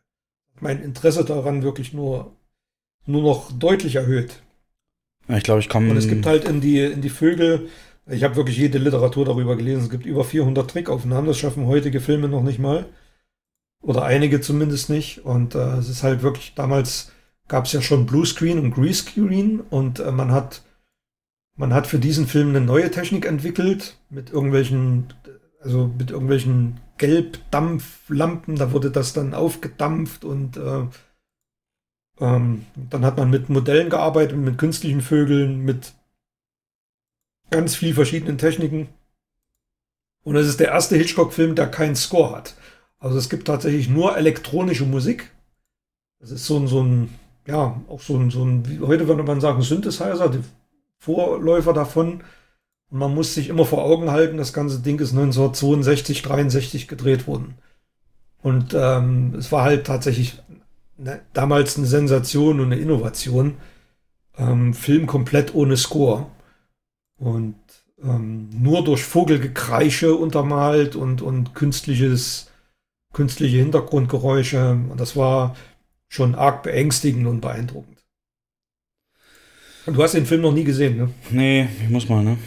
Mein 0.60 0.82
Interesse 0.82 1.24
daran 1.24 1.64
wirklich 1.64 1.94
nur, 1.94 2.36
nur 3.06 3.22
noch 3.22 3.52
deutlich 3.52 3.96
erhöht. 3.96 4.42
Ich 5.28 5.44
glaube, 5.44 5.62
ich 5.62 5.70
komme. 5.70 5.90
Und 5.90 5.98
es 5.98 6.10
gibt 6.10 6.26
halt 6.26 6.46
in 6.46 6.60
die, 6.60 6.80
in 6.80 7.02
die 7.02 7.10
Vögel, 7.10 7.70
ich 8.06 8.24
habe 8.24 8.36
wirklich 8.36 8.58
jede 8.58 8.80
Literatur 8.80 9.26
darüber 9.26 9.56
gelesen, 9.56 9.84
es 9.84 9.90
gibt 9.90 10.06
über 10.06 10.24
400 10.24 10.70
Trickaufnahmen, 10.70 11.28
das 11.28 11.38
schaffen 11.38 11.68
heutige 11.68 12.02
Filme 12.02 12.28
noch 12.28 12.44
nicht 12.44 12.60
mal. 12.60 12.86
Oder 13.82 14.04
einige 14.04 14.42
zumindest 14.42 14.90
nicht. 14.90 15.26
Und 15.26 15.56
äh, 15.56 15.78
es 15.78 15.90
ist 15.90 16.04
halt 16.04 16.22
wirklich 16.24 16.54
damals 16.56 17.12
gab 17.48 17.66
es 17.66 17.74
ja 17.74 17.82
schon 17.82 18.06
Bluescreen 18.06 18.60
und 18.60 18.72
Greenscreen 18.74 19.60
und 19.60 20.00
äh, 20.00 20.12
man 20.12 20.32
hat 20.32 20.64
man 21.58 21.74
hat 21.74 21.86
für 21.86 22.00
diesen 22.00 22.26
Film 22.26 22.50
eine 22.50 22.62
neue 22.62 22.90
Technik 22.92 23.26
entwickelt 23.26 23.98
mit 24.10 24.32
irgendwelchen 24.32 25.14
also 25.60 25.92
mit 25.98 26.12
irgendwelchen 26.12 26.80
Gelbdampflampen, 26.98 28.56
da 28.56 28.72
wurde 28.72 28.92
das 28.92 29.14
dann 29.14 29.34
aufgedampft 29.34 30.24
und 30.24 30.58
äh, 30.58 30.86
ähm, 32.20 32.66
dann 32.76 33.06
hat 33.06 33.18
man 33.18 33.30
mit 33.30 33.50
Modellen 33.50 33.90
gearbeitet, 33.90 34.38
mit 34.38 34.58
künstlichen 34.58 35.02
Vögeln, 35.02 35.60
mit 35.60 35.94
ganz 37.50 37.76
vielen 37.76 37.96
verschiedenen 37.96 38.38
Techniken. 38.38 38.90
Und 40.24 40.36
es 40.36 40.48
ist 40.48 40.60
der 40.60 40.70
erste 40.70 40.96
Hitchcock-Film, 40.96 41.56
der 41.56 41.68
keinen 41.68 41.96
Score 41.96 42.36
hat. 42.36 42.56
Also 43.02 43.18
es 43.18 43.30
gibt 43.30 43.48
tatsächlich 43.48 43.90
nur 43.90 44.16
elektronische 44.16 44.86
Musik. 44.86 45.32
Das 46.20 46.32
ist 46.32 46.46
so 46.46 46.58
ein, 46.58 46.68
so 46.68 46.82
ein 46.82 47.10
ja, 47.48 47.82
auch 47.90 48.02
so 48.02 48.18
ein, 48.18 48.30
so 48.30 48.44
ein, 48.44 48.68
wie 48.68 48.80
heute 48.80 49.08
würde 49.08 49.24
man 49.24 49.42
sagen, 49.42 49.62
Synthesizer, 49.62 50.30
die 50.30 50.44
Vorläufer 51.00 51.74
davon. 51.74 52.24
Und 52.90 53.00
man 53.00 53.14
muss 53.14 53.34
sich 53.34 53.50
immer 53.50 53.66
vor 53.66 53.84
Augen 53.84 54.12
halten, 54.12 54.38
das 54.38 54.54
ganze 54.54 54.80
Ding 54.80 55.00
ist 55.00 55.12
1962, 55.12 56.22
63 56.22 56.88
gedreht 56.88 57.28
worden. 57.28 57.56
Und 58.44 58.74
ähm, 58.74 59.36
es 59.38 59.52
war 59.52 59.64
halt 59.64 59.88
tatsächlich 59.88 60.42
ne, 60.98 61.22
damals 61.34 61.78
eine 61.78 61.88
Sensation 61.88 62.60
und 62.60 62.68
eine 62.68 62.82
Innovation. 62.82 63.58
Ähm, 64.38 64.74
Film 64.74 65.08
komplett 65.08 65.56
ohne 65.56 65.78
Score. 65.78 66.28
Und 67.18 67.56
ähm, 68.04 68.50
nur 68.52 68.84
durch 68.84 69.04
Vogelgekreische 69.04 70.16
untermalt 70.16 70.96
und, 70.96 71.22
und 71.22 71.56
künstliches, 71.56 72.51
künstliche 73.14 73.58
Hintergrundgeräusche. 73.58 74.72
Und 74.90 75.00
das 75.00 75.16
war 75.16 75.56
schon 76.08 76.36
arg 76.36 76.64
beängstigend 76.64 77.28
und 77.28 77.42
beeindruckend. 77.42 77.98
Und 79.86 79.98
du 79.98 80.04
hast 80.04 80.14
den 80.14 80.26
Film 80.26 80.42
noch 80.42 80.54
nie 80.54 80.64
gesehen, 80.64 80.98
ne? 80.98 81.10
Nee, 81.32 81.68
ich 81.82 81.90
muss 81.90 82.08
mal, 82.08 82.24
ne? 82.24 82.38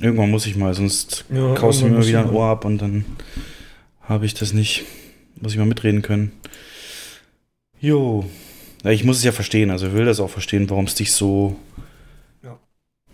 Irgendwann 0.00 0.30
muss 0.30 0.46
ich 0.46 0.56
mal, 0.56 0.74
sonst 0.74 1.24
ja, 1.32 1.54
kaust 1.54 1.80
du 1.80 1.86
mir 1.86 2.06
wieder 2.06 2.20
ein 2.20 2.30
Ohr 2.30 2.46
ab 2.46 2.64
und 2.64 2.78
dann 2.78 3.06
habe 4.00 4.26
ich 4.26 4.34
das 4.34 4.52
nicht. 4.52 4.84
Muss 5.40 5.52
ich 5.52 5.58
mal 5.58 5.66
mitreden 5.66 6.02
können. 6.02 6.32
Jo. 7.80 8.24
Ich 8.84 9.04
muss 9.04 9.18
es 9.18 9.24
ja 9.24 9.32
verstehen, 9.32 9.70
also 9.70 9.88
ich 9.88 9.92
will 9.92 10.04
das 10.04 10.20
auch 10.20 10.30
verstehen, 10.30 10.68
warum 10.70 10.86
es 10.86 10.94
dich 10.94 11.12
so. 11.12 11.56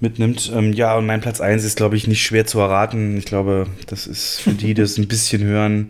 Mitnimmt. 0.03 0.53
Ähm, 0.55 0.73
ja, 0.73 0.97
und 0.97 1.07
mein 1.07 1.21
Platz 1.21 1.41
1 1.41 1.65
ist, 1.65 1.77
glaube 1.77 1.97
ich, 1.97 2.07
nicht 2.07 2.23
schwer 2.23 2.47
zu 2.47 2.59
erraten. 2.59 3.17
Ich 3.17 3.25
glaube, 3.25 3.67
das 3.87 4.07
ist 4.07 4.41
für 4.41 4.51
die, 4.51 4.67
die 4.67 4.75
das 4.75 4.99
ein 4.99 5.09
bisschen 5.09 5.43
hören, 5.45 5.89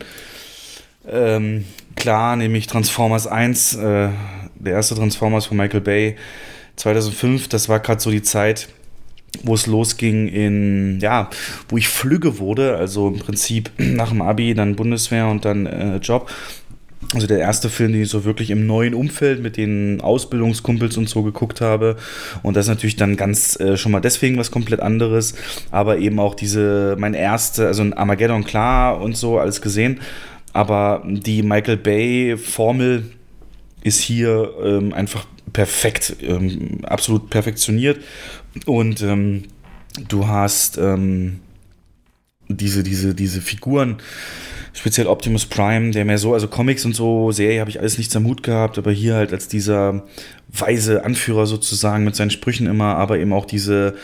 ähm, 1.09 1.65
klar, 1.97 2.37
nämlich 2.37 2.67
Transformers 2.67 3.27
1, 3.27 3.75
äh, 3.75 4.09
der 4.55 4.73
erste 4.73 4.95
Transformers 4.95 5.47
von 5.47 5.57
Michael 5.57 5.81
Bay 5.81 6.17
2005. 6.77 7.49
Das 7.49 7.69
war 7.69 7.81
gerade 7.81 8.01
so 8.01 8.11
die 8.11 8.23
Zeit, 8.23 8.69
wo 9.43 9.55
es 9.55 9.67
losging 9.67 10.29
in, 10.29 11.01
ja, 11.01 11.29
wo 11.69 11.77
ich 11.77 11.89
flügge 11.89 12.39
wurde, 12.39 12.77
also 12.77 13.09
im 13.09 13.19
Prinzip 13.19 13.71
nach 13.79 14.11
dem 14.11 14.23
Abi, 14.23 14.55
dann 14.55 14.77
Bundeswehr 14.77 15.27
und 15.27 15.45
dann 15.45 15.67
äh, 15.67 15.97
Job. 15.97 16.31
Also 17.15 17.27
der 17.27 17.41
erste 17.41 17.69
Film, 17.69 17.93
den 17.93 18.03
ich 18.03 18.09
so 18.09 18.25
wirklich 18.25 18.51
im 18.51 18.67
neuen 18.67 18.95
Umfeld 18.95 19.43
mit 19.43 19.59
den 19.59 20.01
Ausbildungskumpels 20.01 20.97
und 20.97 21.09
so 21.09 21.23
geguckt 21.23 21.61
habe. 21.61 21.97
Und 22.43 22.57
das 22.57 22.67
ist 22.67 22.71
natürlich 22.71 22.97
dann 22.97 23.17
ganz 23.17 23.59
äh, 23.61 23.77
schon 23.77 23.93
mal 23.93 24.01
deswegen 24.01 24.39
was 24.39 24.51
komplett 24.51 24.81
anderes. 24.81 25.35
Aber 25.71 25.99
eben 25.99 26.19
auch 26.19 26.35
diese, 26.35 26.97
mein 26.99 27.13
erste, 27.13 27.67
also 27.67 27.83
ein 27.83 27.93
Armageddon 27.93 28.45
klar 28.45 29.01
und 29.01 29.17
so, 29.17 29.39
alles 29.39 29.61
gesehen. 29.61 30.01
Aber 30.55 31.03
die 31.07 31.43
Michael 31.43 31.77
Bay-Formel 31.77 33.05
ist 33.83 34.01
hier 34.01 34.51
ähm, 34.63 34.95
einfach 34.95 35.27
perfekt, 35.53 36.17
ähm, 36.23 36.81
absolut 36.85 37.29
perfektioniert. 37.29 38.01
Und 38.67 39.03
ähm, 39.03 39.45
du 40.09 40.29
hast 40.29 40.79
ähm, 40.79 41.41
diese, 42.49 42.83
diese, 42.83 43.15
diese 43.15 43.41
Figuren, 43.41 43.99
speziell 44.73 45.07
Optimus 45.07 45.47
Prime, 45.47 45.91
der 45.91 46.05
mehr 46.05 46.19
so, 46.19 46.35
also 46.35 46.49
Comics 46.49 46.85
und 46.85 46.95
so, 46.95 47.31
Serie 47.33 47.61
habe 47.61 47.71
ich 47.71 47.81
alles 47.81 47.99
nichts 47.99 48.17
am 48.17 48.27
Hut 48.27 48.43
gehabt, 48.43 48.79
aber 48.79 48.91
hier 48.91 49.15
halt 49.15 49.33
als 49.33 49.49
dieser 49.49 50.05
weise 50.49 51.05
Anführer 51.05 51.47
sozusagen 51.47 52.05
mit 52.05 52.17
seinen 52.17 52.31
Sprüchen 52.31 52.67
immer, 52.67 52.97
aber 52.97 53.19
eben 53.19 53.33
auch 53.33 53.45
diese 53.45 53.95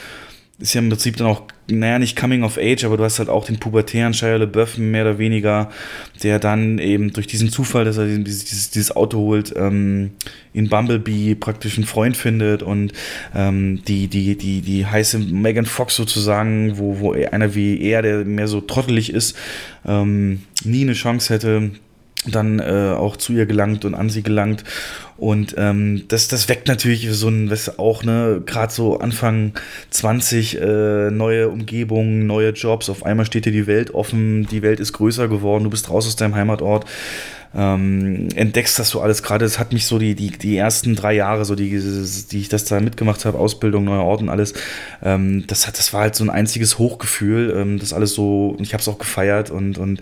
ist 0.61 0.75
ja 0.75 0.81
im 0.81 0.89
Prinzip 0.89 1.17
dann 1.17 1.29
auch, 1.29 1.43
naja, 1.71 2.01
nicht 2.01 2.19
Coming 2.19 2.43
of 2.43 2.59
Age, 2.59 2.85
aber 2.85 2.97
du 2.97 3.05
hast 3.05 3.21
halt 3.21 3.29
auch 3.29 3.45
den 3.45 3.61
pubertären 3.61 4.13
Shia 4.13 4.37
LeBeouf 4.37 4.77
mehr 4.77 5.03
oder 5.03 5.19
weniger, 5.19 5.71
der 6.23 6.41
dann 6.41 6.79
eben 6.79 7.13
durch 7.13 7.29
diesen 7.29 7.51
Zufall, 7.51 7.85
dass 7.85 7.97
er 7.97 8.07
dieses, 8.07 8.71
dieses 8.71 8.97
Auto 8.97 9.19
holt, 9.19 9.55
ähm, 9.57 10.11
in 10.53 10.69
Bumblebee 10.69 11.37
praktisch 11.37 11.77
einen 11.77 11.87
Freund 11.87 12.17
findet 12.17 12.65
und 12.65 12.93
ähm, 13.37 13.85
die, 13.87 14.09
die, 14.09 14.37
die, 14.37 14.61
die 14.61 14.85
heiße 14.85 15.21
Megan 15.21 15.67
Fox 15.67 15.95
sozusagen, 15.95 16.77
wo, 16.79 16.99
wo 16.99 17.13
einer 17.13 17.55
wie 17.55 17.81
er, 17.81 18.03
der 18.03 18.25
mehr 18.25 18.49
so 18.49 18.61
trottelig 18.61 19.13
ist, 19.13 19.37
ähm, 19.87 20.43
nie 20.65 20.83
eine 20.83 20.95
Chance 20.95 21.33
hätte, 21.33 21.71
dann 22.31 22.59
äh, 22.59 22.95
auch 22.97 23.17
zu 23.17 23.33
ihr 23.33 23.47
gelangt 23.47 23.85
und 23.85 23.95
an 23.95 24.11
sie 24.11 24.23
gelangt. 24.23 24.65
Und 25.17 25.57
ähm, 25.59 26.05
das, 26.09 26.29
das 26.29 26.49
weckt 26.49 26.69
natürlich 26.69 27.09
so 27.11 27.29
ein, 27.29 27.51
was 27.51 27.79
auch, 27.79 28.05
ne, 28.05 28.41
gerade 28.47 28.73
so 28.73 28.99
Anfang 28.99 29.53
20, 29.91 30.61
äh, 30.61 31.11
neue 31.11 31.49
Umgebungen, 31.49 32.27
neue 32.27 32.51
Jobs, 32.51 32.89
auf 32.89 33.05
einmal 33.05 33.27
steht 33.27 33.45
dir 33.45 33.53
die 33.53 33.67
Welt 33.67 33.95
offen, 33.95 34.47
die 34.47 34.63
Welt 34.63 34.79
ist 34.79 34.93
größer 34.93 35.27
geworden, 35.27 35.65
du 35.65 35.71
bist 35.71 35.91
raus 35.91 36.07
aus 36.07 36.15
deinem 36.15 36.37
Heimatort. 36.37 36.87
Ähm, 37.55 38.29
entdeckst 38.35 38.79
das 38.79 38.91
so 38.91 39.01
alles 39.01 39.23
gerade. 39.23 39.45
Das 39.45 39.59
hat 39.59 39.73
mich 39.73 39.87
so 39.87 39.99
die, 39.99 40.15
die, 40.15 40.31
die 40.31 40.57
ersten 40.57 40.95
drei 40.95 41.15
Jahre, 41.15 41.45
so 41.45 41.55
die, 41.55 41.71
die 41.71 42.39
ich 42.39 42.49
das 42.49 42.65
da 42.67 42.79
mitgemacht 42.79 43.25
habe, 43.25 43.39
Ausbildung, 43.39 43.85
neuer 43.85 44.05
Ort 44.05 44.21
und 44.21 44.29
alles, 44.29 44.53
ähm, 45.03 45.45
das, 45.47 45.67
hat, 45.67 45.79
das 45.79 45.93
war 45.93 46.03
halt 46.03 46.15
so 46.15 46.25
ein 46.25 46.31
einziges 46.31 46.79
Hochgefühl. 46.79 47.55
Ähm, 47.57 47.79
das 47.79 47.93
alles 47.93 48.13
so, 48.13 48.57
ich 48.61 48.75
habe 48.75 48.83
es 48.83 48.89
auch 48.89 48.99
gefeiert 48.99 49.51
und, 49.51 49.79
und 49.79 50.01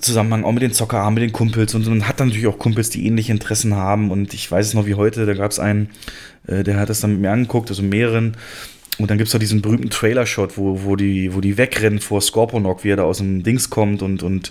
Zusammenhang 0.00 0.44
auch 0.44 0.52
mit 0.52 0.62
den 0.62 0.72
Zockerarmen, 0.72 1.14
mit 1.14 1.22
den 1.22 1.32
Kumpels 1.32 1.74
und 1.74 1.86
man 1.86 2.06
hat 2.06 2.20
dann 2.20 2.28
natürlich 2.28 2.46
auch 2.46 2.58
Kumpels, 2.58 2.90
die 2.90 3.06
ähnliche 3.06 3.32
Interessen 3.32 3.74
haben. 3.74 4.10
Und 4.10 4.34
ich 4.34 4.50
weiß 4.50 4.66
es 4.66 4.74
noch 4.74 4.86
wie 4.86 4.94
heute, 4.94 5.26
da 5.26 5.34
gab 5.34 5.50
es 5.50 5.58
einen, 5.58 5.90
äh, 6.46 6.62
der 6.62 6.78
hat 6.78 6.88
das 6.88 7.00
dann 7.00 7.12
mit 7.12 7.20
mir 7.20 7.30
angeguckt, 7.30 7.70
also 7.70 7.82
mehreren. 7.82 8.36
Und 8.98 9.10
dann 9.10 9.18
gibt 9.18 9.28
es 9.28 9.32
da 9.32 9.38
diesen 9.38 9.62
berühmten 9.62 9.90
Trailer-Shot, 9.90 10.56
wo, 10.58 10.82
wo, 10.84 10.96
die, 10.96 11.34
wo 11.34 11.40
die 11.40 11.56
wegrennen 11.56 12.00
vor 12.00 12.20
Scorponok, 12.20 12.84
wie 12.84 12.90
er 12.90 12.96
da 12.96 13.04
aus 13.04 13.18
dem 13.18 13.42
Dings 13.42 13.70
kommt 13.70 14.02
und, 14.02 14.22
und 14.22 14.50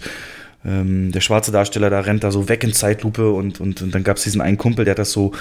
ähm, 0.66 1.12
der 1.12 1.22
schwarze 1.22 1.52
Darsteller 1.52 1.90
da 1.90 2.00
rennt 2.00 2.24
da 2.24 2.32
so 2.32 2.50
weg 2.50 2.64
in 2.64 2.74
Zeitlupe 2.74 3.32
und, 3.32 3.60
und, 3.60 3.82
und 3.82 3.94
dann 3.94 4.04
gab 4.04 4.18
es 4.18 4.24
diesen 4.24 4.42
einen 4.42 4.58
Kumpel, 4.58 4.86
der 4.86 4.94
hat 4.94 5.00
das 5.00 5.12
so 5.12 5.34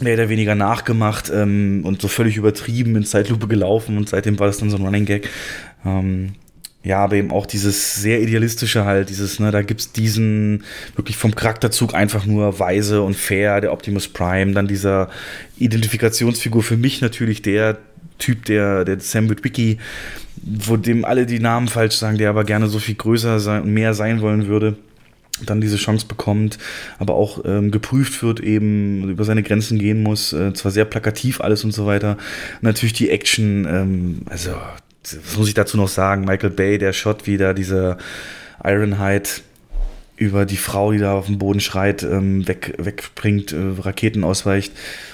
mehr 0.00 0.14
oder 0.14 0.28
weniger 0.28 0.54
nachgemacht 0.54 1.30
ähm, 1.32 1.82
und 1.84 2.02
so 2.02 2.08
völlig 2.08 2.36
übertrieben 2.36 2.96
in 2.96 3.04
Zeitlupe 3.04 3.46
gelaufen. 3.46 3.96
Und 3.96 4.08
seitdem 4.08 4.38
war 4.38 4.46
das 4.46 4.58
dann 4.58 4.70
so 4.70 4.76
ein 4.76 4.84
Running 4.84 5.04
Gag. 5.04 5.28
Ähm, 5.84 6.32
ja, 6.84 6.98
aber 6.98 7.16
eben 7.16 7.30
auch 7.30 7.46
dieses 7.46 7.96
sehr 7.96 8.20
idealistische 8.20 8.84
halt, 8.84 9.08
dieses, 9.08 9.40
ne, 9.40 9.50
da 9.50 9.62
gibt's 9.62 9.92
diesen 9.92 10.64
wirklich 10.94 11.16
vom 11.16 11.34
Charakterzug 11.34 11.94
einfach 11.94 12.26
nur 12.26 12.58
weise 12.58 13.00
und 13.00 13.16
fair, 13.16 13.62
der 13.62 13.72
Optimus 13.72 14.06
Prime, 14.06 14.52
dann 14.52 14.68
dieser 14.68 15.08
Identifikationsfigur 15.56 16.62
für 16.62 16.76
mich 16.76 17.00
natürlich 17.00 17.40
der 17.40 17.78
Typ, 18.18 18.44
der, 18.44 18.84
der 18.84 19.00
Sam 19.00 19.30
Witwicky, 19.30 19.78
wo 20.42 20.76
dem 20.76 21.06
alle 21.06 21.24
die 21.24 21.40
Namen 21.40 21.68
falsch 21.68 21.96
sagen, 21.96 22.18
der 22.18 22.28
aber 22.28 22.44
gerne 22.44 22.68
so 22.68 22.78
viel 22.78 22.94
größer 22.96 23.40
sein, 23.40 23.62
und 23.62 23.72
mehr 23.72 23.94
sein 23.94 24.20
wollen 24.20 24.46
würde 24.46 24.76
dann 25.44 25.60
diese 25.60 25.78
Chance 25.78 26.06
bekommt, 26.06 26.58
aber 27.00 27.14
auch 27.14 27.44
ähm, 27.44 27.72
geprüft 27.72 28.22
wird, 28.22 28.38
eben 28.38 29.08
über 29.08 29.24
seine 29.24 29.42
Grenzen 29.42 29.80
gehen 29.80 30.00
muss, 30.00 30.32
äh, 30.32 30.52
zwar 30.52 30.70
sehr 30.70 30.84
plakativ 30.84 31.40
alles 31.40 31.64
und 31.64 31.72
so 31.72 31.86
weiter. 31.86 32.18
Natürlich 32.60 32.92
die 32.92 33.10
Action, 33.10 33.66
ähm, 33.68 34.18
also 34.26 34.52
was 35.04 35.36
muss 35.36 35.48
ich 35.48 35.54
dazu 35.54 35.76
noch 35.76 35.88
sagen? 35.88 36.24
Michael 36.24 36.50
Bay, 36.50 36.78
der 36.78 36.92
Shot 36.92 37.26
wieder, 37.26 37.54
dieser 37.54 37.98
Ironhide 38.62 39.28
über 40.16 40.46
die 40.46 40.56
Frau, 40.56 40.92
die 40.92 40.98
da 40.98 41.14
auf 41.14 41.26
dem 41.26 41.38
Boden 41.38 41.60
schreit, 41.60 42.04
ähm, 42.04 42.46
weg, 42.46 42.74
wegbringt, 42.78 43.52
äh, 43.52 43.80
Raketen 43.80 44.22
ausweicht. 44.22 44.72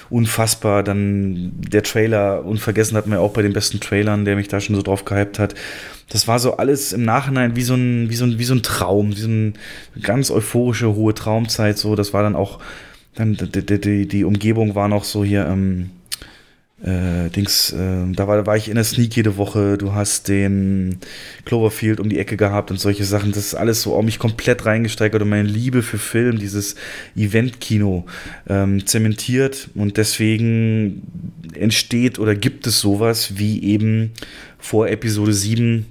Unfassbar. 0.09 0.83
Dann 0.83 1.53
der 1.55 1.81
Trailer, 1.81 2.45
unvergessen 2.45 2.95
hat 2.95 3.07
man 3.07 3.17
ja 3.17 3.23
auch 3.23 3.33
bei 3.33 3.41
den 3.41 3.53
besten 3.53 3.79
Trailern, 3.79 4.25
der 4.25 4.35
mich 4.35 4.47
da 4.47 4.61
schon 4.61 4.75
so 4.75 4.83
drauf 4.83 5.03
gehypt 5.05 5.39
hat. 5.39 5.55
Das 6.09 6.27
war 6.27 6.37
so 6.39 6.57
alles 6.57 6.93
im 6.93 7.03
Nachhinein 7.03 7.55
wie 7.55 7.63
so 7.63 7.73
ein, 7.73 8.09
wie 8.09 8.15
so 8.15 8.25
ein, 8.25 8.37
wie 8.37 8.43
so 8.43 8.53
ein 8.53 8.63
Traum, 8.63 9.15
wie 9.15 9.21
so 9.21 9.27
eine 9.27 9.53
ganz 10.01 10.29
euphorische, 10.29 10.93
hohe 10.93 11.15
Traumzeit. 11.15 11.77
So, 11.79 11.95
das 11.95 12.13
war 12.13 12.21
dann 12.21 12.35
auch, 12.35 12.59
dann 13.15 13.35
die, 13.35 13.81
die, 13.81 14.07
die 14.07 14.23
Umgebung 14.23 14.75
war 14.75 14.87
noch 14.87 15.03
so 15.03 15.23
hier, 15.23 15.47
ähm, 15.47 15.89
äh, 16.83 17.29
Dings, 17.29 17.71
äh, 17.71 18.11
da 18.13 18.27
war, 18.27 18.45
war 18.45 18.57
ich 18.57 18.67
in 18.67 18.75
der 18.75 18.83
Sneak 18.83 19.15
jede 19.15 19.37
Woche, 19.37 19.77
du 19.77 19.93
hast 19.93 20.27
den 20.27 20.97
Cloverfield 21.45 21.99
um 21.99 22.09
die 22.09 22.17
Ecke 22.19 22.37
gehabt 22.37 22.71
und 22.71 22.79
solche 22.79 23.05
Sachen. 23.05 23.31
Das 23.31 23.45
ist 23.45 23.55
alles 23.55 23.81
so 23.83 23.95
auch 23.95 24.01
mich 24.01 24.19
komplett 24.19 24.65
reingesteigert 24.65 25.21
und 25.21 25.29
meine 25.29 25.47
Liebe 25.47 25.83
für 25.83 25.99
Film, 25.99 26.39
dieses 26.39 26.75
Event-Kino 27.15 28.05
ähm, 28.49 28.85
zementiert 28.85 29.69
und 29.75 29.97
deswegen 29.97 31.03
entsteht 31.53 32.17
oder 32.17 32.35
gibt 32.35 32.65
es 32.65 32.79
sowas 32.79 33.37
wie 33.37 33.63
eben 33.63 34.11
vor 34.57 34.87
Episode 34.87 35.33
7 35.33 35.85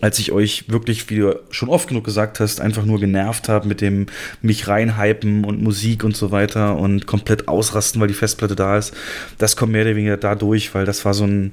als 0.00 0.18
ich 0.18 0.32
euch 0.32 0.68
wirklich, 0.68 1.08
wie 1.08 1.16
du 1.16 1.40
schon 1.50 1.68
oft 1.68 1.88
genug 1.88 2.04
gesagt 2.04 2.40
hast, 2.40 2.60
einfach 2.60 2.84
nur 2.84 3.00
genervt 3.00 3.48
habe 3.48 3.66
mit 3.66 3.80
dem 3.80 4.06
mich 4.42 4.68
reinhypen 4.68 5.44
und 5.44 5.62
Musik 5.62 6.04
und 6.04 6.16
so 6.16 6.30
weiter 6.30 6.76
und 6.76 7.06
komplett 7.06 7.48
ausrasten, 7.48 8.00
weil 8.00 8.08
die 8.08 8.14
Festplatte 8.14 8.56
da 8.56 8.76
ist. 8.76 8.94
Das 9.38 9.56
kommt 9.56 9.72
mehr 9.72 9.82
oder 9.82 9.96
weniger 9.96 10.16
dadurch, 10.16 10.74
weil 10.74 10.84
das 10.84 11.04
war 11.04 11.14
so 11.14 11.24
ein 11.24 11.52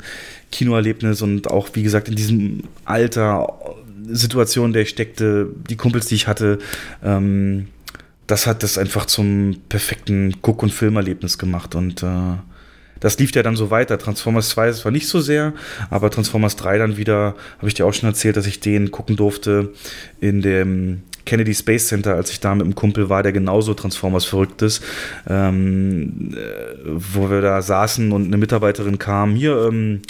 Kinoerlebnis 0.52 1.22
und 1.22 1.50
auch, 1.50 1.70
wie 1.74 1.84
gesagt, 1.84 2.10
in 2.10 2.16
diesem 2.16 2.64
Alter, 2.86 3.48
Situation, 4.10 4.68
in 4.68 4.74
der 4.74 4.82
ich 4.84 4.90
steckte, 4.90 5.50
die 5.70 5.78
Kumpels, 5.78 6.08
die 6.08 6.16
ich 6.16 6.28
hatte, 6.28 6.60
ähm, 7.04 7.68
das 8.28 8.48
hat 8.48 8.64
das 8.64 8.78
einfach 8.78 9.06
zum 9.06 9.62
perfekten 9.70 10.36
Guck- 10.42 10.64
und 10.64 10.72
Filmerlebnis 10.72 11.38
gemacht 11.38 11.76
und 11.76 12.04
äh, 12.04 12.38
das 13.04 13.20
lief 13.20 13.36
ja 13.36 13.44
dann 13.44 13.58
so 13.58 13.70
weiter. 13.70 14.00
Transformers 14.00 14.50
2 14.50 14.68
das 14.68 14.86
war 14.86 14.92
nicht 14.92 15.08
so 15.08 15.20
sehr, 15.20 15.54
aber 15.90 16.10
Transformers 16.10 16.56
3 16.56 16.78
dann 16.78 16.98
wieder, 16.98 17.36
habe 17.58 17.68
ich 17.68 17.74
dir 17.74 17.86
auch 17.86 17.94
schon 17.94 18.08
erzählt, 18.08 18.38
dass 18.38 18.48
ich 18.48 18.62
den 18.62 18.92
gucken 18.92 19.18
durfte 19.18 19.74
in 20.22 20.42
dem 20.42 21.04
Kennedy 21.26 21.54
Space 21.54 21.88
Center, 21.88 22.16
als 22.16 22.32
ich 22.32 22.40
da 22.40 22.56
mit 22.56 22.64
einem 22.64 22.76
Kumpel 22.76 23.10
war, 23.10 23.22
der 23.22 23.34
genauso 23.34 23.74
Transformers 23.74 24.24
verrückt 24.24 24.62
ist, 24.62 24.84
ähm, 25.28 26.34
äh, 26.34 26.78
wo 26.86 27.30
wir 27.30 27.42
da 27.42 27.62
saßen 27.62 28.14
und 28.14 28.28
eine 28.28 28.38
Mitarbeiterin 28.38 29.00
kam, 29.00 29.36
hier, 29.36 29.68
ähm, 29.68 30.02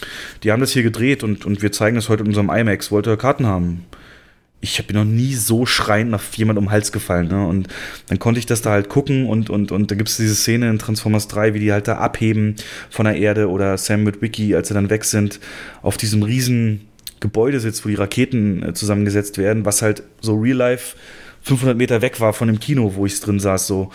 die 0.44 0.52
haben 0.52 0.60
das 0.60 0.72
hier 0.72 0.84
gedreht 0.84 1.24
und, 1.24 1.46
und 1.46 1.64
wir 1.64 1.72
zeigen 1.72 1.96
das 1.96 2.10
heute 2.10 2.22
in 2.22 2.30
unserem 2.30 2.52
IMAX, 2.52 2.92
wollt 2.92 3.08
ihr 3.08 3.18
Karten 3.18 3.48
haben? 3.48 3.86
Ich 4.64 4.80
habe 4.80 4.94
noch 4.94 5.04
nie 5.04 5.36
so 5.36 5.66
schreiend 5.66 6.10
nach 6.10 6.24
jemand 6.36 6.58
um 6.58 6.66
den 6.66 6.72
Hals 6.72 6.94
gefallen. 6.94 7.28
Ne? 7.28 7.46
Und 7.46 7.68
dann 8.08 8.18
konnte 8.18 8.40
ich 8.40 8.46
das 8.46 8.62
da 8.62 8.72
halt 8.72 8.88
gucken 8.88 9.28
und, 9.28 9.50
und, 9.50 9.74
und 9.74 9.92
da 9.92 9.96
gibt 9.96 10.10
es 10.10 10.16
diese 10.16 10.36
Szene 10.36 10.70
in 10.70 10.80
Transformers 10.80 11.28
3, 11.28 11.54
wie 11.54 11.60
die 11.60 11.74
halt 11.74 11.90
da 11.90 11.98
abheben 11.98 12.56
von 12.90 13.06
der 13.06 13.18
Erde 13.18 13.50
oder 13.50 13.78
Sam 13.78 14.04
mit 14.04 14.22
Wiki, 14.22 14.56
als 14.56 14.70
sie 14.70 14.74
dann 14.74 14.90
weg 14.90 15.04
sind, 15.04 15.42
auf 15.82 15.98
diesem 15.98 16.24
riesen 16.24 16.88
Gebäude 17.20 17.60
sitzt, 17.60 17.84
wo 17.84 17.90
die 17.90 17.96
Raketen 17.96 18.64
äh, 18.64 18.74
zusammengesetzt 18.74 19.38
werden, 19.38 19.66
was 19.66 19.82
halt 19.82 20.04
so 20.22 20.40
real 20.40 20.58
life 20.58 20.96
500 21.42 21.78
Meter 21.78 22.02
weg 22.02 22.22
war 22.22 22.32
von 22.32 22.48
dem 22.48 22.62
Kino, 22.62 22.94
wo 22.96 23.06
ich 23.06 23.20
drin 23.20 23.42
saß. 23.42 23.68
So. 23.68 23.92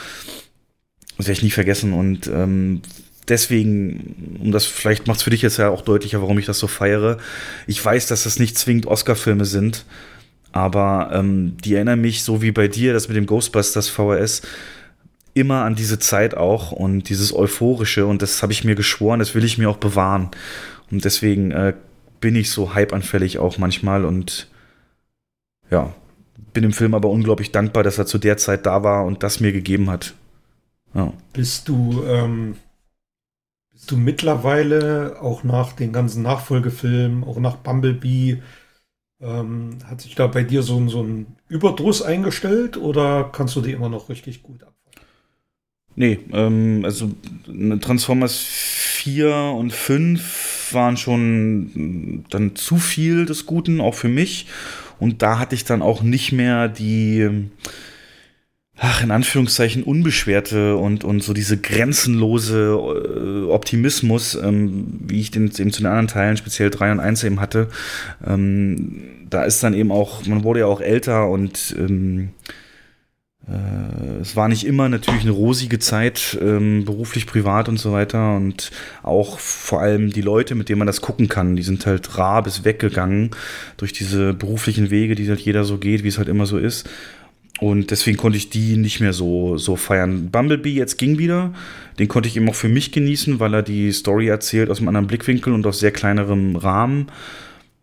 Das 1.17 1.27
werde 1.27 1.39
ich 1.39 1.43
nie 1.43 1.51
vergessen 1.51 1.95
und 1.95 2.27
ähm, 2.27 2.83
deswegen, 3.27 4.39
um 4.39 4.53
das 4.53 4.67
vielleicht 4.67 5.07
macht 5.07 5.19
es 5.19 5.23
für 5.23 5.31
dich 5.31 5.41
jetzt 5.41 5.57
ja 5.57 5.71
auch 5.71 5.81
deutlicher, 5.81 6.21
warum 6.21 6.39
ich 6.39 6.47
das 6.47 6.59
so 6.59 6.67
feiere. 6.67 7.17
Ich 7.67 7.83
weiß, 7.83 8.07
dass 8.07 8.25
das 8.25 8.39
nicht 8.39 8.59
zwingend 8.59 8.87
Oscar-Filme 8.87 9.47
sind, 9.47 9.87
aber 10.53 11.11
ähm, 11.13 11.57
die 11.65 11.75
erinnern 11.75 12.01
mich, 12.01 12.23
so 12.23 12.43
wie 12.43 12.53
bei 12.53 12.69
dir, 12.69 12.93
das 12.93 13.09
mit 13.09 13.17
dem 13.17 13.27
Ghostbusters 13.27 13.89
VHS, 13.89 14.43
immer 15.35 15.65
an 15.65 15.75
diese 15.75 15.99
Zeit 15.99 16.37
auch 16.37 16.73
und 16.73 17.09
dieses 17.09 17.35
Euphorische. 17.35 18.07
Und 18.07 18.23
das 18.23 18.43
habe 18.43 18.53
ich 18.53 18.65
mir 18.65 18.75
geschworen, 18.75 19.21
das 19.21 19.35
will 19.35 19.45
ich 19.45 19.59
mir 19.59 19.71
auch 19.71 19.77
bewahren. 19.77 20.31
Und 20.91 21.05
deswegen 21.05 21.51
äh, 21.51 21.75
bin 22.21 22.35
ich 22.35 22.51
so 22.51 22.75
hypeanfällig 22.75 23.39
auch 23.39 23.59
manchmal 23.59 24.05
und 24.05 24.49
ja, 25.71 25.95
bin 26.53 26.63
dem 26.63 26.73
Film 26.73 26.95
aber 26.95 27.11
unglaublich 27.11 27.53
dankbar, 27.53 27.83
dass 27.83 27.99
er 27.99 28.07
zu 28.07 28.19
der 28.19 28.37
Zeit 28.37 28.67
da 28.67 28.83
war 28.83 29.05
und 29.05 29.23
das 29.23 29.41
mir 29.41 29.53
gegeben 29.53 29.91
hat. 29.91 30.15
Ja. 30.95 31.13
Bist 31.33 31.69
du, 31.69 32.03
ähm, 32.05 32.57
bist 33.73 33.91
du 33.91 33.97
mittlerweile 33.97 35.19
auch 35.21 35.45
nach 35.45 35.73
den 35.73 35.93
ganzen 35.93 36.23
Nachfolgefilmen, 36.23 37.23
auch 37.25 37.39
nach 37.39 37.57
Bumblebee, 37.57 38.43
ähm, 39.21 39.79
hat 39.85 40.01
sich 40.01 40.15
da 40.15 40.27
bei 40.27 40.43
dir 40.43 40.63
so, 40.63 40.87
so 40.89 41.03
ein 41.03 41.27
Überdruss 41.49 42.03
eingestellt 42.03 42.77
oder 42.77 43.31
kannst 43.33 43.57
du 43.57 43.61
die 43.61 43.73
immer 43.73 43.89
noch 43.89 44.09
richtig 44.09 44.43
gut 44.43 44.63
abfangen? 44.63 44.79
Nee, 45.97 46.21
ähm, 46.33 46.83
also 46.85 47.11
Transformers 47.81 48.37
4 48.39 49.35
und 49.57 49.73
5 49.73 50.73
waren 50.73 50.97
schon 50.97 52.25
dann 52.31 52.55
zu 52.55 52.77
viel 52.77 53.27
des 53.27 53.47
Guten, 53.47 53.81
auch 53.81 53.95
für 53.95 54.09
mich. 54.09 54.47
Und 55.01 55.23
da 55.23 55.39
hatte 55.39 55.55
ich 55.55 55.65
dann 55.65 55.83
auch 55.83 56.03
nicht 56.03 56.33
mehr 56.33 56.69
die, 56.69 57.49
ach, 58.79 59.03
in 59.03 59.11
Anführungszeichen 59.11 59.83
unbeschwerte 59.83 60.77
und, 60.77 61.05
und 61.05 61.23
so 61.23 61.33
diese 61.33 61.59
grenzenlose 61.59 62.79
äh, 62.79 63.51
Optimismus, 63.51 64.35
ähm, 64.37 64.87
wie 65.01 65.21
ich 65.21 65.31
den 65.31 65.51
eben 65.59 65.73
zu 65.73 65.83
den 65.83 65.87
anderen 65.87 66.09
Teilen, 66.09 66.37
speziell 66.37 66.71
3 66.71 66.93
und 66.93 67.01
1 67.01 67.25
eben 67.25 67.41
hatte. 67.41 67.69
Ähm, 68.27 69.03
da 69.29 69.43
ist 69.43 69.63
dann 69.63 69.75
eben 69.75 69.91
auch, 69.91 70.25
man 70.27 70.45
wurde 70.45 70.61
ja 70.61 70.67
auch 70.67 70.81
älter 70.81 71.29
und 71.29 71.75
ähm, 71.77 72.31
äh, 73.49 74.21
es 74.21 74.37
war 74.37 74.49
nicht 74.49 74.65
immer 74.65 74.89
natürlich 74.89 75.23
eine 75.23 75.31
rosige 75.31 75.79
Zeit, 75.79 76.39
ähm, 76.41 76.85
beruflich, 76.85 77.27
privat 77.27 77.69
und 77.69 77.79
so 77.79 77.93
weiter. 77.93 78.37
Und 78.37 78.71
auch 79.03 79.39
vor 79.39 79.81
allem 79.81 80.11
die 80.11 80.21
Leute, 80.21 80.55
mit 80.55 80.69
denen 80.69 80.79
man 80.79 80.87
das 80.87 81.01
gucken 81.01 81.29
kann, 81.29 81.57
die 81.57 81.63
sind 81.63 81.87
halt 81.87 82.17
rar 82.19 82.43
bis 82.43 82.65
weggegangen 82.65 83.31
durch 83.77 83.93
diese 83.93 84.35
beruflichen 84.35 84.91
Wege, 84.91 85.15
die 85.15 85.29
halt 85.29 85.41
jeder 85.41 85.65
so 85.65 85.79
geht, 85.79 86.05
wie 86.05 86.09
es 86.09 86.19
halt 86.19 86.29
immer 86.29 86.47
so 86.47 86.59
ist. 86.59 86.89
Und 87.61 87.91
deswegen 87.91 88.17
konnte 88.17 88.39
ich 88.39 88.51
die 88.51 88.77
nicht 88.77 89.01
mehr 89.01 89.13
so, 89.13 89.59
so 89.59 89.77
feiern. 89.77 90.31
Bumblebee 90.31 90.73
jetzt 90.73 90.97
ging 90.97 91.19
wieder. 91.19 91.53
Den 91.99 92.07
konnte 92.07 92.29
ich 92.29 92.37
eben 92.37 92.49
auch 92.49 92.55
für 92.55 92.69
mich 92.69 92.93
genießen, 92.93 93.41
weil 93.41 93.55
er 93.55 93.63
die 93.63 93.91
Story 93.91 94.29
erzählt 94.29 94.71
aus 94.71 94.79
einem 94.79 94.89
anderen 94.89 95.09
Blickwinkel 95.09 95.53
und 95.53 95.67
aus 95.67 95.81
sehr 95.81 95.91
kleinerem 95.91 96.55
Rahmen. 96.55 97.09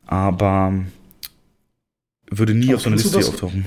Aber 0.06 0.74
würde 2.30 2.54
nie 2.54 2.68
Aber 2.68 2.76
auf 2.76 2.82
so 2.82 2.90
einer 2.90 2.98
Liste 2.98 3.18
auftauchen. 3.18 3.66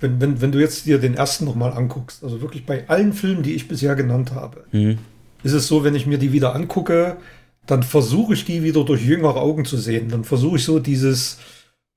Wenn, 0.00 0.20
wenn, 0.20 0.40
wenn 0.40 0.52
du 0.52 0.58
jetzt 0.58 0.86
dir 0.86 0.98
den 0.98 1.14
ersten 1.14 1.44
nochmal 1.44 1.72
anguckst, 1.72 2.24
also 2.24 2.40
wirklich 2.40 2.64
bei 2.64 2.88
allen 2.88 3.12
Filmen, 3.12 3.42
die 3.42 3.54
ich 3.54 3.68
bisher 3.68 3.94
genannt 3.94 4.32
habe, 4.32 4.64
mhm. 4.72 4.98
ist 5.42 5.52
es 5.52 5.68
so, 5.68 5.84
wenn 5.84 5.94
ich 5.94 6.06
mir 6.06 6.18
die 6.18 6.32
wieder 6.32 6.54
angucke, 6.54 7.18
dann 7.66 7.82
versuche 7.82 8.34
ich 8.34 8.44
die 8.44 8.62
wieder 8.62 8.84
durch 8.84 9.04
jüngere 9.04 9.36
Augen 9.36 9.64
zu 9.64 9.76
sehen. 9.76 10.08
Dann 10.08 10.24
versuche 10.24 10.56
ich 10.56 10.64
so 10.64 10.80
dieses, 10.80 11.38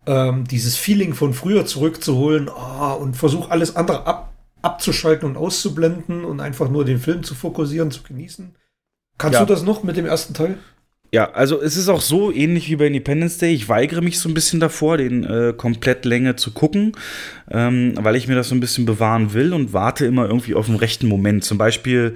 ähm, 0.06 0.46
dieses 0.46 0.78
Feeling 0.78 1.14
von 1.14 1.34
früher 1.34 1.66
zurückzuholen 1.66 2.50
oh, 2.50 2.94
und 2.94 3.16
versuche 3.16 3.52
alles 3.52 3.76
andere 3.76 4.06
ab, 4.06 4.34
abzuschalten 4.62 5.30
und 5.30 5.38
auszublenden 5.38 6.26
und 6.26 6.40
einfach 6.40 6.70
nur 6.70 6.86
den 6.86 7.00
Film 7.00 7.24
zu 7.24 7.36
fokussieren, 7.36 7.92
zu 7.92 8.04
genießen. 8.04 8.56
Kannst 9.18 9.40
ja. 9.40 9.46
du 9.46 9.54
das 9.54 9.64
noch 9.64 9.84
mit 9.84 9.98
dem 9.98 10.06
ersten 10.06 10.34
Teil? 10.34 10.58
Ja, 11.12 11.32
also 11.32 11.62
es 11.62 11.78
ist 11.78 11.88
auch 11.88 12.02
so 12.02 12.30
ähnlich 12.32 12.70
wie 12.70 12.76
bei 12.76 12.88
Independence 12.88 13.38
Day. 13.38 13.54
Ich 13.54 13.70
weigere 13.70 14.02
mich 14.02 14.20
so 14.20 14.28
ein 14.28 14.34
bisschen 14.34 14.60
davor, 14.60 14.98
den 14.98 15.24
äh, 15.24 15.54
komplett 15.56 16.04
Länge 16.04 16.36
zu 16.36 16.52
gucken, 16.52 16.92
ähm, 17.50 17.94
weil 17.98 18.18
ich 18.18 18.28
mir 18.28 18.36
das 18.36 18.50
so 18.50 18.56
ein 18.56 18.60
bisschen 18.60 18.86
bewahren 18.86 19.34
will 19.34 19.54
und 19.54 19.72
warte 19.72 20.06
immer 20.06 20.26
irgendwie 20.26 20.56
auf 20.56 20.66
den 20.66 20.76
rechten 20.76 21.08
Moment. 21.08 21.46
Zum 21.46 21.58
Beispiel 21.58 22.16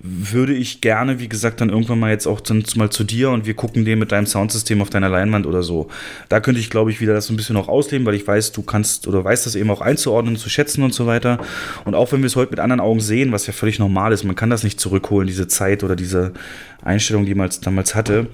würde 0.00 0.54
ich 0.54 0.80
gerne, 0.80 1.18
wie 1.18 1.28
gesagt, 1.28 1.60
dann 1.60 1.70
irgendwann 1.70 1.98
mal 1.98 2.10
jetzt 2.10 2.26
auch 2.26 2.40
dann 2.40 2.64
mal 2.76 2.88
zu 2.90 3.02
dir 3.02 3.30
und 3.30 3.46
wir 3.46 3.54
gucken 3.54 3.84
den 3.84 3.98
mit 3.98 4.12
deinem 4.12 4.26
Soundsystem 4.26 4.80
auf 4.80 4.90
deiner 4.90 5.08
Leinwand 5.08 5.46
oder 5.46 5.62
so. 5.62 5.88
Da 6.28 6.38
könnte 6.40 6.60
ich, 6.60 6.70
glaube 6.70 6.90
ich, 6.90 7.00
wieder 7.00 7.14
das 7.14 7.26
so 7.26 7.32
ein 7.32 7.36
bisschen 7.36 7.56
auch 7.56 7.68
ausleben, 7.68 8.06
weil 8.06 8.14
ich 8.14 8.26
weiß, 8.26 8.52
du 8.52 8.62
kannst 8.62 9.08
oder 9.08 9.24
weißt 9.24 9.46
das 9.46 9.56
eben 9.56 9.70
auch 9.70 9.80
einzuordnen, 9.80 10.36
zu 10.36 10.48
schätzen 10.48 10.84
und 10.84 10.94
so 10.94 11.06
weiter. 11.06 11.38
Und 11.84 11.94
auch 11.94 12.12
wenn 12.12 12.20
wir 12.20 12.26
es 12.26 12.36
heute 12.36 12.52
mit 12.52 12.60
anderen 12.60 12.80
Augen 12.80 13.00
sehen, 13.00 13.32
was 13.32 13.46
ja 13.46 13.52
völlig 13.52 13.78
normal 13.78 14.12
ist, 14.12 14.22
man 14.22 14.36
kann 14.36 14.50
das 14.50 14.62
nicht 14.62 14.78
zurückholen, 14.78 15.26
diese 15.26 15.48
Zeit 15.48 15.82
oder 15.82 15.96
diese 15.96 16.32
Einstellung, 16.82 17.26
die 17.26 17.34
man 17.34 17.50
damals 17.62 17.94
hatte 17.94 18.28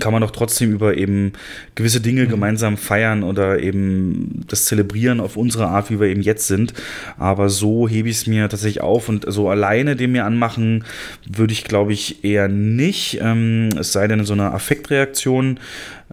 kann 0.00 0.12
man 0.12 0.20
doch 0.20 0.30
trotzdem 0.30 0.72
über 0.72 0.96
eben 0.96 1.32
gewisse 1.74 2.00
Dinge 2.00 2.24
mhm. 2.24 2.28
gemeinsam 2.28 2.76
feiern 2.76 3.22
oder 3.22 3.60
eben 3.60 4.44
das 4.46 4.66
zelebrieren 4.66 5.18
auf 5.20 5.36
unsere 5.36 5.68
Art, 5.68 5.90
wie 5.90 5.98
wir 5.98 6.08
eben 6.08 6.20
jetzt 6.20 6.46
sind. 6.46 6.74
Aber 7.16 7.48
so 7.48 7.88
hebe 7.88 8.08
ich 8.08 8.16
es 8.16 8.26
mir 8.26 8.48
tatsächlich 8.48 8.82
auf 8.82 9.08
und 9.08 9.24
so 9.26 9.48
alleine 9.48 9.96
dem 9.96 10.12
mir 10.12 10.26
anmachen 10.26 10.84
würde 11.26 11.52
ich, 11.52 11.64
glaube 11.64 11.94
ich, 11.94 12.22
eher 12.22 12.48
nicht. 12.48 13.18
Ähm, 13.22 13.70
es 13.78 13.92
sei 13.92 14.06
denn 14.06 14.24
so 14.24 14.34
eine 14.34 14.52
Affektreaktion. 14.52 15.58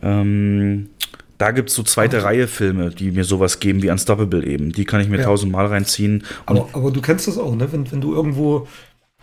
Ähm, 0.02 0.90
da 1.38 1.52
gibt 1.52 1.70
es 1.70 1.76
so 1.76 1.84
zweite 1.84 2.18
okay. 2.18 2.26
Reihe 2.26 2.48
Filme, 2.48 2.92
die 2.92 3.12
mir 3.12 3.26
sowas 3.26 3.60
geben 3.60 3.84
wie 3.84 3.90
Unstoppable 3.90 4.46
eben. 4.46 4.72
Die 4.72 4.86
kann 4.86 5.02
ich 5.02 5.10
mir 5.10 5.18
ja. 5.18 5.26
tausendmal 5.26 5.66
reinziehen. 5.66 6.24
Aber, 6.46 6.70
aber, 6.72 6.92
du 6.92 7.02
kennst 7.02 7.28
das 7.28 7.38
auch, 7.38 7.54
ne? 7.56 7.72
Wenn, 7.72 7.92
wenn 7.92 8.00
du 8.00 8.14
irgendwo 8.14 8.68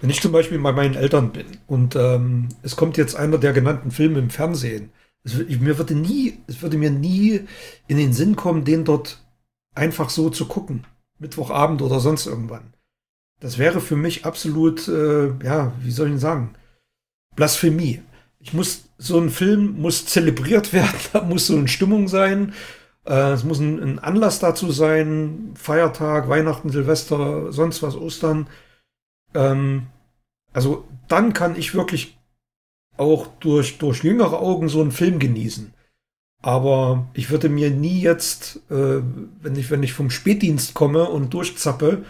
wenn 0.02 0.10
ich 0.10 0.20
zum 0.20 0.32
Beispiel 0.32 0.58
bei 0.58 0.72
meinen 0.72 0.96
Eltern 0.96 1.30
bin 1.30 1.46
und 1.68 1.94
ähm, 1.94 2.48
es 2.62 2.74
kommt 2.74 2.96
jetzt 2.96 3.14
einer 3.14 3.38
der 3.38 3.52
genannten 3.52 3.92
Filme 3.92 4.18
im 4.18 4.30
Fernsehen, 4.30 4.90
es, 5.22 5.38
ich, 5.38 5.60
mir 5.60 5.78
würde 5.78 5.94
nie, 5.94 6.38
es 6.48 6.60
würde 6.60 6.76
mir 6.76 6.90
nie 6.90 7.46
in 7.86 7.98
den 7.98 8.12
Sinn 8.12 8.34
kommen, 8.34 8.64
den 8.64 8.84
dort 8.84 9.24
einfach 9.76 10.10
so 10.10 10.28
zu 10.28 10.46
gucken. 10.46 10.84
Mittwochabend 11.20 11.82
oder 11.82 12.00
sonst 12.00 12.26
irgendwann. 12.26 12.74
Das 13.38 13.58
wäre 13.58 13.80
für 13.80 13.94
mich 13.94 14.24
absolut, 14.24 14.88
äh, 14.88 15.28
ja, 15.44 15.72
wie 15.80 15.92
soll 15.92 16.12
ich 16.12 16.20
sagen, 16.20 16.54
Blasphemie. 17.36 18.02
Ich 18.40 18.52
muss, 18.52 18.88
so 18.98 19.20
ein 19.20 19.30
Film 19.30 19.80
muss 19.80 20.04
zelebriert 20.06 20.72
werden, 20.72 20.98
da 21.12 21.22
muss 21.22 21.46
so 21.46 21.56
eine 21.56 21.68
Stimmung 21.68 22.08
sein. 22.08 22.54
Äh, 23.06 23.32
es 23.32 23.44
muss 23.44 23.60
ein, 23.60 23.80
ein 23.80 23.98
Anlass 24.00 24.40
dazu 24.40 24.72
sein, 24.72 25.52
Feiertag, 25.54 26.28
Weihnachten, 26.28 26.70
Silvester, 26.70 27.52
sonst 27.52 27.84
was, 27.84 27.94
Ostern. 27.94 28.48
Ähm, 29.34 29.86
also 30.52 30.84
dann 31.08 31.32
kann 31.32 31.56
ich 31.56 31.74
wirklich 31.74 32.16
auch 32.96 33.26
durch, 33.40 33.78
durch 33.78 34.04
jüngere 34.04 34.40
Augen 34.40 34.68
so 34.68 34.80
einen 34.80 34.92
Film 34.92 35.18
genießen. 35.18 35.72
Aber 36.42 37.06
ich 37.14 37.30
würde 37.30 37.48
mir 37.48 37.70
nie 37.70 38.00
jetzt, 38.00 38.56
äh, 38.70 39.00
wenn, 39.42 39.56
ich, 39.56 39.70
wenn 39.70 39.82
ich 39.82 39.92
vom 39.92 40.10
Spätdienst 40.10 40.74
komme 40.74 41.08
und 41.08 41.32
durchzappe 41.32 42.04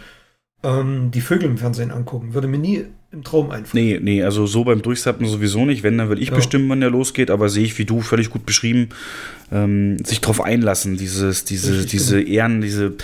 ähm, 0.63 1.11
die 1.11 1.21
Vögel 1.21 1.49
im 1.49 1.57
Fernsehen 1.57 1.91
angucken. 1.91 2.33
Würde 2.33 2.47
mir 2.47 2.57
nie 2.57 2.85
im 3.11 3.23
Traum 3.23 3.51
einfallen. 3.51 3.85
Nee, 3.85 3.99
nee, 4.01 4.23
also 4.23 4.47
so 4.47 4.63
beim 4.63 4.81
Durchsappen 4.81 5.27
sowieso 5.27 5.65
nicht. 5.65 5.83
Wenn, 5.83 5.97
dann 5.99 6.09
will 6.09 6.19
ich 6.21 6.29
Ja. 6.29 6.35
bestimmen, 6.35 6.67
wann 6.69 6.79
der 6.79 6.89
losgeht, 6.89 7.29
aber 7.29 7.49
sehe 7.49 7.63
ich, 7.63 7.77
wie 7.77 7.85
du 7.85 8.01
völlig 8.01 8.31
gut 8.31 8.45
beschrieben, 8.45 8.89
ähm, 9.51 10.03
sich 10.03 10.19
drauf 10.19 10.41
einlassen, 10.41 10.97
dieses, 10.97 11.45
diese, 11.45 11.73
Richtig, 11.73 11.91
diese 11.91 12.21
Ehren, 12.21 12.61
diese, 12.61 12.95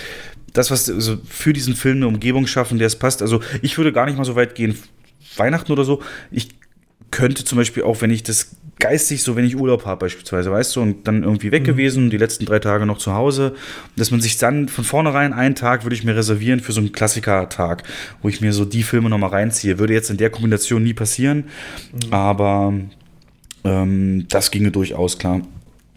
das, 0.52 0.70
was 0.70 0.90
also 0.90 1.18
für 1.28 1.52
diesen 1.52 1.74
Film 1.74 1.98
eine 1.98 2.08
Umgebung 2.08 2.46
schaffen, 2.46 2.78
der 2.78 2.86
es 2.86 2.96
passt. 2.96 3.22
Also 3.22 3.40
ich 3.62 3.76
würde 3.78 3.92
gar 3.92 4.06
nicht 4.06 4.18
mal 4.18 4.24
so 4.24 4.36
weit 4.36 4.54
gehen, 4.54 4.76
Weihnachten 5.36 5.72
oder 5.72 5.84
so. 5.84 6.02
Ich 6.30 6.48
könnte 7.10 7.44
zum 7.44 7.58
Beispiel 7.58 7.82
auch, 7.82 8.00
wenn 8.02 8.10
ich 8.10 8.22
das 8.22 8.56
geistig, 8.78 9.22
so 9.22 9.36
wenn 9.36 9.44
ich 9.44 9.56
Urlaub 9.56 9.84
habe 9.84 10.06
beispielsweise, 10.06 10.50
weißt 10.50 10.76
du, 10.76 10.80
und 10.80 11.06
dann 11.06 11.22
irgendwie 11.22 11.52
weg 11.52 11.64
gewesen, 11.64 12.10
die 12.10 12.16
letzten 12.16 12.46
drei 12.46 12.58
Tage 12.58 12.86
noch 12.86 12.98
zu 12.98 13.14
Hause, 13.14 13.54
dass 13.96 14.10
man 14.10 14.20
sich 14.20 14.38
dann 14.38 14.68
von 14.68 14.84
vornherein 14.84 15.32
einen 15.32 15.54
Tag 15.54 15.84
würde 15.84 15.94
ich 15.94 16.02
mir 16.02 16.16
reservieren 16.16 16.60
für 16.60 16.72
so 16.72 16.80
einen 16.80 16.92
Klassiker-Tag, 16.92 17.82
wo 18.22 18.28
ich 18.28 18.40
mir 18.40 18.52
so 18.52 18.64
die 18.64 18.82
Filme 18.82 19.10
nochmal 19.10 19.30
reinziehe. 19.30 19.78
Würde 19.78 19.92
jetzt 19.92 20.10
in 20.10 20.16
der 20.16 20.30
Kombination 20.30 20.82
nie 20.82 20.94
passieren, 20.94 21.44
aber 22.10 22.72
ähm, 23.64 24.26
das 24.28 24.50
ginge 24.50 24.70
durchaus 24.70 25.18
klar. 25.18 25.42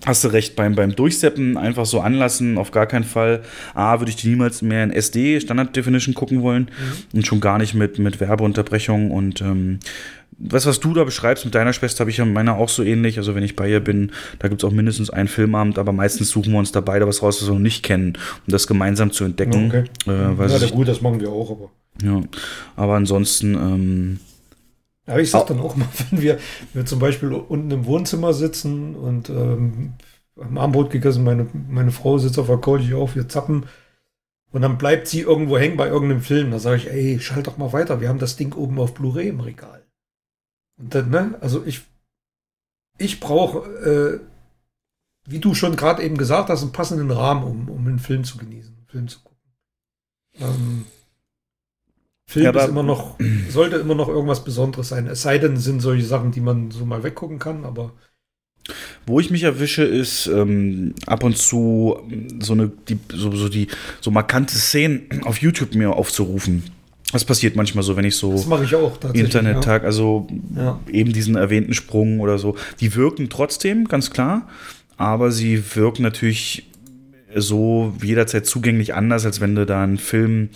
Hast 0.06 0.24
du 0.24 0.28
recht, 0.28 0.56
beim, 0.56 0.76
beim 0.76 0.96
Durchseppen 0.96 1.58
einfach 1.58 1.86
so 1.86 2.02
anlassen, 2.02 2.58
auf 2.58 2.72
gar 2.72 2.88
keinen 2.88 3.06
Fall. 3.06 3.42
A, 3.74 4.00
würde 4.00 4.10
ich 4.10 4.18
die 4.18 4.28
niemals 4.28 4.62
mehr 4.62 4.84
in 4.84 4.92
SD, 4.92 5.40
Standard 5.40 5.76
Definition, 5.76 6.14
gucken 6.14 6.42
wollen 6.42 6.70
und 7.14 7.26
schon 7.26 7.40
gar 7.40 7.58
nicht 7.58 7.74
mit, 7.74 8.00
mit 8.00 8.20
Werbeunterbrechung 8.20 9.12
und 9.12 9.42
ähm, 9.42 9.80
was, 10.38 10.66
was 10.66 10.80
du 10.80 10.94
da 10.94 11.04
beschreibst 11.04 11.46
mit 11.46 11.56
deiner 11.56 11.74
Schwester, 11.74 12.02
habe 12.02 12.12
ich 12.12 12.18
ja 12.18 12.26
mit 12.26 12.34
meiner 12.34 12.58
auch 12.58 12.70
so 12.70 12.84
ähnlich. 12.84 13.18
Also 13.18 13.36
wenn 13.36 13.44
ich 13.44 13.56
bei 13.56 13.70
ihr 13.70 13.80
bin, 13.80 14.12
da 14.40 14.48
gibt 14.48 14.62
es 14.62 14.68
auch 14.68 14.74
mindestens 14.74 15.10
einen 15.10 15.28
Filmabend, 15.28 15.78
aber 15.78 15.94
meistens 15.94 16.30
suchen 16.30 16.52
wir 16.52 16.60
uns 16.60 16.72
da 16.72 16.82
beide 16.82 17.08
was 17.08 17.22
raus, 17.22 17.42
was 17.42 17.48
wir 17.48 17.54
noch 17.54 17.60
nicht 17.60 17.84
kennen, 17.84 18.14
um 18.46 18.52
das 18.52 18.68
gemeinsam 18.68 19.12
zu 19.12 19.24
entdecken. 19.24 19.68
Okay. 19.68 19.84
Äh, 20.08 20.36
ja, 20.38 20.60
sich, 20.60 20.72
gut, 20.72 20.88
das 20.88 21.02
machen 21.02 21.22
wir 21.22 21.30
auch, 21.30 21.52
aber. 21.52 21.72
ja. 22.04 22.22
Aber 22.76 22.96
ansonsten, 22.96 23.54
ähm, 23.56 24.20
Aber 25.06 25.20
ich 25.20 25.32
sag 25.32 25.48
dann 25.48 25.60
auch 25.60 25.76
mal, 25.76 25.88
wenn 26.10 26.22
wir, 26.22 26.40
wir 26.74 26.86
zum 26.86 27.00
Beispiel 27.00 27.34
unten 27.34 27.72
im 27.72 27.86
Wohnzimmer 27.86 28.34
sitzen 28.34 28.96
und 28.96 29.30
ähm, 29.30 29.94
haben 30.38 30.58
Abendbrot 30.58 30.90
gegessen, 30.90 31.24
meine, 31.24 31.48
meine 31.70 31.92
Frau 31.92 32.18
sitzt 32.18 32.40
auf 32.40 32.48
der 32.48 32.58
Couch, 32.58 32.82
ich 32.82 32.94
auf, 32.94 33.16
wir 33.16 33.28
zappen. 33.28 33.66
Und 34.52 34.62
dann 34.62 34.78
bleibt 34.78 35.08
sie 35.08 35.22
irgendwo 35.22 35.58
hängen 35.58 35.78
bei 35.78 35.88
irgendeinem 35.88 36.22
Film. 36.22 36.52
Da 36.52 36.60
sage 36.60 36.78
ich, 36.78 36.90
ey, 36.90 37.20
schalt 37.20 37.48
doch 37.48 37.58
mal 37.58 37.74
weiter. 37.74 38.02
Wir 38.02 38.10
haben 38.10 38.20
das 38.20 38.36
Ding 38.36 38.54
oben 38.54 38.80
auf 38.80 38.94
Blu-ray 38.94 39.28
im 39.30 39.40
Regal. 39.40 39.84
Und 40.78 40.94
dann, 40.94 41.10
ne, 41.10 41.36
also 41.42 41.64
ich, 41.66 41.82
ich 42.98 43.20
brauche, 43.20 43.68
äh, 43.70 44.20
wie 45.26 45.40
du 45.40 45.56
schon 45.56 45.76
gerade 45.76 46.04
eben 46.04 46.18
gesagt 46.18 46.50
hast, 46.50 46.62
einen 46.62 46.72
passenden 46.72 47.12
Rahmen, 47.12 47.44
um, 47.44 47.70
um 47.70 47.88
einen 47.88 48.00
Film 48.00 48.24
zu 48.24 48.38
genießen, 48.38 48.76
einen 48.76 48.88
Film 48.88 49.08
zu 49.08 49.20
gucken. 49.22 49.40
Ähm, 50.36 50.86
Film 52.34 52.46
Ja, 52.46 52.52
ist 52.52 52.70
immer 52.70 52.84
noch, 52.84 53.18
sollte 53.50 53.78
immer 53.78 53.96
noch 53.96 54.10
irgendwas 54.10 54.44
Besonderes 54.44 54.90
sein. 54.90 55.08
Es 55.08 55.22
sei 55.22 55.38
denn, 55.38 55.54
es 55.54 55.64
sind 55.64 55.82
solche 55.82 56.06
Sachen, 56.06 56.32
die 56.32 56.42
man 56.42 56.72
so 56.72 56.86
mal 56.86 57.04
weggucken 57.04 57.40
kann, 57.40 57.64
aber 57.66 57.94
Wo 59.06 59.20
ich 59.20 59.30
mich 59.30 59.44
erwische, 59.44 59.84
ist 59.84 60.28
ähm, 60.28 60.96
ab 61.06 61.24
und 61.24 61.38
zu 61.38 61.98
ähm, 62.10 62.42
so 62.42 62.54
eine 62.54 62.72
die, 62.90 62.98
so, 63.14 63.32
so 63.36 63.50
die 63.50 63.68
so 64.02 64.12
markante 64.12 64.56
Szenen 64.56 65.08
auf 65.26 65.38
YouTube 65.40 65.76
mir 65.76 65.92
aufzurufen. 65.94 66.64
Das 67.12 67.26
passiert 67.26 67.56
manchmal 67.56 67.84
so, 67.84 67.96
wenn 67.96 68.06
ich 68.06 68.16
so 68.16 68.34
ich. 68.38 69.20
Internettag, 69.20 69.84
also 69.84 70.28
Ja. 70.56 70.80
eben 70.92 71.14
diesen 71.14 71.36
erwähnten 71.36 71.74
Sprung 71.74 72.20
oder 72.22 72.38
so. 72.40 72.56
Die 72.80 72.96
wirken 72.96 73.30
trotzdem, 73.30 73.88
ganz 73.88 74.10
klar, 74.10 74.48
aber 74.98 75.32
sie 75.32 75.62
wirken 75.76 76.02
natürlich 76.04 76.66
so 77.36 77.94
jederzeit 78.02 78.46
zugänglich 78.46 78.94
anders, 78.94 79.26
als 79.26 79.42
wenn 79.42 79.56
du 79.56 79.66
da 79.66 79.84
einen 79.84 79.98
Film 79.98 80.50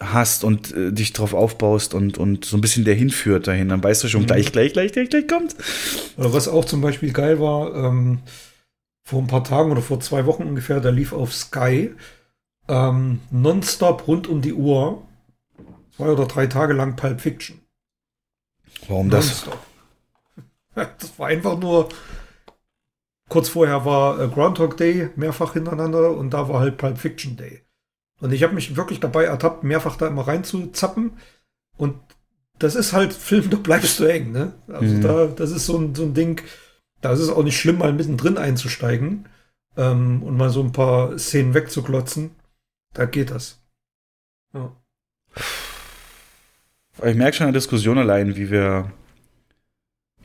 hast 0.00 0.44
und 0.44 0.72
äh, 0.74 0.92
dich 0.92 1.12
drauf 1.12 1.34
aufbaust 1.34 1.94
und, 1.94 2.18
und 2.18 2.44
so 2.44 2.56
ein 2.56 2.60
bisschen 2.60 2.84
der 2.84 2.94
hinführt 2.94 3.46
dahin. 3.46 3.68
Dann 3.68 3.82
weißt 3.82 4.04
du 4.04 4.08
schon, 4.08 4.22
Mhm. 4.22 4.26
gleich, 4.26 4.52
gleich, 4.52 4.72
gleich, 4.72 4.92
gleich, 4.92 5.08
gleich 5.10 5.26
kommt. 5.28 5.56
Oder 6.16 6.32
was 6.32 6.48
auch 6.48 6.64
zum 6.64 6.80
Beispiel 6.80 7.12
geil 7.12 7.40
war, 7.40 7.74
ähm, 7.74 8.20
vor 9.04 9.20
ein 9.22 9.28
paar 9.28 9.44
Tagen 9.44 9.70
oder 9.70 9.82
vor 9.82 10.00
zwei 10.00 10.26
Wochen 10.26 10.44
ungefähr, 10.44 10.80
da 10.80 10.90
lief 10.90 11.12
auf 11.12 11.32
Sky 11.34 11.94
ähm, 12.68 13.20
nonstop 13.30 14.08
rund 14.08 14.26
um 14.28 14.42
die 14.42 14.54
Uhr, 14.54 15.02
zwei 15.96 16.10
oder 16.10 16.26
drei 16.26 16.46
Tage 16.48 16.74
lang 16.74 16.96
Pulp 16.96 17.20
Fiction. 17.20 17.60
Warum 18.88 19.10
das? 19.10 19.44
Das 20.74 21.18
war 21.18 21.28
einfach 21.28 21.58
nur. 21.58 21.88
Kurz 23.28 23.48
vorher 23.48 23.84
war 23.84 24.20
äh, 24.20 24.28
Groundhog 24.28 24.76
Day 24.76 25.10
mehrfach 25.16 25.52
hintereinander 25.54 26.10
und 26.16 26.30
da 26.30 26.48
war 26.48 26.60
halt 26.60 26.76
Pulp 26.76 26.98
Fiction 26.98 27.36
Day. 27.36 27.65
Und 28.20 28.32
ich 28.32 28.42
habe 28.42 28.54
mich 28.54 28.76
wirklich 28.76 29.00
dabei 29.00 29.24
ertappt, 29.24 29.62
mehrfach 29.64 29.96
da 29.96 30.06
immer 30.06 30.26
reinzuzappen. 30.26 31.12
Und 31.76 31.96
das 32.58 32.74
ist 32.74 32.92
halt 32.92 33.12
Film, 33.28 33.50
da 33.50 33.56
bleibst 33.58 34.00
du 34.00 34.08
hängen. 34.08 34.32
Ne? 34.32 34.52
Also 34.68 34.94
Mhm. 34.94 35.00
da, 35.02 35.26
das 35.26 35.50
ist 35.50 35.66
so 35.66 35.78
ein, 35.78 35.94
so 35.94 36.02
ein 36.04 36.14
Ding, 36.14 36.40
da 37.00 37.12
ist 37.12 37.20
es 37.20 37.28
auch 37.28 37.42
nicht 37.44 37.58
schlimm, 37.60 37.78
mal 37.78 37.92
mittendrin 37.92 38.38
einzusteigen 38.38 39.26
ähm, 39.76 40.22
und 40.22 40.36
mal 40.36 40.50
so 40.50 40.62
ein 40.62 40.72
paar 40.72 41.18
Szenen 41.18 41.54
wegzuklotzen. 41.54 42.30
Da 42.94 43.04
geht 43.04 43.30
das. 43.30 43.60
Ja. 44.54 44.72
Ich 47.04 47.14
merke 47.14 47.36
schon 47.36 47.46
an 47.46 47.52
der 47.52 47.60
Diskussion 47.60 47.98
allein, 47.98 48.36
wie 48.36 48.50
wir 48.50 48.90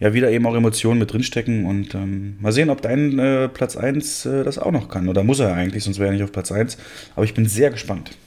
ja 0.01 0.13
wieder 0.13 0.31
eben 0.31 0.45
auch 0.47 0.55
Emotionen 0.55 0.99
mit 0.99 1.13
drinstecken 1.13 1.65
und 1.65 1.93
ähm, 1.93 2.35
mal 2.41 2.51
sehen, 2.51 2.71
ob 2.71 2.81
dein 2.81 3.19
äh, 3.19 3.47
Platz 3.47 3.77
1 3.77 4.25
äh, 4.25 4.43
das 4.43 4.57
auch 4.57 4.71
noch 4.71 4.89
kann. 4.89 5.07
Oder 5.07 5.23
muss 5.23 5.39
er 5.39 5.53
eigentlich, 5.53 5.83
sonst 5.83 5.99
wäre 5.99 6.09
er 6.09 6.13
nicht 6.13 6.23
auf 6.23 6.31
Platz 6.31 6.51
1. 6.51 6.77
Aber 7.15 7.23
ich 7.23 7.35
bin 7.35 7.45
sehr 7.45 7.69
gespannt. 7.69 8.17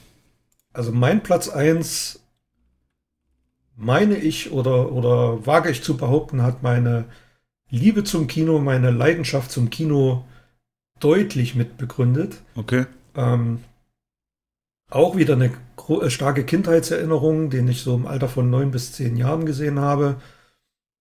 Also 0.71 0.93
mein 0.93 1.21
Platz 1.21 1.49
1, 1.49 2.21
meine 3.75 4.15
ich 4.15 4.51
oder, 4.51 4.93
oder 4.93 5.45
wage 5.45 5.69
ich 5.69 5.83
zu 5.83 5.97
behaupten, 5.97 6.43
hat 6.43 6.63
meine 6.63 7.05
Liebe 7.69 8.05
zum 8.05 8.27
Kino, 8.27 8.59
meine 8.59 8.89
Leidenschaft 8.91 9.51
zum 9.51 9.69
Kino 9.69 10.23
deutlich 11.01 11.55
mit 11.55 11.75
begründet. 11.75 12.37
Okay. 12.55 12.85
Ähm, 13.15 13.59
auch 14.89 15.17
wieder 15.17 15.33
eine 15.33 15.51
äh, 15.89 16.09
starke 16.09 16.45
Kindheitserinnerung, 16.45 17.49
den 17.49 17.67
ich 17.67 17.81
so 17.81 17.95
im 17.95 18.07
Alter 18.07 18.29
von 18.29 18.49
neun 18.49 18.71
bis 18.71 18.93
zehn 18.93 19.17
Jahren 19.17 19.45
gesehen 19.45 19.79
habe. 19.79 20.15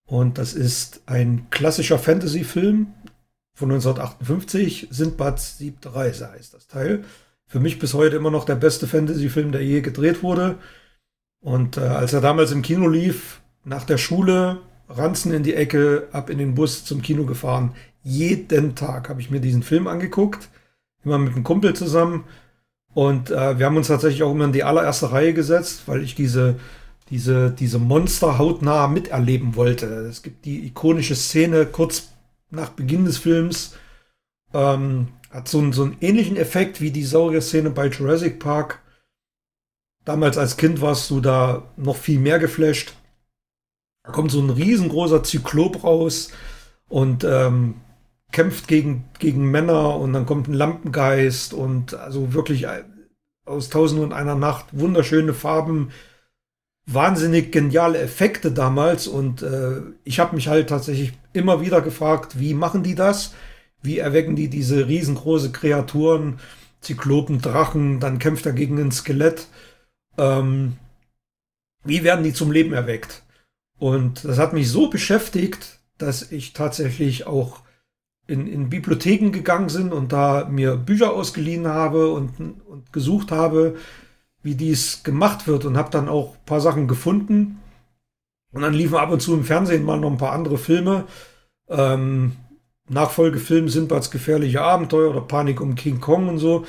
Und 0.07 0.39
das 0.39 0.55
ist 0.55 1.03
ein 1.07 1.47
klassischer 1.51 1.99
Fantasy-Film 1.99 2.93
von 3.55 3.71
1958. 3.71 4.89
Sindbads 4.91 5.59
siebte 5.59 5.95
Reise 5.95 6.31
heißt 6.31 6.55
das 6.55 6.67
Teil. 6.67 7.05
Für 7.47 7.61
mich 7.61 7.79
bis 7.79 7.95
heute 7.95 8.17
immer 8.17 8.31
noch 8.31 8.45
der 8.45 8.57
beste 8.57 8.87
Fantasy-Film, 8.87 9.53
der 9.53 9.63
je 9.63 9.81
gedreht 9.81 10.23
wurde. 10.23 10.59
Und 11.41 11.77
äh, 11.77 11.81
als 11.81 12.13
er 12.13 12.21
damals 12.21 12.53
im 12.53 12.63
Kino 12.63 12.89
lief, 12.89 13.41
nach 13.65 13.85
der 13.85 13.99
Schule, 13.99 14.61
Ranzen 14.89 15.33
in 15.33 15.43
die 15.43 15.55
Ecke, 15.55 16.09
ab 16.13 16.31
in 16.31 16.39
den 16.39 16.55
Bus 16.55 16.85
zum 16.85 17.01
Kino 17.01 17.25
gefahren. 17.25 17.75
Jeden 18.03 18.75
Tag 18.75 19.09
habe 19.09 19.21
ich 19.21 19.31
mir 19.31 19.41
diesen 19.41 19.63
Film 19.63 19.87
angeguckt. 19.87 20.49
Immer 21.05 21.19
mit 21.19 21.35
einem 21.35 21.45
Kumpel 21.45 21.75
zusammen. 21.75 22.25
Und 22.93 23.31
äh, 23.31 23.59
wir 23.59 23.67
haben 23.67 23.77
uns 23.77 23.89
tatsächlich 23.89 24.23
auch 24.23 24.33
immer 24.33 24.45
in 24.45 24.53
die 24.53 24.65
allererste 24.65 25.11
Reihe 25.11 25.35
gesetzt, 25.35 25.83
weil 25.87 26.03
ich 26.03 26.15
diese, 26.15 26.57
diese, 27.11 27.51
diese 27.51 27.79
Monster 27.79 28.39
hautnah 28.39 28.89
miterleben 28.89 29.57
wollte. 29.57 29.87
Es 29.87 30.23
gibt 30.23 30.45
die 30.45 30.67
ikonische 30.67 31.15
Szene 31.15 31.67
kurz 31.67 32.09
nach 32.51 32.71
Beginn 32.71 33.05
des 33.05 33.19
Films. 33.19 33.77
Ähm, 34.53 35.09
hat 35.31 35.49
so 35.49 35.59
einen, 35.59 35.73
so 35.73 35.83
einen 35.83 35.97
ähnlichen 36.01 36.37
Effekt 36.37 36.81
wie 36.81 36.91
die 36.91 37.05
Saurier-Szene 37.05 37.71
bei 37.71 37.89
Jurassic 37.89 38.39
Park. 38.39 38.81
Damals 40.05 40.39
als 40.39 40.57
Kind 40.57 40.81
warst 40.81 41.11
du 41.11 41.21
da 41.21 41.65
noch 41.77 41.97
viel 41.97 42.21
mehr 42.21 42.39
geflasht. 42.39 42.95
Da 44.05 44.13
kommt 44.13 44.31
so 44.31 44.41
ein 44.41 44.51
riesengroßer 44.51 45.25
Zyklop 45.25 45.83
raus 45.83 46.31
und 46.89 47.25
ähm, 47.25 47.77
kämpft 48.31 48.69
gegen, 48.69 49.09
gegen 49.19 49.51
Männer 49.51 49.97
und 49.97 50.13
dann 50.13 50.27
kommt 50.27 50.49
ein 50.49 50.55
Lampengeist 50.55 51.55
und 51.55 51.95
also 51.95 52.35
wirklich 52.35 52.67
aus 53.47 53.71
Tausend 53.71 54.01
und 54.01 54.13
einer 54.13 54.35
Nacht 54.35 54.67
wunderschöne 54.73 55.35
Farben, 55.35 55.91
wahnsinnig 56.87 57.51
geniale 57.51 57.99
Effekte 57.99 58.53
damals 58.53 59.07
und 59.07 59.43
äh, 59.43 59.81
ich 60.05 60.21
habe 60.21 60.35
mich 60.35 60.49
halt 60.49 60.69
tatsächlich 60.69 61.13
immer 61.33 61.61
wieder 61.61 61.81
gefragt, 61.81 62.39
wie 62.39 62.55
machen 62.55 62.83
die 62.83 62.95
das? 62.95 63.35
Wie 63.83 63.99
erwecken 63.99 64.37
die 64.37 64.49
diese 64.49 64.87
riesengroße 64.87 65.53
Kreaturen, 65.53 66.39
Zyklopen, 66.81 67.41
Drachen, 67.41 68.01
dann 68.01 68.19
kämpft 68.19 68.47
er 68.47 68.53
gegen 68.53 68.79
ein 68.79 68.93
Skelett. 68.93 69.49
Ähm, 70.19 70.77
wie 71.85 72.05
werden 72.05 72.25
die 72.25 72.33
zum 72.33 72.53
Leben 72.53 72.73
erweckt? 72.73 73.23
Und 73.79 74.25
das 74.25 74.39
hat 74.39 74.53
mich 74.53 74.71
so 74.71 74.89
beschäftigt, 74.89 75.81
dass 75.99 76.31
ich 76.31 76.53
tatsächlich 76.53 77.27
auch 77.27 77.61
in, 78.27 78.47
in 78.47 78.71
Bibliotheken 78.71 79.31
gegangen 79.31 79.69
bin 79.73 79.93
und 79.93 80.13
da 80.13 80.47
mir 80.51 80.77
Bücher 80.77 81.13
ausgeliehen 81.13 81.67
habe 81.67 82.11
und, 82.11 82.39
und 82.41 82.93
gesucht 82.93 83.31
habe, 83.31 83.77
wie 84.45 84.55
dies 84.55 85.03
gemacht 85.03 85.49
wird 85.49 85.65
und 85.65 85.77
habe 85.77 85.91
dann 85.91 86.09
auch 86.09 86.37
paar 86.47 86.61
Sachen 86.61 86.87
gefunden. 86.87 87.61
Und 88.53 88.63
dann 88.63 88.75
liefen 88.75 88.97
ab 88.97 89.11
und 89.11 89.21
zu 89.21 89.35
im 89.35 89.43
Fernsehen 89.43 89.85
mal 89.85 89.99
noch 89.99 90.11
ein 90.11 90.19
paar 90.19 90.33
andere 90.33 90.59
Filme. 90.59 91.07
Ähm, 91.69 92.37
Nachfolgefilm 92.89 93.71
Sindbads 93.71 94.11
gefährliche 94.11 94.61
Abenteuer 94.61 95.11
oder 95.11 95.23
Panik 95.23 95.61
um 95.61 95.75
King 95.75 96.01
Kong 96.01 96.29
und 96.29 96.39
so. 96.39 96.67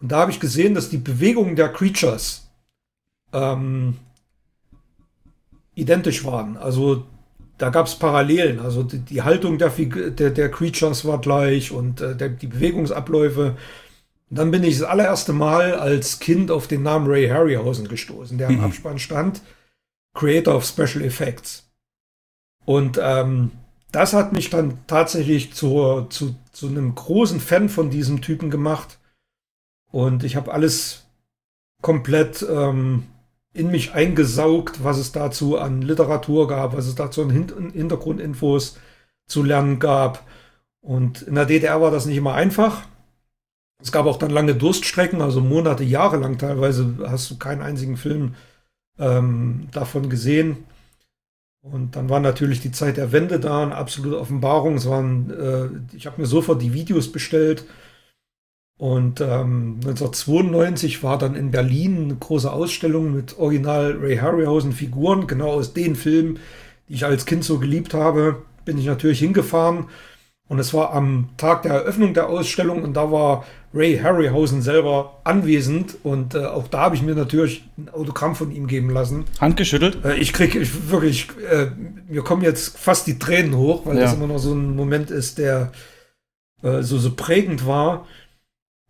Und 0.00 0.10
da 0.10 0.20
habe 0.20 0.30
ich 0.30 0.40
gesehen, 0.40 0.74
dass 0.74 0.88
die 0.88 0.96
Bewegungen 0.96 1.54
der 1.54 1.68
Creatures 1.68 2.48
ähm, 3.34 3.96
identisch 5.74 6.24
waren. 6.24 6.56
Also 6.56 7.04
da 7.58 7.68
gab 7.68 7.86
es 7.86 7.96
Parallelen. 7.96 8.60
Also 8.60 8.82
die, 8.82 9.00
die 9.00 9.22
Haltung 9.22 9.58
der, 9.58 9.68
der, 9.68 10.30
der, 10.30 10.50
Creatures 10.50 11.04
war 11.04 11.20
gleich 11.20 11.72
und 11.72 12.00
äh, 12.00 12.16
der, 12.16 12.30
die 12.30 12.46
Bewegungsabläufe. 12.46 13.56
Und 14.30 14.38
dann 14.38 14.50
bin 14.50 14.64
ich 14.64 14.78
das 14.78 14.88
allererste 14.88 15.32
Mal 15.32 15.74
als 15.74 16.20
Kind 16.20 16.50
auf 16.50 16.66
den 16.66 16.82
Namen 16.82 17.06
Ray 17.06 17.28
Harryhausen 17.28 17.88
gestoßen, 17.88 18.36
der 18.38 18.48
im 18.48 18.58
mhm. 18.58 18.64
Abspann 18.64 18.98
stand. 18.98 19.42
Creator 20.14 20.54
of 20.54 20.64
Special 20.64 21.02
Effects. 21.02 21.70
Und 22.64 22.98
ähm, 23.02 23.52
das 23.92 24.12
hat 24.12 24.32
mich 24.32 24.50
dann 24.50 24.78
tatsächlich 24.86 25.54
zur, 25.54 26.10
zu, 26.10 26.34
zu 26.52 26.68
einem 26.68 26.94
großen 26.94 27.40
Fan 27.40 27.68
von 27.68 27.90
diesem 27.90 28.20
Typen 28.20 28.50
gemacht. 28.50 28.98
Und 29.90 30.24
ich 30.24 30.36
habe 30.36 30.52
alles 30.52 31.06
komplett 31.80 32.44
ähm, 32.48 33.04
in 33.54 33.70
mich 33.70 33.94
eingesaugt, 33.94 34.84
was 34.84 34.98
es 34.98 35.12
dazu 35.12 35.56
an 35.56 35.80
Literatur 35.80 36.48
gab, 36.48 36.76
was 36.76 36.86
es 36.86 36.94
dazu 36.94 37.22
an 37.22 37.30
Hin 37.30 37.70
Hintergrundinfos 37.72 38.76
zu 39.26 39.42
lernen 39.42 39.78
gab. 39.78 40.24
Und 40.80 41.22
in 41.22 41.34
der 41.34 41.46
DDR 41.46 41.80
war 41.80 41.90
das 41.90 42.06
nicht 42.06 42.16
immer 42.16 42.34
einfach. 42.34 42.82
Es 43.80 43.92
gab 43.92 44.06
auch 44.06 44.18
dann 44.18 44.30
lange 44.30 44.54
Durststrecken, 44.54 45.22
also 45.22 45.40
Monate, 45.40 45.84
Jahre 45.84 46.16
lang 46.16 46.38
teilweise 46.38 46.96
hast 47.06 47.30
du 47.30 47.38
keinen 47.38 47.62
einzigen 47.62 47.96
Film 47.96 48.34
ähm, 48.98 49.68
davon 49.72 50.10
gesehen. 50.10 50.64
Und 51.62 51.96
dann 51.96 52.08
war 52.08 52.20
natürlich 52.20 52.60
die 52.60 52.72
Zeit 52.72 52.96
der 52.96 53.12
Wende 53.12 53.38
da, 53.40 53.62
eine 53.62 53.74
absolute 53.74 54.18
Offenbarung. 54.18 54.76
Es 54.76 54.88
waren, 54.88 55.30
äh, 55.30 55.96
ich 55.96 56.06
habe 56.06 56.20
mir 56.20 56.26
sofort 56.26 56.62
die 56.62 56.72
Videos 56.72 57.10
bestellt. 57.12 57.64
Und 58.78 59.20
ähm, 59.20 59.80
1992 59.84 61.02
war 61.02 61.18
dann 61.18 61.34
in 61.34 61.50
Berlin 61.50 62.04
eine 62.04 62.16
große 62.16 62.50
Ausstellung 62.52 63.12
mit 63.12 63.38
Original 63.38 63.96
Ray 64.00 64.18
Harryhausen 64.18 64.72
Figuren, 64.72 65.26
genau 65.26 65.50
aus 65.50 65.74
den 65.74 65.96
Filmen, 65.96 66.38
die 66.88 66.94
ich 66.94 67.04
als 67.04 67.26
Kind 67.26 67.44
so 67.44 67.58
geliebt 67.58 67.92
habe. 67.92 68.42
Bin 68.64 68.78
ich 68.78 68.86
natürlich 68.86 69.18
hingefahren 69.18 69.86
und 70.48 70.58
es 70.58 70.72
war 70.74 70.92
am 70.92 71.30
Tag 71.36 71.62
der 71.62 71.72
Eröffnung 71.72 72.14
der 72.14 72.28
Ausstellung 72.28 72.82
und 72.82 72.94
da 72.94 73.10
war 73.10 73.44
Ray 73.74 73.98
Harryhausen 73.98 74.62
selber 74.62 75.20
anwesend 75.24 75.96
und 76.02 76.34
äh, 76.34 76.46
auch 76.46 76.68
da 76.68 76.80
habe 76.80 76.96
ich 76.96 77.02
mir 77.02 77.14
natürlich 77.14 77.68
ein 77.76 77.90
Autogramm 77.90 78.34
von 78.34 78.50
ihm 78.50 78.66
geben 78.66 78.90
lassen. 78.90 79.26
Handgeschüttelt? 79.40 80.04
Äh, 80.04 80.16
ich 80.16 80.32
kriege 80.32 80.58
ich, 80.58 80.90
wirklich, 80.90 81.28
äh, 81.50 81.70
mir 82.08 82.22
kommen 82.22 82.42
jetzt 82.42 82.78
fast 82.78 83.06
die 83.06 83.18
Tränen 83.18 83.56
hoch, 83.56 83.84
weil 83.84 83.96
ja. 83.96 84.02
das 84.02 84.14
immer 84.14 84.26
noch 84.26 84.38
so 84.38 84.54
ein 84.54 84.74
Moment 84.74 85.10
ist, 85.10 85.36
der 85.38 85.72
äh, 86.62 86.82
so, 86.82 86.98
so 86.98 87.14
prägend 87.14 87.66
war. 87.66 88.06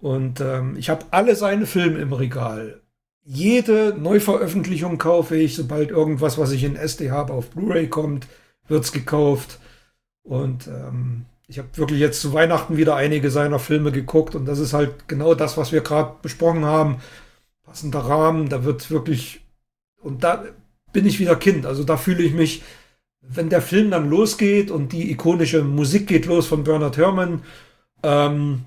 Und 0.00 0.40
ähm, 0.40 0.76
ich 0.78 0.90
habe 0.90 1.06
alle 1.10 1.34
seine 1.34 1.66
Filme 1.66 1.98
im 1.98 2.12
Regal. 2.12 2.80
Jede 3.24 3.96
Neuveröffentlichung 3.98 4.96
kaufe 4.96 5.36
ich, 5.36 5.56
sobald 5.56 5.90
irgendwas, 5.90 6.38
was 6.38 6.52
ich 6.52 6.62
in 6.62 6.76
SD 6.76 7.10
habe, 7.10 7.32
auf 7.32 7.50
Blu-ray 7.50 7.88
kommt, 7.88 8.26
wird 8.68 8.84
es 8.84 8.92
gekauft. 8.92 9.58
Und 10.22 10.68
ähm, 10.68 11.24
ich 11.48 11.58
habe 11.58 11.68
wirklich 11.76 11.98
jetzt 11.98 12.20
zu 12.20 12.34
Weihnachten 12.34 12.76
wieder 12.76 12.94
einige 12.94 13.30
seiner 13.30 13.58
Filme 13.58 13.90
geguckt 13.90 14.34
und 14.34 14.44
das 14.44 14.58
ist 14.58 14.74
halt 14.74 15.08
genau 15.08 15.34
das, 15.34 15.56
was 15.56 15.72
wir 15.72 15.80
gerade 15.80 16.16
besprochen 16.20 16.66
haben. 16.66 16.98
Passender 17.64 18.00
Rahmen, 18.00 18.50
da 18.50 18.64
wird 18.64 18.90
wirklich 18.90 19.40
und 20.02 20.24
da 20.24 20.44
bin 20.92 21.06
ich 21.06 21.18
wieder 21.18 21.36
Kind. 21.36 21.64
Also 21.64 21.84
da 21.84 21.96
fühle 21.96 22.22
ich 22.22 22.34
mich, 22.34 22.62
wenn 23.22 23.48
der 23.48 23.62
Film 23.62 23.90
dann 23.90 24.10
losgeht 24.10 24.70
und 24.70 24.92
die 24.92 25.10
ikonische 25.10 25.64
Musik 25.64 26.06
geht 26.06 26.26
los 26.26 26.46
von 26.46 26.64
Bernard 26.64 26.98
Herrmann, 26.98 27.42
ähm, 28.02 28.64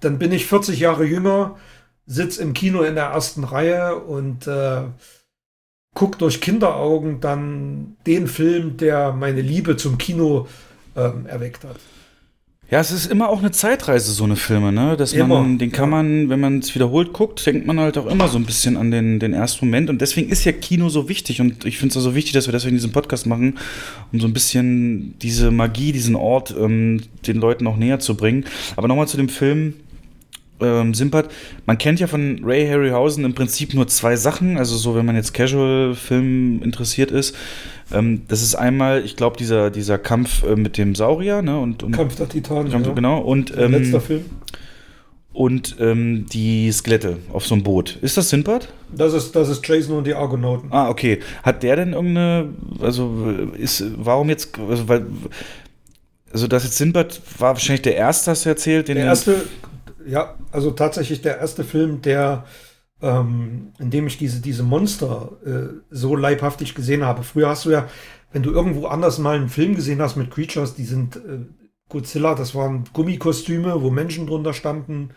dann 0.00 0.18
bin 0.18 0.32
ich 0.32 0.46
40 0.46 0.80
Jahre 0.80 1.04
jünger, 1.04 1.58
sitze 2.06 2.42
im 2.42 2.54
Kino 2.54 2.82
in 2.82 2.94
der 2.94 3.06
ersten 3.06 3.44
Reihe 3.44 3.96
und 3.96 4.46
äh, 4.46 4.84
guck 5.94 6.18
durch 6.18 6.40
Kinderaugen 6.40 7.20
dann 7.20 7.96
den 8.06 8.26
Film, 8.26 8.78
der 8.78 9.12
meine 9.12 9.42
Liebe 9.42 9.76
zum 9.76 9.98
Kino 9.98 10.46
äh, 10.46 10.67
ähm, 10.98 11.26
erweckt 11.26 11.64
hat. 11.64 11.76
Ja, 12.70 12.80
es 12.80 12.90
ist 12.90 13.10
immer 13.10 13.30
auch 13.30 13.38
eine 13.38 13.50
Zeitreise, 13.50 14.12
so 14.12 14.24
eine 14.24 14.36
Filme, 14.36 14.72
ne? 14.72 14.94
Dass 14.98 15.14
immer, 15.14 15.40
man, 15.40 15.56
den 15.56 15.72
kann 15.72 15.88
man, 15.88 16.28
wenn 16.28 16.38
man 16.38 16.58
es 16.58 16.74
wiederholt 16.74 17.14
guckt, 17.14 17.46
denkt 17.46 17.66
man 17.66 17.80
halt 17.80 17.96
auch 17.96 18.04
immer 18.04 18.28
so 18.28 18.36
ein 18.36 18.44
bisschen 18.44 18.76
an 18.76 18.90
den, 18.90 19.18
den 19.18 19.32
ersten 19.32 19.64
Moment. 19.64 19.88
Und 19.88 20.02
deswegen 20.02 20.28
ist 20.28 20.44
ja 20.44 20.52
Kino 20.52 20.90
so 20.90 21.08
wichtig. 21.08 21.40
Und 21.40 21.64
ich 21.64 21.78
finde 21.78 21.92
es 21.92 21.96
auch 21.96 22.02
so 22.02 22.14
wichtig, 22.14 22.34
dass 22.34 22.46
wir 22.46 22.52
deswegen 22.52 22.76
diesen 22.76 22.92
Podcast 22.92 23.26
machen, 23.26 23.56
um 24.12 24.20
so 24.20 24.26
ein 24.26 24.34
bisschen 24.34 25.14
diese 25.22 25.50
Magie, 25.50 25.92
diesen 25.92 26.14
Ort 26.14 26.54
ähm, 26.58 27.00
den 27.26 27.38
Leuten 27.38 27.66
auch 27.66 27.78
näher 27.78 28.00
zu 28.00 28.16
bringen. 28.16 28.44
Aber 28.76 28.86
nochmal 28.86 29.08
zu 29.08 29.16
dem 29.16 29.30
Film 29.30 29.72
ähm, 30.60 30.94
Simpert, 30.94 31.30
man 31.66 31.78
kennt 31.78 32.00
ja 32.00 32.06
von 32.06 32.40
Ray 32.44 32.66
Harryhausen 32.66 33.24
im 33.24 33.34
Prinzip 33.34 33.74
nur 33.74 33.86
zwei 33.88 34.16
Sachen, 34.16 34.56
also 34.58 34.76
so, 34.76 34.94
wenn 34.94 35.06
man 35.06 35.16
jetzt 35.16 35.34
Casual-Film 35.34 36.62
interessiert 36.62 37.10
ist. 37.10 37.36
Ähm, 37.92 38.22
das 38.28 38.42
ist 38.42 38.54
einmal, 38.54 39.04
ich 39.04 39.16
glaube, 39.16 39.36
dieser, 39.36 39.70
dieser 39.70 39.98
Kampf 39.98 40.42
äh, 40.44 40.56
mit 40.56 40.76
dem 40.76 40.94
Saurier, 40.94 41.42
ne? 41.42 41.58
Und, 41.58 41.82
und 41.82 41.92
Kampf 41.92 42.16
der 42.16 42.28
Titanen, 42.28 42.70
Kampf, 42.70 42.86
ja. 42.86 42.92
Genau, 42.92 43.20
und 43.20 43.56
ähm, 43.56 43.72
letzter 43.72 44.00
Film. 44.00 44.24
Und 45.32 45.76
ähm, 45.78 46.26
die 46.32 46.72
Skelette 46.72 47.18
auf 47.32 47.46
so 47.46 47.54
einem 47.54 47.62
Boot. 47.62 47.96
Ist 48.02 48.16
das 48.16 48.28
Simpert? 48.28 48.72
Das 48.92 49.12
ist, 49.12 49.36
das 49.36 49.48
ist 49.48 49.66
Jason 49.66 49.98
und 49.98 50.06
die 50.06 50.14
Argonauten. 50.14 50.72
Ah, 50.72 50.88
okay. 50.88 51.20
Hat 51.44 51.62
der 51.62 51.76
denn 51.76 51.92
irgendeine, 51.92 52.48
also 52.80 53.32
ist, 53.56 53.84
warum 53.98 54.30
jetzt, 54.30 54.58
also 54.58 54.88
weil, 54.88 55.06
also 56.32 56.46
das 56.46 56.64
jetzt 56.64 56.76
Sinbad 56.76 57.20
war 57.38 57.54
wahrscheinlich 57.54 57.82
der 57.82 57.96
erste, 57.96 58.30
hast 58.30 58.44
du 58.44 58.48
erzählt. 58.48 58.88
der 58.88 58.96
erste, 58.96 59.42
ja, 60.08 60.36
also 60.52 60.70
tatsächlich 60.70 61.22
der 61.22 61.38
erste 61.38 61.64
Film, 61.64 62.02
der, 62.02 62.44
ähm, 63.02 63.72
in 63.78 63.90
dem 63.90 64.06
ich 64.06 64.18
diese, 64.18 64.40
diese 64.40 64.62
Monster 64.62 65.32
äh, 65.44 65.80
so 65.90 66.16
leibhaftig 66.16 66.74
gesehen 66.74 67.04
habe. 67.04 67.22
Früher 67.22 67.48
hast 67.48 67.64
du 67.64 67.70
ja, 67.70 67.88
wenn 68.32 68.42
du 68.42 68.50
irgendwo 68.50 68.86
anders 68.86 69.18
mal 69.18 69.36
einen 69.36 69.48
Film 69.48 69.74
gesehen 69.74 70.02
hast 70.02 70.16
mit 70.16 70.30
Creatures, 70.30 70.74
die 70.74 70.84
sind 70.84 71.16
äh, 71.16 71.46
Godzilla, 71.88 72.34
das 72.34 72.54
waren 72.54 72.84
Gummikostüme, 72.92 73.82
wo 73.82 73.90
Menschen 73.90 74.26
drunter 74.26 74.52
standen 74.52 75.10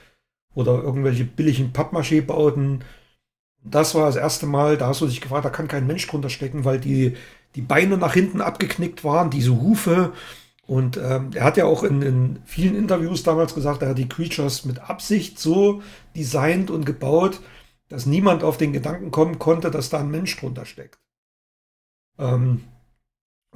oder 0.54 0.82
irgendwelche 0.82 1.26
billigen 1.26 1.74
Pappmaché-Bauten. 1.74 2.84
Das 3.64 3.96
war 3.96 4.08
das 4.08 4.16
erste 4.16 4.46
Mal, 4.46 4.78
da 4.78 4.88
hast 4.88 5.02
du 5.02 5.08
dich 5.08 5.22
gefragt, 5.22 5.46
da 5.46 5.50
kann 5.50 5.68
kein 5.68 5.88
Mensch 5.88 6.08
drunter 6.08 6.30
stecken, 6.30 6.66
weil 6.66 6.80
die, 6.80 7.16
die 7.56 7.62
Beine 7.62 7.98
nach 7.98 8.14
hinten 8.14 8.42
abgeknickt 8.42 9.04
waren, 9.04 9.30
diese 9.30 9.62
Hufe 9.62 10.14
und 10.68 10.98
ähm, 10.98 11.32
er 11.34 11.44
hat 11.44 11.58
ja 11.58 11.66
auch 11.66 11.84
in, 11.84 12.02
in, 12.02 12.40
vielen 12.46 12.76
Interviews 12.76 13.24
damals 13.24 13.56
gesagt, 13.56 13.82
er 13.82 13.90
hat 13.90 13.98
die 13.98 14.10
Creatures 14.10 14.66
mit 14.66 14.80
Absicht 14.80 15.40
so 15.40 15.82
designt 16.16 16.70
und 16.70 16.86
gebaut, 16.86 17.42
dass 17.90 18.06
niemand 18.06 18.44
auf 18.44 18.58
den 18.58 18.72
Gedanken 18.72 19.12
kommen 19.12 19.40
konnte, 19.40 19.72
dass 19.72 19.90
da 19.90 20.00
ein 20.00 20.12
Mensch 20.12 20.38
drunter 20.38 20.66
steckt. 20.66 21.00
Ähm, 22.18 22.64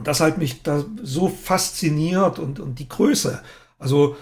das 0.04 0.20
hat 0.20 0.38
mich 0.38 0.62
da 0.64 0.84
so 1.02 1.30
fasziniert 1.30 2.40
und, 2.40 2.60
und 2.60 2.80
die 2.80 2.90
Größe. 2.90 3.42
Also, 3.78 4.18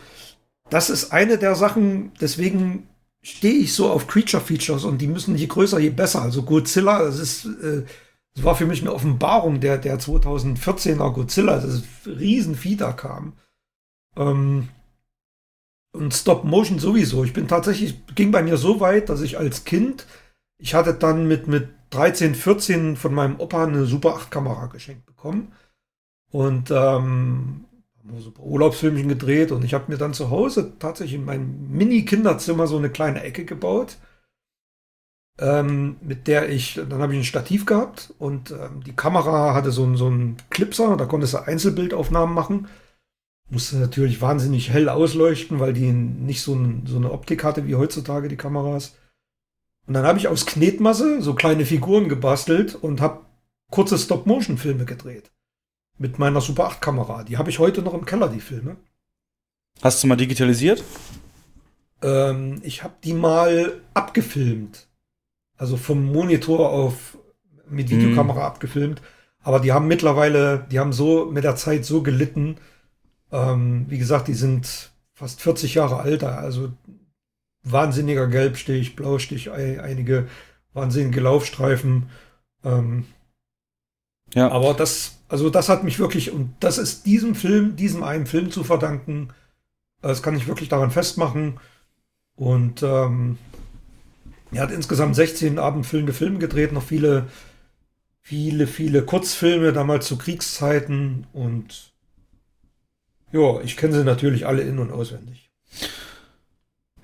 das 0.69 0.89
ist 0.89 1.11
eine 1.11 1.37
der 1.37 1.55
Sachen, 1.55 2.11
deswegen 2.21 2.87
stehe 3.23 3.55
ich 3.55 3.73
so 3.73 3.89
auf 3.89 4.07
Creature 4.07 4.43
Features 4.43 4.83
und 4.83 4.99
die 4.99 5.07
müssen 5.07 5.35
je 5.35 5.47
größer, 5.47 5.79
je 5.79 5.89
besser. 5.89 6.21
Also 6.21 6.43
Godzilla, 6.43 7.03
das 7.03 7.17
ist 7.17 7.45
äh, 7.45 7.85
das 8.35 8.43
war 8.43 8.55
für 8.55 8.65
mich 8.65 8.81
eine 8.81 8.93
Offenbarung, 8.93 9.59
der, 9.59 9.77
der 9.77 9.99
2014er 9.99 11.11
Godzilla, 11.11 11.59
das 11.59 11.83
Riesenvieh 12.05 12.75
da 12.75 12.91
kam. 12.91 13.33
Ähm, 14.15 14.69
und 15.95 16.13
Stop 16.13 16.43
Motion 16.43 16.79
sowieso. 16.79 17.23
Ich 17.23 17.33
bin 17.33 17.47
tatsächlich, 17.47 18.03
ging 18.15 18.31
bei 18.31 18.41
mir 18.41 18.57
so 18.57 18.79
weit, 18.79 19.09
dass 19.09 19.21
ich 19.21 19.37
als 19.37 19.63
Kind, 19.65 20.07
ich 20.57 20.73
hatte 20.73 20.95
dann 20.95 21.27
mit, 21.27 21.47
mit 21.47 21.69
13, 21.91 22.33
14 22.33 22.95
von 22.95 23.13
meinem 23.13 23.39
Opa 23.39 23.65
eine 23.65 23.85
Super 23.85 24.15
8 24.15 24.31
Kamera 24.31 24.65
geschenkt 24.65 25.05
bekommen. 25.05 25.53
Und 26.31 26.71
ähm, 26.71 27.65
so 28.17 28.29
ein 28.29 28.33
paar 28.33 28.45
Urlaubsfilmchen 28.45 29.07
gedreht 29.07 29.51
und 29.51 29.63
ich 29.63 29.75
habe 29.75 29.91
mir 29.91 29.97
dann 29.97 30.15
zu 30.15 30.31
Hause 30.31 30.73
tatsächlich 30.79 31.19
in 31.19 31.25
meinem 31.25 31.69
Mini-Kinderzimmer 31.69 32.65
so 32.65 32.77
eine 32.77 32.89
kleine 32.89 33.23
Ecke 33.23 33.45
gebaut 33.45 33.97
ähm, 35.39 35.97
mit 36.01 36.27
der 36.27 36.49
ich, 36.49 36.79
dann 36.89 37.01
habe 37.01 37.13
ich 37.13 37.19
ein 37.19 37.25
Stativ 37.25 37.65
gehabt 37.65 38.13
und 38.19 38.51
ähm, 38.51 38.83
die 38.85 38.95
Kamera 38.95 39.53
hatte 39.53 39.71
so, 39.71 39.95
so 39.95 40.07
einen 40.07 40.37
Clipser, 40.49 40.95
da 40.97 41.05
konntest 41.05 41.33
du 41.33 41.39
Einzelbildaufnahmen 41.39 42.33
machen. 42.33 42.67
Musste 43.49 43.77
natürlich 43.77 44.21
wahnsinnig 44.21 44.71
hell 44.71 44.89
ausleuchten, 44.89 45.59
weil 45.59 45.73
die 45.73 45.91
nicht 45.91 46.41
so, 46.41 46.55
ein, 46.55 46.83
so 46.85 46.97
eine 46.97 47.11
Optik 47.11 47.43
hatte 47.43 47.67
wie 47.67 47.75
heutzutage 47.75 48.27
die 48.27 48.37
Kameras. 48.37 48.95
Und 49.85 49.95
dann 49.95 50.05
habe 50.05 50.17
ich 50.17 50.27
aus 50.27 50.45
Knetmasse 50.45 51.21
so 51.21 51.33
kleine 51.33 51.65
Figuren 51.65 52.09
gebastelt 52.09 52.75
und 52.75 53.01
habe 53.01 53.25
kurze 53.69 53.97
Stop-Motion-Filme 53.97 54.85
gedreht. 54.85 55.31
Mit 55.97 56.19
meiner 56.19 56.41
Super 56.41 56.69
8-Kamera. 56.69 57.23
Die 57.23 57.37
habe 57.37 57.49
ich 57.49 57.59
heute 57.59 57.81
noch 57.81 57.93
im 57.93 58.05
Keller, 58.05 58.29
die 58.29 58.39
Filme. 58.39 58.77
Hast 59.81 60.01
du 60.01 60.07
mal 60.07 60.15
digitalisiert? 60.15 60.83
Ähm, 62.01 62.61
ich 62.63 62.83
habe 62.83 62.93
die 63.03 63.13
mal 63.13 63.81
abgefilmt. 63.93 64.87
Also 65.57 65.77
vom 65.77 66.11
Monitor 66.11 66.69
auf 66.69 67.17
mit 67.69 67.89
Videokamera 67.89 68.39
mhm. 68.39 68.45
abgefilmt. 68.45 69.01
Aber 69.41 69.59
die 69.59 69.71
haben 69.71 69.87
mittlerweile, 69.87 70.65
die 70.71 70.79
haben 70.79 70.93
so 70.93 71.25
mit 71.25 71.43
der 71.43 71.55
Zeit 71.55 71.85
so 71.85 72.01
gelitten. 72.01 72.57
Ähm, 73.31 73.85
wie 73.89 73.97
gesagt, 73.97 74.27
die 74.27 74.33
sind 74.33 74.91
fast 75.13 75.41
40 75.41 75.75
Jahre 75.75 75.99
alt, 75.99 76.23
also 76.23 76.71
wahnsinniger 77.63 78.27
Gelbstich, 78.27 78.95
Blaustich, 78.95 79.51
einige. 79.51 80.27
wahnsinnige 80.73 81.21
Laufstreifen. 81.21 82.09
Ähm, 82.63 83.05
Ja. 84.33 84.49
aber 84.49 84.73
das, 84.73 85.19
also 85.27 85.49
das 85.49 85.69
hat 85.69 85.83
mich 85.83 85.99
wirklich, 85.99 86.31
und 86.31 86.55
das 86.59 86.77
ist 86.77 87.05
diesem 87.05 87.35
Film, 87.35 87.75
diesem 87.75 88.03
einen 88.03 88.25
Film 88.25 88.49
zu 88.49 88.63
verdanken. 88.63 89.29
Das 90.01 90.23
kann 90.23 90.35
ich 90.35 90.47
wirklich 90.47 90.69
daran 90.69 90.91
festmachen. 90.91 91.59
Und 92.35 92.81
ähm, 92.81 93.37
er 94.53 94.63
hat 94.63 94.71
insgesamt 94.71 95.15
16 95.15 95.59
abendfüllende 95.59 96.13
Filme 96.13 96.39
gedreht, 96.39 96.71
noch 96.71 96.83
viele, 96.83 97.27
viele, 98.21 98.67
viele 98.67 99.03
Kurzfilme, 99.03 99.73
damals 99.73 100.07
zu 100.07 100.17
Kriegszeiten. 100.17 101.27
Und 101.33 101.93
ja, 103.31 103.61
ich 103.61 103.77
kenne 103.77 103.93
sie 103.93 104.03
natürlich 104.03 104.45
alle 104.45 104.61
in- 104.61 104.79
und 104.79 104.91
auswendig. 104.91 105.49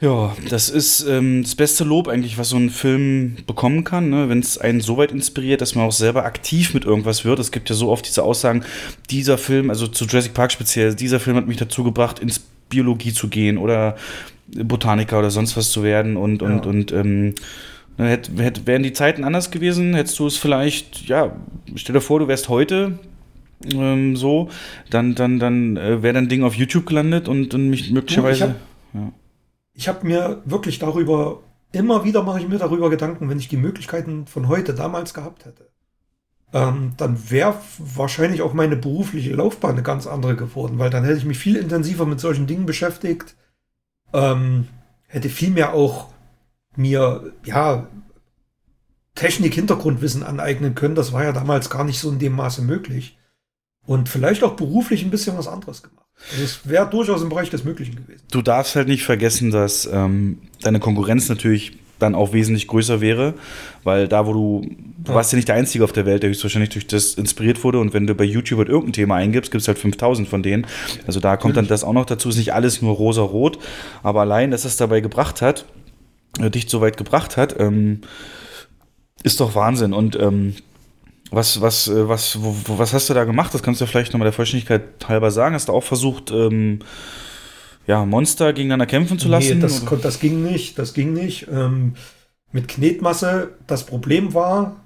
Ja, 0.01 0.33
das 0.49 0.69
ist 0.69 1.01
ähm, 1.01 1.43
das 1.43 1.55
beste 1.55 1.83
Lob 1.83 2.07
eigentlich, 2.07 2.37
was 2.37 2.49
so 2.49 2.55
ein 2.55 2.69
Film 2.69 3.35
bekommen 3.45 3.83
kann, 3.83 4.09
ne? 4.09 4.29
wenn 4.29 4.39
es 4.39 4.57
einen 4.57 4.79
so 4.79 4.95
weit 4.95 5.11
inspiriert, 5.11 5.59
dass 5.59 5.75
man 5.75 5.85
auch 5.85 5.91
selber 5.91 6.23
aktiv 6.23 6.73
mit 6.73 6.85
irgendwas 6.85 7.25
wird. 7.25 7.37
Es 7.39 7.51
gibt 7.51 7.69
ja 7.69 7.75
so 7.75 7.89
oft 7.89 8.07
diese 8.07 8.23
Aussagen, 8.23 8.63
dieser 9.09 9.37
Film, 9.37 9.69
also 9.69 9.87
zu 9.87 10.05
Jurassic 10.05 10.33
Park 10.33 10.53
speziell, 10.53 10.95
dieser 10.95 11.19
Film 11.19 11.35
hat 11.35 11.47
mich 11.47 11.57
dazu 11.57 11.83
gebracht, 11.83 12.19
ins 12.19 12.39
Biologie 12.69 13.11
zu 13.11 13.27
gehen 13.27 13.57
oder 13.57 13.97
Botaniker 14.55 15.19
oder 15.19 15.31
sonst 15.31 15.55
was 15.57 15.71
zu 15.71 15.83
werden 15.83 16.17
und, 16.17 16.41
und, 16.41 16.65
Ja. 16.65 16.71
und 16.71 16.91
ähm, 16.91 17.35
ne, 17.97 18.07
hätt, 18.09 18.31
hätt, 18.37 18.67
wären 18.67 18.83
die 18.83 18.93
Zeiten 18.93 19.23
anders 19.23 19.51
gewesen, 19.51 19.93
hättest 19.93 20.17
du 20.19 20.27
es 20.27 20.37
vielleicht, 20.37 21.07
ja, 21.07 21.35
stell 21.75 21.93
dir 21.93 22.01
vor, 22.01 22.19
du 22.19 22.27
wärst 22.27 22.49
heute 22.49 22.99
ähm, 23.73 24.15
so, 24.15 24.49
dann, 24.89 25.15
dann, 25.15 25.39
dann 25.39 25.77
äh, 25.77 26.01
wäre 26.01 26.13
dein 26.13 26.29
Ding 26.29 26.43
auf 26.43 26.55
YouTube 26.55 26.85
gelandet 26.85 27.27
und, 27.27 27.53
und 27.53 27.69
mich 27.69 27.91
möglicherweise. 27.91 28.55
hab- 28.93 29.13
ich 29.73 29.87
habe 29.87 30.05
mir 30.05 30.41
wirklich 30.45 30.79
darüber, 30.79 31.41
immer 31.71 32.03
wieder 32.03 32.23
mache 32.23 32.39
ich 32.39 32.47
mir 32.47 32.57
darüber 32.57 32.89
Gedanken, 32.89 33.29
wenn 33.29 33.39
ich 33.39 33.47
die 33.47 33.57
Möglichkeiten 33.57 34.25
von 34.27 34.47
heute 34.47 34.73
damals 34.73 35.13
gehabt 35.13 35.45
hätte. 35.45 35.69
Ähm, 36.51 36.93
dann 36.97 37.29
wäre 37.29 37.55
wahrscheinlich 37.77 38.41
auch 38.41 38.53
meine 38.53 38.75
berufliche 38.75 39.33
Laufbahn 39.35 39.71
eine 39.73 39.83
ganz 39.83 40.07
andere 40.07 40.35
geworden, 40.35 40.79
weil 40.79 40.89
dann 40.89 41.03
hätte 41.03 41.17
ich 41.17 41.25
mich 41.25 41.37
viel 41.37 41.55
intensiver 41.55 42.05
mit 42.05 42.19
solchen 42.19 42.47
Dingen 42.47 42.65
beschäftigt, 42.65 43.35
ähm, 44.13 44.67
hätte 45.07 45.29
viel 45.29 45.51
mehr 45.51 45.73
auch 45.73 46.09
mir, 46.75 47.33
ja, 47.43 47.87
Technik-Hintergrundwissen 49.15 50.23
aneignen 50.23 50.75
können. 50.75 50.95
Das 50.95 51.11
war 51.11 51.23
ja 51.23 51.31
damals 51.31 51.69
gar 51.69 51.83
nicht 51.83 51.99
so 51.99 52.09
in 52.09 52.19
dem 52.19 52.33
Maße 52.33 52.61
möglich. 52.61 53.17
Und 53.85 54.07
vielleicht 54.07 54.43
auch 54.43 54.55
beruflich 54.55 55.03
ein 55.03 55.09
bisschen 55.09 55.37
was 55.37 55.47
anderes 55.47 55.83
gemacht. 55.83 56.05
Also 56.31 56.43
es 56.43 56.67
wäre 56.67 56.89
durchaus 56.89 57.21
im 57.21 57.29
Bereich 57.29 57.49
des 57.49 57.63
Möglichen 57.63 57.95
gewesen. 57.95 58.23
Du 58.31 58.41
darfst 58.41 58.75
halt 58.75 58.87
nicht 58.87 59.03
vergessen, 59.03 59.51
dass 59.51 59.89
ähm, 59.91 60.41
deine 60.61 60.79
Konkurrenz 60.79 61.27
natürlich 61.27 61.77
dann 61.99 62.15
auch 62.15 62.33
wesentlich 62.33 62.67
größer 62.67 63.01
wäre, 63.01 63.33
weil 63.83 64.07
da, 64.07 64.25
wo 64.25 64.33
du, 64.33 64.61
du 65.03 65.11
Ja. 65.11 65.15
warst 65.15 65.31
ja 65.31 65.35
nicht 65.35 65.47
der 65.47 65.55
Einzige 65.55 65.83
auf 65.83 65.91
der 65.91 66.05
Welt, 66.05 66.23
der 66.23 66.29
höchstwahrscheinlich 66.29 66.69
durch 66.69 66.87
das 66.87 67.13
inspiriert 67.15 67.63
wurde 67.63 67.79
und 67.79 67.93
wenn 67.93 68.07
du 68.07 68.15
bei 68.15 68.23
YouTube 68.23 68.59
halt 68.59 68.69
irgendein 68.69 68.93
Thema 68.93 69.15
eingibst, 69.15 69.51
gibt 69.51 69.61
es 69.61 69.67
halt 69.67 69.77
5000 69.79 70.27
von 70.27 70.41
denen. 70.43 70.65
Also 71.05 71.19
da 71.19 71.37
kommt 71.37 71.57
dann 71.57 71.67
das 71.67 71.83
auch 71.83 71.93
noch 71.93 72.05
dazu, 72.05 72.29
ist 72.29 72.37
nicht 72.37 72.53
alles 72.53 72.81
nur 72.81 72.95
rosa-rot, 72.95 73.59
aber 74.03 74.21
allein, 74.21 74.51
dass 74.51 74.65
es 74.65 74.77
dabei 74.77 75.01
gebracht 75.01 75.41
hat, 75.41 75.65
äh, 76.39 76.49
dich 76.49 76.69
so 76.69 76.81
weit 76.81 76.97
gebracht 76.97 77.37
hat, 77.37 77.59
ähm, 77.59 78.01
ist 79.23 79.39
doch 79.39 79.53
Wahnsinn 79.55 79.93
und 79.93 80.17
ähm, 80.19 80.55
was, 81.31 81.61
was, 81.61 81.87
äh, 81.87 82.07
was, 82.09 82.41
wo, 82.41 82.55
wo, 82.65 82.79
was 82.79 82.93
hast 82.93 83.09
du 83.09 83.13
da 83.13 83.23
gemacht? 83.25 83.53
Das 83.53 83.61
kannst 83.61 83.81
du 83.81 83.85
vielleicht 83.85 84.13
nochmal 84.13 84.25
der 84.25 84.33
Vollständigkeit 84.33 84.81
halber 85.07 85.29
sagen. 85.29 85.53
Hast 85.53 85.67
du 85.69 85.73
auch 85.73 85.83
versucht, 85.83 86.31
ähm, 86.31 86.79
ja, 87.87 88.05
Monster 88.05 88.53
gegeneinander 88.53 88.85
kämpfen 88.85 89.19
zu 89.19 89.27
lassen? 89.27 89.55
Nee, 89.55 89.61
das, 89.61 89.83
das 90.01 90.19
ging 90.19 90.43
nicht, 90.43 90.77
das 90.77 90.93
ging 90.93 91.13
nicht. 91.13 91.47
Ähm, 91.51 91.95
mit 92.51 92.67
Knetmasse, 92.67 93.51
das 93.67 93.85
Problem 93.85 94.33
war, 94.33 94.77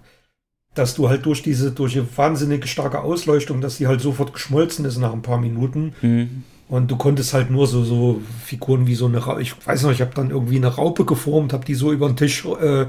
dass 0.74 0.95
du 0.95 1.10
halt 1.10 1.26
durch 1.26 1.44
diese, 1.44 1.72
durch 1.72 1.94
die 1.94 2.18
wahnsinnig 2.18 2.65
starke 2.68 3.02
Ausleuchtung, 3.02 3.61
dass 3.61 3.78
die 3.78 3.88
halt 3.88 4.02
sofort 4.02 4.34
geschmolzen 4.34 4.86
ist 4.86 4.98
nach 4.98 5.14
ein 5.14 5.22
paar 5.22 5.40
Minuten. 5.40 5.94
Hm. 6.02 6.44
Und 6.68 6.90
du 6.90 6.98
konntest 6.98 7.34
halt 7.34 7.52
nur 7.52 7.68
so, 7.68 7.84
so 7.84 8.22
Figuren 8.44 8.88
wie 8.88 8.95
so 8.95 9.06
eine, 9.06 9.26
Ra 9.26 9.40
ich 9.40 9.53
weiß 9.65 9.84
noch, 9.84 9.91
ich 9.91 10.02
habe 10.02 10.15
dann 10.15 10.32
irgendwie 10.32 10.56
eine 10.56 10.76
Raupe 10.76 11.06
geformt, 11.06 11.53
habe 11.53 11.65
die 11.65 11.76
so 11.76 11.91
über 11.91 12.07
den 12.07 12.18
Tisch 12.18 12.45
äh, 12.45 12.88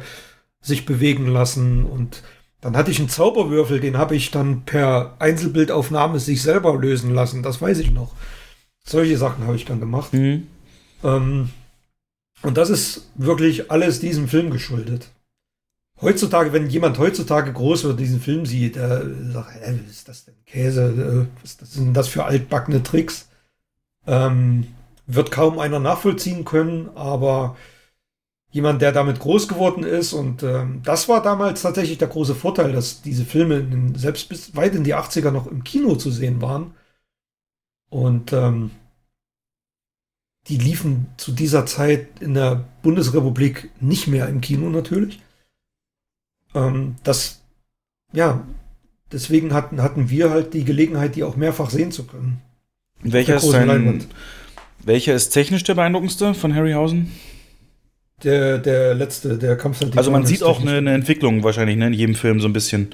sich 0.61 0.87
bewegen 0.87 1.27
lassen 1.27 1.85
und 1.85 2.23
dann 2.63 2.79
hatte 2.79 2.91
ich 2.91 2.99
einen 2.99 3.11
Zauberwürfel, 3.11 3.81
den 3.81 3.99
habe 3.99 4.17
ich 4.17 4.31
dann 4.31 4.63
per 4.65 5.17
Einzelbildaufnahme 5.19 6.19
sich 6.19 6.41
selber 6.41 6.75
lösen 6.75 7.15
lassen, 7.15 7.43
das 7.43 7.61
weiß 7.61 7.79
ich 7.81 7.91
noch. 7.91 8.13
Solche 8.87 9.17
Sachen 9.17 9.45
habe 9.45 9.57
ich 9.57 9.65
dann 9.65 9.81
gemacht. 9.81 10.13
Hm. 10.13 10.47
Ähm, 11.03 11.51
und 12.43 12.57
das 12.57 12.71
ist 12.71 13.09
wirklich 13.15 13.71
alles 13.71 14.01
diesem 14.01 14.29
Film 14.29 14.51
geschuldet. 14.51 15.09
Heutzutage, 16.01 16.53
wenn 16.53 16.69
jemand 16.69 16.99
heutzutage 16.99 17.53
groß 17.53 17.85
wird, 17.85 18.01
diesen 18.01 18.21
Film 18.21 18.47
sieht, 18.47 18.77
der 18.77 19.05
sagt, 19.33 19.55
hä, 19.55 19.81
was 19.87 19.97
ist 19.97 20.09
das 20.09 20.25
denn? 20.25 20.35
Käse, 20.45 21.29
äh, 21.33 21.43
was 21.43 21.57
sind 21.73 21.95
das 21.95 22.09
für 22.09 22.25
altbackene 22.25 22.83
Tricks? 22.83 23.29
Ähm, 24.07 24.67
wird 25.07 25.31
kaum 25.31 25.59
einer 25.59 25.79
nachvollziehen 25.79 26.45
können, 26.45 26.91
aber 26.95 27.57
jemand, 28.51 28.83
der 28.83 28.93
damit 28.93 29.19
groß 29.19 29.49
geworden 29.49 29.85
ist 29.85 30.13
und 30.13 30.43
ähm, 30.43 30.81
das 30.85 31.09
war 31.09 31.23
damals 31.23 31.63
tatsächlich 31.63 31.99
der 31.99 32.09
große 32.09 32.35
Vorteil, 32.35 32.73
dass 32.73 33.03
diese 33.03 33.25
Filme 33.25 33.59
in, 33.59 33.95
selbst 33.95 34.29
bis 34.29 34.55
weit 34.57 34.75
in 34.75 34.85
die 34.85 34.95
80er 34.95 35.31
noch 35.31 35.47
im 35.47 35.65
Kino 35.65 35.97
zu 35.97 36.11
sehen 36.11 36.41
waren. 36.43 36.75
Und 37.95 38.33
ähm, 38.33 38.73
die 40.49 40.57
liefen 40.57 41.07
zu 41.17 41.31
dieser 41.31 41.65
Zeit 41.65 42.09
in 42.19 42.35
der 42.35 42.65
Bundesrepublik 42.83 43.71
nicht 43.81 44.09
mehr 44.09 44.29
im 44.29 44.41
Kino 44.41 44.69
natürlich. 44.69 45.21
Ähm, 46.57 46.97
das, 47.05 47.41
ja, 48.13 48.43
deswegen 49.13 49.55
hatten, 49.55 49.81
hatten 49.81 50.11
wir 50.11 50.31
halt 50.31 50.55
die 50.55 50.65
Gelegenheit, 50.65 51.15
die 51.15 51.23
auch 51.23 51.37
mehrfach 51.37 51.71
sehen 51.71 51.93
zu 51.93 52.05
können. 52.05 52.41
Welcher 53.01 53.37
ist 53.37 53.53
dein, 53.53 54.05
welcher 54.83 55.15
ist 55.15 55.29
technisch 55.29 55.63
der 55.63 55.75
beeindruckendste 55.75 56.35
von 56.35 56.53
Harryhausen? 56.53 57.13
Der, 58.25 58.59
der 58.59 58.95
letzte, 58.95 59.39
der 59.39 59.57
Kampf 59.57 59.79
Also 59.95 60.11
man 60.11 60.27
sieht 60.27 60.43
auch 60.43 60.61
eine, 60.61 60.79
eine 60.79 60.95
Entwicklung 60.95 61.45
wahrscheinlich 61.45 61.77
ne, 61.77 61.87
in 61.87 61.93
jedem 61.93 62.17
Film 62.17 62.41
so 62.41 62.49
ein 62.49 62.53
bisschen, 62.53 62.93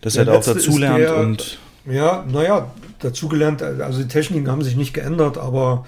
dass 0.00 0.14
Der 0.14 0.22
er 0.22 0.32
da 0.32 0.38
auch 0.38 0.44
dazulernt 0.44 1.10
und 1.10 1.58
Ja, 1.84 2.24
naja, 2.32 2.70
dazugelernt, 3.00 3.62
also 3.62 4.02
die 4.02 4.08
Techniken 4.08 4.50
haben 4.50 4.62
sich 4.62 4.76
nicht 4.76 4.92
geändert, 4.92 5.38
aber 5.38 5.86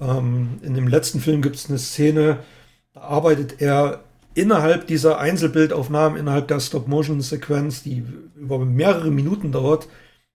ähm, 0.00 0.58
in 0.62 0.74
dem 0.74 0.88
letzten 0.88 1.20
Film 1.20 1.42
gibt 1.42 1.56
es 1.56 1.68
eine 1.68 1.78
Szene, 1.78 2.38
da 2.94 3.02
arbeitet 3.02 3.60
er 3.60 4.04
innerhalb 4.34 4.86
dieser 4.86 5.18
Einzelbildaufnahmen, 5.18 6.18
innerhalb 6.18 6.48
der 6.48 6.60
Stop-Motion-Sequenz, 6.60 7.82
die 7.82 8.04
über 8.36 8.58
mehrere 8.58 9.10
Minuten 9.10 9.52
dauert, 9.52 9.88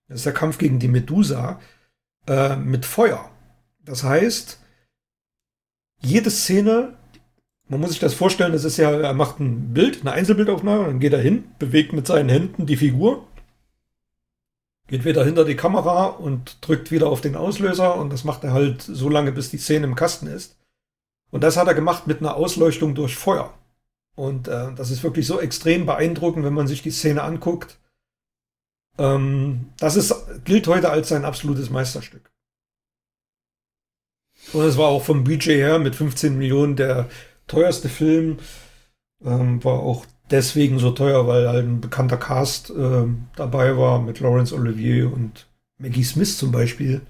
das 0.08 0.18
ist 0.18 0.26
der 0.26 0.32
Kampf 0.32 0.58
gegen 0.58 0.78
die 0.78 0.88
Medusa, 0.88 1.60
äh, 2.26 2.56
mit 2.56 2.84
Feuer. 2.84 3.30
Das 3.84 4.02
heißt, 4.04 4.58
jede 6.00 6.30
Szene, 6.30 6.94
man 7.68 7.80
muss 7.80 7.90
sich 7.90 8.00
das 8.00 8.14
vorstellen, 8.14 8.52
das 8.52 8.64
ist 8.64 8.76
ja, 8.76 8.90
er 8.90 9.14
macht 9.14 9.40
ein 9.40 9.72
Bild, 9.72 10.00
eine 10.00 10.12
Einzelbildaufnahme, 10.12 10.86
dann 10.86 11.00
geht 11.00 11.12
er 11.12 11.20
hin, 11.20 11.44
bewegt 11.58 11.92
mit 11.92 12.06
seinen 12.06 12.28
Händen 12.28 12.66
die 12.66 12.76
Figur, 12.76 13.26
geht 14.92 15.06
wieder 15.06 15.24
hinter 15.24 15.46
die 15.46 15.56
Kamera 15.56 16.04
und 16.04 16.58
drückt 16.60 16.90
wieder 16.90 17.06
auf 17.06 17.22
den 17.22 17.34
Auslöser 17.34 17.96
und 17.96 18.12
das 18.12 18.24
macht 18.24 18.44
er 18.44 18.52
halt 18.52 18.82
so 18.82 19.08
lange, 19.08 19.32
bis 19.32 19.48
die 19.48 19.56
Szene 19.56 19.86
im 19.86 19.94
Kasten 19.94 20.26
ist. 20.26 20.58
Und 21.30 21.42
das 21.42 21.56
hat 21.56 21.66
er 21.66 21.72
gemacht 21.72 22.06
mit 22.06 22.20
einer 22.20 22.36
Ausleuchtung 22.36 22.94
durch 22.94 23.16
Feuer. 23.16 23.54
Und 24.16 24.48
äh, 24.48 24.74
das 24.74 24.90
ist 24.90 25.02
wirklich 25.02 25.26
so 25.26 25.40
extrem 25.40 25.86
beeindruckend, 25.86 26.44
wenn 26.44 26.52
man 26.52 26.66
sich 26.66 26.82
die 26.82 26.90
Szene 26.90 27.22
anguckt. 27.22 27.78
Ähm, 28.98 29.70
das 29.78 29.96
ist, 29.96 30.14
gilt 30.44 30.66
heute 30.66 30.90
als 30.90 31.08
sein 31.08 31.24
absolutes 31.24 31.70
Meisterstück. 31.70 32.30
Und 34.52 34.64
es 34.66 34.76
war 34.76 34.88
auch 34.88 35.04
vom 35.04 35.24
Budget 35.24 35.56
her 35.56 35.78
mit 35.78 35.96
15 35.96 36.36
Millionen 36.36 36.76
der 36.76 37.08
teuerste 37.46 37.88
Film. 37.88 38.40
Ähm, 39.24 39.64
war 39.64 39.80
auch 39.80 40.04
deswegen 40.32 40.78
so 40.78 40.90
teuer, 40.90 41.26
weil 41.26 41.48
halt 41.48 41.66
ein 41.66 41.80
bekannter 41.80 42.16
Cast 42.16 42.70
ähm, 42.70 43.28
dabei 43.36 43.76
war 43.76 44.00
mit 44.00 44.18
Laurence 44.18 44.52
Olivier 44.52 45.12
und 45.12 45.46
Maggie 45.78 46.04
Smith 46.04 46.38
zum 46.38 46.50
Beispiel, 46.50 47.02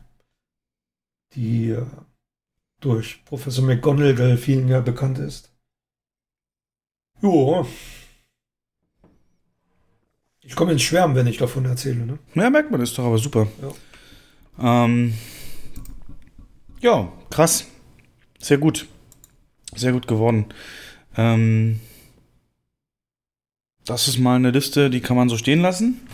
die 1.34 1.70
äh, 1.70 1.86
durch 2.80 3.24
Professor 3.24 3.64
McGonagall 3.64 4.36
vielen 4.36 4.68
ja 4.68 4.80
bekannt 4.80 5.18
ist. 5.18 5.52
Jo. 7.22 7.66
Ich 10.40 10.56
komme 10.56 10.72
ins 10.72 10.82
Schwärmen, 10.82 11.14
wenn 11.14 11.28
ich 11.28 11.38
davon 11.38 11.64
erzähle. 11.64 12.04
Ne? 12.04 12.18
ja, 12.34 12.50
merkt 12.50 12.70
man, 12.70 12.80
ist 12.80 12.98
doch 12.98 13.04
aber 13.04 13.18
super. 13.18 13.46
Ja, 14.58 14.84
ähm, 14.84 15.14
ja 16.80 17.12
krass. 17.30 17.66
Sehr 18.40 18.58
gut. 18.58 18.88
Sehr 19.74 19.92
gut 19.92 20.08
geworden. 20.08 20.46
Ähm, 21.16 21.80
das 23.86 24.08
ist 24.08 24.18
mal 24.18 24.36
eine 24.36 24.50
Liste, 24.50 24.90
die 24.90 25.00
kann 25.00 25.16
man 25.16 25.28
so 25.28 25.36
stehen 25.36 25.60
lassen. 25.60 26.06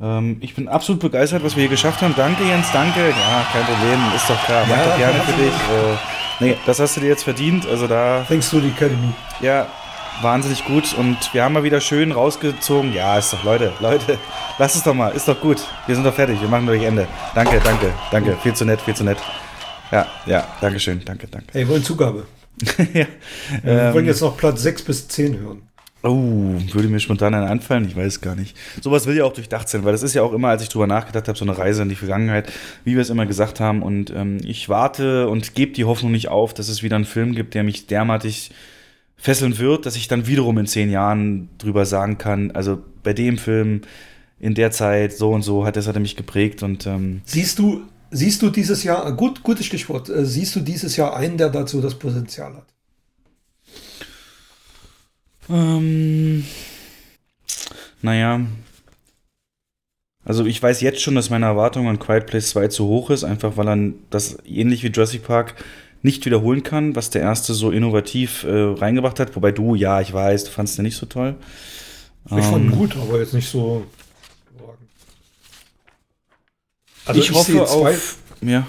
Ähm, 0.00 0.38
ich 0.40 0.54
bin 0.54 0.68
absolut 0.68 1.00
begeistert, 1.00 1.42
was 1.44 1.56
wir 1.56 1.62
hier 1.62 1.70
geschafft 1.70 2.02
haben. 2.02 2.14
Danke, 2.16 2.44
Jens, 2.44 2.66
danke. 2.72 3.00
Ja, 3.10 3.46
kein 3.52 3.64
Problem, 3.64 4.00
ist 4.14 4.28
doch 4.28 4.44
klar. 4.44 4.64
Mach 4.68 4.76
Ja, 4.76 4.84
doch 4.84 4.96
gerne 4.98 5.20
für 5.20 5.32
dich. 5.32 5.52
Äh, 5.52 5.96
nee, 6.40 6.56
das 6.66 6.80
hast 6.80 6.96
du 6.96 7.00
dir 7.00 7.08
jetzt 7.08 7.22
verdient. 7.24 7.66
Also 7.66 7.86
da, 7.86 8.24
Thanks 8.28 8.50
to 8.50 8.60
the 8.60 8.68
Academy. 8.68 9.12
ja, 9.40 9.66
wahnsinnig 10.22 10.64
gut 10.64 10.94
und 10.98 11.16
wir 11.32 11.44
haben 11.44 11.52
mal 11.54 11.62
wieder 11.62 11.80
schön 11.80 12.12
rausgezogen. 12.12 12.92
Ja, 12.94 13.18
ist 13.18 13.32
doch, 13.32 13.44
Leute, 13.44 13.72
Leute, 13.80 14.18
lass 14.58 14.74
es 14.74 14.82
doch 14.82 14.94
mal, 14.94 15.10
ist 15.10 15.28
doch 15.28 15.40
gut. 15.40 15.58
Wir 15.86 15.94
sind 15.94 16.04
doch 16.04 16.14
fertig, 16.14 16.40
wir 16.40 16.48
machen 16.48 16.66
durch 16.66 16.82
Ende. 16.82 17.06
Danke, 17.34 17.60
danke, 17.62 17.92
danke, 18.10 18.36
viel 18.42 18.54
zu 18.54 18.64
nett, 18.64 18.80
viel 18.80 18.94
zu 18.94 19.04
nett. 19.04 19.18
Ja, 19.92 20.06
ja, 20.26 20.46
danke 20.60 20.80
schön, 20.80 21.02
danke, 21.04 21.26
danke. 21.28 21.46
Hey, 21.52 21.68
wollen 21.68 21.84
Zugabe. 21.84 22.26
ja, 22.94 23.06
Wir 23.62 23.94
wollen 23.94 24.06
jetzt 24.06 24.20
noch 24.22 24.36
Platz 24.36 24.62
6 24.62 24.82
bis 24.82 25.08
10 25.08 25.38
hören. 25.38 25.62
Oh, 26.02 26.54
würde 26.72 26.88
mir 26.88 27.00
spontan 27.00 27.34
einen 27.34 27.48
anfallen? 27.48 27.86
Ich 27.86 27.96
weiß 27.96 28.20
gar 28.20 28.36
nicht. 28.36 28.56
Sowas 28.80 29.06
will 29.06 29.16
ja 29.16 29.24
auch 29.24 29.32
durchdacht 29.32 29.68
sein, 29.68 29.84
weil 29.84 29.92
das 29.92 30.02
ist 30.02 30.14
ja 30.14 30.22
auch 30.22 30.32
immer, 30.32 30.48
als 30.48 30.62
ich 30.62 30.68
drüber 30.68 30.86
nachgedacht 30.86 31.26
habe, 31.26 31.36
so 31.38 31.44
eine 31.44 31.56
Reise 31.56 31.82
in 31.82 31.88
die 31.88 31.96
Vergangenheit, 31.96 32.52
wie 32.84 32.94
wir 32.94 33.02
es 33.02 33.10
immer 33.10 33.26
gesagt 33.26 33.58
haben. 33.58 33.82
Und 33.82 34.10
ähm, 34.10 34.38
ich 34.44 34.68
warte 34.68 35.28
und 35.28 35.54
gebe 35.54 35.72
die 35.72 35.84
Hoffnung 35.84 36.12
nicht 36.12 36.28
auf, 36.28 36.54
dass 36.54 36.68
es 36.68 36.82
wieder 36.82 36.96
einen 36.96 37.06
Film 37.06 37.34
gibt, 37.34 37.54
der 37.54 37.64
mich 37.64 37.86
derartig 37.86 38.50
fesseln 39.16 39.58
wird, 39.58 39.86
dass 39.86 39.96
ich 39.96 40.08
dann 40.08 40.26
wiederum 40.26 40.58
in 40.58 40.66
zehn 40.66 40.90
Jahren 40.90 41.48
drüber 41.58 41.86
sagen 41.86 42.18
kann, 42.18 42.50
also 42.52 42.78
bei 43.02 43.12
dem 43.12 43.38
Film 43.38 43.80
in 44.38 44.54
der 44.54 44.70
Zeit 44.70 45.16
so 45.16 45.30
und 45.30 45.42
so 45.42 45.64
hat 45.64 45.76
das 45.76 45.88
hat 45.88 45.96
er 45.96 46.00
mich 46.00 46.16
geprägt 46.16 46.62
und 46.62 46.86
ähm, 46.86 47.22
Siehst 47.24 47.58
du, 47.58 47.82
siehst 48.10 48.42
du 48.42 48.50
dieses 48.50 48.84
Jahr, 48.84 49.10
gut, 49.12 49.42
gutes 49.42 49.64
Stichwort, 49.66 50.10
äh, 50.10 50.26
siehst 50.26 50.54
du 50.54 50.60
dieses 50.60 50.96
Jahr 50.96 51.16
einen, 51.16 51.38
der 51.38 51.48
dazu 51.48 51.80
das 51.80 51.94
Potenzial 51.94 52.54
hat? 52.54 52.75
Ähm, 55.48 56.44
naja. 58.02 58.40
Also 60.24 60.44
ich 60.44 60.60
weiß 60.60 60.80
jetzt 60.80 61.00
schon, 61.00 61.14
dass 61.14 61.30
meine 61.30 61.46
Erwartung 61.46 61.88
an 61.88 62.00
Quiet 62.00 62.26
Place 62.26 62.50
2 62.50 62.68
zu 62.68 62.86
hoch 62.86 63.10
ist, 63.10 63.22
einfach 63.22 63.56
weil 63.56 63.68
er 63.68 63.92
das 64.10 64.38
ähnlich 64.44 64.82
wie 64.82 64.88
Jurassic 64.88 65.22
Park 65.22 65.54
nicht 66.02 66.26
wiederholen 66.26 66.62
kann, 66.62 66.96
was 66.96 67.10
der 67.10 67.22
erste 67.22 67.54
so 67.54 67.70
innovativ 67.70 68.44
äh, 68.44 68.50
reingebracht 68.50 69.20
hat. 69.20 69.36
Wobei 69.36 69.52
du, 69.52 69.74
ja, 69.74 70.00
ich 70.00 70.12
weiß, 70.12 70.44
du 70.44 70.50
fandest 70.50 70.78
den 70.78 70.84
nicht 70.84 70.96
so 70.96 71.06
toll. 71.06 71.36
Ich 72.24 72.44
fand 72.44 72.64
ihn 72.64 72.70
gut, 72.72 72.96
aber 72.96 73.20
jetzt 73.20 73.34
nicht 73.34 73.48
so. 73.48 73.86
Also 77.04 77.20
ich, 77.20 77.32
hoffe 77.32 77.52
sehe 77.52 77.64
zwei, 77.64 77.90
auf. 77.90 78.18
Ja. 78.40 78.66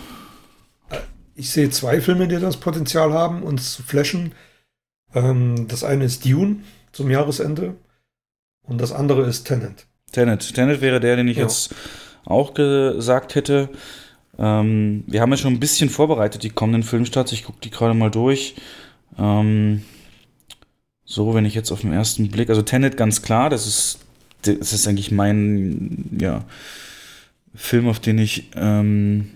ich 1.35 1.49
sehe 1.49 1.71
zwei 1.71 2.01
Filme, 2.01 2.27
die 2.27 2.39
das 2.39 2.57
Potenzial 2.57 3.11
haben, 3.11 3.41
uns 3.41 3.73
zu 3.73 3.81
flashen. 3.81 4.33
Ähm, 5.13 5.67
das 5.67 5.83
eine 5.83 6.05
ist 6.05 6.25
Dune 6.25 6.57
zum 6.91 7.09
Jahresende 7.09 7.75
und 8.63 8.79
das 8.81 8.91
andere 8.91 9.25
ist 9.27 9.45
Tenet. 9.45 9.85
Tenet. 10.11 10.53
Tenet 10.53 10.81
wäre 10.81 10.99
der, 10.99 11.15
den 11.15 11.27
ich 11.27 11.37
Ja. 11.37 11.43
jetzt 11.43 11.73
auch 12.25 12.53
gesagt 12.53 13.35
hätte. 13.35 13.69
Ähm, 14.37 15.03
wir 15.07 15.21
haben 15.21 15.31
ja 15.31 15.37
schon 15.37 15.53
ein 15.53 15.59
bisschen 15.59 15.89
vorbereitet, 15.89 16.43
die 16.43 16.49
kommenden 16.49 16.83
Filmstarts. 16.83 17.31
Ich 17.31 17.43
gucke 17.45 17.59
die 17.63 17.71
gerade 17.71 17.93
mal 17.93 18.11
durch. 18.11 18.55
Ähm, 19.17 19.83
so, 21.05 21.33
wenn 21.33 21.45
ich 21.45 21.55
jetzt 21.55 21.71
auf 21.71 21.81
den 21.81 21.93
ersten 21.93 22.29
Blick, 22.29 22.49
also 22.49 22.61
Tenet 22.61 22.97
ganz 22.97 23.21
klar, 23.21 23.49
das 23.49 23.65
ist, 23.65 23.99
das 24.43 24.73
ist 24.73 24.87
eigentlich 24.87 25.11
mein, 25.11 26.17
ja, 26.19 26.43
Film, 27.55 27.87
auf 27.87 27.99
den 27.99 28.19
ich 28.19 28.49
ähm, 28.55 29.31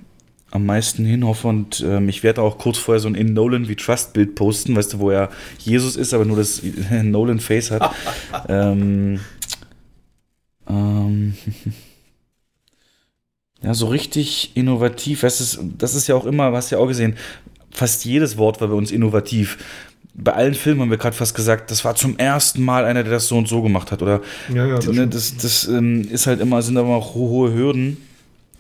am 0.52 0.66
meisten 0.66 1.06
hinhoffe 1.06 1.48
und 1.48 1.82
ähm, 1.86 2.10
ich 2.10 2.24
werde 2.24 2.42
auch 2.42 2.58
kurz 2.58 2.78
vorher 2.78 3.00
so 3.00 3.08
ein 3.08 3.16
In 3.16 3.34
Nolan 3.34 3.68
wie 3.70 3.76
Trust 3.76 4.14
Bild 4.14 4.36
posten, 4.36 4.76
weißt 4.76 4.94
du, 4.94 5.00
wo 5.00 5.10
er 5.10 5.30
Jesus 5.60 5.96
ist, 5.96 6.14
aber 6.14 6.26
nur 6.26 6.38
das 6.38 6.62
Nolan 7.04 7.40
Face 7.40 7.72
hat. 7.72 7.94
ähm, 8.50 9.20
ähm, 10.70 11.34
ja, 13.64 13.74
so 13.74 13.88
richtig 13.88 14.52
innovativ. 14.56 15.22
Das 15.22 15.42
ist, 15.42 15.60
das 15.78 15.96
ist 15.96 16.08
ja 16.08 16.16
auch 16.16 16.26
immer, 16.26 16.52
hast 16.52 16.72
ja 16.72 16.78
auch 16.80 16.88
gesehen, 16.88 17.16
fast 17.72 18.06
jedes 18.06 18.38
Wort 18.38 18.60
war 18.62 18.68
bei 18.68 18.74
uns 18.76 18.92
innovativ. 18.92 19.58
Bei 20.14 20.34
allen 20.34 20.56
Filmen 20.56 20.82
haben 20.82 20.90
wir 20.90 20.98
gerade 20.98 21.16
fast 21.16 21.36
gesagt, 21.36 21.72
das 21.72 21.86
war 21.86 21.96
zum 21.96 22.18
ersten 22.20 22.62
Mal 22.64 22.84
einer, 22.84 23.04
der 23.04 23.14
das 23.14 23.28
so 23.28 23.38
und 23.38 23.48
so 23.48 23.62
gemacht 23.62 23.92
hat. 23.92 24.02
Oder 24.02 24.22
Ja, 24.54 24.66
ja, 24.68 24.76
das 24.76 24.88
ne, 24.88 25.08
das, 25.08 25.38
das 25.38 25.68
ähm, 25.70 26.02
ist 26.12 26.28
halt 26.28 26.42
immer, 26.42 26.62
sind 26.62 26.78
aber 26.78 26.90
auch 26.90 27.16
ho- 27.16 27.30
hohe 27.30 27.54
Hürden. 27.54 27.98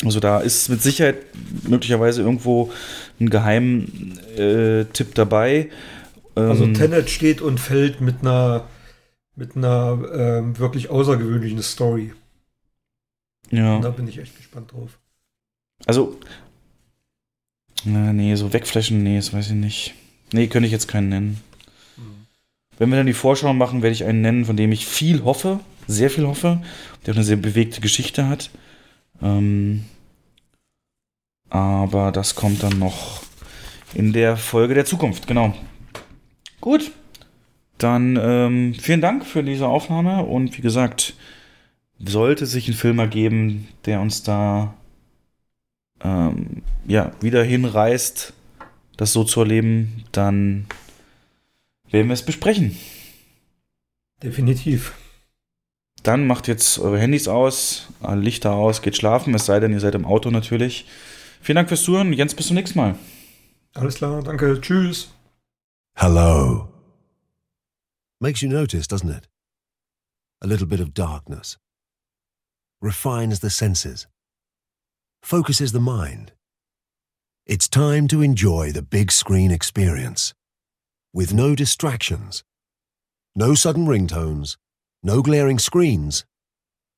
Also 0.03 0.19
da 0.19 0.39
ist 0.39 0.69
mit 0.69 0.81
Sicherheit 0.81 1.17
möglicherweise 1.63 2.21
irgendwo 2.21 2.71
ein 3.19 3.29
Geheimtipp 3.29 4.39
äh, 4.39 4.85
Tipp 4.85 5.15
dabei. 5.15 5.69
Also 6.35 6.63
Ähm, 6.63 6.73
Tenet 6.73 7.09
steht 7.09 7.41
und 7.41 7.59
fällt 7.59 8.01
mit 8.01 8.21
einer 8.21 8.67
mit 9.35 9.55
einer 9.55 9.99
ähm, 10.13 10.57
wirklich 10.59 10.89
außergewöhnlichen 10.89 11.61
Story. 11.61 12.13
ja. 13.49 13.75
Und 13.75 13.81
da 13.83 13.89
bin 13.89 14.07
ich 14.07 14.17
echt 14.17 14.35
gespannt 14.37 14.71
drauf. 14.71 14.99
Also, 15.85 16.19
na, 17.85 18.13
nee, 18.13 18.35
so 18.35 18.53
wegflashen, 18.53 19.01
nee, 19.03 19.15
das 19.15 19.33
weiß 19.33 19.47
ich 19.47 19.55
nicht. 19.55 19.93
Nee, 20.31 20.47
könnte 20.47 20.67
ich 20.67 20.71
jetzt 20.71 20.87
keinen 20.87 21.09
nennen. 21.09 21.37
Wenn 22.77 22.89
wir 22.89 22.97
dann 22.97 23.07
die 23.07 23.13
Vorschau 23.13 23.53
machen, 23.53 23.81
werde 23.81 23.93
ich 23.93 24.05
einen 24.05 24.21
nennen, 24.21 24.45
von 24.45 24.57
dem 24.57 24.71
ich 24.71 24.85
viel 24.85 25.23
hoffe, 25.23 25.59
sehr 25.87 26.09
viel 26.09 26.25
hoffe, 26.25 26.61
der 27.05 27.13
auch 27.13 27.17
eine 27.17 27.25
sehr 27.25 27.35
bewegte 27.37 27.81
Geschichte 27.81 28.27
hat. 28.27 28.49
Ähm, 29.21 29.85
aber 31.49 32.11
das 32.11 32.35
kommt 32.35 32.63
dann 32.63 32.79
noch 32.79 33.21
in 33.93 34.13
der 34.13 34.37
Folge 34.37 34.73
der 34.73 34.85
Zukunft, 34.85 35.27
genau. 35.27 35.53
Gut, 36.61 36.91
dann 37.77 38.17
ähm, 38.21 38.73
vielen 38.73 39.01
Dank 39.01 39.25
für 39.25 39.43
diese 39.43 39.67
Aufnahme 39.67 40.23
und 40.23 40.57
wie 40.57 40.61
gesagt, 40.61 41.15
sollte 41.99 42.45
sich 42.45 42.67
ein 42.67 42.73
Film 42.73 42.99
ergeben, 42.99 43.67
der 43.85 44.01
uns 44.01 44.23
da 44.23 44.73
ähm, 46.03 46.63
ja, 46.87 47.11
wieder 47.21 47.43
hinreißt, 47.43 48.33
das 48.97 49.13
so 49.13 49.23
zu 49.23 49.41
erleben, 49.41 50.03
dann 50.11 50.67
werden 51.89 52.07
wir 52.07 52.13
es 52.13 52.25
besprechen. 52.25 52.77
Definitiv. 54.23 54.93
Dann 56.03 56.25
macht 56.25 56.47
jetzt 56.47 56.79
eure 56.79 56.99
Handys 56.99 57.27
aus, 57.27 57.87
Lichter 58.01 58.53
aus, 58.53 58.81
geht 58.81 58.95
schlafen, 58.97 59.35
es 59.35 59.45
sei 59.45 59.59
denn, 59.59 59.71
ihr 59.71 59.79
seid 59.79 59.93
im 59.95 60.05
Auto 60.05 60.31
natürlich. 60.31 60.87
Vielen 61.41 61.57
Dank 61.57 61.69
fürs 61.69 61.83
Zuhören. 61.83 62.13
Jens, 62.13 62.35
bis 62.35 62.47
zum 62.47 62.55
nächsten 62.55 62.79
Mal. 62.79 62.95
Alles 63.73 63.95
klar, 63.95 64.21
danke. 64.23 64.59
Tschüss. 64.61 65.09
Hello. 65.95 66.69
Makes 68.19 68.41
you 68.41 68.49
notice, 68.49 68.87
doesn't 68.87 69.09
it? 69.09 69.27
A 70.41 70.47
little 70.47 70.67
bit 70.67 70.79
of 70.79 70.93
darkness. 70.93 71.57
Refines 72.81 73.39
the 73.39 73.49
senses. 73.49 74.07
Focuses 75.23 75.71
the 75.71 75.79
mind. 75.79 76.33
It's 77.45 77.67
time 77.67 78.07
to 78.07 78.21
enjoy 78.21 78.71
the 78.71 78.81
big 78.81 79.11
screen 79.11 79.51
experience. 79.51 80.33
With 81.13 81.33
no 81.33 81.55
distractions. 81.55 82.43
No 83.35 83.53
sudden 83.55 83.85
ringtones. 83.87 84.57
No 85.03 85.23
glaring 85.23 85.57
screens. 85.57 86.25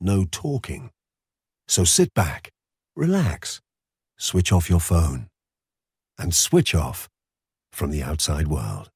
No 0.02 0.26
talking. 0.30 0.90
So 1.70 1.86
sit 1.86 2.14
back, 2.14 2.52
relax, 2.98 3.62
switch 4.18 4.52
off 4.52 4.70
your 4.70 4.82
phone, 4.82 5.30
and 6.18 6.36
switch 6.36 6.76
off 6.76 7.08
from 7.72 7.92
the 7.92 8.04
outside 8.04 8.50
world. 8.50 8.90